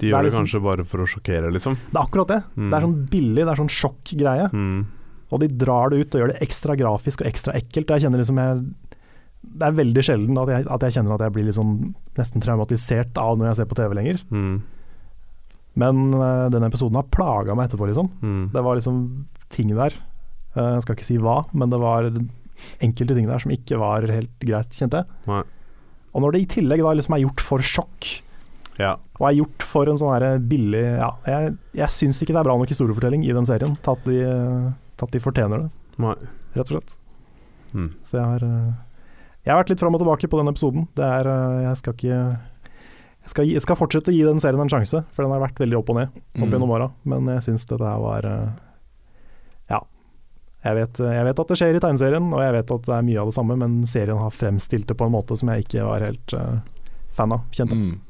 De 0.00 0.08
gjør 0.08 0.22
det 0.22 0.30
liksom- 0.30 0.44
kanskje 0.46 0.62
bare 0.64 0.84
for 0.84 0.98
å 1.04 1.06
sjokkere, 1.08 1.52
liksom. 1.52 1.76
Det 1.92 1.96
er 2.00 2.06
akkurat 2.06 2.28
det. 2.28 2.40
Mm. 2.56 2.70
Det 2.70 2.76
er 2.78 2.86
sånn 2.86 3.06
billig, 3.10 3.44
det 3.44 3.48
er 3.52 3.60
sånn 3.60 3.74
sjokkgreie. 3.76 4.48
Mm. 4.52 4.86
Og 5.30 5.40
de 5.42 5.48
drar 5.60 5.90
det 5.92 6.00
ut 6.02 6.14
og 6.16 6.22
gjør 6.24 6.32
det 6.32 6.40
ekstra 6.42 6.74
grafisk 6.78 7.22
og 7.22 7.28
ekstra 7.30 7.54
ekkelt. 7.58 7.92
Jeg 7.94 8.02
kjenner 8.06 8.18
liksom 8.22 8.40
jeg, 8.42 8.64
Det 9.60 9.68
er 9.68 9.76
veldig 9.78 10.02
sjelden 10.04 10.40
at 10.42 10.50
jeg, 10.52 10.66
at 10.66 10.82
jeg 10.86 10.96
kjenner 10.98 11.14
at 11.16 11.24
jeg 11.26 11.34
blir 11.36 11.52
sånn 11.56 11.74
nesten 12.18 12.42
traumatisert 12.44 13.16
av 13.22 13.38
når 13.38 13.50
jeg 13.50 13.60
ser 13.60 13.70
på 13.70 13.78
TV 13.78 13.94
lenger. 13.96 14.20
Mm. 14.34 14.56
Men 15.80 16.00
uh, 16.18 16.48
den 16.52 16.66
episoden 16.66 16.98
har 16.98 17.06
plaga 17.14 17.54
meg 17.56 17.68
etterpå, 17.70 17.86
liksom. 17.88 18.10
Mm. 18.20 18.42
Det 18.52 18.64
var 18.66 18.76
liksom 18.76 18.98
ting 19.54 19.70
der. 19.78 19.94
Uh, 20.56 20.74
jeg 20.74 20.82
skal 20.84 20.98
ikke 20.98 21.06
si 21.06 21.16
hva, 21.22 21.38
men 21.54 21.70
det 21.72 21.78
var 21.80 22.10
enkelte 22.84 23.16
ting 23.16 23.30
der 23.30 23.40
som 23.40 23.54
ikke 23.54 23.78
var 23.80 24.04
helt 24.10 24.34
greit, 24.42 24.74
kjente 24.76 25.00
jeg. 25.04 25.20
Nei. 25.30 25.44
Og 26.10 26.24
når 26.24 26.34
det 26.34 26.42
i 26.42 26.50
tillegg 26.58 26.82
da 26.82 26.92
liksom 26.98 27.14
er 27.16 27.22
gjort 27.22 27.44
for 27.46 27.62
sjokk, 27.64 28.10
Ja. 28.80 28.94
og 29.20 29.24
er 29.28 29.36
gjort 29.38 29.62
for 29.68 29.88
en 29.92 29.98
sånn 30.00 30.10
her 30.14 30.38
billig 30.40 30.80
Ja, 30.98 31.10
jeg, 31.28 31.50
jeg 31.76 31.92
syns 31.92 32.20
ikke 32.22 32.32
det 32.32 32.40
er 32.40 32.46
bra 32.48 32.54
nok 32.56 32.70
historiefortelling 32.72 33.26
i 33.28 33.34
den 33.36 33.44
serien 33.44 33.74
tatt 33.84 34.06
i 34.08 34.16
eh, 34.24 34.70
at 35.06 35.10
de 35.14 35.20
fortjener 35.22 35.64
det, 35.66 35.70
Nei. 36.02 36.14
rett 36.56 36.70
og 36.70 36.76
slett. 36.76 36.96
Mm. 37.74 37.90
Så 38.02 38.16
jeg 38.18 38.24
har 38.26 38.42
eh, 38.42 38.70
Jeg 39.46 39.52
har 39.54 39.60
vært 39.62 39.70
litt 39.70 39.80
fram 39.80 39.94
og 39.94 40.00
tilbake 40.02 40.28
på 40.28 40.38
den 40.40 40.48
episoden. 40.50 40.88
Det 40.98 41.04
er 41.06 41.28
eh, 41.30 41.60
Jeg 41.68 41.76
skal 41.80 41.94
ikke 41.94 42.16
jeg 43.20 43.30
skal, 43.34 43.46
jeg 43.52 43.60
skal 43.62 43.76
fortsette 43.76 44.08
å 44.10 44.14
gi 44.16 44.22
den 44.24 44.40
serien 44.40 44.62
en 44.64 44.70
sjanse, 44.72 45.02
for 45.12 45.22
den 45.26 45.32
har 45.34 45.42
vært 45.42 45.58
veldig 45.60 45.76
opp 45.76 45.90
og 45.92 45.98
ned 46.00 46.08
opp 46.40 46.54
Mm. 46.56 46.70
åra. 46.72 46.86
Men 47.04 47.26
jeg 47.28 47.42
syns 47.44 47.66
dette 47.68 47.84
her 47.84 48.00
var 48.00 48.24
eh, 48.26 48.48
Ja. 49.70 49.80
Jeg 50.64 50.74
vet, 50.76 50.98
jeg 51.04 51.24
vet 51.28 51.38
at 51.38 51.48
det 51.52 51.56
skjer 51.60 51.76
i 51.76 51.80
tegneserien, 51.84 52.32
og 52.32 52.40
jeg 52.42 52.52
vet 52.56 52.70
at 52.74 52.82
det 52.88 52.94
er 52.96 53.02
mye 53.06 53.20
av 53.20 53.28
det 53.30 53.34
samme, 53.36 53.56
men 53.60 53.86
serien 53.86 54.18
har 54.18 54.30
fremstilt 54.34 54.88
det 54.88 54.96
på 54.96 55.04
en 55.06 55.12
måte 55.12 55.36
som 55.36 55.48
jeg 55.52 55.64
ikke 55.64 55.84
var 55.86 56.00
helt 56.04 56.34
uh, 56.36 56.58
fan 57.16 57.32
av. 57.32 57.44
Kjente. 57.52 57.76
Mm. 57.76 58.00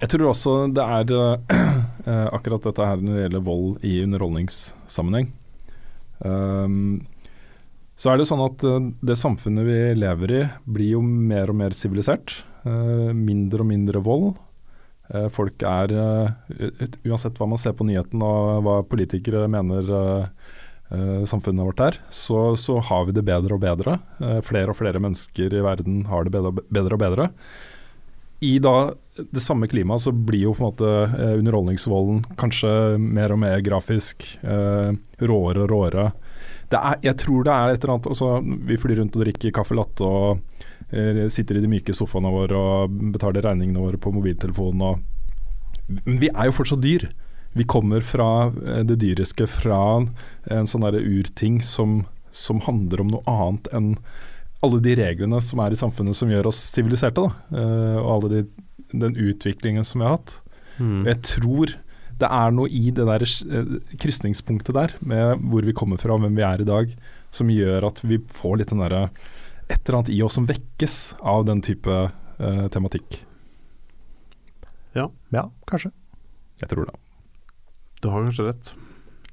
Jeg 0.00 0.08
tror 0.12 0.26
også 0.32 0.54
det 0.74 0.84
er 0.84 1.12
uh, 1.16 2.28
akkurat 2.36 2.64
dette 2.68 2.84
her 2.88 3.00
når 3.04 3.14
det 3.16 3.22
gjelder 3.24 3.46
vold 3.46 3.84
i 3.84 3.94
underholdningssammenheng. 4.04 5.30
Um, 6.20 7.00
så 8.00 8.12
er 8.12 8.20
det 8.20 8.28
sånn 8.30 8.42
at 8.44 8.62
eh, 8.64 8.86
det 9.04 9.18
samfunnet 9.20 9.66
vi 9.66 9.80
lever 9.98 10.32
i 10.32 10.44
blir 10.64 10.94
jo 10.94 11.02
mer 11.04 11.52
og 11.52 11.58
mer 11.60 11.76
sivilisert. 11.76 12.38
Uh, 12.64 13.12
mindre 13.16 13.60
og 13.64 13.68
mindre 13.68 14.00
vold. 14.04 14.30
Uh, 15.10 15.28
folk 15.32 15.60
er 15.66 15.92
uh, 15.96 16.86
Uansett 17.04 17.36
hva 17.40 17.48
man 17.50 17.60
ser 17.60 17.76
på 17.76 17.84
nyheten 17.88 18.22
og 18.24 18.64
hva 18.64 18.80
politikere 18.88 19.48
mener 19.50 19.94
samfunnet 20.90 21.62
vårt 21.62 21.80
er, 21.84 21.96
så, 22.10 22.56
så 22.58 22.80
har 22.82 23.04
vi 23.06 23.12
det 23.14 23.22
bedre 23.22 23.54
og 23.54 23.60
bedre. 23.62 23.92
Flere 24.42 24.72
og 24.72 24.74
flere 24.74 24.98
mennesker 24.98 25.54
i 25.54 25.60
verden 25.62 26.00
har 26.10 26.26
det 26.26 26.32
bedre. 26.34 26.50
Og 26.50 26.98
bedre 26.98 27.28
i 28.40 28.56
da 28.62 28.74
det 29.30 29.42
samme 29.42 29.68
klimaet 29.70 30.04
så 30.04 30.12
blir 30.12 30.46
jo 30.46 30.54
på 30.56 30.64
en 30.64 30.70
måte 30.70 30.90
eh, 30.90 31.36
underholdningsvolden 31.38 32.22
kanskje 32.40 32.72
mer 33.00 33.34
og 33.34 33.40
mer 33.42 33.62
grafisk, 33.64 34.26
eh, 34.42 34.92
råere 35.20 35.64
og 35.64 35.70
råere. 35.72 36.10
Er, 36.70 37.00
jeg 37.02 37.16
tror 37.18 37.46
det 37.46 37.54
er 37.54 37.72
et 37.72 37.82
eller 37.82 37.96
annet 37.96 38.06
altså, 38.12 38.28
Vi 38.68 38.76
flyr 38.78 39.00
rundt 39.00 39.16
og 39.18 39.24
drikker 39.24 39.50
kaffe 39.50 39.74
latte 39.74 40.06
og 40.06 40.60
eh, 40.94 41.24
sitter 41.32 41.58
i 41.58 41.64
de 41.64 41.70
myke 41.70 41.94
sofaene 41.96 42.30
våre 42.30 42.60
og 42.60 43.00
betaler 43.16 43.42
regningene 43.42 43.82
våre 43.82 43.98
på 43.98 44.12
mobiltelefonen. 44.14 44.84
Og, 44.86 45.98
men 46.04 46.20
vi 46.22 46.30
er 46.30 46.46
jo 46.46 46.56
fortsatt 46.60 46.84
dyr. 46.84 47.08
Vi 47.58 47.66
kommer 47.66 48.04
fra 48.06 48.48
eh, 48.48 48.84
det 48.86 49.00
dyriske, 49.02 49.48
fra 49.50 49.82
en 50.46 50.70
sånn 50.70 50.86
urting 50.86 51.58
som, 51.66 52.04
som 52.30 52.62
handler 52.66 53.02
om 53.02 53.16
noe 53.16 53.26
annet 53.26 53.72
enn 53.74 53.94
alle 54.60 54.80
de 54.84 54.94
reglene 54.98 55.40
som 55.42 55.60
er 55.64 55.72
i 55.72 55.78
samfunnet 55.78 56.16
som 56.16 56.30
gjør 56.30 56.50
oss 56.50 56.58
siviliserte, 56.74 57.24
da. 57.24 57.58
Eh, 57.58 57.96
og 58.00 58.10
alle 58.16 58.30
de, 58.34 58.42
den 58.92 59.16
utviklingen 59.16 59.86
som 59.86 60.02
vi 60.02 60.08
har 60.08 60.18
hatt. 60.18 60.34
Mm. 60.80 61.06
Jeg 61.06 61.22
tror 61.28 61.74
det 62.20 62.28
er 62.28 62.52
noe 62.52 62.68
i 62.68 62.90
det 62.92 63.06
der 63.08 63.24
eh, 63.24 63.74
krysningspunktet 64.02 64.76
der, 64.76 64.94
med 65.00 65.40
hvor 65.48 65.64
vi 65.64 65.76
kommer 65.76 66.00
fra 66.00 66.16
og 66.16 66.24
hvem 66.24 66.36
vi 66.36 66.44
er 66.44 66.60
i 66.60 66.68
dag, 66.68 66.92
som 67.32 67.52
gjør 67.52 67.86
at 67.88 68.02
vi 68.04 68.20
får 68.34 68.60
litt 68.60 68.74
den 68.74 68.82
derre 68.82 69.08
Et 69.70 69.78
eller 69.86 70.00
annet 70.00 70.08
i 70.10 70.22
oss 70.26 70.34
som 70.34 70.48
vekkes 70.50 70.94
av 71.22 71.44
den 71.46 71.60
type 71.62 71.86
uh, 72.10 72.64
tematikk. 72.74 73.20
Ja, 75.30 75.44
kanskje. 75.70 75.92
Jeg 76.58 76.70
tror 76.72 76.88
det. 76.88 76.96
Du 78.02 78.08
har 78.10 78.24
kanskje 78.26 78.48
rett. 78.48 78.72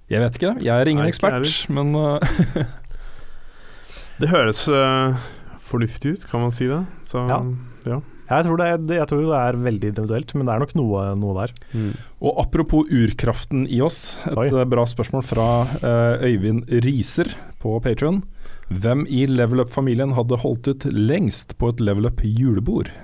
Jeg 0.07 0.21
vet 0.23 0.37
ikke, 0.37 0.51
jeg 0.63 0.71
er 0.71 0.91
ingen 0.91 1.03
Nei, 1.03 1.11
ekspert, 1.11 1.49
men 1.73 1.89
uh, 1.97 2.21
Det 4.21 4.29
høres 4.31 4.61
uh, 4.69 5.17
fornuftig 5.67 6.15
ut, 6.15 6.27
kan 6.29 6.45
man 6.45 6.53
si 6.53 6.69
det. 6.69 6.79
Så, 7.09 7.25
Ja. 7.27 7.41
ja. 7.89 7.99
Jeg 8.27 8.43
tror, 8.47 8.59
det 8.59 8.67
er, 8.67 8.81
jeg 8.99 9.07
tror 9.07 9.21
det 9.23 9.37
er 9.39 9.59
veldig 9.63 9.91
individuelt, 9.93 10.33
men 10.35 10.47
det 10.47 10.53
er 10.53 10.63
nok 10.63 10.73
noe, 10.75 11.03
noe 11.19 11.35
der. 11.37 11.53
Mm. 11.71 11.91
Og 12.27 12.41
apropos 12.43 12.89
urkraften 12.91 13.63
i 13.71 13.79
oss, 13.85 14.17
et 14.27 14.35
Oi. 14.35 14.49
eh, 14.51 14.67
bra 14.67 14.83
spørsmål 14.87 15.23
fra 15.23 15.47
eh, 15.79 16.27
Øyvind 16.31 16.67
Riser 16.83 17.31
på 17.63 17.77
Patrion. 17.83 18.23
Hvem 18.67 19.05
i 19.07 19.23
Level 19.31 19.63
Up-familien 19.63 20.11
hadde 20.17 20.41
holdt 20.43 20.67
ut 20.67 20.89
lengst 20.91 21.55
på 21.61 21.71
et 21.71 21.79
Level 21.79 22.09
Up-julebord? 22.11 22.91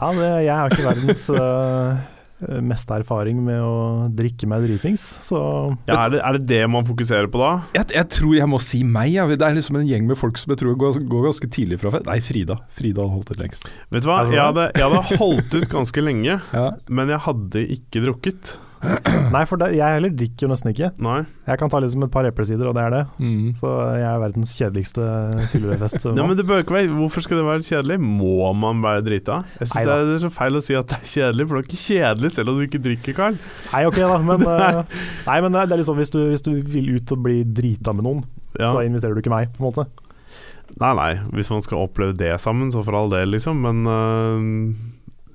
Ja, 0.00 0.08
det, 0.14 0.28
jeg 0.46 0.54
har 0.54 0.70
ikke 0.70 0.86
verdens 0.86 1.24
uh, 1.34 1.98
meste 2.64 2.94
erfaring 3.00 3.40
med 3.44 3.60
å 3.60 4.08
drikke 4.16 4.48
meg 4.50 4.64
dritings, 4.66 5.02
så 5.26 5.40
Ja, 5.88 6.06
er, 6.06 6.14
det, 6.14 6.20
er 6.24 6.38
det 6.38 6.46
det 6.50 6.60
man 6.72 6.86
fokuserer 6.88 7.28
på 7.30 7.40
da? 7.42 7.50
Jeg, 7.76 7.90
jeg 7.96 8.08
tror 8.16 8.36
jeg 8.38 8.48
må 8.50 8.60
si 8.62 8.82
meg. 8.86 9.12
Ja. 9.14 9.26
Det 9.30 9.42
er 9.46 9.56
liksom 9.58 9.76
en 9.80 9.86
gjeng 9.88 10.06
med 10.08 10.18
folk 10.20 10.38
som 10.40 10.54
jeg 10.54 10.62
tror 10.62 10.78
går, 10.80 11.00
går 11.10 11.28
ganske 11.30 11.50
tidlig 11.52 11.80
fra 11.82 11.92
før. 11.96 12.06
Nei, 12.08 12.18
Frida. 12.24 12.56
Frida 12.74 13.04
hadde 13.04 13.14
holdt 13.18 13.34
ut 13.34 13.42
lengst. 13.42 13.68
Vet 13.92 14.04
du 14.06 14.10
hva, 14.10 14.22
Jeg 14.28 14.38
jeg 14.38 14.46
hadde, 14.48 14.66
jeg 14.78 14.88
hadde 14.88 15.20
holdt 15.20 15.54
ut 15.60 15.68
ganske 15.76 16.04
lenge, 16.06 16.40
Ja. 16.60 16.66
men 16.88 17.12
jeg 17.12 17.24
hadde 17.26 17.66
ikke 17.76 18.04
drukket. 18.08 18.56
Nei, 19.34 19.42
for 19.44 19.60
det, 19.60 19.66
jeg 19.76 19.96
heller 19.96 20.12
drikker 20.16 20.46
jo 20.46 20.48
nesten 20.50 20.70
ikke. 20.72 20.88
Nei. 21.04 21.18
Jeg 21.46 21.60
kan 21.60 21.70
ta 21.72 21.80
liksom 21.84 22.06
et 22.06 22.12
par 22.14 22.24
eplesider, 22.28 22.68
og 22.70 22.76
det 22.78 22.84
er 22.86 22.94
det. 22.94 23.02
Mm. 23.20 23.50
Så 23.58 23.68
jeg 24.00 24.06
er 24.08 24.22
verdens 24.22 24.54
kjedeligste 24.56 25.04
fyllerefest. 25.52 26.06
Nei, 26.16 26.24
men 26.30 26.38
det 26.38 26.46
bør 26.48 26.62
ikke 26.64 26.76
være 26.78 26.94
Hvorfor 26.96 27.26
skal 27.26 27.42
det 27.42 27.46
være 27.48 27.66
kjedelig? 27.66 27.98
Må 28.00 28.48
man 28.56 28.80
være 28.84 29.04
drita? 29.06 29.40
Jeg 29.60 29.68
synes 29.68 29.76
Neida. 29.82 29.98
det 30.08 30.16
er 30.16 30.22
så 30.24 30.32
feil 30.32 30.56
å 30.56 30.64
si 30.64 30.78
at 30.80 30.88
det 30.94 30.98
er 31.00 31.12
kjedelig, 31.12 31.46
for 31.50 31.58
det 31.58 31.62
er 31.62 31.68
ikke 31.68 31.82
kjedelig 31.84 32.32
selv 32.38 32.52
om 32.54 32.58
du 32.60 32.66
ikke 32.66 32.82
drikker, 32.88 33.18
Karl. 33.20 33.40
Nei, 33.74 33.82
ok 33.90 33.98
da, 34.00 34.18
men, 34.30 34.46
eh, 34.56 35.00
nei, 35.28 35.38
men 35.44 35.56
det 35.58 35.64
er 35.66 35.82
liksom 35.82 36.00
hvis 36.00 36.14
du, 36.16 36.20
hvis 36.32 36.46
du 36.46 36.52
vil 36.72 36.94
ut 36.96 37.14
og 37.16 37.24
bli 37.28 37.40
drita 37.44 37.94
med 37.96 38.08
noen, 38.08 38.24
Ja. 38.58 38.72
så 38.72 38.80
inviterer 38.82 39.14
du 39.14 39.20
ikke 39.22 39.32
meg, 39.34 39.52
på 39.54 39.62
en 39.62 39.68
måte. 39.68 39.84
Nei, 40.80 40.90
nei, 40.96 41.10
hvis 41.36 41.50
man 41.52 41.62
skal 41.62 41.84
oppleve 41.84 42.14
det 42.18 42.32
sammen, 42.42 42.70
så 42.72 42.80
for 42.86 42.96
all 42.96 43.10
del, 43.12 43.28
liksom. 43.34 43.60
Men 43.62 43.84
uh, 43.90 44.74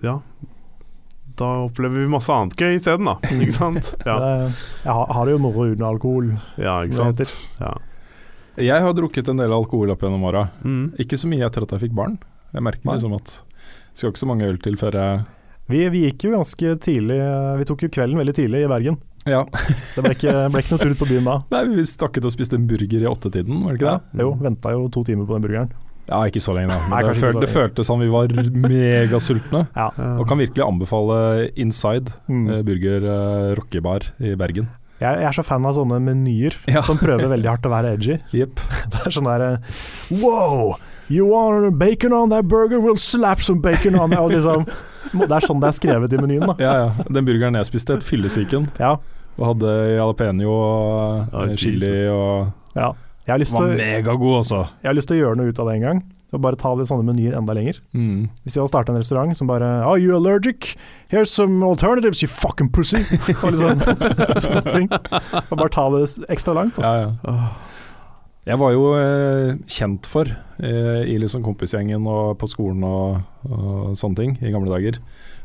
ja. 0.04 0.18
Da 1.40 1.50
opplever 1.66 2.04
vi 2.04 2.12
masse 2.12 2.32
annet 2.34 2.56
gøy 2.60 2.78
isteden, 2.78 3.10
da. 3.10 3.16
Ikke 3.36 3.56
sant? 3.58 3.92
Ja, 4.06 4.16
Jeg 4.86 4.94
har, 4.94 5.26
det 5.28 5.36
jo 5.36 5.42
moro 5.44 5.68
uten 5.72 5.86
alkohol, 5.88 6.32
ja 6.62 6.78
som 6.80 6.88
ikke 6.88 6.96
det 6.96 7.02
sant. 7.02 7.20
heter. 7.26 7.36
Ja. 7.62 7.74
Jeg 8.72 8.86
har 8.86 8.94
drukket 8.96 9.30
en 9.34 9.42
del 9.42 9.52
alkohol 9.52 9.92
opp 9.92 10.04
gjennom 10.06 10.24
åra. 10.30 10.46
Mm. 10.64 10.94
Ikke 11.04 11.20
så 11.20 11.28
mye 11.28 11.44
etter 11.48 11.66
at 11.66 11.74
jeg 11.76 11.88
fikk 11.88 11.96
barn. 11.98 12.16
Jeg 12.56 12.64
merker 12.64 12.88
Nei. 12.88 12.96
liksom 12.96 13.18
at 13.18 13.34
det 13.36 14.00
skal 14.00 14.14
ikke 14.14 14.22
så 14.24 14.30
mange 14.32 14.48
øl 14.48 14.58
til 14.64 14.78
før 14.80 14.96
jeg 15.00 15.24
Vi, 15.72 15.80
vi 15.92 16.02
gikk 16.06 16.24
jo 16.28 16.32
ganske 16.36 16.72
tidlig 16.84 17.18
Vi 17.60 17.66
tok 17.68 17.84
jo 17.84 17.90
kvelden 17.96 18.20
veldig 18.22 18.36
tidlig 18.38 18.62
i 18.64 18.70
Bergen. 18.70 18.98
Ja. 19.26 19.42
Det 19.50 20.04
ble 20.06 20.12
ikke, 20.14 20.34
ble 20.54 20.62
ikke 20.62 20.76
noe 20.76 20.84
tur 20.84 20.92
ut 20.94 21.00
på 21.02 21.08
byen 21.10 21.26
da. 21.28 21.36
Nei, 21.56 21.64
vi 21.74 21.86
stakk 21.90 22.20
ut 22.20 22.28
og 22.30 22.34
spiste 22.36 22.60
en 22.60 22.68
burger 22.70 23.02
i 23.04 23.10
åttetiden, 23.10 23.64
var 23.66 23.74
det 23.74 23.82
ikke 23.82 23.96
det? 23.98 24.24
Jo, 24.24 24.32
venta 24.46 24.74
jo 24.76 24.86
to 24.94 25.04
timer 25.08 25.26
på 25.28 25.36
den 25.36 25.48
burgeren. 25.48 25.72
Ja, 26.08 26.20
ikke 26.30 26.42
så 26.44 26.54
lenge, 26.54 26.70
da. 26.70 26.80
Nei, 26.92 27.02
det, 27.08 27.16
føl 27.18 27.40
det 27.42 27.50
føltes 27.50 27.88
som 27.90 28.00
vi 28.00 28.08
var 28.14 28.28
megasultne. 28.30 29.64
Ja. 29.80 29.90
Og 30.20 30.26
kan 30.30 30.38
virkelig 30.42 30.66
anbefale 30.66 31.20
Inside 31.58 32.12
Mm. 32.30 32.48
eh, 32.50 32.62
burger 32.66 33.06
uh, 33.06 33.56
rockebar 33.58 34.06
i 34.20 34.36
Bergen. 34.38 34.68
Jeg, 35.02 35.20
jeg 35.20 35.28
er 35.28 35.36
så 35.36 35.44
fan 35.44 35.66
av 35.68 35.74
sånne 35.76 35.98
menyer 36.00 36.56
Ja. 36.72 36.82
som 36.86 36.98
prøver 37.02 37.28
veldig 37.34 37.50
hardt 37.52 37.66
å 37.68 37.72
være 37.74 37.94
edgy. 37.98 38.20
Yep. 38.40 38.62
Det 38.94 39.02
er 39.06 39.16
sånn 39.18 39.28
derre 39.30 39.50
Wow! 40.22 40.76
You 41.10 41.28
want 41.30 41.78
bacon 41.78 42.14
on 42.18 42.30
that 42.32 42.48
burger? 42.50 42.80
We'll 42.82 42.98
slap 42.98 43.42
some 43.42 43.62
bacon 43.62 43.94
on 44.00 44.10
that. 44.16 44.26
Liksom, 44.32 44.64
det 45.14 45.30
er 45.36 45.46
sånn 45.46 45.60
det 45.62 45.68
er 45.70 45.76
skrevet 45.78 46.14
i 46.18 46.18
menyen, 46.18 46.48
da. 46.50 46.56
Ja, 46.58 46.72
ja. 46.82 47.06
Den 47.14 47.28
burgeren 47.28 47.54
jeg 47.60 47.68
spiste, 47.70 47.94
het 48.00 48.06
Fyllesyken. 48.08 48.66
Ja, 48.82 48.96
Og 49.38 49.44
hadde 49.52 49.70
jalapeño 50.00 50.48
og 50.50 51.34
Oh, 51.36 51.44
eh, 51.44 51.56
chili 51.60 51.86
Jesus. 51.92 52.10
og 52.16 52.80
ja. 52.80 52.90
Jeg 53.26 53.34
har, 53.34 53.42
lyst 53.42 53.56
til, 53.58 53.72
megagod, 53.80 54.36
altså. 54.38 54.68
jeg 54.84 54.90
har 54.92 54.94
lyst 54.94 55.10
til 55.10 55.18
å 55.18 55.24
gjøre 55.24 55.38
noe 55.40 55.50
ut 55.50 55.60
av 55.60 55.70
det 55.70 55.80
en 55.80 55.86
gang. 55.86 56.02
Og 56.36 56.42
bare 56.44 56.58
ta 56.60 56.74
det 56.78 56.86
sånne 56.90 57.08
menyer 57.08 57.34
enda 57.38 57.56
lenger. 57.58 57.80
Mm. 57.96 58.28
Hvis 58.44 58.58
vi 58.58 58.60
hadde 58.62 58.70
starta 58.70 58.94
en 58.94 59.00
restaurant 59.00 59.38
som 59.38 59.50
bare 59.50 59.66
Are 59.88 59.98
you 60.02 60.14
allergic? 60.14 60.76
Here's 61.10 61.32
some 61.34 61.64
alternatives, 61.66 62.22
you 62.22 62.30
fucking 62.30 62.70
pussy. 62.70 63.02
Og 63.44 63.56
liksom 63.56 63.82
sånne 64.46 64.64
ting. 64.68 64.90
Og 64.92 65.56
bare 65.56 65.72
ta 65.74 65.88
det 65.96 66.04
ekstra 66.36 66.54
langt. 66.58 66.78
Da. 66.78 66.92
Ja, 66.92 67.14
ja. 67.26 67.48
Jeg 68.46 68.62
var 68.62 68.76
jo 68.76 68.90
eh, 68.94 69.56
kjent 69.74 70.06
for, 70.06 70.30
eh, 70.62 71.02
i 71.10 71.18
liksom 71.18 71.42
kompisgjengen 71.42 72.06
og 72.06 72.36
på 72.38 72.50
skolen 72.52 72.84
og, 72.86 73.24
og 73.50 73.96
sånne 73.98 74.20
ting, 74.20 74.36
i 74.46 74.54
gamle 74.54 74.70
dager, 74.70 75.00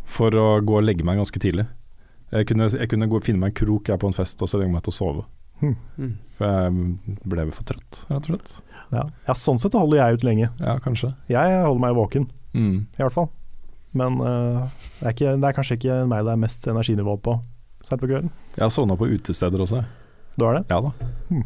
for 0.05 0.37
å 0.37 0.49
gå 0.61 0.83
og 0.83 0.85
legge 0.85 1.07
meg 1.09 1.17
ganske 1.17 1.41
tidlig. 1.41 1.65
Jeg 2.35 2.51
kunne, 2.51 2.69
jeg 2.69 2.93
kunne 2.93 3.09
gå 3.09 3.23
finne 3.25 3.41
meg 3.41 3.55
en 3.55 3.61
krok 3.63 3.89
jeg 3.89 4.03
på 4.03 4.11
en 4.11 4.17
fest 4.17 4.45
og 4.45 4.53
så 4.53 4.61
legge 4.61 4.75
meg 4.75 4.85
til 4.85 4.93
å 4.93 4.99
sove. 4.99 5.25
Mm. 5.61 6.13
For 6.39 6.47
jeg 6.49 7.19
ble 7.29 7.45
for 7.53 7.67
trøtt, 7.69 7.99
rett 8.09 8.17
og 8.25 8.31
slett. 8.31 8.53
Ja. 8.93 9.03
ja, 9.29 9.35
sånn 9.37 9.59
sett 9.61 9.75
holder 9.77 10.01
jeg 10.01 10.19
ut 10.19 10.25
lenge. 10.25 10.49
Ja, 10.61 10.79
kanskje. 10.83 11.13
Jeg 11.31 11.61
holder 11.67 11.81
meg 11.85 11.95
våken, 11.99 12.29
Mm. 12.55 12.87
i 12.99 13.03
hvert 13.03 13.13
fall. 13.15 13.29
Men 13.93 14.21
uh, 14.23 14.67
det, 15.01 15.07
er 15.07 15.13
ikke, 15.15 15.35
det 15.43 15.49
er 15.51 15.55
kanskje 15.57 15.77
ikke 15.79 15.99
meg 16.11 16.25
det 16.27 16.33
er 16.33 16.41
mest 16.43 16.67
energinivå 16.71 17.17
på 17.23 17.37
seint 17.87 18.01
på 18.03 18.07
kvelden. 18.11 18.31
Jeg 18.57 18.63
har 18.65 18.71
sovna 18.75 18.97
på 18.99 19.09
utesteder 19.11 19.61
også. 19.63 19.85
Du 20.39 20.45
har 20.47 20.59
det? 20.61 20.65
Ja 20.71 20.81
da. 20.85 20.91
Mm. 21.31 21.45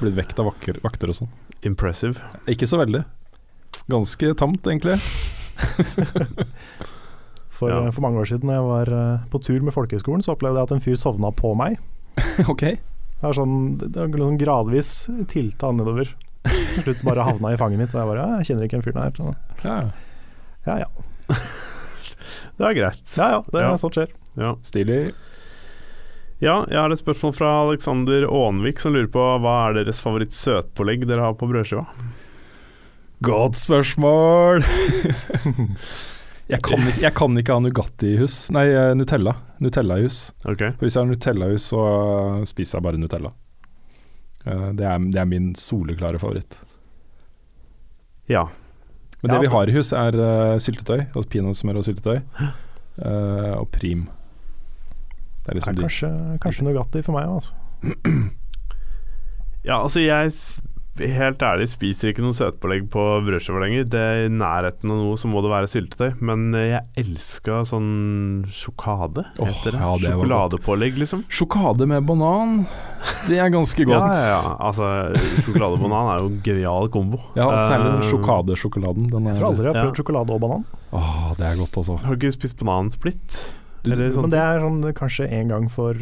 Blitt 0.00 0.16
vekt 0.16 0.38
av 0.40 0.46
vakker, 0.50 0.78
vakter 0.84 1.10
og 1.12 1.18
sånn. 1.20 1.30
Impressive. 1.66 2.20
Ikke 2.48 2.66
så 2.70 2.78
veldig. 2.80 3.04
Ganske 3.88 4.34
tamt, 4.38 4.66
egentlig. 4.70 4.98
For, 7.58 7.70
Ja. 7.70 7.86
øh, 7.86 7.92
for 7.92 8.00
mange 8.00 8.20
år 8.20 8.24
siden 8.30 8.46
da 8.48 8.54
jeg 8.54 8.62
var 8.62 8.88
øh, 8.92 9.18
på 9.30 9.38
tur 9.42 9.60
med 9.62 9.72
folkehøgskolen, 9.74 10.22
så 10.22 10.32
opplevde 10.36 10.60
jeg 10.60 10.62
at 10.68 10.72
en 10.76 10.80
fyr 10.84 10.94
sovna 10.94 11.30
på 11.34 11.54
meg. 11.58 11.78
ok. 12.52 12.62
Det 13.18 13.26
er 13.28 13.34
sånn, 13.34 13.54
det 13.80 13.96
er 13.98 14.12
sånn 14.14 14.38
gradvis 14.38 14.90
tilta 15.32 15.72
nedover. 15.74 16.12
Til 16.48 16.84
slutt 16.84 17.00
bare 17.04 17.24
havna 17.26 17.50
i 17.52 17.58
fanget 17.60 17.80
mitt, 17.82 17.94
og 17.94 18.00
jeg 18.00 18.10
bare 18.12 18.22
ja, 18.22 18.36
jeg 18.38 18.46
kjenner 18.52 18.68
ikke 18.68 18.78
den 18.78 18.84
fyren 18.86 19.02
her. 19.02 19.12
Så, 19.16 19.34
Ja, 19.64 19.78
ja 20.68 20.76
ja. 20.84 20.88
Det 22.58 22.66
er 22.66 22.74
greit. 22.78 23.16
Ja 23.18 23.26
ja, 23.36 23.40
det 23.52 23.60
Ja. 23.62 23.72
er 23.74 23.82
sånt 23.82 23.94
skjer. 23.98 24.14
Ja. 24.38 24.52
Stilig. 24.66 25.00
ja, 26.42 26.56
jeg 26.70 26.78
har 26.78 26.90
et 26.94 26.98
spørsmål 27.02 27.34
fra 27.34 27.50
Alexander 27.66 28.26
Aanvik 28.30 28.78
som 28.82 28.94
lurer 28.94 29.10
på 29.10 29.24
hva 29.42 29.56
er 29.68 29.80
deres 29.82 30.00
favoritt-søtpålegg 30.02 31.06
dere 31.10 31.26
har 31.26 31.34
på 31.38 31.48
brødskiva? 31.50 31.84
Godt 33.26 33.58
spørsmål! 33.58 34.62
jeg, 36.48 36.62
kan 36.64 36.80
ikke, 36.88 37.02
jeg 37.04 37.14
kan 37.14 37.38
ikke 37.40 37.52
ha 37.56 37.60
Nugatti 37.64 38.14
i 38.14 38.18
hus. 38.20 38.36
Nei, 38.54 38.66
eh, 38.72 38.94
Nutella. 38.96 39.34
Nutella 39.60 39.98
i 40.00 40.06
hus. 40.06 40.20
Okay. 40.44 40.72
For 40.78 40.86
Hvis 40.86 40.96
jeg 40.96 41.02
har 41.04 41.10
Nutella 41.10 41.48
i 41.50 41.56
hus, 41.56 41.66
så 41.72 41.82
spiser 42.48 42.78
jeg 42.78 42.86
bare 42.88 43.00
Nutella. 43.02 43.32
Eh, 44.46 44.68
Det 44.78 44.86
er, 44.86 44.98
det 45.12 45.20
er 45.20 45.28
min 45.28 45.54
soleklare 45.54 46.18
favoritt. 46.18 46.56
Ja. 48.28 48.46
Men 49.22 49.30
Ja. 49.32 49.34
det 49.34 49.40
vi 49.48 49.52
har 49.54 49.66
i 49.68 49.72
hus, 49.74 49.92
er 49.92 50.14
uh, 50.14 50.58
syltetøy. 50.62 51.00
Altså 51.14 51.28
Peanøttsmør 51.32 51.76
og 51.80 51.84
syltetøy. 51.84 52.20
Uh, 52.98 53.58
og 53.60 53.68
prim. 53.72 54.06
Det 55.44 55.48
er 55.48 55.54
Det 55.54 55.54
liksom 55.58 55.76
er 55.76 55.82
kanskje, 55.82 56.10
kanskje 56.44 56.64
Nugatti 56.68 57.02
for 57.02 57.12
meg 57.16 57.26
òg, 57.26 57.34
altså. 57.40 57.54
Ja, 59.68 59.82
altså 59.82 60.00
jeg 60.00 60.32
Helt 60.98 61.38
ærlig 61.46 61.68
spiser 61.70 62.10
ikke 62.10 62.22
noe 62.24 62.34
søtpålegg 62.36 62.88
på 62.90 63.02
brødskiva 63.26 63.60
lenger. 63.62 63.84
Det 63.92 64.00
er 64.02 64.24
I 64.26 64.32
nærheten 64.34 64.90
av 64.90 64.98
noe 64.98 65.16
så 65.20 65.28
må 65.30 65.42
det 65.44 65.50
være 65.52 65.68
syltetøy. 65.70 66.16
Men 66.20 66.48
eh, 66.58 66.66
jeg 66.72 67.04
elska 67.04 67.60
sånn 67.68 67.90
sjokade, 68.50 69.24
heter 69.38 69.76
det. 69.76 69.80
ja, 69.80 69.92
det. 70.02 70.12
Sjokoladepålegg, 70.12 70.98
liksom. 71.04 71.22
Sjokade 71.30 71.86
med 71.90 72.06
banan, 72.08 72.64
det 73.28 73.38
er 73.38 73.52
ganske 73.54 73.86
godt. 73.90 74.10
ja, 74.16 74.24
ja. 74.26 74.40
ja. 74.42 74.56
Altså, 74.68 74.88
sjokoladebanan 75.46 76.10
er 76.14 76.22
jo 76.24 76.30
en 76.32 76.40
genial 76.46 76.90
kombo. 76.94 77.20
Ja, 77.38 77.46
særlig 77.68 77.92
den 77.92 78.02
Eh, 78.02 78.10
sjokadesjokoladen. 78.10 79.08
Den 79.12 79.26
er, 79.26 79.32
Jeg 79.36 79.40
tror 79.42 79.50
aldri 79.52 79.64
jeg 79.68 79.74
har 79.74 79.78
Ja. 79.80 79.86
prøvd 79.88 80.02
sjokolade 80.02 80.34
og 80.34 80.40
banan. 80.44 80.64
Åh, 80.92 81.32
det 81.38 81.46
er 81.52 81.56
godt, 81.62 81.76
altså. 81.82 81.98
Har 82.04 82.14
du 82.16 82.26
ikke 82.26 82.36
spist 82.40 82.58
banansplitt? 82.58 83.38
Du- 83.84 83.92
Eller 83.92 84.10
sånne 84.10 84.22
Men 84.26 84.30
det 84.34 84.40
er 84.42 84.58
sånn 84.60 84.80
kanskje 84.98 85.28
en 85.32 85.48
gang 85.48 85.68
for 85.70 85.94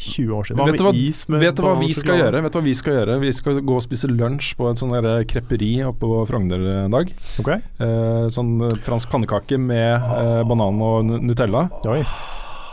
20 0.00 0.32
år 0.34 0.48
siden. 0.48 0.58
Hva 0.60 0.66
Vet 0.70 0.74
med 0.74 0.80
du 0.80 0.86
hva- 0.88 0.94
is 0.96 1.20
med 1.28 1.42
Vet 1.44 1.56
du 1.60 1.62
hva 1.66 1.74
vi 1.80 1.92
skal 1.96 2.18
gjøre? 2.22 2.42
Vet 2.46 2.52
du 2.54 2.58
hva 2.58 2.64
Vi 2.64 2.74
skal 2.78 2.94
gjøre? 2.98 3.18
Vi 3.20 3.32
skal 3.36 3.60
gå 3.60 3.76
og 3.76 3.84
spise 3.84 4.08
lunsj 4.10 4.54
på 4.56 4.70
et 4.70 4.80
sånn 4.80 4.94
der 4.96 5.24
krepperi 5.28 5.70
oppe 5.84 6.08
på 6.08 6.22
Frogner 6.30 6.64
en 6.86 6.94
dag. 6.94 7.12
Ok? 7.42 7.50
Eh, 7.52 8.26
sånn 8.32 8.54
eh, 8.64 8.76
fransk 8.86 9.12
pannekake 9.12 9.60
med 9.60 9.94
eh, 10.16 10.42
banan 10.48 10.80
og 10.82 11.04
Nutella. 11.20 11.66
Oi. 11.92 12.02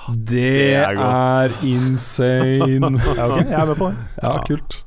Det, 0.07 0.75
er 0.80 0.95
er, 1.03 1.51
insane! 1.67 2.95
Ja, 3.17 3.28
ok, 3.28 3.41
jeg 3.43 3.59
er 3.59 3.65
med 3.73 3.80
på 3.82 3.89
det. 3.91 4.03
ja, 4.23 4.36
kult. 4.47 4.78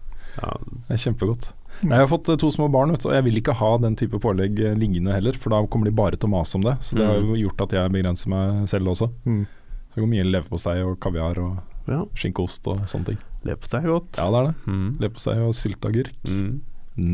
Det 0.41 0.95
er 0.97 1.03
kjempegodt. 1.03 1.51
Jeg 1.81 1.97
har 1.97 2.09
fått 2.09 2.29
eh, 2.33 2.37
to 2.41 2.49
små 2.53 2.69
barn, 2.73 2.93
og 2.97 3.05
jeg 3.13 3.25
vil 3.25 3.39
ikke 3.41 3.55
ha 3.57 3.71
den 3.81 3.97
type 4.01 4.17
pålegg 4.21 4.59
eh, 4.65 4.75
liggende 4.81 5.13
heller, 5.17 5.37
for 5.41 5.53
da 5.53 5.61
kommer 5.69 5.89
de 5.89 5.95
bare 5.97 6.17
til 6.17 6.29
å 6.29 6.35
mase 6.39 6.57
om 6.57 6.65
det. 6.65 6.79
Så 6.85 6.97
det 6.97 7.05
har 7.09 7.21
jo 7.21 7.37
gjort 7.41 7.67
at 7.67 7.77
jeg 7.77 7.93
begrenser 7.93 8.33
meg 8.33 8.65
selv 8.73 8.93
også. 8.95 9.11
Mm. 9.29 9.45
Så 9.91 9.99
det 9.99 10.05
går 10.05 10.11
mye 10.13 10.27
leverpostei 10.29 10.79
og 10.87 10.97
kaviar 11.03 11.41
og 11.43 11.59
ja. 11.91 12.05
skinkeost 12.19 12.69
og 12.71 12.85
sånne 12.91 13.13
ting. 13.13 13.19
Leverpostei 13.49 13.81
er 13.83 13.91
godt. 13.95 14.21
Ja, 14.21 14.29
det 14.33 14.41
er 14.43 14.49
det. 14.51 14.55
Mm. 14.69 14.87
Leverpostei 15.01 15.37
og 15.45 15.55
sylteagurk. 15.57 16.15
Mm. 16.29 16.55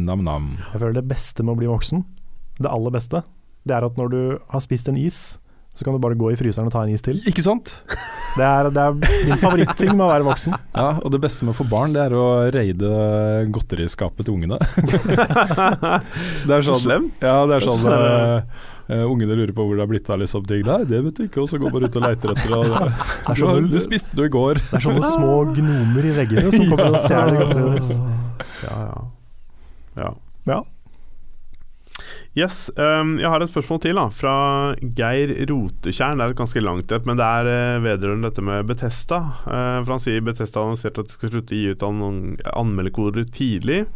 Nam-nam. 0.06 0.52
Jeg 0.72 0.80
føler 0.82 0.96
det 1.00 1.06
beste 1.10 1.44
med 1.46 1.54
å 1.54 1.60
bli 1.60 1.68
voksen, 1.70 2.04
det 2.58 2.70
aller 2.72 2.94
beste, 2.94 3.20
det 3.66 3.74
er 3.76 3.84
at 3.86 3.98
når 3.98 4.08
du 4.14 4.20
har 4.52 4.62
spist 4.64 4.88
en 4.90 4.96
is, 4.98 5.18
så 5.76 5.84
kan 5.84 5.92
du 5.92 6.00
bare 6.00 6.16
gå 6.16 6.30
i 6.32 6.36
fryseren 6.40 6.70
og 6.70 6.72
ta 6.72 6.82
en 6.86 6.94
is 6.94 7.02
til. 7.04 7.18
Ikke 7.28 7.42
sant? 7.44 7.74
Det 8.36 8.44
er, 8.44 8.70
det 8.72 8.80
er 8.80 8.94
min 8.96 9.36
favoritting 9.40 9.90
med 9.92 10.06
å 10.06 10.08
være 10.08 10.24
voksen. 10.24 10.54
Ja, 10.72 10.86
og 11.04 11.12
det 11.12 11.20
beste 11.20 11.44
med 11.44 11.52
å 11.52 11.58
få 11.58 11.66
barn, 11.68 11.92
det 11.92 12.00
er 12.06 12.14
å 12.16 12.24
raide 12.54 12.88
godteriskapet 13.52 14.24
til 14.24 14.38
ungene. 14.38 14.56
det 16.48 16.56
er 16.56 16.64
Så 16.64 16.72
sånn, 16.72 16.82
slem. 16.86 17.10
ja, 17.20 17.36
det 17.48 17.58
er 17.58 17.66
sånn 17.68 17.84
eh, 18.88 18.96
eh, 18.98 19.04
Ungene 19.06 19.36
lurer 19.38 19.52
på 19.56 19.64
hvor 19.66 19.76
det 19.78 19.84
har 19.84 19.90
blitt 19.90 20.10
av 20.10 20.20
liksom 20.22 20.46
ting. 20.48 20.62
Nei, 20.66 20.80
det 20.88 21.02
vet 21.04 21.16
du 21.18 21.24
ikke, 21.26 21.42
og 21.44 21.48
så 21.50 21.58
går 21.62 21.74
man 21.74 21.88
ut 21.88 21.96
og 22.00 22.06
leiter 22.06 22.34
etter 22.34 22.54
og- 22.58 22.70
Det 22.76 23.32
er 23.32 23.34
Du, 23.34 23.42
sånne, 23.42 23.70
du 23.72 23.80
spiste 23.82 24.16
det 24.18 24.28
i 24.30 24.34
går. 24.36 24.62
det 24.62 24.78
er 24.80 24.86
sånne 24.86 25.10
små 25.16 25.34
gnomer 25.58 26.06
i 26.12 26.14
veggene 26.20 26.54
som 26.54 26.70
kommer 26.70 26.94
og 26.94 27.02
stjeler 27.04 27.42
godteriet 27.42 27.74
deres. 27.74 27.92
Ja, 28.62 28.78
ja. 28.86 29.04
ja. 30.04 30.14
Ja. 30.46 30.62
Yes, 32.36 32.66
um, 32.76 33.14
jeg 33.16 33.30
har 33.32 33.40
et 33.40 33.48
spørsmål 33.48 33.78
til 33.80 33.96
da 33.96 34.02
fra 34.12 34.32
Geir 34.98 35.30
Rotetjern. 35.48 36.18
Det 36.20 36.26
er 36.26 36.34
et 36.34 36.36
ganske 36.42 36.60
langt 36.60 36.92
et, 36.92 37.06
men 37.08 37.16
det 37.16 37.24
er 37.24 37.48
uh, 37.48 37.84
vedrørende 37.86 38.28
dette 38.28 38.44
med 38.44 38.66
Betesta. 38.68 39.22
Uh, 39.46 39.80
for 39.86 39.94
Han 39.94 40.02
sier 40.04 40.20
Betesta 40.26 40.60
har 40.60 40.68
annonsert 40.68 41.00
at 41.00 41.08
de 41.08 41.14
skal 41.16 41.32
slutte 41.32 41.56
å 41.56 41.62
gi 41.62 41.72
ut 41.72 41.86
an 41.88 42.02
anmeldekoder 42.52 43.24
tidlig. 43.32 43.86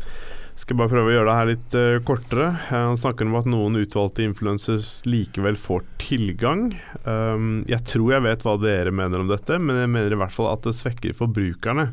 Skal 0.61 0.77
bare 0.77 0.93
prøve 0.93 1.09
å 1.09 1.15
gjøre 1.15 1.29
det 1.31 1.37
her 1.39 1.49
litt 1.49 1.75
uh, 1.79 2.03
kortere. 2.05 2.51
Eh, 2.69 2.75
han 2.91 2.99
snakker 3.01 3.25
om 3.25 3.39
at 3.39 3.49
noen 3.49 3.79
utvalgte 3.81 4.27
influencers 4.27 4.91
likevel 5.09 5.57
får 5.57 5.87
tilgang. 6.03 6.67
Um, 7.07 7.63
jeg 7.71 7.81
tror 7.89 8.13
jeg 8.13 8.27
vet 8.27 8.45
hva 8.45 8.59
dere 8.61 8.93
mener 8.93 9.23
om 9.23 9.31
dette, 9.31 9.57
men 9.57 9.81
jeg 9.81 9.93
mener 9.95 10.13
i 10.13 10.21
hvert 10.21 10.35
fall 10.35 10.51
at 10.53 10.67
det 10.69 10.77
svekker 10.77 11.17
forbrukerne. 11.17 11.89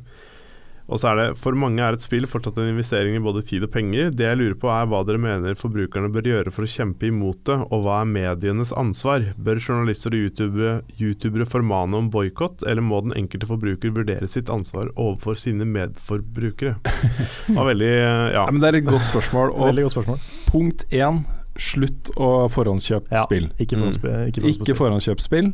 Og 0.87 0.99
så 1.01 1.09
er 1.11 1.15
det 1.19 1.37
For 1.37 1.51
mange 1.51 1.81
er 1.83 1.93
et 1.97 2.03
spill 2.05 2.23
fortsatt 2.29 2.57
en 2.61 2.69
investering 2.71 3.17
i 3.17 3.19
både 3.19 3.41
tid 3.43 3.65
og 3.67 3.71
penger. 3.73 4.09
Det 4.15 4.23
jeg 4.23 4.37
lurer 4.39 4.55
på 4.61 4.69
er 4.71 4.85
hva 4.87 5.01
dere 5.07 5.19
mener 5.19 5.57
forbrukerne 5.59 6.07
bør 6.13 6.29
gjøre 6.29 6.53
for 6.55 6.63
å 6.63 6.69
kjempe 6.71 7.09
imot 7.09 7.41
det, 7.49 7.57
og 7.67 7.83
hva 7.83 7.97
er 8.01 8.11
medienes 8.13 8.71
ansvar? 8.71 9.25
Bør 9.35 9.59
journalister 9.59 10.15
og 10.15 10.21
youtubere, 10.23 10.77
youtubere 11.01 11.45
formane 11.49 11.99
om 11.99 12.07
boikott, 12.13 12.63
eller 12.63 12.81
må 12.87 13.01
den 13.03 13.17
enkelte 13.19 13.49
forbruker 13.49 13.91
vurdere 13.97 14.27
sitt 14.31 14.47
ansvar 14.53 14.87
overfor 14.95 15.35
sine 15.35 15.67
medforbrukere? 15.67 16.77
Det 16.83 17.55
var 17.57 17.67
veldig 17.73 17.91
eh, 17.91 18.27
Ja. 18.37 18.45
Ja, 18.47 18.51
men 18.51 18.61
Det 18.63 18.69
er 18.71 18.77
et 18.79 18.85
godt 18.87 19.03
spørsmål. 19.09 19.51
Godt 19.57 19.91
spørsmål. 19.91 20.19
punkt 20.47 20.85
én, 20.93 21.23
slutt 21.57 22.11
å 22.15 22.47
forhåndskjøpe 22.53 23.11
Ja, 23.11 23.23
spill. 23.25 23.49
Ikke 23.59 23.75
Mm. 23.75 23.83
forhåndspe- 23.89 24.27
ikke 24.31 24.45
Ikke 24.55 24.75
forhåndskjøp 24.77 25.19
spill. 25.19 25.51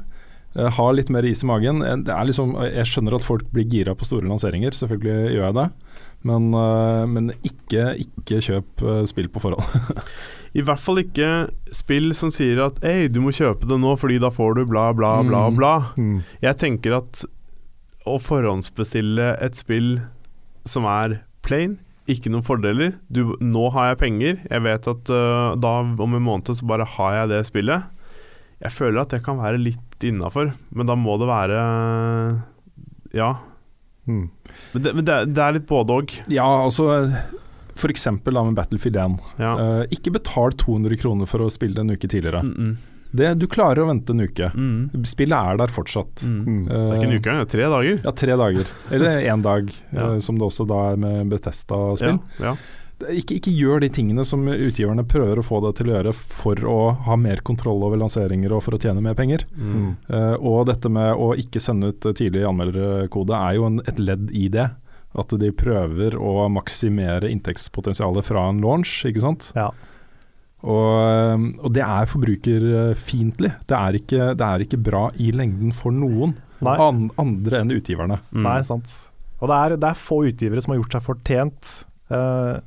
Eh, 0.56 0.70
ha 0.70 0.92
litt 0.94 1.10
mer 1.10 1.26
is 1.26 1.42
i 1.44 1.48
magen. 1.50 1.82
Eh, 1.82 1.96
Det 2.06 2.14
er 2.14 2.26
liksom, 2.30 2.54
jeg 2.62 2.86
skjønner 2.86 3.16
at 3.18 3.26
folk 3.26 3.48
blir 3.52 3.66
gira 3.70 3.96
på 3.98 4.06
store 4.06 4.28
lanseringer, 4.30 4.72
selvfølgelig 4.78 5.34
gjør 5.34 5.48
jeg 5.48 5.56
det. 5.60 5.68
Men, 6.24 6.54
eh, 6.56 7.06
men 7.10 7.32
ikke, 7.44 7.88
ikke 8.06 8.40
kjøp 8.46 8.84
eh, 8.88 9.04
spill 9.10 9.28
på 9.34 9.42
forhånd. 9.44 10.00
I 10.56 10.62
hvert 10.62 10.80
fall 10.80 11.02
ikke 11.02 11.30
spill 11.74 12.14
som 12.14 12.30
sier 12.30 12.60
at 12.68 12.78
Ei, 12.86 13.08
du 13.10 13.18
må 13.26 13.32
kjøpe 13.34 13.66
det 13.68 13.80
nå, 13.82 13.96
fordi 13.98 14.20
da 14.22 14.30
får 14.30 14.60
du 14.60 14.66
bla, 14.70 14.92
bla, 14.94 15.16
bla, 15.26 15.48
Mm. 15.50 15.56
bla. 15.58 15.74
Mm. 15.98 16.20
Jeg 16.46 16.58
tenker 16.62 16.98
at 17.00 17.24
å 18.06 18.20
forhåndsbestille 18.22 19.32
et 19.42 19.56
spill 19.58 19.98
som 20.70 20.86
er 20.86 21.22
plain, 21.44 21.80
ikke 22.08 22.30
noen 22.32 22.44
fordeler 22.44 22.94
du, 23.12 23.34
Nå 23.40 23.70
har 23.72 23.94
jeg 23.94 24.00
penger, 24.02 24.40
jeg 24.52 24.62
vet 24.66 24.88
at 24.92 25.10
uh, 25.16 25.56
da 25.56 25.72
om 25.82 26.14
en 26.18 26.24
måned 26.26 26.52
så 26.52 26.66
bare 26.68 26.86
har 26.98 27.14
jeg 27.22 27.30
det 27.32 27.42
spillet. 27.48 27.86
Jeg 28.64 28.72
føler 28.76 29.02
at 29.02 29.10
det 29.16 29.22
kan 29.26 29.40
være 29.40 29.60
litt 29.60 29.93
innafor, 30.10 30.54
men 30.76 30.90
da 30.90 30.96
må 31.00 31.18
det 31.22 31.28
være 31.30 31.64
Ja. 33.14 33.32
Mm. 34.08 34.30
Men 34.74 34.84
det, 34.84 34.94
men 34.98 35.06
det, 35.08 35.18
det 35.34 35.44
er 35.46 35.54
litt 35.56 35.68
både 35.70 35.96
òg. 36.02 36.16
ja, 36.34 36.44
altså 36.66 36.90
F.eks. 37.76 38.08
med 38.26 38.56
Battlefield 38.58 38.98
1. 39.00 39.14
Ja. 39.42 39.54
Uh, 39.58 39.84
ikke 39.94 40.12
betal 40.14 40.52
200 40.60 40.98
kroner 41.02 41.26
for 41.30 41.42
å 41.46 41.48
spille 41.54 41.74
det 41.80 41.82
en 41.88 41.94
uke 41.96 42.10
tidligere. 42.12 42.44
Mm, 42.46 42.54
mm, 42.54 42.76
Det, 43.14 43.32
du 43.42 43.48
klarer 43.50 43.82
å 43.82 43.88
vente 43.90 44.14
en 44.14 44.22
uke. 44.28 44.52
mm, 44.54 45.06
Spillet 45.10 45.34
er 45.54 45.58
der 45.62 45.74
fortsatt. 45.74 46.22
Mm. 46.28 46.68
Det 46.68 46.78
er 46.78 46.94
ikke 47.00 47.08
en 47.10 47.16
uke 47.18 47.32
engang, 47.32 47.42
det 47.42 47.48
er 47.48 47.54
tre 47.56 47.70
dager. 47.74 47.98
Ja, 48.06 48.14
tre 48.22 48.38
dager. 48.44 48.70
Eller 48.94 49.20
én 49.34 49.42
dag, 49.46 49.74
Ja. 49.94 50.12
uh, 50.14 50.20
som 50.20 50.38
det 50.38 50.46
også 50.52 50.68
da 50.70 50.80
er 50.92 51.02
med 51.02 51.30
Betesta-spill. 51.34 52.20
Ja, 52.44 52.52
ja. 52.52 52.56
Ikke, 53.10 53.36
ikke 53.40 53.52
gjør 53.52 53.82
de 53.84 53.90
tingene 53.92 54.24
som 54.26 54.46
utgiverne 54.48 55.04
prøver 55.10 55.40
å 55.42 55.44
få 55.44 55.60
deg 55.66 55.74
til 55.80 55.90
å 55.90 55.96
gjøre 55.98 56.14
for 56.16 56.62
å 56.70 56.78
ha 57.08 57.16
mer 57.20 57.42
kontroll 57.44 57.82
over 57.84 57.98
lanseringer 58.00 58.54
og 58.56 58.62
for 58.64 58.78
å 58.78 58.80
tjene 58.80 59.02
mer 59.04 59.16
penger. 59.18 59.44
Mm. 59.58 59.90
Uh, 60.08 60.36
og 60.40 60.68
dette 60.70 60.92
med 60.94 61.12
å 61.20 61.34
ikke 61.36 61.60
sende 61.64 61.90
ut 61.92 62.08
tidlig 62.16 62.46
anmelderkode 62.48 63.36
er 63.36 63.58
jo 63.58 63.66
en, 63.68 63.82
et 63.90 64.00
ledd 64.00 64.30
i 64.32 64.46
det. 64.54 64.70
At 65.14 65.30
de 65.38 65.52
prøver 65.54 66.16
å 66.18 66.48
maksimere 66.50 67.30
inntektspotensialet 67.30 68.26
fra 68.26 68.48
en 68.50 68.62
launch, 68.64 69.04
ikke 69.06 69.22
sant. 69.22 69.52
Ja. 69.54 69.68
Og, 70.64 70.88
eh, 71.04 71.44
og 71.60 71.74
det 71.76 71.84
er 71.84 72.08
forbrukerfiendtlig. 72.10 73.52
Det, 73.68 73.76
er 73.78 73.98
ikke- 74.00 74.34
det 74.40 74.46
er 74.48 74.60
ikke 74.64 74.80
bra 74.82 75.10
i 75.20 75.32
lengden 75.32 75.74
for 75.76 75.92
noen 75.92 76.34
Nei. 76.62 76.78
an, 76.80 77.12
andre 77.20 77.60
enn 77.62 77.72
utgiverne. 77.76 78.20
Mm. 78.32 78.42
Nei, 78.48 78.62
sant. 78.64 78.88
Og 79.42 79.50
det 79.52 79.56
er, 79.60 79.78
det 79.78 79.90
er 79.90 80.00
få 80.00 80.22
utgivere 80.32 80.62
som 80.64 80.72
har 80.74 80.80
gjort 80.82 80.96
seg 80.98 81.04
fortjent 81.04 81.74
eh, 82.10 82.62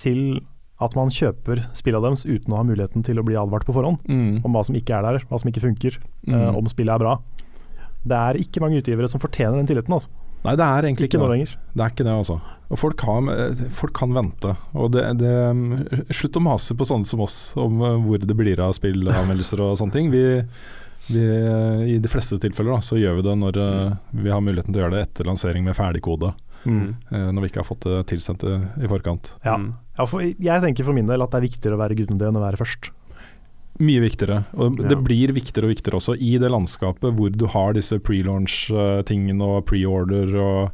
til 0.00 0.40
at 0.80 0.94
man 0.96 1.10
kjøper 1.12 1.60
spillene 1.76 2.06
deres 2.08 2.22
uten 2.24 2.54
å 2.54 2.60
ha 2.62 2.64
muligheten 2.64 3.04
til 3.04 3.18
å 3.20 3.24
bli 3.26 3.36
advart 3.36 3.66
på 3.68 3.74
forhånd 3.76 4.00
Mm. 4.08 4.40
om 4.44 4.54
hva 4.56 4.62
som 4.64 4.74
ikke 4.78 4.96
er 4.96 5.02
der, 5.04 5.26
hva 5.28 5.38
som 5.38 5.50
ikke 5.52 5.60
funker, 5.66 5.98
eh, 6.00 6.32
Mm. 6.32 6.56
om 6.56 6.64
spillet 6.72 6.94
er 6.94 7.02
bra. 7.04 7.18
Det 8.00 8.16
er 8.16 8.38
ikke 8.40 8.62
mange 8.64 8.80
utgivere 8.80 9.08
som 9.12 9.20
fortjener 9.20 9.58
den 9.60 9.66
tilliten. 9.68 9.92
Altså. 9.92 10.08
Nei, 10.42 10.54
det 10.56 10.64
er 10.64 10.82
egentlig 10.88 11.04
Ikke 11.10 11.18
ikke 11.20 11.28
det. 11.28 11.30
lenger. 11.36 11.50
Det 11.76 11.82
er 11.84 11.90
ikke 11.92 12.04
det, 12.08 12.14
altså. 12.16 12.40
Og 12.70 12.78
folk, 12.78 13.00
har, 13.04 13.54
folk 13.76 13.92
kan 13.92 14.14
vente. 14.16 14.56
Og 14.74 14.90
det, 14.94 15.02
det, 15.20 15.34
slutt 16.16 16.38
å 16.38 16.40
mase 16.40 16.72
på 16.74 16.86
sånne 16.88 17.04
som 17.04 17.20
oss 17.20 17.52
om 17.60 17.76
eh, 17.82 17.98
hvor 18.00 18.18
det 18.24 18.36
blir 18.38 18.58
av 18.64 18.72
spillanmeldelser 18.72 19.60
og 19.60 19.76
sånne 19.76 19.92
ting. 19.92 20.08
Vi, 20.10 20.22
vi, 21.12 21.24
I 21.92 21.98
de 22.00 22.08
fleste 22.08 22.38
tilfeller 22.40 22.72
da, 22.78 22.80
så 22.80 22.96
gjør 22.96 23.16
vi 23.20 23.26
det 23.28 23.36
når 23.42 23.60
eh, 23.60 23.96
vi 24.24 24.30
har 24.32 24.40
muligheten 24.40 24.72
til 24.72 24.80
å 24.80 24.86
gjøre 24.86 24.96
det 24.96 25.04
etter 25.10 25.28
lansering 25.28 25.64
med 25.68 25.76
ferdig 25.76 26.00
kode. 26.08 26.32
Mm. 26.64 26.94
eh, 27.10 27.30
når 27.32 27.40
vi 27.40 27.48
ikke 27.48 27.62
har 27.62 27.68
fått 27.70 27.86
det 27.88 28.00
tilsendt 28.10 28.42
i 28.44 28.84
i 28.84 28.88
forkant. 28.88 29.30
Ja. 29.46 29.54
Mm. 30.00 30.02
Ja, 30.02 30.06
for 30.08 30.24
jeg 30.24 30.64
tenker 30.64 30.86
for 30.88 30.96
min 30.96 31.06
del 31.10 31.22
at 31.22 31.30
det 31.34 31.40
er 31.42 31.46
viktigere 31.48 31.76
å 31.76 31.82
være 31.84 31.98
grundig 31.98 32.26
enn 32.28 32.38
å 32.40 32.44
være 32.44 32.60
først. 32.60 32.90
Mye 33.80 34.00
viktigere. 34.02 34.42
Og 34.60 34.76
det 34.76 34.90
Ja. 34.92 35.00
blir 35.00 35.32
viktigere 35.32 35.64
og 35.68 35.74
viktigere 35.74 35.96
også 36.00 36.16
i 36.20 36.34
det 36.40 36.50
landskapet 36.52 37.14
hvor 37.16 37.30
du 37.32 37.46
har 37.46 37.72
disse 37.76 37.96
pre-launch-tingene 37.98 39.40
og 39.46 39.64
pre-order 39.70 40.34
og 40.36 40.70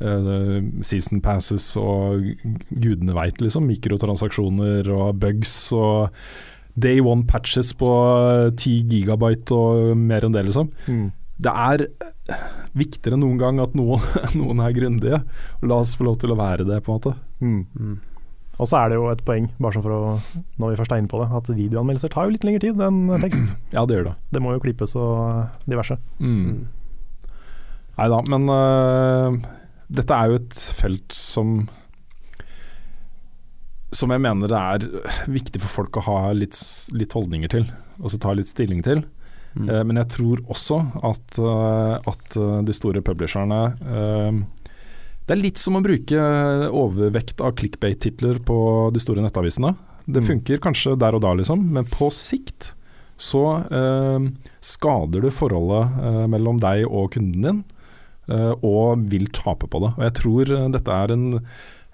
uh, 0.00 0.60
season 0.82 1.20
passes 1.22 1.76
og 1.78 2.22
gudene 2.70 3.14
veit, 3.14 3.38
liksom. 3.42 3.66
Mikrotransaksjoner 3.70 4.88
og 4.94 5.18
bugs 5.22 5.54
og 5.72 6.10
day 6.78 7.00
one 7.02 7.24
patches 7.26 7.72
på 7.74 7.88
10 8.56 8.84
gigabyte 8.90 9.54
og 9.54 9.96
mer 9.98 10.26
enn 10.26 10.34
det, 10.34 10.44
liksom. 10.50 10.70
Det 11.38 11.50
er 11.54 11.86
eh, 11.86 12.44
viktigere 12.74 13.14
enn 13.14 13.22
noen 13.22 13.38
gang 13.38 13.60
at 13.62 13.74
noen, 13.78 14.02
noen 14.40 14.58
er 14.66 14.74
grundige. 14.74 15.22
Og 15.62 15.68
la 15.70 15.78
oss 15.84 15.94
få 15.98 16.06
lov 16.10 16.18
til 16.22 16.34
å 16.34 16.38
være 16.38 16.66
det, 16.66 16.82
på 16.82 16.90
en 16.90 16.98
måte. 16.98 17.14
Mm. 17.38 17.98
Mm. 18.58 18.62
Og 18.62 18.66
så 18.66 18.80
er 18.80 18.90
det 18.90 18.98
jo 18.98 19.06
et 19.12 19.20
poeng, 19.26 19.46
bare 19.62 19.76
sånn 19.76 19.84
for 19.84 19.94
å, 19.94 20.14
når 20.58 20.72
vi 20.72 20.78
først 20.80 20.94
er 20.94 21.02
inne 21.02 21.10
på 21.10 21.20
det, 21.22 21.28
at 21.38 21.50
videoanmeldelser 21.54 22.10
tar 22.10 22.26
jo 22.26 22.34
litt 22.34 22.46
lengre 22.46 22.64
tid 22.64 22.82
enn 22.82 23.04
tekst. 23.24 23.54
Ja, 23.74 23.84
det 23.86 23.98
gjør 23.98 24.10
det. 24.10 24.14
Det 24.34 24.42
må 24.42 24.54
jo 24.56 24.62
klippes 24.64 24.96
og 24.98 25.68
diverse. 25.70 25.98
Mm. 26.18 26.66
Nei 27.98 28.08
da, 28.12 28.18
men 28.30 28.50
uh, 28.50 29.38
dette 29.90 30.14
er 30.14 30.30
jo 30.30 30.38
et 30.38 30.56
felt 30.78 31.14
som 31.16 31.64
Som 33.96 34.12
jeg 34.12 34.20
mener 34.22 34.50
det 34.50 34.58
er 34.58 35.30
viktig 35.32 35.62
for 35.64 35.80
folk 35.80 35.96
å 35.98 36.04
ha 36.06 36.18
litt, 36.36 36.58
litt 36.92 37.14
holdninger 37.16 37.54
til, 37.54 37.70
og 38.02 38.12
så 38.12 38.20
ta 38.20 38.34
litt 38.36 38.50
stilling 38.50 38.82
til. 38.84 39.00
Mm. 39.54 39.70
Uh, 39.70 39.82
men 39.88 40.02
jeg 40.02 40.12
tror 40.18 40.42
også 40.50 40.82
at, 41.08 41.38
uh, 41.40 41.96
at 42.10 42.38
de 42.66 42.74
store 42.76 43.02
publisherne 43.06 43.62
Det 45.28 45.36
er 45.36 45.42
litt 45.42 45.60
som 45.60 45.76
å 45.76 45.82
bruke 45.84 46.18
overvekt 46.72 47.42
av 47.44 47.52
clickbait-titler 47.60 48.40
på 48.48 48.58
de 48.94 49.02
store 49.02 49.20
nettavisene. 49.24 49.74
Det 50.08 50.22
Mm. 50.22 50.28
funker 50.30 50.60
kanskje 50.64 50.94
der 50.98 51.14
og 51.14 51.20
da, 51.20 51.34
liksom, 51.36 51.66
men 51.70 51.84
på 51.84 52.08
sikt 52.10 52.74
så 53.18 53.42
eh, 53.68 54.28
skader 54.64 55.20
du 55.20 55.28
forholdet 55.28 55.98
eh, 56.00 56.26
mellom 56.32 56.56
deg 56.62 56.86
og 56.88 57.10
kunden 57.12 57.42
din, 57.44 57.64
eh, 58.30 58.54
og 58.62 59.02
vil 59.10 59.26
tape 59.28 59.68
på 59.68 59.80
det. 59.84 59.90
Og 59.98 60.04
jeg 60.06 60.14
tror 60.14 60.52
øh, 60.56 60.70
dette 60.72 60.88
er 60.96 61.12
en, 61.12 61.26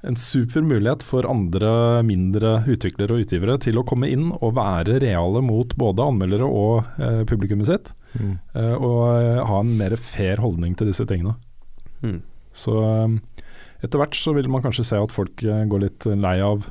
en 0.04 0.14
super 0.20 0.62
mulighet 0.62 1.02
for 1.02 1.26
andre 1.26 2.04
mindre 2.04 2.62
utviklere 2.68 3.16
og 3.16 3.24
utgivere 3.24 3.58
til 3.58 3.80
å 3.80 3.84
komme 3.88 4.06
inn 4.12 4.30
og 4.36 4.54
være 4.60 5.00
reale 5.02 5.42
mot 5.42 5.74
både 5.74 6.06
anmeldere 6.06 6.44
og 6.46 6.84
øh, 7.00 7.24
publikummet 7.26 7.66
sitt, 7.66 7.94
øh, 8.20 8.76
og 8.78 9.48
ha 9.48 9.58
en 9.64 9.74
mer 9.80 9.96
fair 9.96 10.36
holdning 10.44 10.76
til 10.78 10.86
disse 10.92 11.02
tingene. 11.08 11.34
Mm. 12.04 12.20
Så 12.54 12.78
øh, 12.78 13.18
etter 13.84 14.00
hvert 14.00 14.16
så 14.16 14.32
vil 14.36 14.48
man 14.52 14.62
kanskje 14.64 14.86
se 14.86 15.02
at 15.02 15.12
folk 15.14 15.42
øh, 15.44 15.64
går 15.68 15.84
litt 15.88 16.08
lei 16.14 16.38
av 16.44 16.68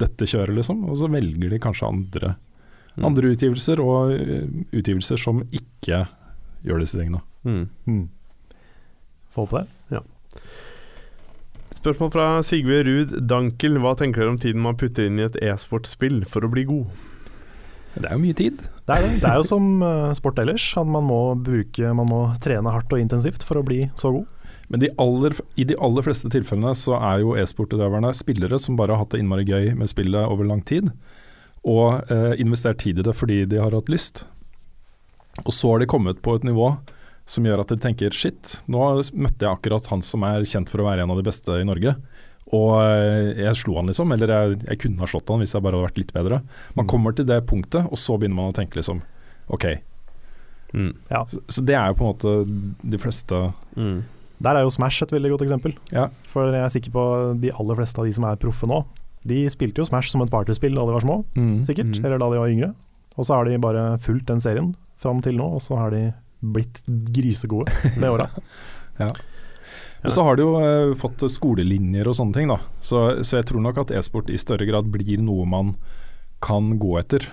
dette 0.00 0.26
kjøret, 0.26 0.54
liksom, 0.56 0.86
og 0.90 0.98
så 0.98 1.10
velger 1.10 1.52
de 1.52 1.62
kanskje 1.62 1.90
andre 1.90 2.34
Mm. 2.94 3.08
andre 3.08 3.32
utgivelser 3.34 3.80
og 3.82 4.12
øh, 4.14 4.44
utgivelser 4.70 5.18
som 5.18 5.40
ikke 5.50 6.04
gjør 6.62 6.78
disse 6.78 6.94
tingene. 6.94 7.18
Mm. 7.42 7.64
Mm. 7.90 8.04
Få 9.34 9.48
håpe 9.48 9.64
det. 9.64 10.02
Spørsmål 11.74 12.12
fra 12.14 12.26
Sigve 12.46 12.78
Ruud 12.86 13.16
Dankel. 13.28 13.80
Hva 13.82 13.96
tenker 13.98 14.22
dere 14.22 14.32
om 14.32 14.38
tiden 14.40 14.62
man 14.62 14.78
putter 14.78 15.08
inn 15.10 15.18
i 15.18 15.26
et 15.26 15.34
e-sportspill 15.42 16.22
for 16.30 16.46
å 16.46 16.52
bli 16.52 16.62
god? 16.70 17.02
Det 17.98 18.06
er 18.06 18.14
jo 18.14 18.22
mye 18.22 18.36
tid. 18.38 18.62
Det 18.86 18.94
er, 18.94 19.04
det. 19.04 19.18
det 19.20 19.28
er 19.28 19.36
jo 19.42 19.48
som 19.50 19.66
eh, 19.84 20.14
sport 20.16 20.38
ellers, 20.42 20.64
man 20.78 21.04
må, 21.10 21.18
bruke, 21.34 21.90
man 21.98 22.08
må 22.08 22.22
trene 22.42 22.72
hardt 22.72 22.94
og 22.94 23.02
intensivt 23.02 23.44
for 23.46 23.60
å 23.60 23.66
bli 23.66 23.82
så 23.98 24.14
god. 24.14 24.30
Men 24.72 24.80
de 24.80 24.88
aller, 24.98 25.34
i 25.60 25.64
de 25.68 25.76
aller 25.76 26.02
fleste 26.06 26.30
tilfellene 26.32 26.72
så 26.78 26.96
er 26.96 27.20
jo 27.20 27.34
e-sportutøverne 27.36 28.14
spillere 28.16 28.58
som 28.58 28.76
bare 28.78 28.94
har 28.96 29.02
hatt 29.04 29.12
det 29.12 29.20
innmari 29.20 29.44
gøy 29.44 29.74
med 29.76 29.90
spillet 29.90 30.24
over 30.30 30.46
lang 30.48 30.62
tid, 30.64 30.88
og 31.64 32.10
eh, 32.12 32.34
investert 32.40 32.78
tid 32.80 32.98
i 32.98 33.04
det 33.06 33.14
fordi 33.16 33.42
de 33.48 33.60
har 33.60 33.72
hatt 33.76 33.88
lyst. 33.92 34.24
Og 35.44 35.52
så 35.52 35.70
har 35.74 35.82
de 35.82 35.86
kommet 35.90 36.20
på 36.24 36.36
et 36.38 36.44
nivå 36.46 36.74
som 37.26 37.44
gjør 37.48 37.62
at 37.64 37.70
de 37.72 37.78
tenker 37.80 38.12
shit, 38.12 38.58
nå 38.68 38.80
møtte 39.16 39.44
jeg 39.46 39.50
akkurat 39.56 39.86
han 39.92 40.02
som 40.04 40.24
er 40.28 40.44
kjent 40.48 40.68
for 40.68 40.82
å 40.84 40.88
være 40.90 41.04
en 41.06 41.12
av 41.14 41.20
de 41.20 41.24
beste 41.24 41.56
i 41.60 41.64
Norge. 41.64 41.94
Og 42.52 42.74
eh, 42.84 43.30
jeg 43.46 43.56
slo 43.62 43.78
han 43.78 43.88
liksom, 43.88 44.12
eller 44.12 44.28
jeg, 44.32 44.58
jeg 44.68 44.80
kunne 44.82 45.00
ha 45.00 45.08
slått 45.08 45.28
han 45.32 45.40
hvis 45.40 45.54
jeg 45.56 45.64
bare 45.64 45.78
hadde 45.78 45.88
vært 45.88 46.00
litt 46.02 46.12
bedre. 46.16 46.42
Man 46.76 46.84
Mm. 46.84 46.90
kommer 46.92 47.16
til 47.16 47.24
det 47.28 47.40
punktet, 47.48 47.84
og 47.88 47.96
så 48.00 48.18
begynner 48.20 48.36
man 48.42 48.52
å 48.52 48.56
tenke 48.56 48.76
liksom 48.80 49.00
ok. 49.52 49.64
Mm. 50.74 50.92
Så, 51.30 51.40
så 51.48 51.62
det 51.64 51.76
er 51.78 51.88
jo 51.92 51.96
på 52.00 52.04
en 52.04 52.12
måte 52.12 52.34
de 52.92 52.98
fleste 53.00 53.40
Mm. 53.76 54.02
Der 54.44 54.58
er 54.58 54.66
jo 54.66 54.72
Smash 54.72 55.04
et 55.04 55.14
veldig 55.14 55.34
godt 55.34 55.46
eksempel. 55.46 55.74
Ja. 55.94 56.08
For 56.30 56.52
jeg 56.52 56.62
er 56.62 56.72
sikker 56.72 56.94
på 56.94 57.04
de 57.40 57.52
aller 57.54 57.80
fleste 57.80 58.02
av 58.02 58.08
de 58.08 58.14
som 58.16 58.26
er 58.28 58.40
proffe 58.40 58.68
nå, 58.68 58.82
de 59.24 59.44
spilte 59.52 59.80
jo 59.80 59.88
Smash 59.88 60.12
som 60.12 60.22
et 60.24 60.32
partyspill 60.32 60.74
da 60.76 60.84
de 60.84 60.96
var 60.96 61.04
små, 61.04 61.22
sikkert. 61.64 61.94
Mm. 61.96 62.04
Eller 62.04 62.20
da 62.20 62.28
de 62.28 62.40
var 62.42 62.52
yngre. 62.52 62.74
Og 63.16 63.26
så 63.26 63.38
har 63.38 63.48
de 63.48 63.60
bare 63.62 63.84
fulgt 64.02 64.28
den 64.28 64.42
serien 64.42 64.74
fram 65.00 65.22
til 65.24 65.38
nå, 65.38 65.46
og 65.56 65.62
så 65.64 65.78
har 65.78 65.94
de 65.94 66.08
blitt 66.54 66.82
grisegode 67.14 67.72
det 67.96 68.10
året. 68.10 68.34
ja. 69.02 69.08
Og 70.04 70.12
så 70.12 70.24
har 70.26 70.36
de 70.36 70.44
jo 70.44 70.58
eh, 70.60 70.92
fått 71.00 71.22
skolelinjer 71.32 72.08
og 72.10 72.16
sånne 72.18 72.36
ting, 72.36 72.50
da. 72.52 72.58
Så, 72.84 73.00
så 73.24 73.38
jeg 73.38 73.48
tror 73.48 73.64
nok 73.64 73.80
at 73.86 73.94
e-sport 73.96 74.28
i 74.28 74.40
større 74.40 74.66
grad 74.68 74.90
blir 74.92 75.22
noe 75.24 75.46
man 75.48 75.72
kan 76.44 76.74
gå 76.80 76.98
etter 77.00 77.24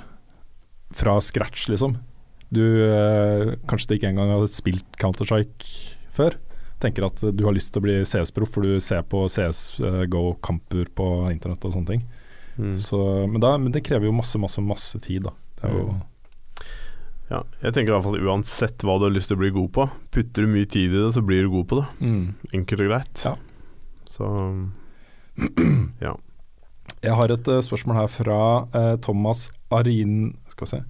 fra 0.95 1.17
scratch, 1.23 1.67
liksom. 1.71 1.97
Du 2.51 2.63
eh, 2.85 3.57
kanskje 3.67 3.97
ikke 3.97 4.13
engang 4.13 4.31
har 4.31 4.47
spilt 4.51 4.87
Counter-Strike 5.01 5.67
før. 6.15 6.39
Tenker 6.81 7.05
at 7.05 7.21
du 7.21 7.43
har 7.45 7.53
lyst 7.53 7.73
til 7.73 7.81
å 7.81 7.85
bli 7.85 7.97
CS-proff, 8.07 8.55
for 8.55 8.65
du 8.65 8.81
ser 8.81 9.03
på 9.07 9.23
CS-GO-kamper 9.29 10.89
på 10.97 11.09
internett 11.29 11.67
og 11.67 11.75
sånne 11.75 11.91
ting. 11.93 12.05
Mm. 12.57 12.77
Så, 12.81 13.01
men, 13.27 13.39
da, 13.43 13.53
men 13.61 13.73
det 13.73 13.83
krever 13.85 14.09
jo 14.09 14.15
masse, 14.15 14.39
masse, 14.41 14.63
masse 14.65 14.99
tid, 15.03 15.27
da. 15.29 15.35
Det 15.59 15.69
er 15.69 15.77
jo 15.77 15.91
Ja, 17.31 17.45
jeg 17.61 17.75
tenker 17.75 17.93
i 17.93 17.95
hvert 17.95 18.07
fall 18.09 18.25
uansett 18.27 18.83
hva 18.83 18.97
du 18.99 19.05
har 19.07 19.13
lyst 19.13 19.31
til 19.31 19.37
å 19.37 19.43
bli 19.43 19.53
god 19.55 19.69
på, 19.77 19.85
putter 20.11 20.43
du 20.43 20.51
mye 20.51 20.67
tid 20.67 20.91
i 20.91 20.99
det, 20.99 21.13
så 21.15 21.23
blir 21.23 21.45
du 21.45 21.53
god 21.53 21.69
på 21.69 21.79
det. 21.79 21.85
Mm. 22.01 22.25
Enkelt 22.59 22.83
og 22.83 22.91
greit. 22.91 23.23
Ja. 23.23 23.35
Så 24.11 24.31
ja. 26.07 26.17
Jeg 27.01 27.17
har 27.17 27.33
et 27.33 27.47
uh, 27.49 27.61
spørsmål 27.63 28.01
her 28.01 28.09
fra 28.11 28.41
uh, 28.75 28.95
Thomas 29.01 29.47
Arin... 29.73 30.33
Skal 30.51 30.67
vi 30.67 30.73
se 30.73 30.81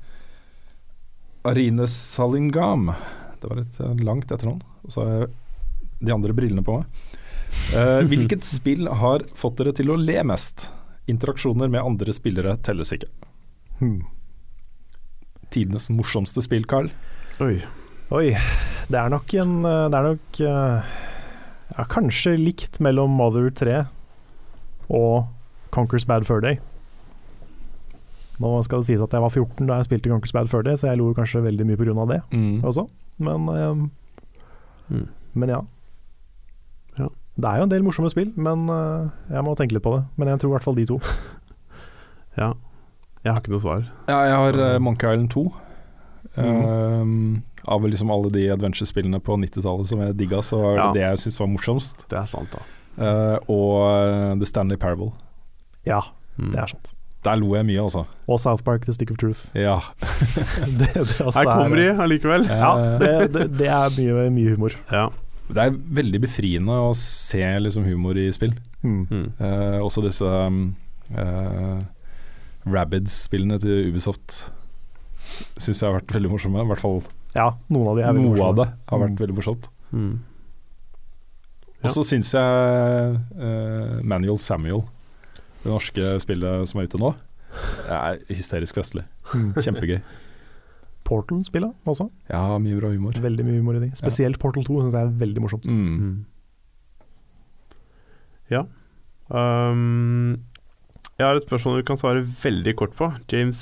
Arine 1.47 1.87
Salingam. 1.87 2.91
Det 3.41 3.49
var 3.49 3.61
et 3.61 3.79
uh, 3.81 3.93
langt 4.05 4.31
etternavn. 4.31 4.61
Og 4.85 4.93
så 4.93 5.03
har 5.03 5.13
jeg 5.13 5.29
de 6.01 6.13
andre 6.13 6.33
brillene 6.37 6.63
på 6.65 6.79
meg. 6.81 7.09
Uh, 7.75 8.01
hvilket 8.11 8.45
spill 8.47 8.87
har 9.01 9.25
fått 9.37 9.59
dere 9.61 9.73
til 9.77 9.91
å 9.93 9.99
le 9.99 10.21
mest? 10.27 10.69
Interaksjoner 11.11 11.69
med 11.71 11.83
andre 11.83 12.13
spillere 12.15 12.55
telles 12.65 12.93
ikke. 12.95 13.09
Hmm. 13.81 14.01
Tidenes 15.51 15.89
morsomste 15.91 16.43
spill, 16.45 16.65
Carl. 16.69 16.91
Oi. 17.43 17.57
Oi, 18.11 18.27
det 18.91 18.99
er 18.99 19.07
nok 19.11 19.31
en 19.39 19.51
eh, 19.63 19.85
Det 19.87 19.97
er 19.97 20.05
nok 20.09 20.39
uh, 20.43 20.89
ja, 21.71 21.85
kanskje 21.91 22.33
likt 22.39 22.81
mellom 22.83 23.13
Mother 23.15 23.47
3 23.55 23.77
og 24.91 25.29
Conquers 25.71 26.03
Bad 26.09 26.25
Fur 26.27 26.41
Day. 26.43 26.57
Nå 28.41 28.51
skal 28.65 28.81
det 28.81 28.89
sies 28.89 29.03
at 29.03 29.13
jeg 29.15 29.23
var 29.23 29.31
14 29.31 29.69
da 29.69 29.77
jeg 29.79 29.87
spilte 29.87 30.11
Conquers 30.11 30.33
Bad 30.35 30.49
Fur 30.51 30.65
Day, 30.67 30.75
så 30.79 30.89
jeg 30.89 30.99
lo 30.99 31.11
kanskje 31.15 31.43
veldig 31.45 31.67
mye 31.69 31.79
pga. 31.79 32.05
det 32.11 32.21
også. 32.67 32.87
Men, 33.23 33.47
um, 33.49 33.89
Mm. 34.91 35.05
men 35.39 35.49
ja. 35.53 35.61
Det 37.41 37.49
er 37.49 37.57
jo 37.61 37.65
en 37.67 37.71
del 37.73 37.83
morsomme 37.85 38.09
spill, 38.13 38.31
men 38.37 38.67
eh, 38.69 39.07
jeg 39.33 39.43
må 39.47 39.55
tenke 39.57 39.73
litt 39.77 39.83
på 39.85 39.95
det. 39.97 40.03
Men 40.21 40.29
jeg 40.29 40.41
tror 40.43 40.51
i 40.51 40.55
hvert 40.57 40.67
fall 40.69 40.77
de 40.79 40.85
to. 40.93 40.99
Ja. 42.39 42.53
Jeg 43.25 43.33
har 43.35 43.41
ikke 43.41 43.51
noe 43.53 43.61
svar. 43.61 43.81
Ja, 44.07 44.19
jeg 44.25 44.35
har 44.39 44.57
uh, 44.57 44.79
Monkey 44.81 45.09
Island 45.11 45.29
2. 45.33 45.41
Mm. 46.37 47.33
Uh, 47.35 47.73
av 47.75 47.83
liksom 47.85 48.09
alle 48.13 48.31
de 48.33 48.45
adventure-spillene 48.53 49.19
på 49.21 49.35
90-tallet 49.41 49.89
som 49.91 49.99
jeg 50.05 50.15
digga, 50.17 50.39
så 50.45 50.61
var 50.61 50.71
det 50.71 50.79
Ja. 50.79 50.87
det 50.95 51.03
jeg 51.03 51.19
syntes 51.25 51.39
var 51.43 51.49
morsomst. 51.51 52.05
Det 52.09 52.17
er 52.21 52.29
sant, 52.31 52.55
da. 52.55 52.63
uh, 52.97 53.37
og 53.51 54.39
The 54.39 54.47
Stanley 54.49 54.77
Parable. 54.81 55.11
Ja, 55.85 55.99
Mm. 56.39 56.53
det 56.53 56.59
er 56.63 56.67
sant. 56.71 56.93
Der 57.25 57.35
lo 57.37 57.51
jeg 57.53 57.65
mye, 57.67 57.81
altså. 57.83 58.05
Og 58.31 58.39
South 58.39 58.63
Park 58.63 58.85
The 58.87 58.93
Stick 58.95 59.11
of 59.11 59.17
Truth. 59.21 59.43
Ja. 59.53 59.75
det, 60.79 60.87
det 60.95 61.19
også 61.21 61.37
Her 61.43 61.45
kommer 61.51 61.75
de 61.77 61.83
er, 61.91 61.99
allikevel. 62.01 62.47
Ja, 62.47 62.71
det, 62.97 63.11
det, 63.35 63.43
det 63.59 63.67
er 63.67 63.91
mye, 63.99 64.29
mye 64.31 64.55
humor. 64.55 64.71
Ja. 64.91 65.09
Det 65.55 65.63
er 65.63 65.75
veldig 66.01 66.21
befriende 66.23 66.75
å 66.87 66.91
se 66.97 67.43
liksom 67.61 67.83
humor 67.87 68.17
i 68.19 68.27
spill. 68.35 68.53
Mm. 68.83 69.05
Eh, 69.37 69.77
også 69.83 70.01
disse 70.05 70.25
um, 70.25 70.75
uh, 71.13 71.81
Rabbids-spillene 72.65 73.59
til 73.61 73.89
Ubisoft 73.91 74.51
syns 75.57 75.79
jeg 75.81 75.87
har 75.87 75.97
vært 75.99 76.13
veldig 76.15 76.31
morsomme. 76.33 76.61
I 76.63 76.69
hvert 76.71 76.81
fall 76.83 76.99
Ja, 77.35 77.51
noen 77.71 77.87
av 77.93 77.97
de 77.99 78.03
er 78.05 78.13
veldig 78.17 78.31
noe 78.35 78.47
av 78.51 78.55
det 78.59 78.67
har 78.91 78.99
vært 79.05 79.13
Mm. 79.15 79.21
veldig 79.23 79.37
morsomt. 79.37 79.69
Mm. 79.91 80.19
Ja. 81.81 81.87
Og 81.89 81.93
så 81.95 82.03
syns 82.05 82.31
jeg 82.35 83.21
uh, 83.41 84.01
Manuel 84.05 84.37
Samuel, 84.37 84.83
det 85.63 85.71
norske 85.71 86.11
spillet 86.21 86.67
som 86.69 86.79
er 86.81 86.89
ute 86.89 86.99
nå, 87.01 87.13
er 87.89 88.19
hysterisk 88.29 88.75
festlig. 88.77 89.03
Mm. 89.33 89.53
Kjempegøy. 89.57 90.01
Portal-spillet 91.11 91.91
også. 91.91 92.07
Ja, 92.31 92.45
mye 92.63 92.79
bra 92.79 92.91
humor. 92.93 93.17
Veldig 93.19 93.47
mye 93.47 93.59
humor 93.59 93.79
i 93.79 93.83
de. 93.85 93.91
Spesielt 93.99 94.39
Portal 94.41 94.63
2 94.67 94.85
syns 94.85 94.95
jeg 94.95 95.09
er 95.09 95.17
veldig 95.25 95.43
morsomt. 95.43 95.67
Mm. 95.67 95.89
Mm. 95.99 96.15
Ja. 98.51 98.63
Um, 99.31 100.39
jeg 101.21 101.27
har 101.27 101.37
et 101.37 101.45
spørsmål 101.45 101.77
du 101.79 101.85
kan 101.85 101.99
svare 102.01 102.23
veldig 102.43 102.73
kort 102.79 102.95
på. 102.97 103.11
James 103.31 103.59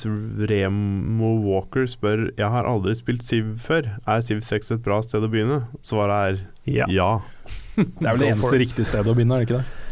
Remo 0.50 1.34
Walker 1.44 1.84
spør 1.92 2.30
Jeg 2.38 2.48
har 2.54 2.70
aldri 2.70 2.96
spilt 2.96 3.26
Siv 3.28 3.58
før. 3.60 3.90
Er 4.08 4.24
Siv 4.24 4.40
6 4.46 4.72
et 4.78 4.86
bra 4.86 5.02
sted 5.04 5.26
å 5.26 5.30
begynne? 5.32 5.66
Svaret 5.84 6.40
er 6.70 6.88
ja. 6.88 7.12
Det 7.76 8.06
er 8.06 8.16
vel 8.16 8.24
det 8.24 8.32
eneste 8.36 8.62
riktige 8.62 8.88
stedet 8.88 9.12
å 9.12 9.16
begynne, 9.18 9.36
er 9.36 9.44
det 9.44 9.50
ikke 9.50 9.60
det? 9.60 9.86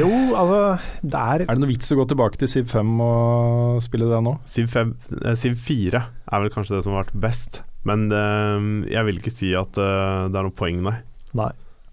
Jo, 0.00 0.08
altså 0.34 0.60
det 1.02 1.18
er 1.20 1.44
Er 1.44 1.54
det 1.54 1.62
noe 1.62 1.70
vits 1.70 1.92
å 1.94 1.98
gå 2.00 2.06
tilbake 2.10 2.40
til 2.40 2.50
Civ 2.50 2.70
5 2.72 2.94
og 3.04 3.82
spille 3.84 4.08
det 4.10 4.22
nå? 4.26 4.32
Siv, 4.50 4.70
5, 4.72 4.94
eh, 5.20 5.36
Siv 5.38 5.58
4 5.66 6.00
er 6.32 6.40
vel 6.44 6.50
kanskje 6.54 6.76
det 6.76 6.84
som 6.84 6.92
har 6.94 7.04
vært 7.04 7.20
best, 7.20 7.62
men 7.84 8.06
eh, 8.12 8.92
jeg 8.92 9.04
vil 9.08 9.18
ikke 9.20 9.32
si 9.34 9.52
at 9.58 9.76
eh, 9.80 10.28
det 10.30 10.36
er 10.38 10.46
noe 10.46 10.54
poeng, 10.56 10.80
nei. 10.82 10.98
Nei. 11.34 11.50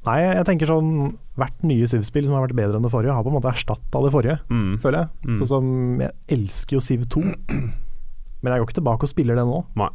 Nei, 0.07 0.19
jeg 0.23 0.45
tenker 0.47 0.69
sånn 0.69 1.17
Hvert 1.37 1.63
nye 1.67 1.85
Siv-spill 1.89 2.25
som 2.25 2.33
har 2.37 2.45
vært 2.47 2.55
bedre 2.57 2.77
enn 2.79 2.85
det 2.85 2.89
forrige, 2.93 3.13
har 3.13 3.21
på 3.25 3.29
en 3.29 3.35
måte 3.35 3.49
erstatta 3.51 3.99
det 4.01 4.09
forrige, 4.13 4.37
Mm. 4.49 4.77
føler 4.81 5.03
jeg. 5.03 5.09
Mm. 5.27 5.35
Sånn 5.41 5.47
som 5.51 5.99
Jeg 6.01 6.11
elsker 6.37 6.77
jo 6.77 6.79
Siv 6.81 7.03
2, 7.11 7.21
men 7.27 8.47
jeg 8.53 8.61
går 8.61 8.65
ikke 8.69 8.77
tilbake 8.79 9.03
og 9.03 9.11
spiller 9.11 9.35
det 9.35 9.43
nå, 9.45 9.59
Nei. 9.77 9.89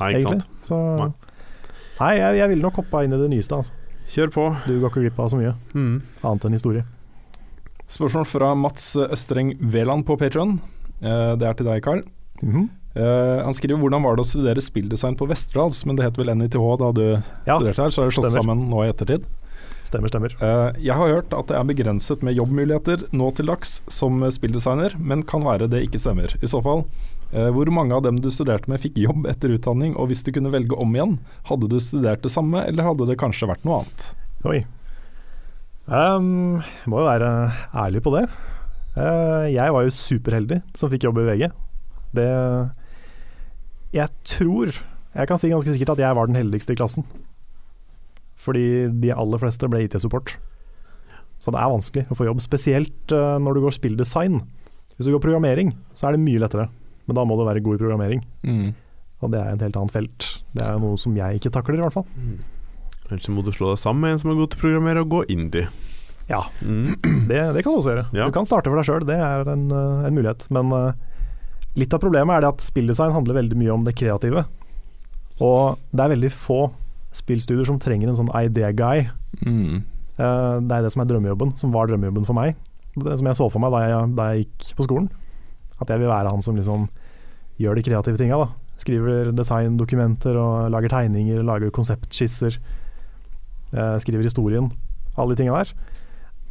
Nei, 0.00 0.08
ikke 0.16 0.22
egentlig. 0.22 0.40
sant. 0.42 0.64
Så 0.64 0.78
Nei. 0.98 1.10
Nei, 2.00 2.12
jeg, 2.18 2.38
jeg 2.40 2.48
ville 2.54 2.64
nok 2.66 2.80
hoppa 2.80 3.02
inn 3.04 3.12
i 3.14 3.20
det 3.20 3.28
nyeste, 3.30 3.54
altså. 3.60 3.72
Kjør 4.12 4.32
på. 4.34 4.44
Du 4.66 4.72
går 4.82 4.90
ikke 4.90 5.02
glipp 5.04 5.20
av 5.22 5.28
så 5.30 5.38
mye 5.38 5.52
Mm. 5.76 6.00
annet 6.24 6.44
enn 6.48 6.56
historie. 6.56 6.84
Spørsmål 7.92 8.26
fra 8.26 8.54
Mats 8.56 8.94
Østreng 8.96 9.52
Veland 9.60 10.06
på 10.08 10.16
Patron. 10.18 10.56
det 11.02 11.42
er 11.42 11.54
til 11.54 11.66
deg, 11.66 11.82
Carl. 12.42 12.50
-hmm. 12.50 12.68
uh, 12.98 13.44
han 13.44 13.54
skriver 13.54 13.78
hvordan 13.80 14.02
var 14.02 14.16
det 14.16 14.24
å 14.24 14.28
studere 14.28 14.60
spilldesign 14.60 15.16
på 15.16 15.28
Westerdals, 15.30 15.84
men 15.86 15.96
det 15.96 16.04
het 16.04 16.18
vel 16.18 16.34
NITH 16.36 16.58
da 16.78 16.92
du 16.92 17.06
Ja, 17.46 17.56
studerte 17.56 17.82
her, 17.82 17.90
så 17.90 18.02
har 18.02 18.10
det 18.10 18.14
slått 18.14 18.30
stemmer. 18.30 18.42
sammen 18.42 18.70
nå 18.70 18.84
i 18.84 18.90
ettertid. 18.90 19.24
Stemmer, 19.84 20.08
stemmer. 20.08 20.34
Uh, 20.40 20.72
jeg 20.80 20.94
har 20.94 21.08
hørt 21.08 21.32
at 21.34 21.48
det 21.48 21.56
er 21.56 21.64
begrenset 21.64 22.22
med 22.22 22.34
jobbmuligheter 22.34 23.08
nå 23.12 23.30
til 23.34 23.46
dags 23.46 23.82
som 23.88 24.22
spilldesigner, 24.30 24.94
men 24.98 25.22
kan 25.22 25.42
være 25.44 25.68
det 25.68 25.82
ikke 25.88 26.00
stemmer. 26.00 26.36
I 26.42 26.46
så 26.46 26.62
fall, 26.62 26.86
uh, 27.34 27.50
hvor 27.50 27.70
mange 27.70 27.94
av 27.94 28.02
dem 28.02 28.20
du 28.20 28.30
studerte 28.30 28.70
med 28.70 28.80
fikk 28.80 28.98
jobb 28.98 29.26
etter 29.26 29.52
utdanning, 29.52 29.96
og 29.96 30.08
hvis 30.08 30.22
du 30.22 30.32
kunne 30.32 30.52
velge 30.52 30.78
om 30.78 30.94
igjen, 30.94 31.18
hadde 31.44 31.68
du 31.68 31.80
studert 31.80 32.22
det 32.22 32.30
samme, 32.30 32.64
eller 32.66 32.84
hadde 32.84 33.06
det 33.06 33.18
kanskje 33.18 33.48
vært 33.48 33.64
noe 33.64 33.82
annet? 33.82 34.14
Oi. 34.44 34.64
Um, 35.86 36.62
må 36.86 37.02
jo 37.02 37.08
være 37.08 37.28
ærlig 37.74 38.02
på 38.02 38.14
det. 38.14 38.28
Uh, 38.96 39.50
jeg 39.50 39.72
var 39.72 39.82
jo 39.82 39.90
superheldig 39.90 40.62
som 40.78 40.90
fikk 40.92 41.04
jobb 41.08 41.18
i 41.18 41.26
VG. 41.26 41.50
Det 42.16 42.26
Jeg 43.96 44.08
tror 44.28 44.72
Jeg 45.14 45.28
kan 45.28 45.38
si 45.40 45.50
ganske 45.52 45.72
sikkert 45.74 45.94
at 45.94 46.02
jeg 46.04 46.16
var 46.16 46.28
den 46.30 46.36
heldigste 46.38 46.72
i 46.72 46.78
klassen. 46.78 47.04
Fordi 48.42 48.64
de 49.02 49.12
aller 49.14 49.38
fleste 49.38 49.68
ble 49.70 49.84
IT-support. 49.84 50.34
Så 51.42 51.52
det 51.52 51.60
er 51.60 51.72
vanskelig 51.72 52.04
å 52.10 52.16
få 52.16 52.26
jobb, 52.28 52.40
spesielt 52.42 53.12
eh, 53.14 53.36
når 53.42 53.58
du 53.58 53.60
går 53.66 53.74
spilldesign. 53.76 54.40
Hvis 54.96 55.08
du 55.08 55.12
går 55.14 55.22
programmering, 55.24 55.74
så 55.98 56.08
er 56.08 56.16
det 56.16 56.22
mye 56.24 56.40
lettere. 56.42 56.68
Men 57.06 57.18
da 57.18 57.24
må 57.26 57.36
du 57.38 57.44
være 57.46 57.62
god 57.64 57.76
i 57.76 57.82
programmering, 57.82 58.20
og 59.22 59.30
det 59.32 59.40
er 59.40 59.52
et 59.56 59.62
helt 59.66 59.76
annet 59.78 59.94
felt. 59.94 60.26
Det 60.54 60.62
er 60.62 60.76
noe 60.78 60.98
som 61.02 61.14
jeg 61.18 61.40
ikke 61.40 61.50
takler, 61.54 61.80
i 61.80 61.82
hvert 61.82 61.96
fall. 61.96 62.06
Ellers 63.08 63.26
så 63.26 63.34
må 63.34 63.42
du 63.42 63.50
slå 63.54 63.72
deg 63.72 63.80
sammen 63.82 64.04
med 64.06 64.14
en 64.14 64.20
som 64.22 64.30
er 64.32 64.38
god 64.38 64.52
til 64.52 64.60
å 64.60 64.62
programmere, 64.62 65.02
og 65.02 65.10
gå 65.16 65.22
indie. 65.34 65.66
Ja, 66.30 66.44
Mm. 66.62 66.94
Det, 67.28 67.40
det 67.56 67.64
kan 67.66 67.74
du 67.74 67.80
også 67.80 67.90
gjøre. 67.96 68.06
Ja. 68.14 68.26
Du 68.30 68.32
kan 68.38 68.46
starte 68.46 68.70
for 68.70 68.78
deg 68.78 68.86
sjøl, 68.86 69.06
det 69.08 69.18
er 69.18 69.42
en, 69.50 69.66
eh, 69.74 70.06
en 70.06 70.14
mulighet. 70.16 70.46
Men 70.54 70.70
eh, 70.78 70.92
litt 71.78 71.94
av 71.94 72.02
problemet 72.02 72.36
er 72.36 72.44
det 72.44 72.52
at 72.52 72.64
spilldesign 72.64 73.14
handler 73.14 73.40
veldig 73.40 73.58
mye 73.60 73.74
om 73.74 73.86
det 73.86 73.96
kreative. 73.98 74.44
Og 75.42 75.80
det 75.92 76.04
er 76.04 76.12
veldig 76.14 76.32
få 76.34 76.60
spillstudier 77.12 77.68
som 77.68 77.80
trenger 77.80 78.10
en 78.10 78.18
sånn 78.18 78.32
idea 78.38 78.72
guy. 78.76 79.06
Mm. 79.44 79.82
Uh, 80.18 80.60
det 80.60 80.76
er 80.76 80.84
det 80.84 80.92
som 80.94 81.04
er 81.04 81.10
drømmejobben, 81.10 81.54
som 81.60 81.72
var 81.74 81.88
drømmejobben 81.90 82.28
for 82.28 82.36
meg. 82.38 82.56
Det 82.92 83.16
som 83.18 83.28
jeg 83.28 83.38
så 83.38 83.48
for 83.52 83.64
meg 83.64 83.72
da 83.72 83.84
jeg, 83.84 84.10
da 84.18 84.28
jeg 84.30 84.44
gikk 84.44 84.72
på 84.78 84.86
skolen. 84.88 85.08
At 85.80 85.90
jeg 85.90 86.02
vil 86.02 86.12
være 86.12 86.32
han 86.32 86.44
som 86.44 86.58
liksom 86.58 86.86
gjør 87.60 87.78
de 87.78 87.86
kreative 87.86 88.20
tinga. 88.20 88.40
Skriver 88.80 89.32
designdokumenter 89.36 90.36
og 90.40 90.70
lager 90.72 90.92
tegninger, 90.92 91.42
lager 91.46 91.72
konseptskisser. 91.74 92.58
Uh, 93.72 93.96
skriver 94.02 94.24
historien. 94.28 94.70
Alle 95.16 95.34
de 95.34 95.42
tinga 95.42 95.60
der. 95.60 95.72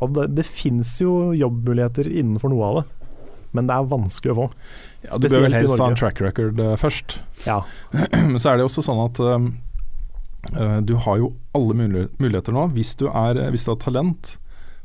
Og 0.01 0.15
det, 0.17 0.31
det 0.37 0.47
fins 0.49 0.95
jo 1.01 1.31
jobbmuligheter 1.37 2.09
innenfor 2.09 2.49
noe 2.49 2.67
av 2.67 2.79
det, 2.79 2.85
men 3.53 3.67
det 3.69 3.75
er 3.75 3.91
vanskelig 3.91 4.33
å 4.33 4.39
få. 4.39 4.45
Ja, 5.01 5.17
du 5.17 5.27
bør 5.27 5.47
vel 5.47 5.55
helst 5.57 5.81
ha 5.81 5.89
en 5.89 5.97
track 5.97 6.21
record 6.21 6.61
uh, 6.61 6.75
først. 6.79 7.19
Ja, 7.47 7.63
Men 8.13 8.37
så 8.37 8.51
er 8.51 8.59
det 8.59 8.67
også 8.67 8.83
sånn 8.85 8.99
at 9.01 9.17
um, 9.25 9.47
eh, 10.53 10.75
du 10.85 10.93
har 11.01 11.17
jo 11.17 11.31
alle 11.57 11.73
muligheter 11.73 12.53
nå, 12.53 12.67
hvis 12.75 12.93
du, 12.99 13.07
er, 13.09 13.39
hvis 13.49 13.65
du 13.65 13.71
har 13.71 13.79
talent 13.81 14.35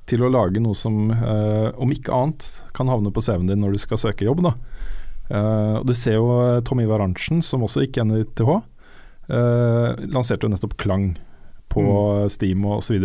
til 0.09 0.25
å 0.25 0.31
lage 0.33 0.63
noe 0.65 0.79
som, 0.79 1.11
uh, 1.13 1.69
om 1.77 1.93
ikke 1.93 2.15
annet, 2.17 2.47
kan 2.73 2.89
havne 2.89 3.13
på 3.13 3.21
CV-en 3.27 3.51
din 3.51 3.61
når 3.61 3.77
du 3.77 3.83
skal 3.83 4.01
søke 4.01 4.25
jobb. 4.25 4.41
Da. 4.47 4.55
Og 5.37 5.85
Du 5.85 5.93
ser 5.99 6.17
jo 6.17 6.31
Tom 6.65 6.81
Ivar 6.81 7.03
Arntzen, 7.05 7.43
som 7.45 7.67
også 7.67 7.83
gikk 7.85 7.99
NITH, 8.07 8.41
uh, 8.47 9.89
lanserte 10.07 10.47
jo 10.47 10.53
nettopp 10.55 10.79
Klang 10.81 11.11
på 11.75 11.85
Steam 12.33 12.65
og 12.65 12.79
osv. 12.79 13.03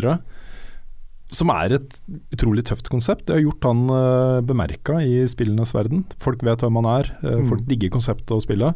Som 1.32 1.52
er 1.53 1.78
et 1.78 1.99
utrolig 2.36 2.66
tøft 2.68 2.90
konsept. 2.91 3.26
Det 3.28 3.38
har 3.38 3.44
gjort 3.45 3.68
han 3.70 3.86
uh, 3.88 4.41
bemerka 4.44 4.98
i 4.99 5.22
spillenes 5.32 5.72
verden. 5.76 6.03
Folk 6.20 6.44
vet 6.44 6.64
hvem 6.66 6.80
han 6.82 6.90
er, 6.91 7.12
eh, 7.24 7.38
Mm. 7.40 7.45
folk 7.48 7.62
digger 7.70 7.90
konseptet 7.94 8.34
og 8.36 8.41
spillet. 8.44 8.76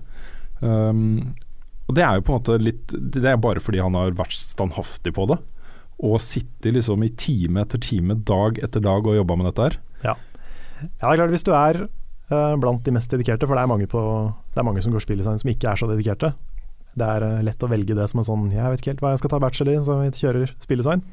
Um, 0.61 1.34
og 1.86 1.98
det 1.98 2.06
er 2.06 2.15
jo 2.15 2.23
på 2.26 2.32
en 2.32 2.40
måte 2.40 2.56
litt 2.64 2.88
Det 2.88 3.26
er 3.27 3.36
bare 3.38 3.60
fordi 3.60 3.82
han 3.84 3.94
har 3.94 4.15
vært 4.15 4.34
standhaftig 4.40 5.14
på 5.14 5.27
det. 5.27 5.38
Og 5.99 6.15
sittet 6.23 6.73
liksom 6.73 7.03
i 7.03 7.10
time 7.10 7.61
etter 7.61 7.77
time, 7.84 8.15
dag 8.15 8.57
etter 8.64 8.82
dag 8.82 9.06
og 9.06 9.15
jobba 9.19 9.36
med 9.36 9.52
dette 9.52 9.68
her. 9.68 9.77
Ja, 10.03 10.15
er 11.11 11.19
klart 11.19 11.32
Hvis 11.32 11.45
du 11.45 11.52
er 11.56 11.84
uh, 12.32 12.56
blant 12.56 12.84
de 12.84 12.91
mest 12.95 13.11
dedikerte, 13.11 13.48
for 13.48 13.56
det 13.56 13.64
er 13.64 13.68
mange, 13.72 13.88
på, 13.88 13.99
det 14.56 14.60
er 14.60 14.68
mange 14.68 14.82
som 14.82 14.95
går 14.95 15.03
spilldesign 15.03 15.40
som 15.40 15.52
ikke 15.52 15.72
er 15.72 15.76
så 15.76 15.88
dedikerte. 15.91 16.34
Det 16.95 17.06
er 17.06 17.23
uh, 17.23 17.44
lett 17.44 17.64
å 17.64 17.69
velge 17.69 17.95
det 17.95 18.07
som 18.10 18.19
en 18.23 18.27
sånn 18.27 18.49
Jeg 18.56 18.64
vet 18.72 18.80
ikke 18.82 18.94
helt 18.95 19.03
hva 19.03 19.14
jeg 19.14 19.23
skal 19.23 19.36
ta 19.36 19.40
bachelor 19.44 19.76
i, 19.76 19.84
så 19.84 19.99
vi 20.02 20.10
kjører 20.15 20.56
spilldesign. 20.64 21.03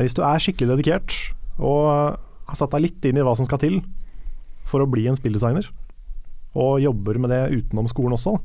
Hvis 0.00 0.16
du 0.16 0.24
er 0.26 0.42
skikkelig 0.42 0.74
dedikert 0.74 1.14
og 1.62 2.18
har 2.48 2.58
satt 2.58 2.74
deg 2.74 2.88
litt 2.88 3.06
inn 3.06 3.20
i 3.20 3.24
hva 3.24 3.36
som 3.38 3.46
skal 3.46 3.60
til 3.62 3.78
for 4.66 4.82
å 4.82 4.88
bli 4.90 5.06
en 5.06 5.18
spilldesigner, 5.18 5.68
og 6.54 6.82
jobber 6.82 7.18
med 7.22 7.32
det 7.34 7.42
utenom 7.54 7.88
skolen 7.90 8.16
også, 8.16 8.36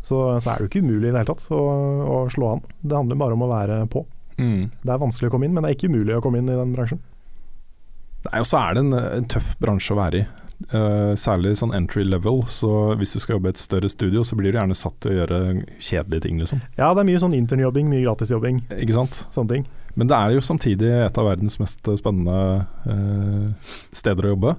så, 0.00 0.18
så 0.40 0.50
er 0.50 0.56
det 0.56 0.64
jo 0.64 0.70
ikke 0.70 0.82
umulig 0.84 1.10
i 1.10 1.12
det 1.12 1.20
hele 1.20 1.28
tatt 1.28 1.44
å, 1.52 1.60
å 1.60 2.18
slå 2.32 2.54
an. 2.54 2.62
Det 2.80 2.96
handler 2.96 3.20
bare 3.20 3.36
om 3.36 3.44
å 3.44 3.50
være 3.50 3.80
på. 3.92 4.04
Mm. 4.40 4.70
Det 4.80 4.92
er 4.92 5.00
vanskelig 5.02 5.28
å 5.28 5.34
komme 5.34 5.48
inn, 5.48 5.54
men 5.56 5.64
det 5.64 5.72
er 5.72 5.76
ikke 5.76 5.90
umulig 5.92 6.16
å 6.16 6.22
komme 6.24 6.40
inn 6.40 6.48
i 6.48 6.56
den 6.56 6.72
bransjen. 6.76 7.02
Nei, 8.26 8.40
og 8.40 8.48
så 8.48 8.60
er 8.60 8.76
det 8.76 8.84
en, 8.84 8.94
en 9.00 9.28
tøff 9.32 9.52
bransje 9.60 9.94
å 9.94 10.00
være 10.00 10.22
i. 10.22 10.28
Uh, 10.70 11.16
særlig 11.16 11.54
sånn 11.56 11.72
entry 11.76 12.04
level. 12.04 12.42
Så 12.52 12.70
hvis 13.00 13.14
du 13.16 13.20
skal 13.20 13.38
jobbe 13.38 13.52
i 13.52 13.54
et 13.54 13.60
større 13.60 13.88
studio, 13.92 14.24
så 14.24 14.36
blir 14.36 14.52
du 14.52 14.60
gjerne 14.60 14.76
satt 14.76 14.96
til 15.04 15.12
å 15.12 15.18
gjøre 15.20 15.40
kjedelige 15.76 16.26
ting, 16.26 16.40
liksom. 16.40 16.64
Ja, 16.80 16.90
det 16.92 17.04
er 17.04 17.08
mye 17.08 17.22
sånn 17.22 17.36
internjobbing, 17.36 17.88
mye 17.92 18.04
gratisjobbing, 18.04 18.64
Ikke 18.80 18.96
sant? 18.96 19.22
sånne 19.32 19.56
ting. 19.56 19.68
Men 19.98 20.10
det 20.10 20.16
er 20.16 20.34
jo 20.36 20.42
samtidig 20.44 20.90
et 21.06 21.18
av 21.18 21.26
verdens 21.26 21.58
mest 21.60 21.88
spennende 21.98 22.66
eh, 22.86 23.72
steder 23.96 24.28
å 24.28 24.34
jobbe. 24.34 24.54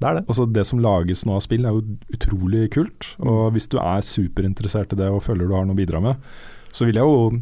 Det 0.00 0.08
er 0.08 0.16
det. 0.16 0.24
Altså 0.32 0.46
Det 0.48 0.64
som 0.68 0.80
lages 0.80 1.26
nå 1.28 1.36
av 1.36 1.42
spill 1.44 1.66
er 1.68 1.76
jo 1.76 1.96
utrolig 2.14 2.68
kult. 2.72 3.10
Og 3.20 3.50
hvis 3.56 3.68
du 3.68 3.76
er 3.82 4.04
superinteressert 4.06 4.94
i 4.94 5.00
det 5.00 5.10
og 5.12 5.24
føler 5.26 5.48
du 5.48 5.56
har 5.56 5.66
noe 5.68 5.76
å 5.76 5.80
bidra 5.80 6.00
med, 6.04 6.30
så 6.72 6.86
vil 6.88 7.00
jeg 7.00 7.04
jo 7.04 7.40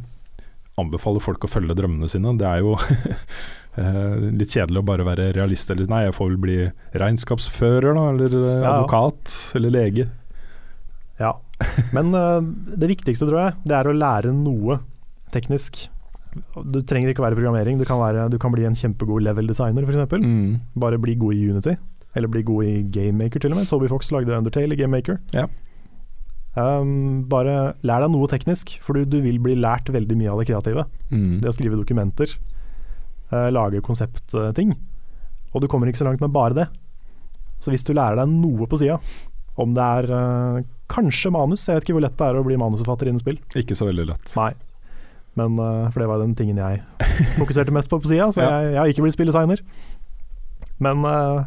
anbefale 0.79 1.23
folk 1.23 1.45
å 1.45 1.51
følge 1.51 1.77
drømmene 1.79 2.09
sine. 2.11 2.35
Det 2.39 2.47
er 2.49 2.63
jo 2.65 2.75
eh, 3.79 4.15
litt 4.41 4.55
kjedelig 4.55 4.83
å 4.83 4.89
bare 4.89 5.07
være 5.07 5.31
realist 5.37 5.71
eller 5.75 5.91
nei, 5.91 6.05
jeg 6.07 6.17
får 6.19 6.33
vel 6.33 6.41
bli 6.47 6.59
regnskapsfører 7.03 7.99
da, 7.99 8.07
eller 8.15 8.35
eh, 8.39 8.49
Ja, 8.49 8.57
ja. 8.57 8.73
advokat 8.73 9.37
eller 9.59 9.75
lege. 9.75 10.09
Ja. 11.19 11.37
Men 11.95 12.11
eh, 12.15 12.41
det 12.79 12.91
viktigste, 12.95 13.27
tror 13.29 13.41
jeg, 13.43 13.57
det 13.69 13.79
er 13.79 13.91
å 13.91 13.97
lære 13.97 14.35
noe 14.35 14.81
teknisk. 15.35 15.87
Du 16.73 16.81
trenger 16.87 17.13
ikke 17.13 17.25
være 17.25 17.39
programmering, 17.39 17.79
du 17.81 17.87
kan, 17.89 18.01
være, 18.01 18.29
du 18.33 18.39
kan 18.41 18.53
bli 18.55 18.67
en 18.69 18.77
kjempegod 18.79 19.25
level 19.25 19.49
designer 19.51 19.87
f.eks. 19.87 20.19
Mm. 20.23 20.59
Bare 20.81 20.99
bli 21.01 21.17
god 21.19 21.39
i 21.39 21.47
Unity, 21.51 21.75
eller 22.17 22.31
bli 22.33 22.45
god 22.47 22.69
i 22.69 22.75
GameMaker 22.95 23.43
til 23.43 23.55
og 23.55 23.61
med. 23.61 23.71
Toby 23.71 23.89
Fox 23.91 24.13
lagde 24.15 24.37
Undertale 24.37 24.77
i 24.77 24.81
GameMaker. 24.81 25.19
Ja. 25.37 25.47
Um, 26.59 27.25
bare 27.31 27.75
lær 27.87 28.03
deg 28.03 28.13
noe 28.13 28.29
teknisk, 28.31 28.77
for 28.83 28.99
du, 28.99 29.07
du 29.07 29.21
vil 29.23 29.39
bli 29.43 29.55
lært 29.59 29.91
veldig 29.95 30.17
mye 30.19 30.33
av 30.33 30.43
det 30.43 30.49
kreative. 30.51 30.87
Mm. 31.13 31.41
Det 31.43 31.51
å 31.51 31.55
skrive 31.55 31.79
dokumenter, 31.79 32.35
uh, 33.33 33.49
lage 33.55 33.83
konseptting. 33.85 34.75
Og 35.55 35.65
du 35.65 35.69
kommer 35.71 35.91
ikke 35.91 36.03
så 36.03 36.09
langt 36.09 36.23
med 36.25 36.35
bare 36.35 36.57
det. 36.57 36.69
Så 37.63 37.73
hvis 37.73 37.87
du 37.87 37.95
lærer 37.97 38.19
deg 38.21 38.31
noe 38.31 38.69
på 38.71 38.79
sida, 38.81 38.99
om 39.59 39.73
det 39.75 39.83
er 39.83 40.11
uh, 40.15 40.59
kanskje 40.89 41.33
manus 41.35 41.65
Jeg 41.67 41.79
vet 41.79 41.87
ikke 41.89 41.97
hvor 41.97 42.05
lett 42.05 42.19
det 42.19 42.27
er 42.29 42.37
å 42.39 42.45
bli 42.47 42.59
manusforfatter 42.61 43.11
innen 43.11 43.23
spill. 43.23 43.41
Ikke 43.59 43.77
så 43.79 43.89
veldig 43.89 44.09
lett. 44.13 44.33
Nei. 44.39 44.53
Men 45.39 45.59
eh, 45.63 45.89
For 45.95 46.03
det 46.03 46.09
var 46.11 46.23
den 46.25 46.35
tingen 46.39 46.59
jeg 46.61 46.83
fokuserte 47.39 47.75
mest 47.75 47.91
på 47.93 48.01
på 48.03 48.11
sida, 48.11 48.29
så 48.35 48.43
jeg, 48.47 48.73
jeg 48.75 48.81
har 48.83 48.93
ikke 48.93 49.07
blitt 49.07 49.17
spilldesigner. 49.19 49.63
Men 50.83 51.05
eh, 51.09 51.43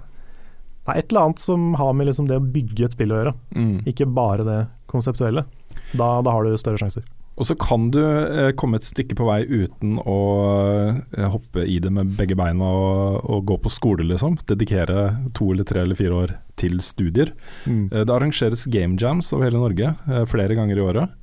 det 0.81 0.95
er 0.95 0.99
et 1.03 1.11
eller 1.13 1.27
annet 1.29 1.39
som 1.43 1.71
har 1.79 1.93
med 1.95 2.09
liksom 2.09 2.27
det 2.29 2.39
å 2.41 2.43
bygge 2.51 2.87
et 2.87 2.95
spill 2.97 3.13
å 3.13 3.19
gjøre, 3.21 3.33
Mm. 3.55 3.73
ikke 3.87 4.07
bare 4.17 4.43
det 4.47 4.59
konseptuelle. 4.91 5.45
Da, 5.95 6.07
da 6.25 6.31
har 6.33 6.43
du 6.47 6.55
større 6.59 6.79
sjanser. 6.81 7.03
Og 7.39 7.47
så 7.47 7.55
kan 7.57 7.85
du 7.93 7.99
eh, 8.03 8.49
komme 8.59 8.75
et 8.77 8.85
stykke 8.85 9.15
på 9.17 9.25
vei 9.25 9.39
uten 9.47 9.95
å 10.03 10.17
eh, 11.15 11.29
hoppe 11.31 11.63
i 11.63 11.77
det 11.81 11.89
med 11.95 12.11
begge 12.17 12.35
beina 12.37 12.67
og, 12.67 13.21
og 13.31 13.45
gå 13.47 13.55
på 13.63 13.71
skole, 13.71 14.03
liksom. 14.09 14.35
Dedikere 14.51 15.05
to 15.37 15.47
eller 15.53 15.65
tre 15.69 15.85
eller 15.85 15.97
fire 15.97 16.17
år 16.25 16.33
til 16.59 16.75
studier. 16.83 17.31
Eh, 17.69 17.87
det 18.03 18.11
arrangeres 18.11 18.65
game 18.73 18.99
jams 18.99 19.31
over 19.33 19.47
hele 19.47 19.61
Norge 19.63 19.93
eh, 20.11 20.25
flere 20.29 20.57
ganger 20.59 20.81
i 20.81 20.85
året. 20.89 21.15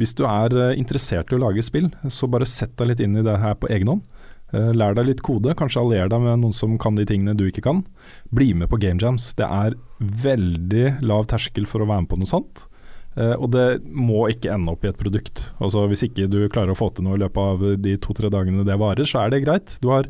Hvis 0.00 0.14
du 0.16 0.24
er 0.28 0.54
eh, 0.56 0.74
interessert 0.80 1.32
i 1.32 1.36
å 1.36 1.42
lage 1.42 1.64
spill, 1.64 1.90
så 2.08 2.28
bare 2.30 2.48
sett 2.48 2.74
deg 2.80 2.92
litt 2.92 3.04
inn 3.04 3.18
i 3.18 3.24
det 3.26 3.38
her 3.42 3.56
på 3.60 3.70
egen 3.72 3.90
hånd. 3.92 4.18
Eh, 4.52 4.72
lær 4.76 4.96
deg 4.96 5.08
litt 5.08 5.22
kode, 5.24 5.54
kanskje 5.58 5.82
allier 5.82 6.10
deg 6.12 6.24
med 6.24 6.42
noen 6.42 6.56
som 6.56 6.76
kan 6.80 6.96
de 6.96 7.06
tingene 7.08 7.36
du 7.36 7.46
ikke 7.48 7.64
kan. 7.64 7.82
Bli 8.34 8.52
med 8.56 8.70
på 8.72 8.80
game 8.82 9.00
jams. 9.02 9.32
Det 9.38 9.48
er 9.48 9.76
veldig 10.00 11.02
lav 11.04 11.28
terskel 11.30 11.68
for 11.68 11.84
å 11.84 11.88
være 11.88 12.04
med 12.04 12.12
på 12.12 12.20
noe 12.20 12.30
sånt. 12.30 12.64
Eh, 13.16 13.34
og 13.36 13.50
det 13.52 13.82
må 13.84 14.24
ikke 14.32 14.54
ende 14.54 14.72
opp 14.72 14.86
i 14.86 14.90
et 14.92 15.00
produkt. 15.00 15.44
Altså 15.60 15.84
Hvis 15.90 16.06
ikke 16.08 16.30
du 16.32 16.40
klarer 16.52 16.72
å 16.72 16.78
få 16.78 16.88
til 16.92 17.08
noe 17.08 17.18
i 17.18 17.22
løpet 17.24 17.42
av 17.42 17.84
de 17.84 17.96
to-tre 18.00 18.32
dagene 18.32 18.64
det 18.68 18.78
varer, 18.80 19.08
så 19.08 19.24
er 19.24 19.34
det 19.34 19.44
greit. 19.44 19.76
Du 19.84 19.92
har 19.92 20.08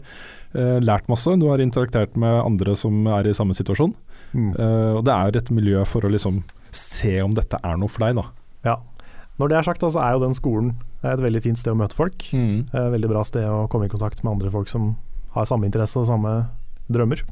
lært 0.52 1.06
masse, 1.08 1.32
du 1.40 1.46
har 1.48 1.62
interaktert 1.64 2.12
med 2.20 2.34
andre 2.42 2.74
som 2.76 3.06
er 3.08 3.24
i 3.24 3.32
samme 3.32 3.54
situasjon. 3.56 3.94
Mm. 4.36 4.50
Og 4.98 5.00
det 5.08 5.14
er 5.14 5.38
et 5.40 5.48
miljø 5.48 5.80
for 5.88 6.04
å 6.04 6.10
liksom 6.12 6.42
se 6.68 7.14
om 7.24 7.32
dette 7.32 7.56
er 7.56 7.78
noe 7.80 7.88
for 7.88 8.04
deg, 8.04 8.18
da. 8.20 8.26
Ja. 8.66 8.74
Når 9.40 9.48
det 9.48 9.56
er 9.58 9.66
sagt, 9.66 9.84
så 9.84 10.00
er 10.02 10.14
jo 10.14 10.24
den 10.26 10.36
skolen 10.36 10.74
et 11.02 11.22
veldig 11.22 11.40
fint 11.44 11.60
sted 11.60 11.72
å 11.72 11.78
møte 11.78 11.96
folk. 11.96 12.26
Mm. 12.36 12.66
Eh, 12.68 12.88
veldig 12.94 13.10
bra 13.10 13.22
sted 13.26 13.46
å 13.48 13.64
komme 13.72 13.88
i 13.88 13.92
kontakt 13.92 14.20
med 14.22 14.34
andre 14.34 14.52
folk 14.52 14.68
som 14.70 14.92
har 15.32 15.48
samme 15.48 15.68
interesse 15.68 15.98
og 16.00 16.08
samme 16.10 16.34
drømmer. 16.92 17.24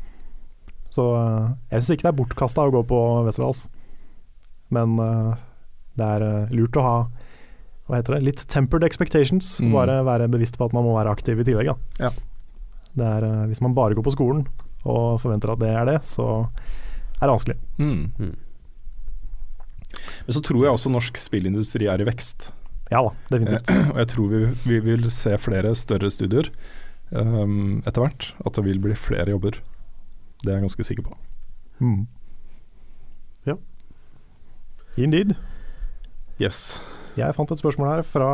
Så 0.91 1.05
eh, 1.19 1.51
jeg 1.75 1.85
syns 1.85 1.95
ikke 1.97 2.09
det 2.09 2.13
er 2.15 2.21
bortkasta 2.23 2.67
å 2.67 2.73
gå 2.75 2.83
på 2.89 3.01
Westerdals, 3.29 3.67
men 4.75 4.97
eh, 5.05 5.31
det 6.01 6.09
er 6.17 6.55
lurt 6.57 6.81
å 6.81 6.87
ha 6.87 6.97
hva 7.91 7.99
heter 7.99 8.17
det, 8.17 8.25
litt 8.29 8.43
tempered 8.49 8.87
expectations. 8.87 9.57
Mm. 9.61 9.73
Bare 9.75 10.01
være 10.07 10.31
bevisst 10.31 10.57
på 10.57 10.69
at 10.69 10.75
man 10.77 10.87
må 10.87 10.95
være 10.97 11.13
aktiv 11.13 11.43
i 11.43 11.47
tillegg. 11.47 11.73
Ja. 12.01 12.13
Det 12.91 13.07
er, 13.07 13.27
hvis 13.51 13.61
man 13.63 13.75
bare 13.77 13.97
går 13.99 14.07
på 14.07 14.15
skolen 14.15 14.45
og 14.89 15.19
forventer 15.23 15.53
at 15.53 15.61
det 15.61 15.73
er 15.75 15.91
det, 15.91 15.99
så 16.07 16.29
er 17.21 17.27
det 17.27 17.35
vanskelig. 17.35 17.59
Mm. 17.83 18.31
Men 20.27 20.37
så 20.37 20.43
tror 20.45 20.65
jeg 20.65 20.75
også 20.75 20.93
norsk 20.93 21.21
spillindustri 21.21 21.89
er 21.91 22.03
i 22.03 22.09
vekst. 22.09 22.51
Ja 22.91 23.03
da, 23.07 23.15
definitivt. 23.31 23.71
Eh, 23.71 23.91
og 23.93 23.99
jeg 24.03 24.11
tror 24.15 24.31
vi, 24.33 24.45
vi 24.67 24.79
vil 24.89 25.11
se 25.15 25.37
flere 25.39 25.75
større 25.79 26.11
studier 26.11 26.51
um, 27.15 27.83
etter 27.87 28.03
hvert. 28.03 28.31
At 28.47 28.57
det 28.59 28.67
vil 28.67 28.81
bli 28.83 28.97
flere 28.99 29.31
jobber. 29.31 29.61
Det 30.43 30.51
er 30.51 30.59
jeg 30.59 30.67
ganske 30.67 30.89
sikker 30.89 31.07
på. 31.07 31.19
Mm. 31.81 32.07
Ja. 33.47 33.57
Indeed. 34.99 35.37
Yes. 36.41 36.81
Jeg 37.19 37.37
fant 37.37 37.51
et 37.53 37.61
spørsmål 37.61 37.95
her 37.95 38.03
fra 38.07 38.33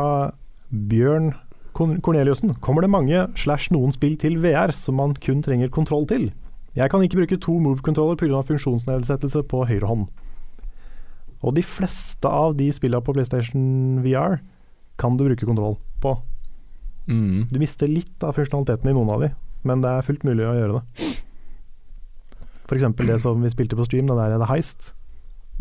Bjørn 0.71 1.33
Korneliussen. 1.77 2.55
Kommer 2.63 2.81
det 2.81 2.89
mange 2.89 3.27
slash 3.37 3.71
noen 3.73 3.93
spill 3.93 4.17
til 4.17 4.39
VR 4.41 4.73
som 4.73 4.97
man 4.97 5.13
kun 5.21 5.43
trenger 5.45 5.69
kontroll 5.69 6.07
til? 6.09 6.31
Jeg 6.77 6.91
kan 6.91 7.01
ikke 7.01 7.17
bruke 7.21 7.37
to 7.41 7.57
move-controller 7.61 8.17
pga. 8.17 8.41
funksjonsnedsettelse 8.45 9.43
på 9.49 9.65
høyre 9.65 9.87
hånd. 9.89 10.07
Og 11.45 11.53
de 11.57 11.63
fleste 11.65 12.29
av 12.29 12.55
de 12.57 12.69
spillene 12.73 13.03
på 13.05 13.13
PlayStation 13.13 14.01
VR 14.05 14.39
kan 14.97 15.17
du 15.17 15.25
bruke 15.27 15.45
kontroll 15.45 15.77
på. 16.01 16.15
Mm. 17.07 17.47
Du 17.51 17.59
mister 17.61 17.89
litt 17.89 18.23
av 18.25 18.35
funksjonaliteten 18.35 18.89
i 18.89 18.95
noen 18.95 19.11
av 19.13 19.23
de, 19.23 19.31
men 19.67 19.83
det 19.83 19.91
er 19.93 20.05
fullt 20.07 20.25
mulig 20.27 20.47
å 20.47 20.55
gjøre 20.57 20.79
det. 20.79 21.11
F.eks. 22.67 22.87
det 22.99 23.19
som 23.23 23.43
vi 23.43 23.51
spilte 23.51 23.77
på 23.79 23.85
stream, 23.87 24.09
det 24.09 24.17
der 24.17 24.39
The 24.41 24.49
Heist. 24.49 24.91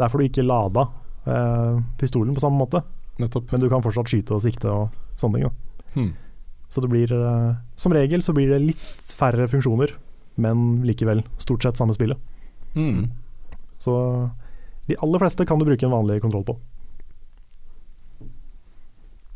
Der 0.01 0.11
får 0.11 0.19
du 0.21 0.27
ikke 0.27 0.47
lada 0.47 0.89
eh, 1.25 1.77
pistolen 2.01 2.35
på 2.35 2.43
samme 2.43 2.59
måte, 2.59 2.83
Nettopp. 3.23 3.53
men 3.53 3.63
du 3.63 3.69
kan 3.73 3.85
fortsatt 3.85 4.11
skyte 4.11 4.35
og 4.35 4.43
sikte 4.43 4.73
og 4.73 4.97
sånne 5.21 5.45
ting. 5.45 5.55
Hmm. 5.95 6.11
Så 6.69 6.83
det 6.83 6.91
blir 6.91 7.13
eh, 7.15 7.55
Som 7.79 7.95
regel 7.95 8.25
så 8.27 8.35
blir 8.37 8.51
det 8.51 8.65
litt 8.65 9.15
færre 9.17 9.47
funksjoner, 9.49 9.95
men 10.43 10.83
likevel 10.85 11.23
stort 11.41 11.65
sett 11.65 11.79
samme 11.79 11.95
spillet. 11.97 12.19
Mm. 12.77 13.07
Så 13.81 13.95
de 14.87 14.99
aller 15.03 15.23
fleste 15.23 15.47
kan 15.49 15.59
du 15.61 15.67
bruke 15.69 15.87
en 15.87 15.95
vanlig 15.95 16.21
kontroll 16.25 16.45
på. 16.47 16.57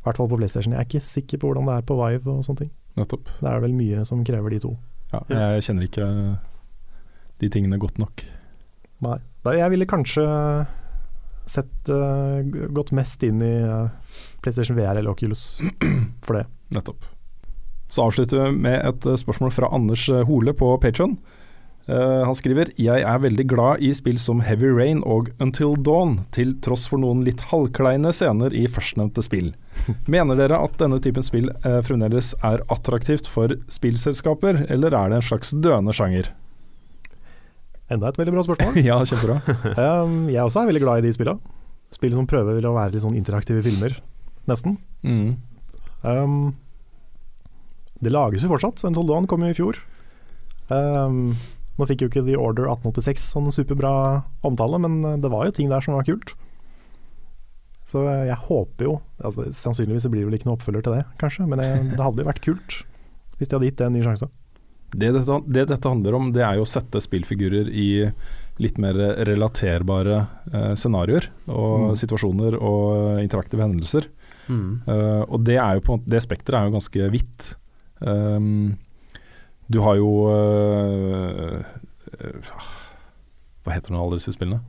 I 0.00 0.06
hvert 0.06 0.16
fall 0.16 0.30
på 0.30 0.38
PlayStation. 0.40 0.72
Jeg 0.72 0.80
er 0.80 0.88
ikke 0.88 1.04
sikker 1.04 1.40
på 1.40 1.50
hvordan 1.50 1.68
det 1.68 1.76
er 1.76 1.88
på 1.88 1.96
Vive 1.98 2.32
og 2.32 2.44
sånne 2.46 2.62
ting. 2.64 2.70
Nettopp. 3.00 3.28
Det 3.40 3.50
er 3.50 3.64
vel 3.64 3.74
mye 3.76 4.04
som 4.08 4.22
krever 4.26 4.54
de 4.54 4.62
to. 4.62 4.74
Ja, 5.10 5.20
jeg 5.28 5.66
kjenner 5.66 5.86
ikke 5.86 6.06
de 7.42 7.50
tingene 7.52 7.80
godt 7.82 7.98
nok. 8.00 8.24
Nei. 9.04 9.18
Jeg 9.56 9.72
ville 9.72 9.88
kanskje 9.88 10.24
sett 11.50 11.90
uh, 11.90 12.40
gått 12.70 12.92
mest 12.94 13.24
inn 13.26 13.40
i 13.42 13.54
uh, 13.64 13.88
PlayStation 14.44 14.76
VR 14.78 15.00
eller 15.00 15.10
Oculus 15.12 15.58
for 16.26 16.38
det. 16.38 16.44
Nettopp. 16.76 17.08
Så 17.90 18.06
avslutter 18.06 18.38
vi 18.38 18.50
med 18.62 18.78
et 18.86 19.06
eh, 19.06 19.18
spørsmål 19.18 19.50
fra 19.50 19.70
Anders 19.74 20.08
eh, 20.08 20.22
Hole 20.26 20.54
på 20.54 20.70
Patron. 20.82 21.16
Han 21.90 22.36
skriver 22.38 22.68
Jeg 22.78 23.02
er 23.02 23.22
veldig 23.22 23.44
glad 23.50 23.80
i 23.82 23.88
spill 23.96 24.18
som 24.20 24.42
Heavy 24.44 24.68
Rain 24.70 25.00
og 25.02 25.32
Until 25.42 25.72
Dawn, 25.74 26.20
til 26.30 26.52
tross 26.62 26.84
for 26.86 27.02
noen 27.02 27.24
litt 27.26 27.42
halvkleine 27.50 28.12
scener 28.14 28.54
i 28.54 28.66
førstnevnte 28.70 29.24
spill. 29.26 29.48
Mener 30.14 30.38
dere 30.38 30.60
at 30.62 30.76
denne 30.80 31.00
typen 31.02 31.24
spill 31.26 31.50
eh, 31.64 31.80
fremdeles 31.86 32.32
er 32.46 32.62
attraktivt 32.70 33.26
for 33.30 33.56
spillselskaper, 33.72 34.66
eller 34.70 34.94
er 34.94 35.10
det 35.10 35.20
en 35.20 35.28
slags 35.30 35.54
døende 35.56 35.94
sjanger? 35.96 36.30
Enda 37.90 38.10
et 38.10 38.18
veldig 38.20 38.34
bra 38.36 38.46
spørsmål. 38.46 38.80
ja, 38.90 38.98
kjempebra. 39.02 39.40
Um, 40.04 40.28
jeg 40.30 40.42
også 40.44 40.62
er 40.62 40.70
veldig 40.70 40.82
glad 40.84 41.02
i 41.02 41.08
de 41.08 41.14
spillene. 41.16 41.56
Spill 41.90 42.14
som 42.14 42.26
prøver 42.30 42.66
å 42.68 42.74
være 42.76 42.94
litt 42.94 43.02
sånn 43.02 43.16
interaktive 43.18 43.64
filmer, 43.66 43.96
nesten. 44.46 44.76
Mm. 45.02 45.40
Um, 46.06 46.36
det 47.98 48.12
lages 48.14 48.44
jo 48.46 48.52
fortsatt. 48.52 48.84
Until 48.86 49.08
Dawn 49.08 49.26
kom 49.30 49.42
jo 49.42 49.50
i 49.50 49.56
fjor. 49.56 49.80
Um, 50.70 51.34
Nå 51.80 51.86
fikk 51.88 52.04
jo 52.04 52.10
ikke 52.10 52.26
The 52.26 52.36
Order 52.36 52.68
1886 52.68 53.26
sånn 53.32 53.48
superbra 53.54 53.92
omtale, 54.46 54.80
men 54.84 55.00
eh, 55.14 55.18
det 55.22 55.30
var 55.32 55.48
jo 55.48 55.54
ting 55.56 55.70
der 55.72 55.80
som 55.84 55.96
var 55.96 56.04
kult. 56.08 56.34
Så 57.88 58.04
eh, 58.06 58.26
jeg 58.28 58.36
håper 58.46 58.86
jo 58.86 58.98
altså, 59.24 59.48
Sannsynligvis 59.56 60.06
blir 60.12 60.22
det 60.22 60.28
vel 60.28 60.36
ikke 60.38 60.50
noe 60.50 60.58
oppfølger 60.60 60.84
til 60.86 60.98
det, 60.98 61.06
kanskje, 61.22 61.48
men 61.48 61.62
det, 61.62 61.70
det 61.96 62.04
hadde 62.04 62.22
jo 62.22 62.28
vært 62.30 62.44
kult 62.44 62.82
hvis 63.40 63.48
de 63.48 63.56
hadde 63.56 63.70
gitt 63.70 63.78
det 63.80 63.86
en 63.88 63.94
ny 63.96 64.02
sjanse. 64.04 64.26
Det 64.92 65.08
dette, 65.16 65.36
det 65.48 65.62
dette 65.70 65.88
handler 65.88 66.16
om, 66.18 66.26
det 66.34 66.42
er 66.44 66.58
jo 66.58 66.66
å 66.66 66.68
sette 66.68 67.00
spillfigurer 67.00 67.70
i 67.72 67.86
litt 68.60 68.76
mer 68.82 68.98
relaterbare 69.24 70.18
eh, 70.52 70.74
scenarioer 70.76 71.30
og 71.48 71.76
Mm. 71.80 71.96
situasjoner 72.02 72.58
og 72.60 73.22
interaktive 73.22 73.64
hendelser. 73.64 74.10
Mm. 74.50 74.82
Uh, 74.84 75.22
og 75.30 75.44
det 75.46 75.56
er 75.62 75.78
jo 75.78 75.82
på 75.86 75.96
Det 76.10 76.18
spekteret 76.24 76.58
er 76.58 76.68
jo 76.68 76.74
ganske 76.74 77.08
vidt. 77.14 77.48
Um, 78.02 78.76
du 79.70 79.80
har 79.84 79.96
jo 80.00 80.10
eh, 80.32 81.60
eh, 82.18 82.60
Hva 83.64 83.76
heter 83.76 83.94
nå 83.94 84.02
alle 84.02 84.18
disse 84.18 84.34
spillene? 84.34 84.60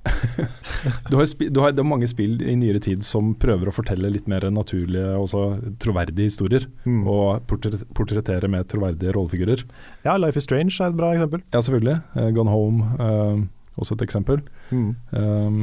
du 1.10 1.16
har, 1.18 1.26
spi- 1.28 1.50
du 1.52 1.60
har, 1.60 1.74
det 1.76 1.82
er 1.82 1.88
mange 1.88 2.08
spill 2.08 2.38
i 2.40 2.54
nyere 2.56 2.80
tid 2.80 3.04
som 3.04 3.34
prøver 3.40 3.68
å 3.68 3.74
fortelle 3.74 4.08
litt 4.12 4.28
mer 4.32 4.46
naturlige 4.52 5.12
og 5.20 5.66
troverdige 5.82 6.30
historier. 6.30 6.64
Mm. 6.88 7.02
Og 7.04 7.42
portret, 7.50 7.84
portrettere 7.96 8.48
med 8.48 8.68
troverdige 8.72 9.12
rollefigurer. 9.16 9.66
Ja, 10.06 10.16
Life 10.16 10.40
is 10.40 10.48
Strange 10.48 10.72
er 10.80 10.88
et 10.88 10.96
bra 10.96 11.12
eksempel. 11.16 11.44
Ja, 11.52 11.60
selvfølgelig. 11.60 11.98
Uh, 12.16 12.30
Gone 12.36 12.54
Home, 12.54 12.88
uh, 12.96 13.76
også 13.76 13.98
et 13.98 14.06
eksempel. 14.08 14.40
Mm. 14.72 14.90
Um, 15.12 15.60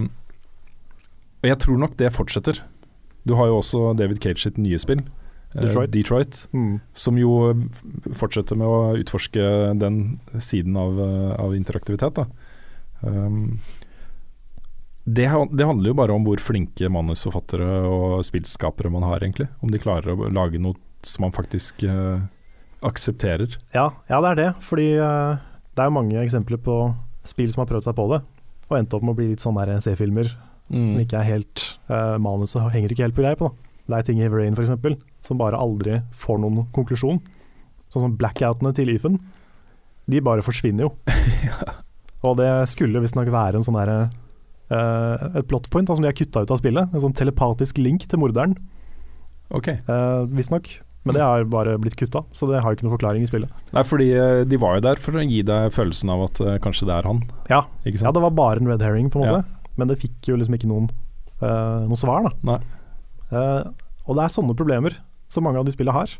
og 1.42 1.50
jeg 1.50 1.60
tror 1.66 1.82
nok 1.82 1.98
det 1.98 2.14
fortsetter. 2.14 2.62
Du 3.28 3.36
har 3.36 3.50
jo 3.50 3.58
også 3.58 3.92
David 3.98 4.22
Cage 4.24 4.46
sitt 4.46 4.62
nye 4.62 4.78
spill, 4.80 5.02
Detroit. 5.54 5.92
Detroit 5.92 6.48
Mm. 6.54 6.80
som 6.94 7.18
jo 7.18 7.32
fortsetter 8.14 8.56
med 8.60 8.68
å 8.68 8.98
utforske 9.00 9.74
den 9.80 10.20
siden 10.38 10.76
av, 10.78 11.00
eh, 11.00 11.36
av 11.40 11.56
interaktivitet. 11.56 12.14
Da. 12.16 12.26
Um, 13.02 13.60
det, 15.06 15.30
det 15.56 15.66
handler 15.66 15.90
jo 15.94 15.94
bare 15.96 16.12
om 16.14 16.26
hvor 16.28 16.42
flinke 16.44 16.90
manusforfattere 16.92 17.68
og 17.88 18.26
spillskapere 18.28 18.92
man 18.92 19.04
har, 19.08 19.24
egentlig. 19.24 19.48
Om 19.64 19.72
de 19.72 19.80
klarer 19.80 20.12
å 20.14 20.30
lage 20.34 20.60
noe 20.60 20.76
som 21.02 21.24
man 21.24 21.32
faktisk 21.32 21.86
uh, 21.88 22.20
aksepterer. 22.84 23.56
Ja, 23.74 23.92
ja, 24.10 24.20
det 24.22 24.32
er 24.34 24.36
det. 24.42 24.50
Fordi 24.68 24.90
uh, 25.00 25.38
det 25.78 25.86
er 25.86 25.94
mange 25.96 26.20
eksempler 26.20 26.60
på 26.60 26.76
spill 27.28 27.52
som 27.54 27.64
har 27.64 27.72
prøvd 27.72 27.88
seg 27.88 27.96
på 27.96 28.10
det, 28.12 28.20
og 28.68 28.78
endte 28.78 28.98
opp 28.98 29.04
med 29.08 29.16
å 29.16 29.20
bli 29.22 29.30
litt 29.32 29.44
sånn 29.44 29.58
C-filmer 29.82 30.36
Mm. 30.68 30.90
som 30.90 31.00
ikke 31.00 31.16
er 31.16 31.24
helt 31.24 31.62
uh, 31.88 32.18
Manuset 32.20 32.60
henger 32.74 32.92
ikke 32.92 33.06
helt 33.06 33.16
på 33.16 33.24
greip. 33.24 33.40
da. 33.40 33.48
Det 33.88 33.96
er 33.96 34.04
ting 34.04 34.18
i 34.20 34.28
Rain 34.28 34.52
f.eks. 34.52 34.74
som 35.26 35.40
bare 35.40 35.60
aldri 35.60 36.02
får 36.16 36.40
noen 36.44 36.68
konklusjon. 36.76 37.20
Sånn 37.94 38.06
som 38.06 38.16
blackoutene 38.20 38.74
til 38.76 38.92
Ethan. 38.94 39.20
De 40.08 40.24
bare 40.24 40.46
forsvinner 40.46 40.88
jo. 40.88 40.94
Og 42.28 42.38
det 42.40 42.50
skulle 42.72 43.02
visstnok 43.04 43.30
være 43.32 43.60
en 43.60 43.66
sånn 43.66 43.78
derre 43.78 44.00
uh, 44.74 45.38
et 45.38 45.48
plot 45.48 45.70
point 45.72 45.88
som 45.88 46.04
de 46.04 46.10
har 46.10 46.18
kutta 46.18 46.44
ut 46.44 46.54
av 46.54 46.60
spillet. 46.60 46.92
En 46.92 47.04
sånn 47.04 47.16
telepatisk 47.16 47.80
link 47.82 48.08
til 48.10 48.22
morderen, 48.22 48.58
Ok. 49.54 49.72
uh, 49.88 50.26
visstnok. 50.32 50.72
Men 51.08 51.16
det 51.16 51.24
har 51.24 51.46
bare 51.48 51.78
blitt 51.80 51.96
kutta, 51.96 52.24
så 52.36 52.50
det 52.50 52.60
har 52.64 52.76
ikke 52.76 52.84
noen 52.84 52.98
forklaring 52.98 53.24
i 53.24 53.30
spillet. 53.30 53.52
Nei, 53.72 53.84
fordi 53.88 54.10
eh, 54.12 54.42
de 54.44 54.58
var 54.60 54.76
jo 54.76 54.84
der 54.90 55.00
for 55.00 55.16
å 55.16 55.24
gi 55.24 55.40
deg 55.48 55.70
følelsen 55.72 56.12
av 56.12 56.26
at 56.26 56.42
uh, 56.44 56.50
kanskje 56.64 56.90
det 56.90 56.98
er 56.98 57.08
han. 57.08 57.22
Ja, 57.48 57.62
ja 57.88 58.12
det 58.12 58.24
var 58.26 58.34
bare 58.36 58.60
en 58.60 58.68
red 58.68 58.84
herring, 58.84 59.08
på 59.14 59.22
en 59.22 59.24
måte. 59.24 59.46
Ja. 59.46 59.72
Men 59.80 59.88
det 59.88 60.02
fikk 60.02 60.28
jo 60.28 60.36
liksom 60.36 60.58
ikke 60.58 60.68
noen, 60.68 60.90
uh, 61.40 61.86
noe 61.88 62.00
svar, 62.00 62.28
da. 62.44 62.58
Eh, 63.32 63.70
og 64.08 64.16
det 64.18 64.26
er 64.26 64.34
sånne 64.36 64.56
problemer 64.58 64.96
som 65.32 65.46
mange 65.48 65.60
av 65.62 65.68
de 65.68 65.74
spillene 65.76 65.96
har. 65.96 66.16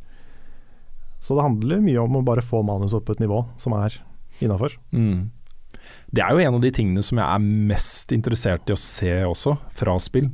Så 1.24 1.38
det 1.38 1.46
handler 1.46 1.82
mye 1.84 2.04
om 2.04 2.20
å 2.20 2.26
bare 2.26 2.46
få 2.46 2.62
manus 2.66 2.94
opp 2.98 3.08
på 3.08 3.18
et 3.18 3.24
nivå 3.24 3.42
som 3.60 3.76
er 3.78 3.96
innafor. 4.44 4.76
Mm. 4.94 5.30
Det 6.14 6.24
er 6.24 6.34
jo 6.34 6.44
en 6.44 6.58
av 6.60 6.64
de 6.64 6.72
tingene 6.74 7.04
som 7.04 7.20
jeg 7.20 7.26
er 7.26 7.48
mest 7.72 8.14
interessert 8.16 8.70
i 8.70 8.76
å 8.76 8.80
se 8.80 9.14
også, 9.28 9.58
fra 9.76 9.98
spill. 10.04 10.30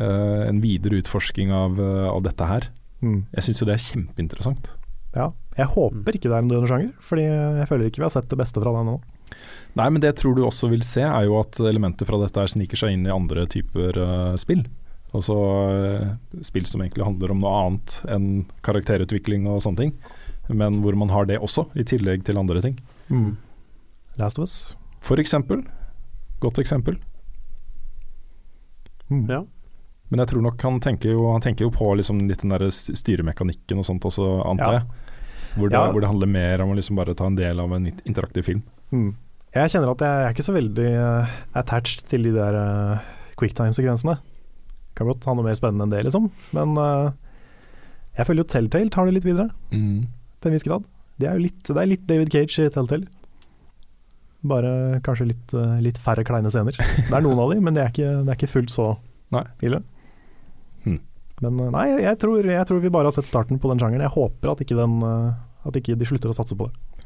Uh, 0.00 0.46
en 0.46 0.62
videre 0.62 1.00
utforsking 1.02 1.52
av, 1.52 1.76
uh, 1.78 2.08
av 2.10 2.24
dette 2.24 2.46
her. 2.48 2.70
Mm. 3.04 3.24
Jeg 3.36 3.46
syns 3.46 3.62
jo 3.62 3.68
det 3.68 3.76
er 3.76 3.84
kjempeinteressant. 3.84 4.72
Ja. 5.14 5.30
Jeg 5.58 5.72
håper 5.74 6.16
ikke 6.16 6.30
det 6.30 6.36
er 6.36 6.44
en 6.44 6.50
døende 6.50 6.70
sjanger, 6.70 6.90
Fordi 7.04 7.24
jeg 7.26 7.68
føler 7.68 7.88
ikke 7.90 8.00
vi 8.00 8.06
har 8.06 8.12
sett 8.14 8.28
det 8.30 8.38
beste 8.40 8.62
fra 8.62 8.72
den 8.76 8.86
nå. 8.88 9.00
Nei, 9.78 9.86
men 9.86 10.02
det 10.02 10.12
jeg 10.12 10.20
tror 10.22 10.36
du 10.36 10.44
også 10.46 10.70
vil 10.70 10.82
se, 10.86 11.02
er 11.06 11.26
jo 11.26 11.36
at 11.38 11.58
elementer 11.62 12.08
fra 12.08 12.18
dette 12.22 12.40
her 12.40 12.50
sniker 12.50 12.80
seg 12.80 12.94
inn 12.94 13.06
i 13.06 13.14
andre 13.14 13.44
typer 13.50 13.98
uh, 13.98 14.38
spill. 14.40 14.64
Altså 15.14 15.34
eh, 15.74 16.42
spill 16.46 16.66
som 16.70 16.82
egentlig 16.84 17.04
handler 17.06 17.32
om 17.34 17.40
noe 17.42 17.54
annet 17.64 17.94
enn 18.14 18.26
karakterutvikling 18.62 19.48
og 19.50 19.62
sånne 19.64 19.76
ting. 19.84 19.94
Men 20.48 20.80
hvor 20.84 20.94
man 20.98 21.10
har 21.10 21.26
det 21.26 21.38
også, 21.42 21.64
i 21.78 21.84
tillegg 21.86 22.24
til 22.26 22.38
andre 22.38 22.60
ting. 22.62 22.76
Last 24.18 24.38
of 24.38 24.44
Us. 24.46 24.76
For 25.02 25.18
eksempel. 25.22 25.64
Godt 26.42 26.58
eksempel. 26.62 26.98
Mm. 29.10 29.24
Ja. 29.30 29.40
Men 30.10 30.22
jeg 30.24 30.30
tror 30.32 30.42
nok 30.42 30.62
han 30.66 30.80
tenker 30.82 31.12
jo, 31.14 31.28
han 31.34 31.42
tenker 31.44 31.66
jo 31.66 31.72
på 31.74 31.92
liksom 31.98 32.22
litt 32.28 32.42
den 32.42 32.54
der 32.54 32.66
styremekanikken 32.74 33.78
og 33.78 33.86
sånt 33.86 34.06
også, 34.06 34.26
antar 34.46 34.72
Ja. 34.72 34.78
jeg. 34.80 34.86
Hvor 35.56 35.68
det, 35.68 35.74
Ja. 35.78 35.90
hvor 35.90 36.00
det 36.00 36.08
handler 36.10 36.26
mer 36.26 36.62
om 36.62 36.70
å 36.70 36.76
liksom 36.78 36.96
bare 36.96 37.14
ta 37.14 37.26
en 37.26 37.34
del 37.34 37.58
av 37.58 37.72
en 37.72 37.86
interaktiv 38.04 38.44
film. 38.44 38.62
Mm. 38.92 39.14
Jeg 39.54 39.70
kjenner 39.70 39.90
at 39.90 39.98
jeg 39.98 40.26
er 40.26 40.30
ikke 40.30 40.46
så 40.46 40.54
veldig 40.54 40.90
eh, 40.94 41.26
attached 41.54 42.06
til 42.06 42.22
de 42.22 42.32
der 42.32 42.54
uh, 42.54 42.98
quicktime-sekvensene. 43.36 44.18
Kan 44.98 45.08
godt 45.08 45.26
ha 45.28 45.34
noe 45.36 45.46
mer 45.46 45.56
spennende 45.58 45.86
enn 45.86 45.94
det, 45.94 46.02
liksom. 46.08 46.28
Men 46.56 46.74
eh, 46.80 47.10
jeg 48.18 48.28
føler 48.28 48.44
jo 48.44 48.50
Telltale 48.52 48.92
tar 48.92 49.08
det 49.08 49.16
litt 49.18 49.28
videre, 49.28 49.50
til 50.42 50.50
en 50.50 50.56
viss 50.56 50.66
grad. 50.66 50.86
Det 51.20 51.28
er 51.28 51.38
jo 51.38 51.44
litt, 51.46 51.62
det 51.68 51.78
er 51.78 51.90
litt 51.90 52.06
David 52.08 52.32
Cage 52.34 52.66
i 52.66 52.72
Telltale. 52.74 53.06
Bare 54.50 54.72
kanskje 55.04 55.28
litt, 55.30 55.54
eh, 55.54 55.78
litt 55.84 56.00
færre 56.00 56.24
kleine 56.26 56.50
scener. 56.52 56.76
Det 56.76 57.12
er 57.12 57.24
noen 57.24 57.40
av 57.42 57.52
de, 57.52 57.60
men 57.60 57.76
det 57.76 57.84
er 57.84 57.92
ikke, 57.92 58.10
det 58.24 58.34
er 58.34 58.38
ikke 58.38 58.54
fullt 58.54 58.72
så 58.72 58.88
Nei. 59.34 59.44
ille. 59.66 59.82
Hm. 60.86 60.98
Men 61.44 61.60
eh, 61.60 61.72
nei, 61.76 61.86
jeg, 62.06 62.18
tror, 62.22 62.40
jeg 62.44 62.68
tror 62.68 62.82
vi 62.82 62.92
bare 62.92 63.10
har 63.10 63.16
sett 63.16 63.28
starten 63.30 63.60
på 63.60 63.70
den 63.70 63.82
sjangeren. 63.82 64.04
Jeg 64.08 64.16
håper 64.16 64.54
at 64.54 64.64
ikke, 64.64 64.78
den, 64.80 64.98
at 65.68 65.76
ikke 65.76 65.98
de 66.00 66.08
slutter 66.08 66.32
å 66.32 66.36
satse 66.36 66.56
på 66.58 66.68
det. 66.70 66.99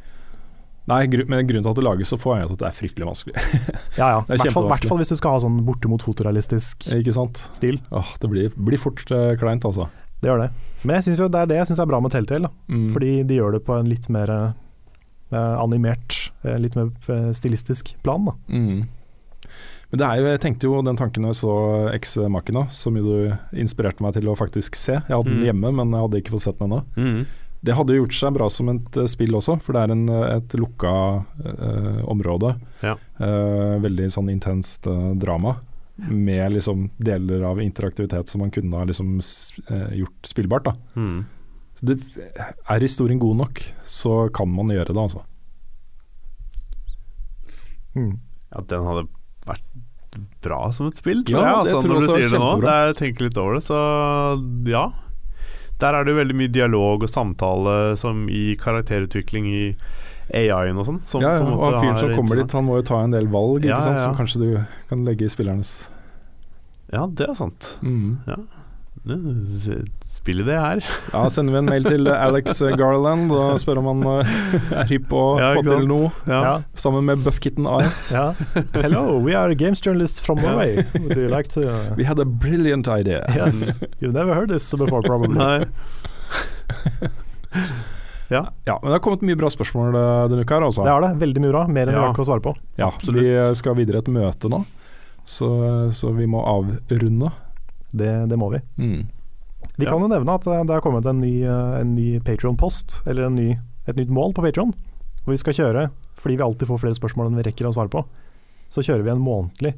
Nei, 0.86 1.06
gru, 1.08 1.22
men 1.24 1.46
grunnen 1.48 1.64
til 1.64 1.70
at 1.72 1.78
det 1.78 1.84
lages 1.86 2.10
så 2.12 2.18
få, 2.20 2.34
er 2.36 2.44
at 2.44 2.58
det 2.60 2.66
er 2.68 2.74
fryktelig 2.76 3.06
vanskelig. 3.08 3.34
Ja 4.00 4.08
ja, 4.10 4.18
i 4.28 4.36
hvert 4.36 4.52
fall- 4.52 4.68
hvert 4.68 4.84
fall 4.90 4.98
hvis 5.00 5.12
du 5.14 5.16
skal 5.16 5.36
ha 5.36 5.42
sånn 5.46 5.62
bortimot 5.64 6.02
fotorealistisk 6.04 6.88
Ikke 6.92 7.14
sant? 7.16 7.40
stil. 7.56 7.78
Åh, 7.94 8.10
det 8.20 8.28
blir, 8.32 8.50
blir 8.56 8.80
fort 8.82 9.00
uh, 9.14 9.32
kleint, 9.40 9.64
altså. 9.64 9.86
Det 10.20 10.28
gjør 10.30 10.42
det. 10.44 10.50
Men 10.84 10.96
jeg 10.98 11.04
synes 11.08 11.20
jo 11.24 11.28
det 11.32 11.40
er 11.40 11.48
det 11.50 11.56
jeg 11.62 11.70
syns 11.70 11.80
er 11.84 11.88
bra 11.88 12.00
med 12.04 12.12
Telltale. 12.12 12.48
Da. 12.48 12.74
Mm. 12.74 12.84
Fordi 12.94 13.14
de 13.28 13.38
gjør 13.40 13.56
det 13.58 13.62
på 13.66 13.74
en 13.78 13.88
litt 13.88 14.06
mer 14.12 14.30
eh, 14.32 15.56
animert, 15.60 16.16
eh, 16.44 16.56
litt 16.60 16.76
mer 16.78 16.88
eh, 17.12 17.30
stilistisk 17.36 17.94
plan. 18.04 18.24
Da. 18.30 18.34
Mm. 18.48 18.84
Men 19.92 20.00
det 20.00 20.06
er 20.08 20.20
jo, 20.20 20.26
jeg 20.32 20.40
tenkte 20.42 20.66
jo 20.70 20.78
den 20.82 20.96
tanken 20.98 21.22
da 21.26 21.30
jeg 21.34 21.38
så 21.42 21.52
Ex 21.92 22.16
Machina, 22.32 22.64
som 22.72 22.96
jo 22.98 23.04
du 23.04 23.58
inspirerte 23.60 24.02
meg 24.04 24.16
til 24.16 24.26
å 24.32 24.36
faktisk 24.38 24.74
se. 24.80 24.96
Jeg 24.96 25.12
hadde 25.12 25.28
den 25.30 25.42
Mm. 25.42 25.48
hjemme, 25.50 25.72
men 25.80 25.92
jeg 25.96 26.06
hadde 26.06 26.20
ikke 26.22 26.34
fått 26.34 26.46
sett 26.48 26.58
den 26.58 26.72
ennå. 26.72 27.26
Det 27.64 27.76
hadde 27.76 27.96
gjort 27.96 28.16
seg 28.16 28.34
bra 28.36 28.48
som 28.52 28.68
et 28.72 28.96
eh, 29.00 29.08
spill 29.10 29.36
også, 29.38 29.56
for 29.64 29.76
det 29.76 29.84
er 29.84 29.94
en, 29.94 30.02
eh, 30.12 30.24
et 30.36 30.56
lukka 30.60 30.94
uh, 31.24 32.00
område. 32.10 32.54
Ja. 32.84 32.96
Uh, 33.20 33.80
veldig 33.84 34.10
sånn 34.12 34.28
intenst 34.32 34.88
uh, 34.90 35.12
drama. 35.16 35.56
Med 35.94 36.56
liksom 36.56 36.88
deler 36.98 37.44
av 37.46 37.60
interaktivitet 37.62 38.28
som 38.28 38.42
man 38.42 38.50
kunne 38.50 38.74
ha 38.74 38.82
liksom 38.88 39.12
gjort 39.94 40.26
spillbart. 40.26 40.72
Mm. 40.98 41.20
Så 41.78 41.86
det, 41.86 42.00
Er 42.66 42.82
historien 42.82 43.20
god 43.22 43.38
nok, 43.44 43.62
så 43.86 44.24
kan 44.34 44.50
man 44.50 44.72
gjøre 44.74 44.90
det, 44.90 45.04
altså. 45.04 45.22
Mm. 47.94 48.18
Ja, 48.50 48.64
den 48.74 48.88
hadde 48.88 49.06
vært 49.46 49.70
bra 50.42 50.60
som 50.74 50.90
et 50.90 50.98
spill, 50.98 51.22
tror 51.26 51.38
Ja, 51.38 51.44
jeg. 51.44 51.54
det 51.54 51.58
Altså, 51.62 51.80
tror 51.86 51.94
når 51.94 52.00
du 52.00 52.10
er 52.10 52.18
sier 52.18 52.34
det 52.34 52.42
nå. 52.42 52.50
Det 52.62 52.74
jeg 52.74 52.96
tenker 53.00 53.28
litt 53.28 53.40
over 53.40 53.58
det, 53.58 53.64
så 53.66 53.78
ja. 54.70 54.84
Der 55.82 55.94
er 55.98 56.04
det 56.04 56.12
jo 56.14 56.18
veldig 56.20 56.36
mye 56.38 56.52
dialog 56.54 57.02
og 57.02 57.08
samtale 57.10 57.96
som 57.98 58.28
i 58.30 58.54
karakterutvikling 58.60 59.46
i 59.50 59.62
AI-en 60.32 60.78
og 60.80 60.86
sånn. 60.86 61.00
Ja, 61.20 61.34
ja, 61.36 61.42
og 61.44 61.80
fyren 61.82 61.98
som 62.00 62.14
kommer 62.16 62.38
dit, 62.40 62.52
han 62.56 62.64
må 62.64 62.78
jo 62.78 62.82
ta 62.86 63.02
en 63.04 63.10
del 63.12 63.26
valg, 63.28 63.64
Ja, 63.66 63.78
ja, 63.82 63.90
ja. 63.92 63.96
som 63.98 64.14
kanskje 64.16 64.40
du 64.40 64.64
kan 64.88 65.04
legge 65.04 65.26
i 65.26 65.32
spillernes 65.32 65.88
Ja, 66.92 67.06
det 67.06 67.28
er 67.28 67.34
sant. 67.34 67.78
mm. 67.82 68.24
Det- 68.24 68.38
Spill 69.04 70.40
i 70.40 70.44
det 70.46 70.54
her. 70.56 70.80
Ja, 71.12 71.24
sender 71.30 71.52
vi 71.52 71.58
en 71.60 71.66
mail 71.68 71.84
til 71.84 72.08
Alex 72.08 72.62
Garland 72.80 73.32
og 73.34 73.58
spør 73.60 73.82
om 73.82 73.90
han 73.90 74.04
eh, 74.24 74.36
er 74.80 74.88
hypp 74.88 75.10
på 75.10 75.18
å 75.20 75.34
Ja, 75.42 75.50
få 75.58 75.64
til 75.66 75.84
noe, 75.90 76.08
Ja. 76.30 76.54
sammen 76.78 77.04
med 77.10 77.20
Buffkitten 77.26 77.66
AS. 77.68 78.06
Ja. 78.16 78.30
Hello, 78.78 79.18
we 79.20 79.36
are 79.36 79.52
games 79.54 79.82
journalists 79.84 80.24
from 80.24 80.40
Norway. 80.40 80.86
Would 80.96 81.18
you 81.20 81.28
like 81.28 81.52
to 81.52 81.66
We 82.00 82.04
had 82.08 82.18
a 82.18 82.24
brilliant 82.24 82.88
idea. 82.88 83.20
Yes, 83.36 83.76
you've 84.00 84.14
never 84.16 84.32
heard 84.34 84.48
this 84.48 84.70
before 84.72 85.02
probably. 85.02 85.36
Nei. 85.36 85.66
ja. 88.28 88.52
Ja, 88.64 88.78
men 88.82 88.88
det 88.90 88.96
har 88.96 89.04
kommet 89.04 89.22
mye 89.28 89.36
bra 89.36 89.50
spørsmål 89.52 89.94
eh, 90.00 90.24
denne 90.32 90.48
uka 90.48 90.56
her, 90.58 90.64
altså. 90.70 90.84
Det 90.88 90.90
har 90.96 91.04
det. 91.04 91.12
Veldig 91.20 91.44
mye 91.44 91.52
bra. 91.52 91.66
Mer 91.68 91.86
enn 91.90 91.94
vi 91.98 92.00
Ja. 92.00 92.08
rakk 92.08 92.24
å 92.24 92.28
svare 92.32 92.40
på. 92.44 92.56
Ja, 92.80 92.88
absolutt. 92.88 93.20
Vi 93.22 93.54
skal 93.60 93.76
videre 93.78 94.00
et 94.00 94.08
møte 94.08 94.48
nå, 94.50 94.64
så, 95.28 95.50
så 95.92 96.12
vi 96.16 96.26
må 96.30 96.40
avrunde. 96.48 97.30
Det, 97.94 98.10
det 98.28 98.38
må 98.40 98.50
vi. 98.52 98.60
Mm. 98.78 99.06
Vi 99.78 99.84
Ja. 99.86 99.90
kan 99.94 100.02
jo 100.02 100.08
nevne 100.10 100.34
at 100.34 100.46
eh, 100.46 100.64
det 100.66 100.74
har 100.74 100.82
kommet 100.84 101.06
en 101.06 101.20
ny, 101.22 101.42
eh, 101.42 101.80
en 101.80 101.94
ny 101.94 102.18
Patreon-post, 102.20 103.02
eller 103.06 103.26
en 103.28 103.34
ny, 103.38 103.54
et 103.88 103.96
nytt 103.96 104.10
mål 104.12 104.34
på 104.34 104.42
Patreon. 104.44 104.74
hvor 105.24 105.32
vi 105.32 105.40
skal 105.40 105.54
kjøre, 105.56 105.90
fordi 106.20 106.36
vi 106.36 106.44
alltid 106.44 106.68
får 106.68 106.80
flere 106.82 106.94
spørsmål 106.98 107.26
enn 107.30 107.36
vi 107.38 107.42
rekker 107.46 107.64
å 107.64 107.72
svare 107.72 107.88
på, 107.88 108.02
så 108.68 108.82
kjører 108.84 109.04
vi 109.06 109.10
en 109.14 109.22
månedlig 109.24 109.74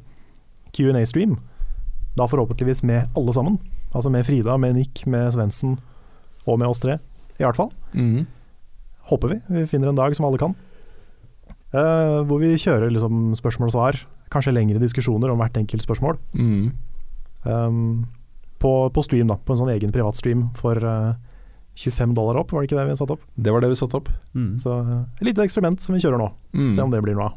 Q&A-stream. 0.75 1.37
Da 2.17 2.25
forhåpentligvis 2.27 2.83
med 2.83 3.07
alle 3.15 3.31
sammen. 3.31 3.57
Altså 3.95 4.11
med 4.11 4.25
Frida, 4.27 4.57
med 4.59 4.75
Nick, 4.75 5.05
med 5.07 5.31
Svendsen 5.31 5.77
og 6.45 6.59
med 6.59 6.67
oss 6.67 6.79
tre, 6.83 6.97
i 7.39 7.43
hvert 7.45 7.55
fall. 7.55 7.71
Mm. 7.93 8.25
Håper 9.07 9.29
vi. 9.31 9.39
Vi 9.61 9.65
finner 9.71 9.87
en 9.93 9.95
dag 9.95 10.13
som 10.17 10.25
alle 10.27 10.37
kan. 10.41 10.55
Uh, 11.73 12.23
hvor 12.27 12.39
vi 12.39 12.53
kjører 12.59 12.91
liksom 12.91 13.33
spørsmål 13.37 13.69
og 13.69 13.75
svar, 13.75 13.97
kanskje 14.33 14.53
lengre 14.55 14.79
diskusjoner 14.83 15.31
om 15.31 15.39
hvert 15.39 15.55
enkelt 15.59 15.83
spørsmål. 15.83 16.17
Mhm. 16.35 16.71
Um, 17.47 18.05
på, 18.59 18.71
på 18.93 19.03
stream, 19.05 19.29
da. 19.31 19.37
På 19.37 19.53
en 19.53 19.61
sånn 19.61 19.71
egen 19.73 19.93
privat 19.95 20.17
stream 20.17 20.47
for 20.57 20.81
uh, 20.81 21.13
25 21.77 22.13
dollar 22.17 22.39
opp, 22.41 22.51
var 22.51 22.63
det 22.63 22.71
ikke 22.71 22.79
det 22.79 22.87
vi 22.89 22.97
satte 22.97 23.13
opp? 23.17 23.25
Det 23.35 23.53
var 23.53 23.61
det 23.61 23.69
vi 23.69 23.77
satte 23.77 23.99
opp. 23.99 24.09
Mm. 24.33 24.57
Så 24.57 24.73
eh, 24.79 25.03
et 25.19 25.27
lite 25.29 25.45
eksperiment 25.45 25.83
som 25.83 25.93
vi 25.93 26.01
kjører 26.01 26.17
nå. 26.17 26.31
Mm. 26.57 26.71
Se 26.73 26.81
om 26.81 26.93
det 26.93 27.03
blir 27.05 27.13
noe 27.13 27.29
av. 27.29 27.35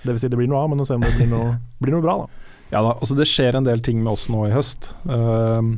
Det 0.00 0.14
vil 0.14 0.20
si 0.22 0.30
det 0.32 0.38
blir 0.40 0.48
noe 0.48 0.62
av, 0.64 0.70
men 0.72 0.80
se 0.88 0.96
om 0.96 1.04
det 1.04 1.12
blir 1.18 1.28
noe, 1.28 1.58
blir 1.82 1.92
noe 1.92 2.04
bra, 2.04 2.14
da. 2.24 2.44
Ja 2.72 2.80
da, 2.82 2.96
altså 2.96 3.14
det 3.14 3.28
skjer 3.30 3.54
en 3.54 3.66
del 3.68 3.84
ting 3.84 4.00
med 4.00 4.16
oss 4.16 4.24
nå 4.32 4.40
i 4.48 4.54
høst. 4.54 4.88
Uh, 5.06 5.76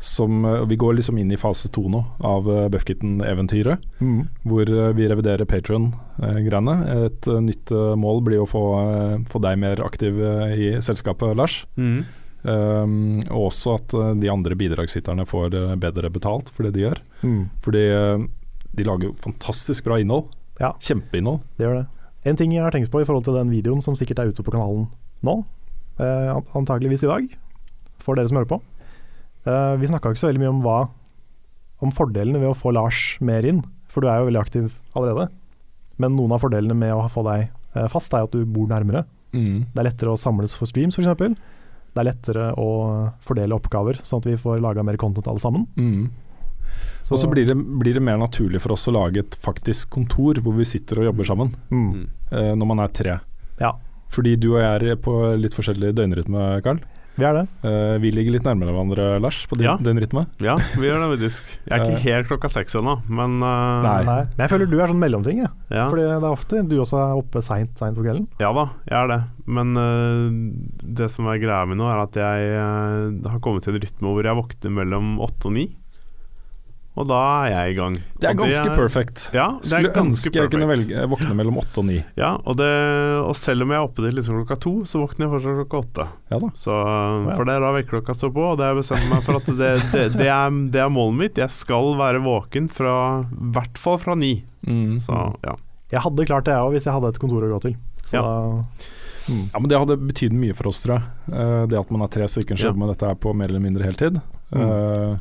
som 0.00 0.44
uh, 0.46 0.62
Vi 0.70 0.78
går 0.80 0.94
liksom 0.96 1.18
inn 1.20 1.32
i 1.34 1.40
fase 1.40 1.68
to 1.74 1.82
nå 1.90 2.00
av 2.24 2.48
uh, 2.48 2.68
Buffkitten-eventyret. 2.72 3.84
Hvor 4.44 4.70
eh, 4.70 4.92
vi 4.96 5.08
reviderer 5.10 5.48
Patron-greiene. 5.48 6.74
Et 7.06 7.28
eh, 7.28 7.40
nytt 7.44 7.72
eh, 7.72 7.94
mål 7.98 8.22
blir 8.26 8.44
å 8.44 8.48
få, 8.48 8.64
eh, 8.84 9.14
få 9.30 9.40
deg 9.44 9.60
mer 9.60 9.80
aktiv 9.84 10.20
eh, 10.20 10.54
i 10.54 10.68
selskapet, 10.84 11.34
Lars. 11.38 11.62
Mm. 11.76 12.04
Ehm, 12.44 13.22
og 13.32 13.48
også 13.48 13.78
at 13.78 13.94
eh, 13.96 14.10
de 14.20 14.28
andre 14.28 14.56
bidragsyterne 14.58 15.24
får 15.28 15.54
eh, 15.56 15.74
bedre 15.80 16.10
betalt 16.12 16.50
for 16.52 16.66
det 16.66 16.74
de 16.76 16.84
gjør. 16.84 17.00
Mm. 17.24 17.44
Fordi 17.64 17.84
eh, 17.88 18.26
de 18.76 18.86
lager 18.86 19.08
jo 19.08 19.14
fantastisk 19.24 19.86
bra 19.86 19.98
innhold. 20.02 20.28
Ja. 20.60 20.74
Kjempeinnhold. 20.84 21.40
Det 21.56 21.66
gjør 21.66 21.80
det. 21.80 21.86
En 22.28 22.40
ting 22.40 22.52
jeg 22.54 22.64
har 22.64 22.74
tenkt 22.74 22.92
på 22.92 23.00
i 23.00 23.06
forhold 23.08 23.24
til 23.26 23.36
den 23.36 23.52
videoen 23.52 23.80
som 23.84 23.96
sikkert 23.96 24.20
er 24.20 24.32
ute 24.32 24.44
på 24.44 24.52
kanalen 24.52 24.86
nå, 25.24 25.38
eh, 26.00 26.30
antageligvis 26.56 27.06
i 27.06 27.10
dag, 27.10 27.30
for 28.00 28.16
dere 28.16 28.28
som 28.28 28.40
hører 28.40 28.50
på. 28.50 28.60
Eh, 29.48 29.72
vi 29.80 29.88
snakka 29.88 30.12
ikke 30.12 30.20
så 30.20 30.28
veldig 30.28 30.44
mye 30.44 30.52
om 30.52 30.62
hva 30.64 30.78
om 31.84 31.92
fordelene 31.92 32.40
ved 32.40 32.52
å 32.52 32.56
få 32.56 32.72
Lars 32.76 33.16
mer 33.24 33.44
inn, 33.48 33.62
for 33.92 34.04
du 34.04 34.08
er 34.08 34.20
jo 34.20 34.28
veldig 34.28 34.40
aktiv 34.40 34.76
allerede. 34.96 35.30
Men 36.00 36.16
noen 36.16 36.32
av 36.36 36.44
fordelene 36.44 36.76
med 36.76 36.92
å 36.92 37.08
få 37.12 37.24
deg 37.26 37.50
fast 37.90 38.14
er 38.14 38.24
at 38.24 38.32
du 38.32 38.46
bor 38.48 38.68
nærmere. 38.70 39.02
Mm. 39.34 39.66
Det 39.74 39.82
er 39.82 39.88
lettere 39.88 40.12
å 40.14 40.20
samles 40.20 40.54
for 40.56 40.70
streams 40.70 40.96
f.eks. 40.96 41.34
Det 41.94 42.02
er 42.02 42.08
lettere 42.08 42.50
å 42.58 42.68
fordele 43.22 43.54
oppgaver, 43.54 44.00
sånn 44.02 44.22
at 44.22 44.28
vi 44.32 44.36
får 44.40 44.58
laga 44.62 44.82
mer 44.82 44.98
content 44.98 45.28
alle 45.30 45.42
sammen. 45.42 45.68
Mm. 45.78 46.08
Og 47.12 47.20
så 47.20 47.28
blir 47.30 47.46
det, 47.46 47.54
blir 47.54 47.94
det 47.94 48.02
mer 48.02 48.18
naturlig 48.18 48.62
for 48.64 48.74
oss 48.74 48.88
å 48.90 48.94
lage 48.96 49.22
et 49.22 49.36
faktisk 49.42 49.92
kontor 49.94 50.40
hvor 50.42 50.56
vi 50.56 50.66
sitter 50.66 51.02
og 51.02 51.10
jobber 51.10 51.28
sammen, 51.28 51.52
mm. 51.70 51.84
Mm. 51.84 52.06
eh, 52.32 52.52
når 52.58 52.70
man 52.70 52.82
er 52.82 52.94
tre. 52.96 53.18
Ja, 53.60 53.76
Fordi 54.10 54.34
du 54.40 54.54
og 54.54 54.60
jeg 54.62 54.90
er 54.94 54.98
på 54.98 55.14
litt 55.38 55.54
forskjellig 55.54 55.92
døgnrytme, 55.94 56.48
Karl. 56.64 56.82
Vi 57.16 57.24
er 57.28 57.34
det. 57.38 57.44
Uh, 57.64 57.96
vi 58.02 58.10
ligger 58.14 58.34
litt 58.36 58.46
nærmere 58.46 58.72
hverandre, 58.74 59.06
Lars, 59.22 59.42
på 59.46 59.56
din 59.60 59.66
Ja. 59.68 59.76
døgnrytme. 59.78 60.26
Ja, 60.42 60.56
vi 60.78 60.88
gjør 60.88 61.00
det 61.04 61.10
faktisk. 61.18 61.52
Jeg 61.68 61.72
er 61.78 61.84
Eh. 61.84 61.90
ikke 61.94 62.02
helt 62.08 62.28
klokka 62.28 62.50
seks 62.50 62.74
ennå, 62.80 62.96
men 63.08 63.36
uh, 63.42 63.82
Nei. 63.84 64.04
Nei. 64.04 64.18
Men 64.36 64.42
jeg 64.48 64.50
føler 64.54 64.70
du 64.70 64.78
er 64.80 64.88
sånn 64.92 65.02
mellomting, 65.02 65.38
jeg. 65.44 65.50
Ja. 65.70 65.88
Fordi 65.92 66.02
det 66.02 66.16
er 66.18 66.28
ofte 66.30 66.62
du 66.68 66.76
også 66.80 66.98
er 66.98 67.14
oppe 67.22 67.42
seint 67.42 67.74
på 67.78 68.02
kvelden. 68.02 68.26
ja 68.40 68.52
da, 68.52 68.66
jeg 68.90 68.98
er 69.04 69.08
det. 69.14 69.20
Men 69.46 69.76
uh, 69.76 70.28
det 70.82 71.10
som 71.12 71.26
er 71.28 71.38
greia 71.38 71.66
mi 71.68 71.74
nå, 71.76 71.84
er 71.90 72.02
at 72.02 72.14
jeg 72.16 72.50
eh, 72.56 73.30
har 73.30 73.40
kommet 73.44 73.62
til 73.66 73.74
en 73.74 73.80
rytme 73.82 74.08
hvor 74.14 74.24
jeg 74.24 74.38
våkner 74.38 74.70
mellom 74.72 75.18
åtte 75.20 75.46
og 75.50 75.52
ni. 75.52 75.66
Og 76.94 77.08
da 77.10 77.20
er 77.42 77.48
jeg 77.50 77.72
i 77.72 77.76
gang. 77.80 77.94
Det 78.22 78.28
er 78.28 78.36
ganske 78.38 78.74
perfect. 78.78 79.22
Ja, 79.34 79.48
det 79.58 79.66
er 79.66 79.66
Skulle 79.66 79.88
ganske 79.96 80.28
ønske 80.30 80.38
jeg 80.38 80.50
kunne 80.52 80.68
velge, 80.70 81.06
våkne 81.10 81.34
mellom 81.34 81.56
åtte 81.58 81.80
og 81.82 81.88
ni. 81.88 81.96
Ja, 82.14 82.36
og, 82.46 82.54
det, 82.60 82.68
og 83.18 83.34
selv 83.34 83.64
om 83.64 83.72
jeg 83.74 83.80
er 83.80 83.88
oppe 83.88 84.04
til 84.04 84.14
liksom 84.14 84.36
klokka 84.38 84.56
to, 84.62 84.74
så 84.86 85.00
våkner 85.02 85.26
jeg 85.26 85.32
fortsatt 85.32 85.58
klokka 85.58 85.80
åtte. 85.82 86.06
Ja 86.30 86.38
da. 86.44 86.50
Så, 86.54 86.76
For 87.34 87.48
det 87.48 87.56
er 87.56 87.64
da 87.66 87.72
vekkerklokka 87.74 88.14
står 88.14 88.30
på, 88.36 88.44
og 88.52 88.60
det 88.60 88.68
har 88.68 88.76
jeg 88.76 88.82
bestemt 88.84 89.10
meg 89.10 89.24
for 89.26 89.40
at 89.40 89.48
det, 89.50 89.72
det, 89.90 90.04
det, 90.20 90.28
er, 90.30 90.54
det 90.76 90.84
er 90.84 90.92
målet 90.94 91.18
mitt. 91.24 91.40
Jeg 91.42 91.50
skal 91.56 91.90
være 91.98 92.22
våken 92.22 92.70
fra 92.70 92.94
i 93.26 93.48
hvert 93.58 93.82
fall 93.82 93.98
fra 94.04 94.14
ni. 94.20 94.32
Mm. 94.62 94.94
Så 95.02 95.18
ja. 95.42 95.56
Jeg 95.90 96.04
hadde 96.06 96.28
klart 96.30 96.46
det 96.46 96.54
jeg 96.54 96.62
òg, 96.68 96.76
hvis 96.76 96.86
jeg 96.86 96.94
hadde 96.94 97.10
et 97.10 97.20
kontor 97.26 97.48
å 97.48 97.50
gå 97.56 97.58
til. 97.66 97.74
Så 98.06 98.20
Ja. 98.20 98.22
da, 98.22 98.94
mm. 99.34 99.42
Ja, 99.50 99.58
men 99.58 99.68
Det 99.72 99.82
hadde 99.82 99.98
betydd 99.98 100.38
mye 100.38 100.54
for 100.54 100.70
oss, 100.70 100.84
tror 100.86 101.00
jeg. 101.00 101.34
Eh, 101.34 101.66
det 101.74 101.78
at 101.82 101.90
man 101.90 102.06
er 102.06 102.14
tre 102.14 102.30
stykker 102.30 102.54
som 102.54 102.70
Ja. 102.70 102.78
med 102.86 102.94
dette 102.94 103.10
her 103.10 103.18
på 103.18 103.34
mer 103.34 103.50
eller 103.50 103.66
mindre 103.66 103.82
heltid. 103.82 104.22
Mm. 104.54 105.18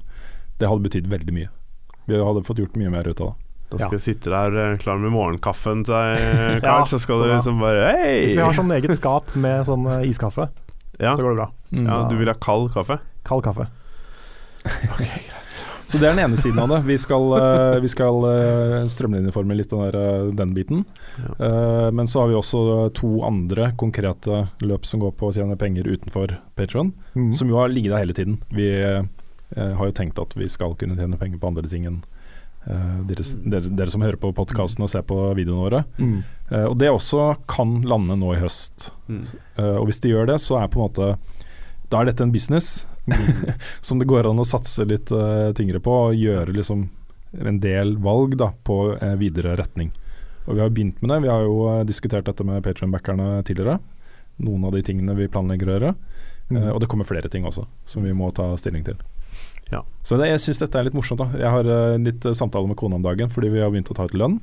det 0.62 0.68
hadde 0.70 0.84
betydd 0.86 1.08
veldig 1.10 1.34
mye. 1.34 1.50
Vi 2.08 2.20
hadde 2.20 2.44
fått 2.48 2.60
gjort 2.64 2.76
mye 2.80 2.90
mer 2.94 3.08
ut 3.08 3.22
av 3.22 3.28
det. 3.34 3.36
Da 3.74 3.78
Ja. 3.80 3.88
skal 3.88 3.98
jeg 3.98 4.04
sitte 4.06 4.30
der 4.30 4.58
eh, 4.74 4.78
klar 4.78 5.00
med 5.02 5.12
morgenkaffen 5.16 5.84
til 5.88 5.94
deg, 5.96 6.64
Ja, 6.68 6.76
så 6.86 7.00
skal 7.02 7.18
så 7.18 7.26
du 7.26 7.32
liksom 7.34 7.60
bare 7.64 7.88
Hei! 7.96 8.26
Hvis 8.28 8.36
vi 8.38 8.44
har 8.44 8.54
sånn 8.54 8.72
eget 8.76 8.94
skap 9.00 9.32
med 9.36 9.66
sånn 9.66 9.88
eh, 9.90 10.04
iskaffe, 10.12 10.50
ja. 11.00 11.16
så 11.16 11.24
går 11.24 11.32
det 11.34 11.40
bra. 11.42 11.48
Mm. 11.74 11.88
ja, 11.90 12.02
du 12.12 12.16
vil 12.20 12.30
ha 12.30 12.36
kald 12.38 12.70
kaffe? 12.76 13.00
Kald 13.26 13.44
kaffe. 13.48 13.66
Så 15.94 16.00
det 16.02 16.08
er 16.08 16.16
den 16.16 16.24
ene 16.24 16.38
siden 16.40 16.58
av 16.64 16.72
det. 16.72 16.78
Vi 16.88 16.96
skal, 16.98 17.26
eh, 17.38 17.76
vi 17.84 17.90
skal 17.92 18.24
eh, 18.26 18.78
strømlinjeforme 18.90 19.54
litt 19.54 19.70
den, 19.70 19.82
der, 19.84 19.98
eh, 20.00 20.30
den 20.34 20.54
biten. 20.56 20.86
Ja. 21.20 21.34
Uh, 21.38 21.90
men 21.94 22.08
så 22.10 22.24
har 22.24 22.32
vi 22.32 22.38
også 22.40 22.64
to 22.98 23.12
andre 23.28 23.68
konkrete 23.78 24.48
løp 24.66 24.88
som 24.90 25.04
går 25.04 25.12
på 25.20 25.30
å 25.30 25.36
tjene 25.36 25.58
penger 25.60 25.86
utenfor 25.86 26.38
Patron, 26.58 26.94
Mm. 27.14 27.30
som 27.38 27.50
jo 27.52 27.60
har 27.60 27.70
ligget 27.70 27.92
der 27.94 28.02
hele 28.02 28.14
tiden. 28.18 28.40
Vi 28.50 28.66
eh, 28.82 29.04
har 29.56 29.90
jo 29.90 29.94
tenkt 29.96 30.20
at 30.22 30.34
vi 30.38 30.48
skal 30.50 30.74
kunne 30.80 30.98
tjene 30.98 31.20
penger 31.20 31.42
på 31.42 31.50
andre 31.52 31.70
ting 31.70 31.84
enn 31.90 32.00
eh, 32.68 33.02
dere, 33.10 33.26
dere, 33.44 33.72
dere 33.82 33.94
som 33.94 34.04
hører 34.04 34.20
på 34.20 34.32
podkasten 34.36 34.86
og 34.86 34.92
ser 34.92 35.06
på 35.08 35.18
videoene 35.38 35.66
våre. 35.66 35.84
Mm. 35.98 36.18
Eh, 36.50 36.66
og 36.70 36.78
det 36.80 36.92
også 36.92 37.34
kan 37.50 37.82
lande 37.88 38.18
nå 38.20 38.34
i 38.36 38.42
høst. 38.42 38.92
Mm. 39.08 39.24
Eh, 39.58 39.76
og 39.80 39.88
hvis 39.90 40.02
det 40.04 40.14
gjør 40.14 40.30
det, 40.34 40.40
så 40.44 40.62
er 40.62 40.72
på 40.72 40.80
en 40.80 40.88
måte 40.88 41.14
Da 41.92 42.02
er 42.02 42.10
dette 42.10 42.26
en 42.26 42.34
business 42.34 42.88
som 43.82 44.00
det 44.00 44.08
går 44.10 44.30
an 44.30 44.40
å 44.40 44.48
satse 44.48 44.86
litt 44.88 45.12
uh, 45.12 45.52
tyngre 45.54 45.82
på, 45.84 45.92
og 46.08 46.16
gjøre 46.16 46.56
liksom 46.56 46.88
en 47.36 47.58
del 47.62 47.98
valg 48.02 48.38
da, 48.40 48.48
på 48.64 48.96
uh, 48.96 49.16
videre 49.20 49.58
retning. 49.60 49.92
Og 50.48 50.56
vi 50.56 50.64
har 50.64 50.72
begynt 50.72 51.04
med 51.04 51.12
det. 51.12 51.20
Vi 51.26 51.30
har 51.30 51.44
jo 51.44 51.58
uh, 51.68 51.84
diskutert 51.86 52.26
dette 52.30 52.48
med 52.48 52.64
Patrion-backerne 52.64 53.44
tidligere. 53.44 53.78
Noen 54.42 54.64
av 54.66 54.74
de 54.74 54.82
tingene 54.88 55.18
vi 55.20 55.28
planlegger 55.28 55.70
å 55.70 55.76
gjøre. 55.76 55.92
Mm. 56.48 56.64
Og 56.72 56.80
det 56.82 56.90
kommer 56.92 57.08
flere 57.08 57.30
ting 57.32 57.46
også 57.48 57.68
som 57.86 58.08
vi 58.08 58.16
må 58.16 58.32
ta 58.36 58.48
stilling 58.60 58.88
til. 58.88 58.98
Ja. 59.72 59.84
Så 60.04 60.18
det, 60.20 60.28
jeg 60.30 60.42
syns 60.44 60.60
dette 60.60 60.78
er 60.80 60.84
litt 60.84 60.94
morsomt. 60.98 61.20
da 61.24 61.30
Jeg 61.40 61.50
har 61.50 61.66
uh, 61.66 61.98
litt 61.98 62.26
uh, 62.26 62.34
samtale 62.36 62.68
med 62.68 62.78
kona 62.78 62.96
om 63.00 63.06
dagen 63.06 63.30
fordi 63.32 63.50
vi 63.54 63.62
har 63.64 63.72
begynt 63.72 63.90
å 63.90 63.96
ta 63.98 64.06
ut 64.06 64.14
lønn. 64.18 64.40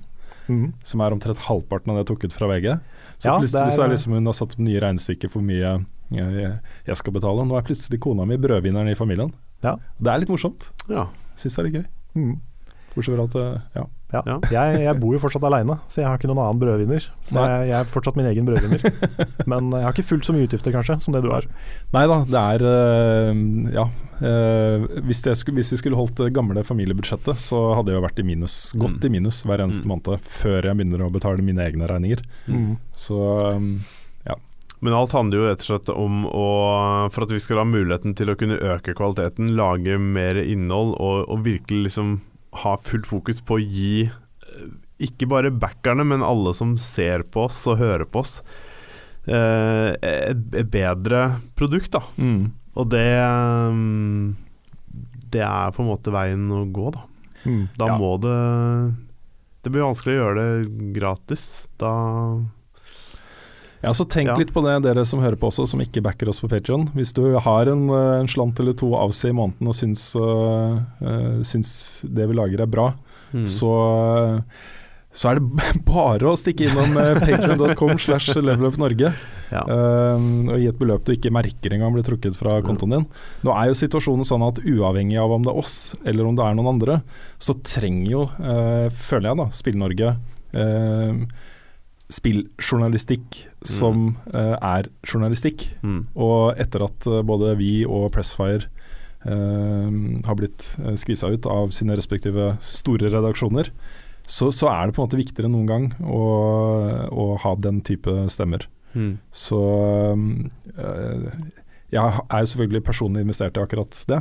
Mm. 0.49 0.73
Som 0.83 1.01
er 1.05 1.13
omtrent 1.15 1.39
halvparten 1.47 1.93
av 1.93 1.99
det 1.99 2.03
jeg 2.07 2.11
tok 2.15 2.25
ut 2.27 2.33
fra 2.35 2.49
VG. 2.51 2.73
Så 3.21 3.29
Ja, 3.29 3.37
plutselig 3.39 3.67
er- 3.69 3.77
så 3.77 3.85
er 3.85 3.93
liksom 3.93 4.13
hun 4.17 4.27
har 4.27 4.33
satt 4.35 4.57
opp 4.57 4.59
nye 4.65 4.81
regnestykker 4.81 5.31
for 5.31 5.41
mye 5.43 5.85
jeg, 6.11 6.61
jeg 6.89 6.97
skal 6.99 7.13
betale. 7.15 7.45
Nå 7.47 7.55
er 7.57 7.63
plutselig 7.63 8.01
kona 8.03 8.25
mi 8.27 8.37
brødvinneren 8.41 8.91
i 8.91 8.97
familien. 8.99 9.31
Ja. 9.63 9.77
Det 10.01 10.11
er 10.11 10.19
litt 10.25 10.33
morsomt. 10.33 10.71
Ja. 10.89 11.07
Syns 11.39 11.55
det 11.55 11.61
er 11.61 11.69
litt 11.69 11.77
gøy. 11.79 11.87
Mm. 12.17 12.33
Bortsett 12.97 13.15
fra 13.15 13.27
at 13.29 13.37
eh, 13.39 13.61
ja. 13.77 13.85
Ja. 14.13 14.23
Ja. 14.27 14.37
Jeg, 14.57 14.81
jeg 14.83 14.95
bor 15.01 15.13
jo 15.15 15.21
fortsatt 15.23 15.45
aleine, 15.47 15.77
så 15.87 16.01
jeg 16.03 16.09
har 16.11 16.19
ikke 16.19 16.27
noen 16.31 16.41
annen 16.43 16.59
brødvinner. 16.63 17.05
Så 17.23 17.37
jeg, 17.39 17.69
jeg 17.71 17.77
er 17.79 17.91
fortsatt 17.93 18.17
min 18.19 18.27
egen 18.27 18.47
brødvinner. 18.49 18.83
Men 19.51 19.71
jeg 19.77 19.85
har 19.87 19.95
ikke 19.95 20.09
fullt 20.09 20.27
så 20.27 20.35
mye 20.35 20.49
utgifter 20.49 20.75
kanskje 20.75 20.97
som 21.05 21.15
det 21.15 21.23
du 21.23 21.31
har. 21.31 21.47
Nei 21.95 22.03
da, 22.11 22.17
det 22.27 22.41
er 22.57 22.65
øh, 22.67 23.43
Ja. 23.77 23.85
Øh, 24.21 24.83
hvis, 25.07 25.23
det 25.25 25.33
skulle, 25.41 25.57
hvis 25.63 25.71
vi 25.73 25.79
skulle 25.81 25.97
holdt 25.97 26.19
det 26.21 26.33
gamle 26.37 26.61
familiebudsjettet, 26.67 27.39
så 27.41 27.61
hadde 27.79 27.95
jeg 27.95 28.01
jo 28.01 28.05
vært 28.05 28.19
i 28.21 28.27
minus. 28.29 28.57
Godt 28.77 28.99
Mm. 29.01 29.07
i 29.07 29.13
minus 29.15 29.39
hver 29.49 29.63
eneste 29.65 29.87
Mm. 29.87 29.95
måned 29.95 30.21
før 30.27 30.67
jeg 30.69 30.77
begynner 30.77 31.07
å 31.07 31.13
betale 31.15 31.41
mine 31.47 31.63
egne 31.65 31.87
regninger. 31.89 32.21
Mm. 32.51 32.75
Så 32.93 33.17
ja 34.27 34.35
Men 34.83 34.95
alt 34.97 35.13
handler 35.13 35.39
jo 35.39 35.47
rett 35.49 35.61
og 35.65 35.69
slett 35.71 35.89
om 35.95 36.25
å 36.27 36.45
For 37.13 37.25
at 37.25 37.33
vi 37.33 37.39
skal 37.43 37.59
ha 37.63 37.65
muligheten 37.69 38.15
til 38.17 38.31
å 38.33 38.37
kunne 38.37 38.57
øke 38.61 38.95
kvaliteten, 38.97 39.55
lage 39.57 39.99
mer 40.01 40.37
innhold 40.43 40.95
og, 40.99 41.29
og 41.29 41.45
virkelig 41.45 41.87
liksom 41.89 42.21
ha 42.53 42.77
fullt 42.83 43.07
fokus 43.07 43.41
på 43.47 43.59
å 43.59 43.63
gi 43.63 44.05
eh, 44.09 44.71
ikke 45.07 45.29
bare 45.31 45.51
backerne, 45.55 46.05
men 46.05 46.23
alle 46.27 46.53
som 46.57 46.75
ser 46.79 47.23
på 47.33 47.47
oss 47.47 47.63
og 47.71 47.79
hører 47.81 48.05
på 48.11 48.21
oss, 48.21 48.41
eh, 49.27 49.95
et, 50.03 50.67
bedre 50.71 51.41
produkt, 51.57 51.93
da. 51.97 52.03
mm. 52.17 52.51
Og 52.81 52.87
det 52.93 53.07
mm, 53.75 54.37
Det 55.33 55.41
er 55.43 55.73
på 55.75 55.83
en 55.83 55.89
måte 55.91 56.13
veien 56.15 56.45
å 56.55 56.65
gå, 56.71 56.91
da. 56.95 57.03
Mm. 57.45 57.65
Da 57.79 57.87
Ja. 57.89 57.97
må 57.99 58.13
det 58.21 58.95
Det 59.65 59.71
blir 59.73 59.83
vanskelig 59.89 60.15
å 60.17 60.21
gjøre 60.21 60.45
det 60.45 60.93
gratis. 60.97 61.67
Da 61.79 61.91
Ja, 63.83 63.93
så 63.97 64.05
tenk 64.05 64.29
Ja. 64.29 64.35
litt 64.37 64.53
på 64.53 64.61
det, 64.65 64.75
dere 64.85 65.07
som 65.09 65.21
hører 65.21 65.37
på 65.41 65.49
også, 65.49 65.67
som 65.67 65.81
ikke 65.81 66.03
backer 66.05 66.29
oss 66.29 66.41
på 66.43 66.49
Patreon. 66.53 66.89
Hvis 66.93 67.15
du 67.17 67.39
har 67.39 67.67
en, 67.73 67.87
eh, 67.89 68.21
en 68.21 68.29
slant 68.29 68.59
eller 68.61 68.75
to 68.77 68.91
av 68.95 69.11
seg 69.17 69.31
i 69.31 69.39
måneden 69.39 69.69
og 69.69 69.75
syns, 69.75 70.15
uh, 70.21 70.81
uh, 71.01 71.41
syns 71.43 72.05
det 72.05 72.29
vi 72.29 72.35
lager 72.37 72.61
er 72.61 72.67
bra, 72.67 72.91
Mm. 73.33 73.45
så, 73.47 73.71
uh, 74.37 74.41
så 75.15 75.31
er 75.31 75.35
det 75.39 75.85
bare 75.87 76.27
å 76.29 76.37
stikke 76.37 76.67
innom 76.69 76.97
uh, 76.99 77.15
patreon.com 77.21 77.97
slash 77.97 78.35
levelupnorge 78.43 79.13
Ja. 79.53 79.63
eh, 79.67 80.15
og 80.51 80.59
gi 80.61 80.67
et 80.69 80.79
beløp 80.79 81.05
du 81.05 81.13
ikke 81.15 81.31
merker 81.33 81.73
engang 81.75 81.93
blir 81.95 82.05
trukket 82.07 82.37
fra 82.37 82.61
kontoen 82.63 82.91
din. 82.91 83.07
Nå 83.43 83.51
er 83.57 83.67
jo 83.71 83.75
situasjonen 83.75 84.23
sånn 84.27 84.45
at 84.47 84.61
uavhengig 84.63 85.19
av 85.19 85.31
om 85.33 85.43
det 85.43 85.51
er 85.55 85.59
oss 85.59 85.95
eller 86.05 86.27
om 86.27 86.37
det 86.37 86.45
er 86.45 86.55
noen 86.55 86.69
andre, 86.75 87.01
så 87.39 87.55
trenger 87.63 88.11
jo, 88.11 88.23
uh, 88.39 88.91
føler 88.91 89.31
jeg 89.31 89.41
da, 89.41 89.49
Spill-Norge 89.51 90.17
eh, 90.55 91.27
spilljournalistikk 92.11 93.45
som 93.67 94.17
eh, 94.35 94.57
er 94.57 94.91
journalistikk. 95.07 95.69
Mm. 95.83 96.03
Og 96.19 96.61
etter 96.61 96.85
at 96.87 97.09
eh, 97.09 97.23
både 97.27 97.55
vi 97.61 97.73
og 97.87 98.11
Pressfire 98.15 98.67
uh, 99.27 99.91
har 100.27 100.37
blitt 100.39 100.65
uh, 100.81 100.95
skvisa 100.99 101.29
ut 101.31 101.47
av 101.51 101.75
sine 101.77 101.97
respektive 101.99 102.55
store 102.65 103.13
redaksjoner, 103.13 103.71
så, 104.31 104.51
så 104.55 104.71
er 104.71 104.87
det 104.87 104.97
på 104.97 105.03
en 105.03 105.09
måte 105.09 105.19
viktigere 105.19 105.49
enn 105.49 105.57
noen 105.59 105.71
gang 105.71 105.89
å, 106.07 106.21
å 107.11 107.25
ha 107.43 107.55
den 107.59 107.81
type 107.87 108.15
stemmer. 108.31 108.67
Mm. 108.95 109.19
Så 109.31 109.61
eh, 110.79 111.27
jeg 111.91 112.23
er 112.23 112.43
jo 112.43 112.51
selvfølgelig 112.53 112.85
personlig 112.87 113.25
investert 113.25 113.59
i 113.59 113.63
akkurat 113.63 113.97
det. 114.11 114.21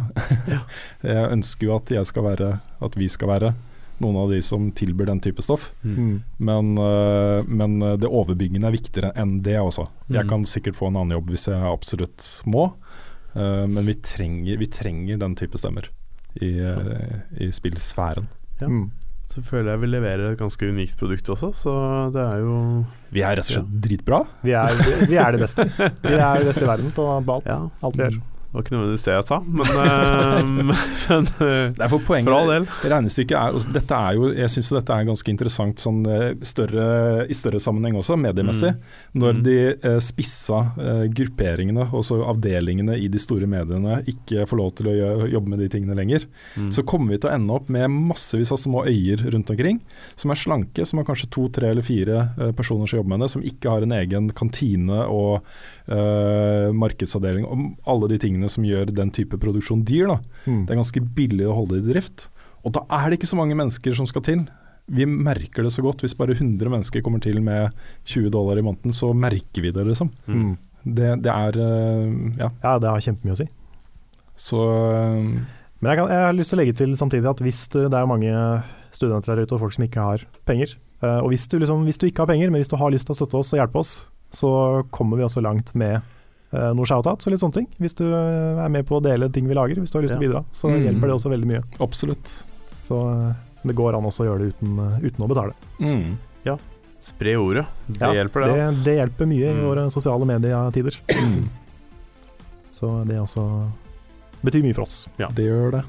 jeg 1.12 1.32
ønsker 1.38 1.70
jo 1.70 1.76
at 1.78 1.94
jeg 1.94 2.10
skal 2.10 2.26
være, 2.26 2.52
at 2.86 2.98
vi 2.98 3.10
skal 3.12 3.34
være 3.34 3.54
noen 4.02 4.16
av 4.24 4.30
de 4.32 4.42
som 4.46 4.72
tilbyr 4.72 5.06
den 5.12 5.20
type 5.24 5.42
stoff. 5.46 5.72
Mm. 5.84 6.22
Men, 6.38 6.74
øh, 6.78 7.44
men 7.48 7.80
det 8.00 8.08
overbyggende 8.10 8.68
er 8.70 8.76
viktigere 8.78 9.12
enn 9.16 9.42
det 9.46 9.58
også. 9.60 9.88
Jeg 10.10 10.24
Mm. 10.26 10.30
kan 10.30 10.44
sikkert 10.46 10.76
få 10.76 10.88
en 10.88 10.96
annen 10.98 11.18
jobb 11.18 11.30
hvis 11.30 11.48
jeg 11.48 11.62
absolutt 11.62 12.44
må, 12.46 12.74
øh, 13.36 13.68
men 13.68 13.86
vi 13.86 13.94
trenger, 13.96 14.58
vi 14.58 14.66
trenger 14.68 15.18
den 15.20 15.36
type 15.36 15.58
stemmer 15.58 15.90
i, 16.42 16.52
i 17.40 17.52
spillsfæren. 17.52 18.28
Ja. 18.62 18.68
Mm. 18.68 18.92
Så 19.30 19.44
føler 19.46 19.76
jeg 19.76 19.82
vi 19.84 19.88
leverer 19.92 20.32
et 20.32 20.40
ganske 20.40 20.66
unikt 20.66 20.98
produkt 20.98 21.28
også, 21.30 21.52
så 21.54 21.74
det 22.14 22.22
er 22.34 22.40
jo 22.42 22.86
Vi 23.14 23.22
er 23.22 23.36
rett 23.38 23.46
og 23.46 23.60
slett 23.60 23.76
dritbra. 23.82 24.24
Vi, 24.42 24.56
er, 24.58 24.74
vi 25.08 25.16
er 25.22 25.32
det 25.36 25.42
beste. 25.44 25.66
Vi 26.02 26.16
er 26.18 26.40
det 26.42 26.48
beste 26.50 26.66
i 26.66 26.68
verden 26.68 26.90
på, 26.96 27.06
på 27.28 27.36
alt. 27.36 27.46
Ja. 27.46 27.60
alt 27.86 27.96
vi 28.00 28.08
gjør. 28.08 28.18
Det 28.50 28.56
var 28.58 28.64
ikke 28.64 28.74
nødvendigvis 28.74 29.04
det 29.06 29.14
jeg 29.14 29.26
sa, 29.28 29.38
men, 29.46 29.68
eh, 29.78 30.48
men 30.70 31.28
eh, 31.46 31.68
Det 31.78 31.84
er 31.86 31.92
for 31.92 32.02
poenget 32.02 32.26
For 32.26 32.34
all 32.34 32.50
del. 32.50 32.64
Regnestykket 32.90 33.36
er 33.38 34.00
er 34.00 34.16
jo 34.18 34.30
Jeg 34.34 34.50
syns 34.56 34.72
dette 34.74 34.96
er 34.96 35.06
ganske 35.06 35.30
interessant 35.30 35.84
sånn 35.84 36.00
eh, 36.10 36.32
større, 36.50 36.88
i 37.30 37.38
større 37.38 37.62
sammenheng 37.62 38.00
også, 38.00 38.18
mediemessig. 38.18 38.72
Når 39.14 39.38
Mm. 39.40 39.44
de 39.46 39.56
eh, 39.86 40.00
spissa 40.02 40.60
eh, 40.82 41.04
grupperingene, 41.14 41.86
også 41.94 42.18
avdelingene 42.26 42.98
i 42.98 43.08
de 43.14 43.20
store 43.22 43.46
mediene, 43.48 44.00
ikke 44.10 44.48
får 44.50 44.58
lov 44.58 44.72
til 44.80 44.90
å 44.90 44.96
gjøre, 44.98 45.30
jobbe 45.36 45.54
med 45.54 45.60
de 45.62 45.70
tingene 45.70 45.96
lenger, 46.00 46.26
Mm. 46.58 46.72
så 46.74 46.82
kommer 46.84 47.14
vi 47.14 47.20
til 47.22 47.30
å 47.30 47.34
ende 47.36 47.54
opp 47.54 47.70
med 47.70 47.86
massevis 47.94 48.52
av 48.52 48.58
små 48.58 48.82
øyer 48.90 49.30
rundt 49.32 49.50
omkring, 49.54 49.80
som 50.16 50.32
er 50.34 50.36
slanke, 50.42 50.86
som 50.90 50.98
har 50.98 51.06
kanskje 51.06 51.30
to, 51.30 51.46
tre 51.54 51.70
eller 51.70 51.86
fire 51.86 52.34
eh, 52.40 52.52
personer 52.58 52.88
som 52.90 52.98
jobber 52.98 53.14
med 53.14 53.20
det, 53.28 53.30
som 53.30 53.46
ikke 53.46 53.70
har 53.70 53.86
en 53.86 53.92
egen 54.02 54.30
kantine 54.34 55.06
og 55.06 55.44
eh, 55.88 56.72
markedsavdeling, 56.74 57.46
og 57.46 57.78
alle 57.90 58.10
de 58.10 58.18
tingene 58.18 58.39
som 58.48 58.64
gjør 58.64 58.94
den 58.96 59.12
type 59.12 59.36
produksjon 59.42 59.84
dyr. 59.84 60.16
Mm. 60.46 60.64
Det 60.66 60.74
er 60.74 60.80
ganske 60.80 61.04
billig 61.18 61.50
å 61.50 61.58
holde 61.58 61.76
det 61.76 61.84
i 61.84 61.94
drift. 61.94 62.30
Og 62.64 62.74
da 62.76 62.86
er 63.00 63.10
det 63.10 63.20
ikke 63.20 63.32
så 63.34 63.40
mange 63.40 63.58
mennesker 63.60 63.96
som 63.98 64.08
skal 64.10 64.24
til. 64.26 64.48
Vi 64.90 65.06
merker 65.06 65.66
det 65.66 65.74
så 65.76 65.84
godt. 65.86 66.02
Hvis 66.04 66.18
bare 66.18 66.36
100 66.38 66.72
mennesker 66.72 67.04
kommer 67.06 67.22
til 67.24 67.42
med 67.46 67.76
20 68.10 68.32
dollar 68.34 68.60
i 68.60 68.66
måneden, 68.66 68.96
så 68.96 69.12
merker 69.14 69.64
vi 69.64 69.72
det, 69.76 69.86
liksom. 69.88 70.12
Mm. 70.28 70.58
Det, 70.84 71.14
det 71.26 71.32
er 71.32 71.60
eh, 71.60 72.12
Ja. 72.40 72.50
Ja, 72.64 72.76
det 72.80 72.90
har 72.90 73.04
kjempemye 73.04 73.36
å 73.36 73.40
si. 73.40 73.48
Så 74.40 74.60
eh, 74.96 75.18
Men 75.80 75.92
jeg, 75.92 76.00
kan, 76.00 76.12
jeg 76.12 76.28
har 76.28 76.36
lyst 76.36 76.54
til 76.54 76.60
å 76.60 76.62
legge 76.62 76.78
til 76.80 76.96
samtidig 77.00 77.32
at 77.32 77.42
hvis 77.44 77.66
det 77.76 77.88
er 77.92 78.08
mange 78.10 78.32
studenter 78.96 79.36
der 79.36 79.44
ute 79.44 79.58
og 79.58 79.66
folk 79.66 79.76
som 79.76 79.86
ikke 79.86 80.06
har 80.06 80.24
penger, 80.50 80.78
eh, 81.04 81.20
og 81.20 81.30
hvis 81.34 81.48
du, 81.52 81.60
liksom, 81.62 81.84
hvis 81.88 82.00
du 82.02 82.08
ikke 82.10 82.26
har 82.26 82.32
penger, 82.32 82.52
men 82.52 82.64
hvis 82.64 82.72
du 82.72 82.80
har 82.80 82.94
lyst 82.94 83.10
til 83.10 83.16
å 83.16 83.20
støtte 83.20 83.44
oss 83.44 83.54
og 83.54 83.62
hjelpe 83.62 83.84
oss, 83.84 83.94
så 84.34 84.52
kommer 84.94 85.20
vi 85.20 85.26
også 85.26 85.44
langt 85.44 85.74
med 85.78 86.00
uh, 86.54 86.84
shout-out 86.86 87.26
og 87.28 87.32
litt 87.34 87.40
sånne 87.42 87.54
ting. 87.54 87.68
Hvis 87.80 87.94
du 87.96 88.06
eh, 88.08 88.64
er 88.66 88.70
med 88.70 88.86
på 88.88 88.98
å 89.00 89.04
dele 89.04 89.30
ting 89.32 89.48
vi 89.48 89.54
lager, 89.58 89.76
hvis 89.80 89.92
du 89.92 89.98
har 90.00 90.04
lyst 90.04 90.14
til 90.16 90.22
å 90.22 90.26
bidra, 90.28 90.44
så 90.52 90.70
Mm. 90.70 90.84
hjelper 90.88 91.08
det 91.08 91.16
også 91.18 91.30
veldig 91.34 91.48
mye. 91.48 91.62
absolutt. 91.80 92.32
Så 92.82 92.96
eh, 93.30 93.34
det 93.68 93.76
går 93.76 93.96
an 93.98 94.04
også 94.08 94.24
å 94.24 94.28
gjøre 94.30 94.40
det 94.40 94.54
uten, 94.56 94.80
eh, 94.80 95.08
uten 95.10 95.26
å 95.26 95.28
betale. 95.30 95.54
Mm. 95.80 96.18
Spre 97.00 97.32
ordet. 97.40 97.62
Det 97.88 98.02
Ja, 98.02 98.10
hjelper, 98.12 98.44
det. 98.44 98.56
Det, 98.60 98.84
det 98.84 98.96
hjelper 98.98 99.26
mye 99.26 99.46
i 99.48 99.54
Mm. 99.54 99.62
våre 99.70 99.86
sosiale 99.90 100.26
medietider. 100.28 100.98
Så 102.76 102.90
det 103.08 103.16
også 103.22 103.72
betyr 104.44 104.64
mye 104.64 104.76
for 104.76 104.82
oss. 104.84 105.08
Ja. 105.18 105.30
Det 105.32 105.46
gjør 105.48 105.72
det. 105.78 105.84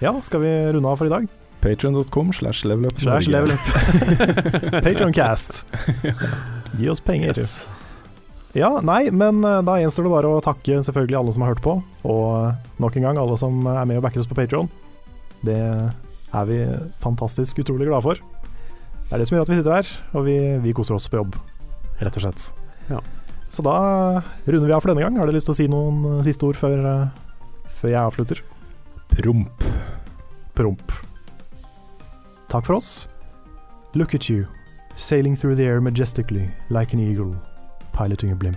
Ja, 0.00 0.12
skal 0.20 0.40
vi 0.40 0.52
runde 0.72 0.86
av 0.86 0.96
for 0.98 1.06
i 1.06 1.08
dag? 1.10 1.26
Patreon.com 1.62 2.32
slash 2.32 2.62
levelup. 2.64 2.94
Slash 2.98 3.26
Norge. 3.26 3.34
level 3.34 3.50
up. 3.52 4.82
Patroncast. 4.86 5.64
Gi 6.78 6.88
oss 6.88 7.00
penger. 7.00 7.34
Yes. 7.38 7.66
Ja, 8.56 8.74
nei, 8.84 9.06
men 9.14 9.40
eh, 9.48 9.62
da 9.64 9.78
gjenstår 9.80 10.06
det 10.06 10.12
bare 10.12 10.32
å 10.32 10.42
takke 10.44 10.82
selvfølgelig 10.84 11.18
alle 11.18 11.32
som 11.32 11.44
har 11.44 11.54
hørt 11.54 11.64
på, 11.64 11.78
og 12.04 12.24
eh, 12.36 12.58
nok 12.84 12.98
en 12.98 13.06
gang 13.08 13.20
alle 13.20 13.38
som 13.40 13.62
er 13.64 13.86
med 13.88 14.00
og 14.00 14.04
backer 14.04 14.20
oss 14.20 14.28
på 14.28 14.36
Patron. 14.36 14.68
Det 15.42 15.56
er 15.56 16.44
vi 16.48 16.58
fantastisk 17.02 17.62
utrolig 17.64 17.88
glade 17.88 18.04
for. 18.04 18.20
Det 19.08 19.16
er 19.16 19.20
det 19.20 19.28
som 19.28 19.36
gjør 19.36 19.46
at 19.46 19.52
vi 19.52 19.58
sitter 19.58 19.76
her, 19.78 19.88
og 20.16 20.28
vi, 20.28 20.36
vi 20.64 20.76
koser 20.76 20.96
oss 20.96 21.08
på 21.12 21.18
jobb, 21.20 21.36
rett 22.00 22.16
og 22.20 22.24
slett. 22.26 22.46
Ja. 22.92 23.00
Så 23.52 23.60
da 23.64 23.74
runder 24.46 24.68
vi 24.68 24.72
av 24.72 24.80
for 24.80 24.92
denne 24.92 25.04
gang. 25.04 25.18
Har 25.20 25.28
du 25.28 25.34
lyst 25.36 25.44
til 25.50 25.52
å 25.52 25.58
si 25.58 25.68
noen 25.68 25.98
eh, 26.14 26.22
siste 26.24 26.46
ord 26.48 26.56
før, 26.56 26.78
eh, 26.88 27.64
før 27.80 27.92
jeg 27.92 28.00
avslutter? 28.00 28.44
Promp. 29.12 29.66
Promp. 30.56 30.94
Takk 32.52 32.64
for 32.64 32.78
oss. 32.78 33.06
Look 33.92 34.14
at 34.14 34.30
you, 34.30 34.46
sailing 34.96 35.36
through 35.36 35.56
the 35.56 35.64
air 35.68 35.80
majestically 35.80 36.48
like 36.70 36.94
an 36.96 37.00
eagle, 37.00 37.36
Piloting 37.92 38.32
a 38.32 38.34
Blimp. 38.34 38.56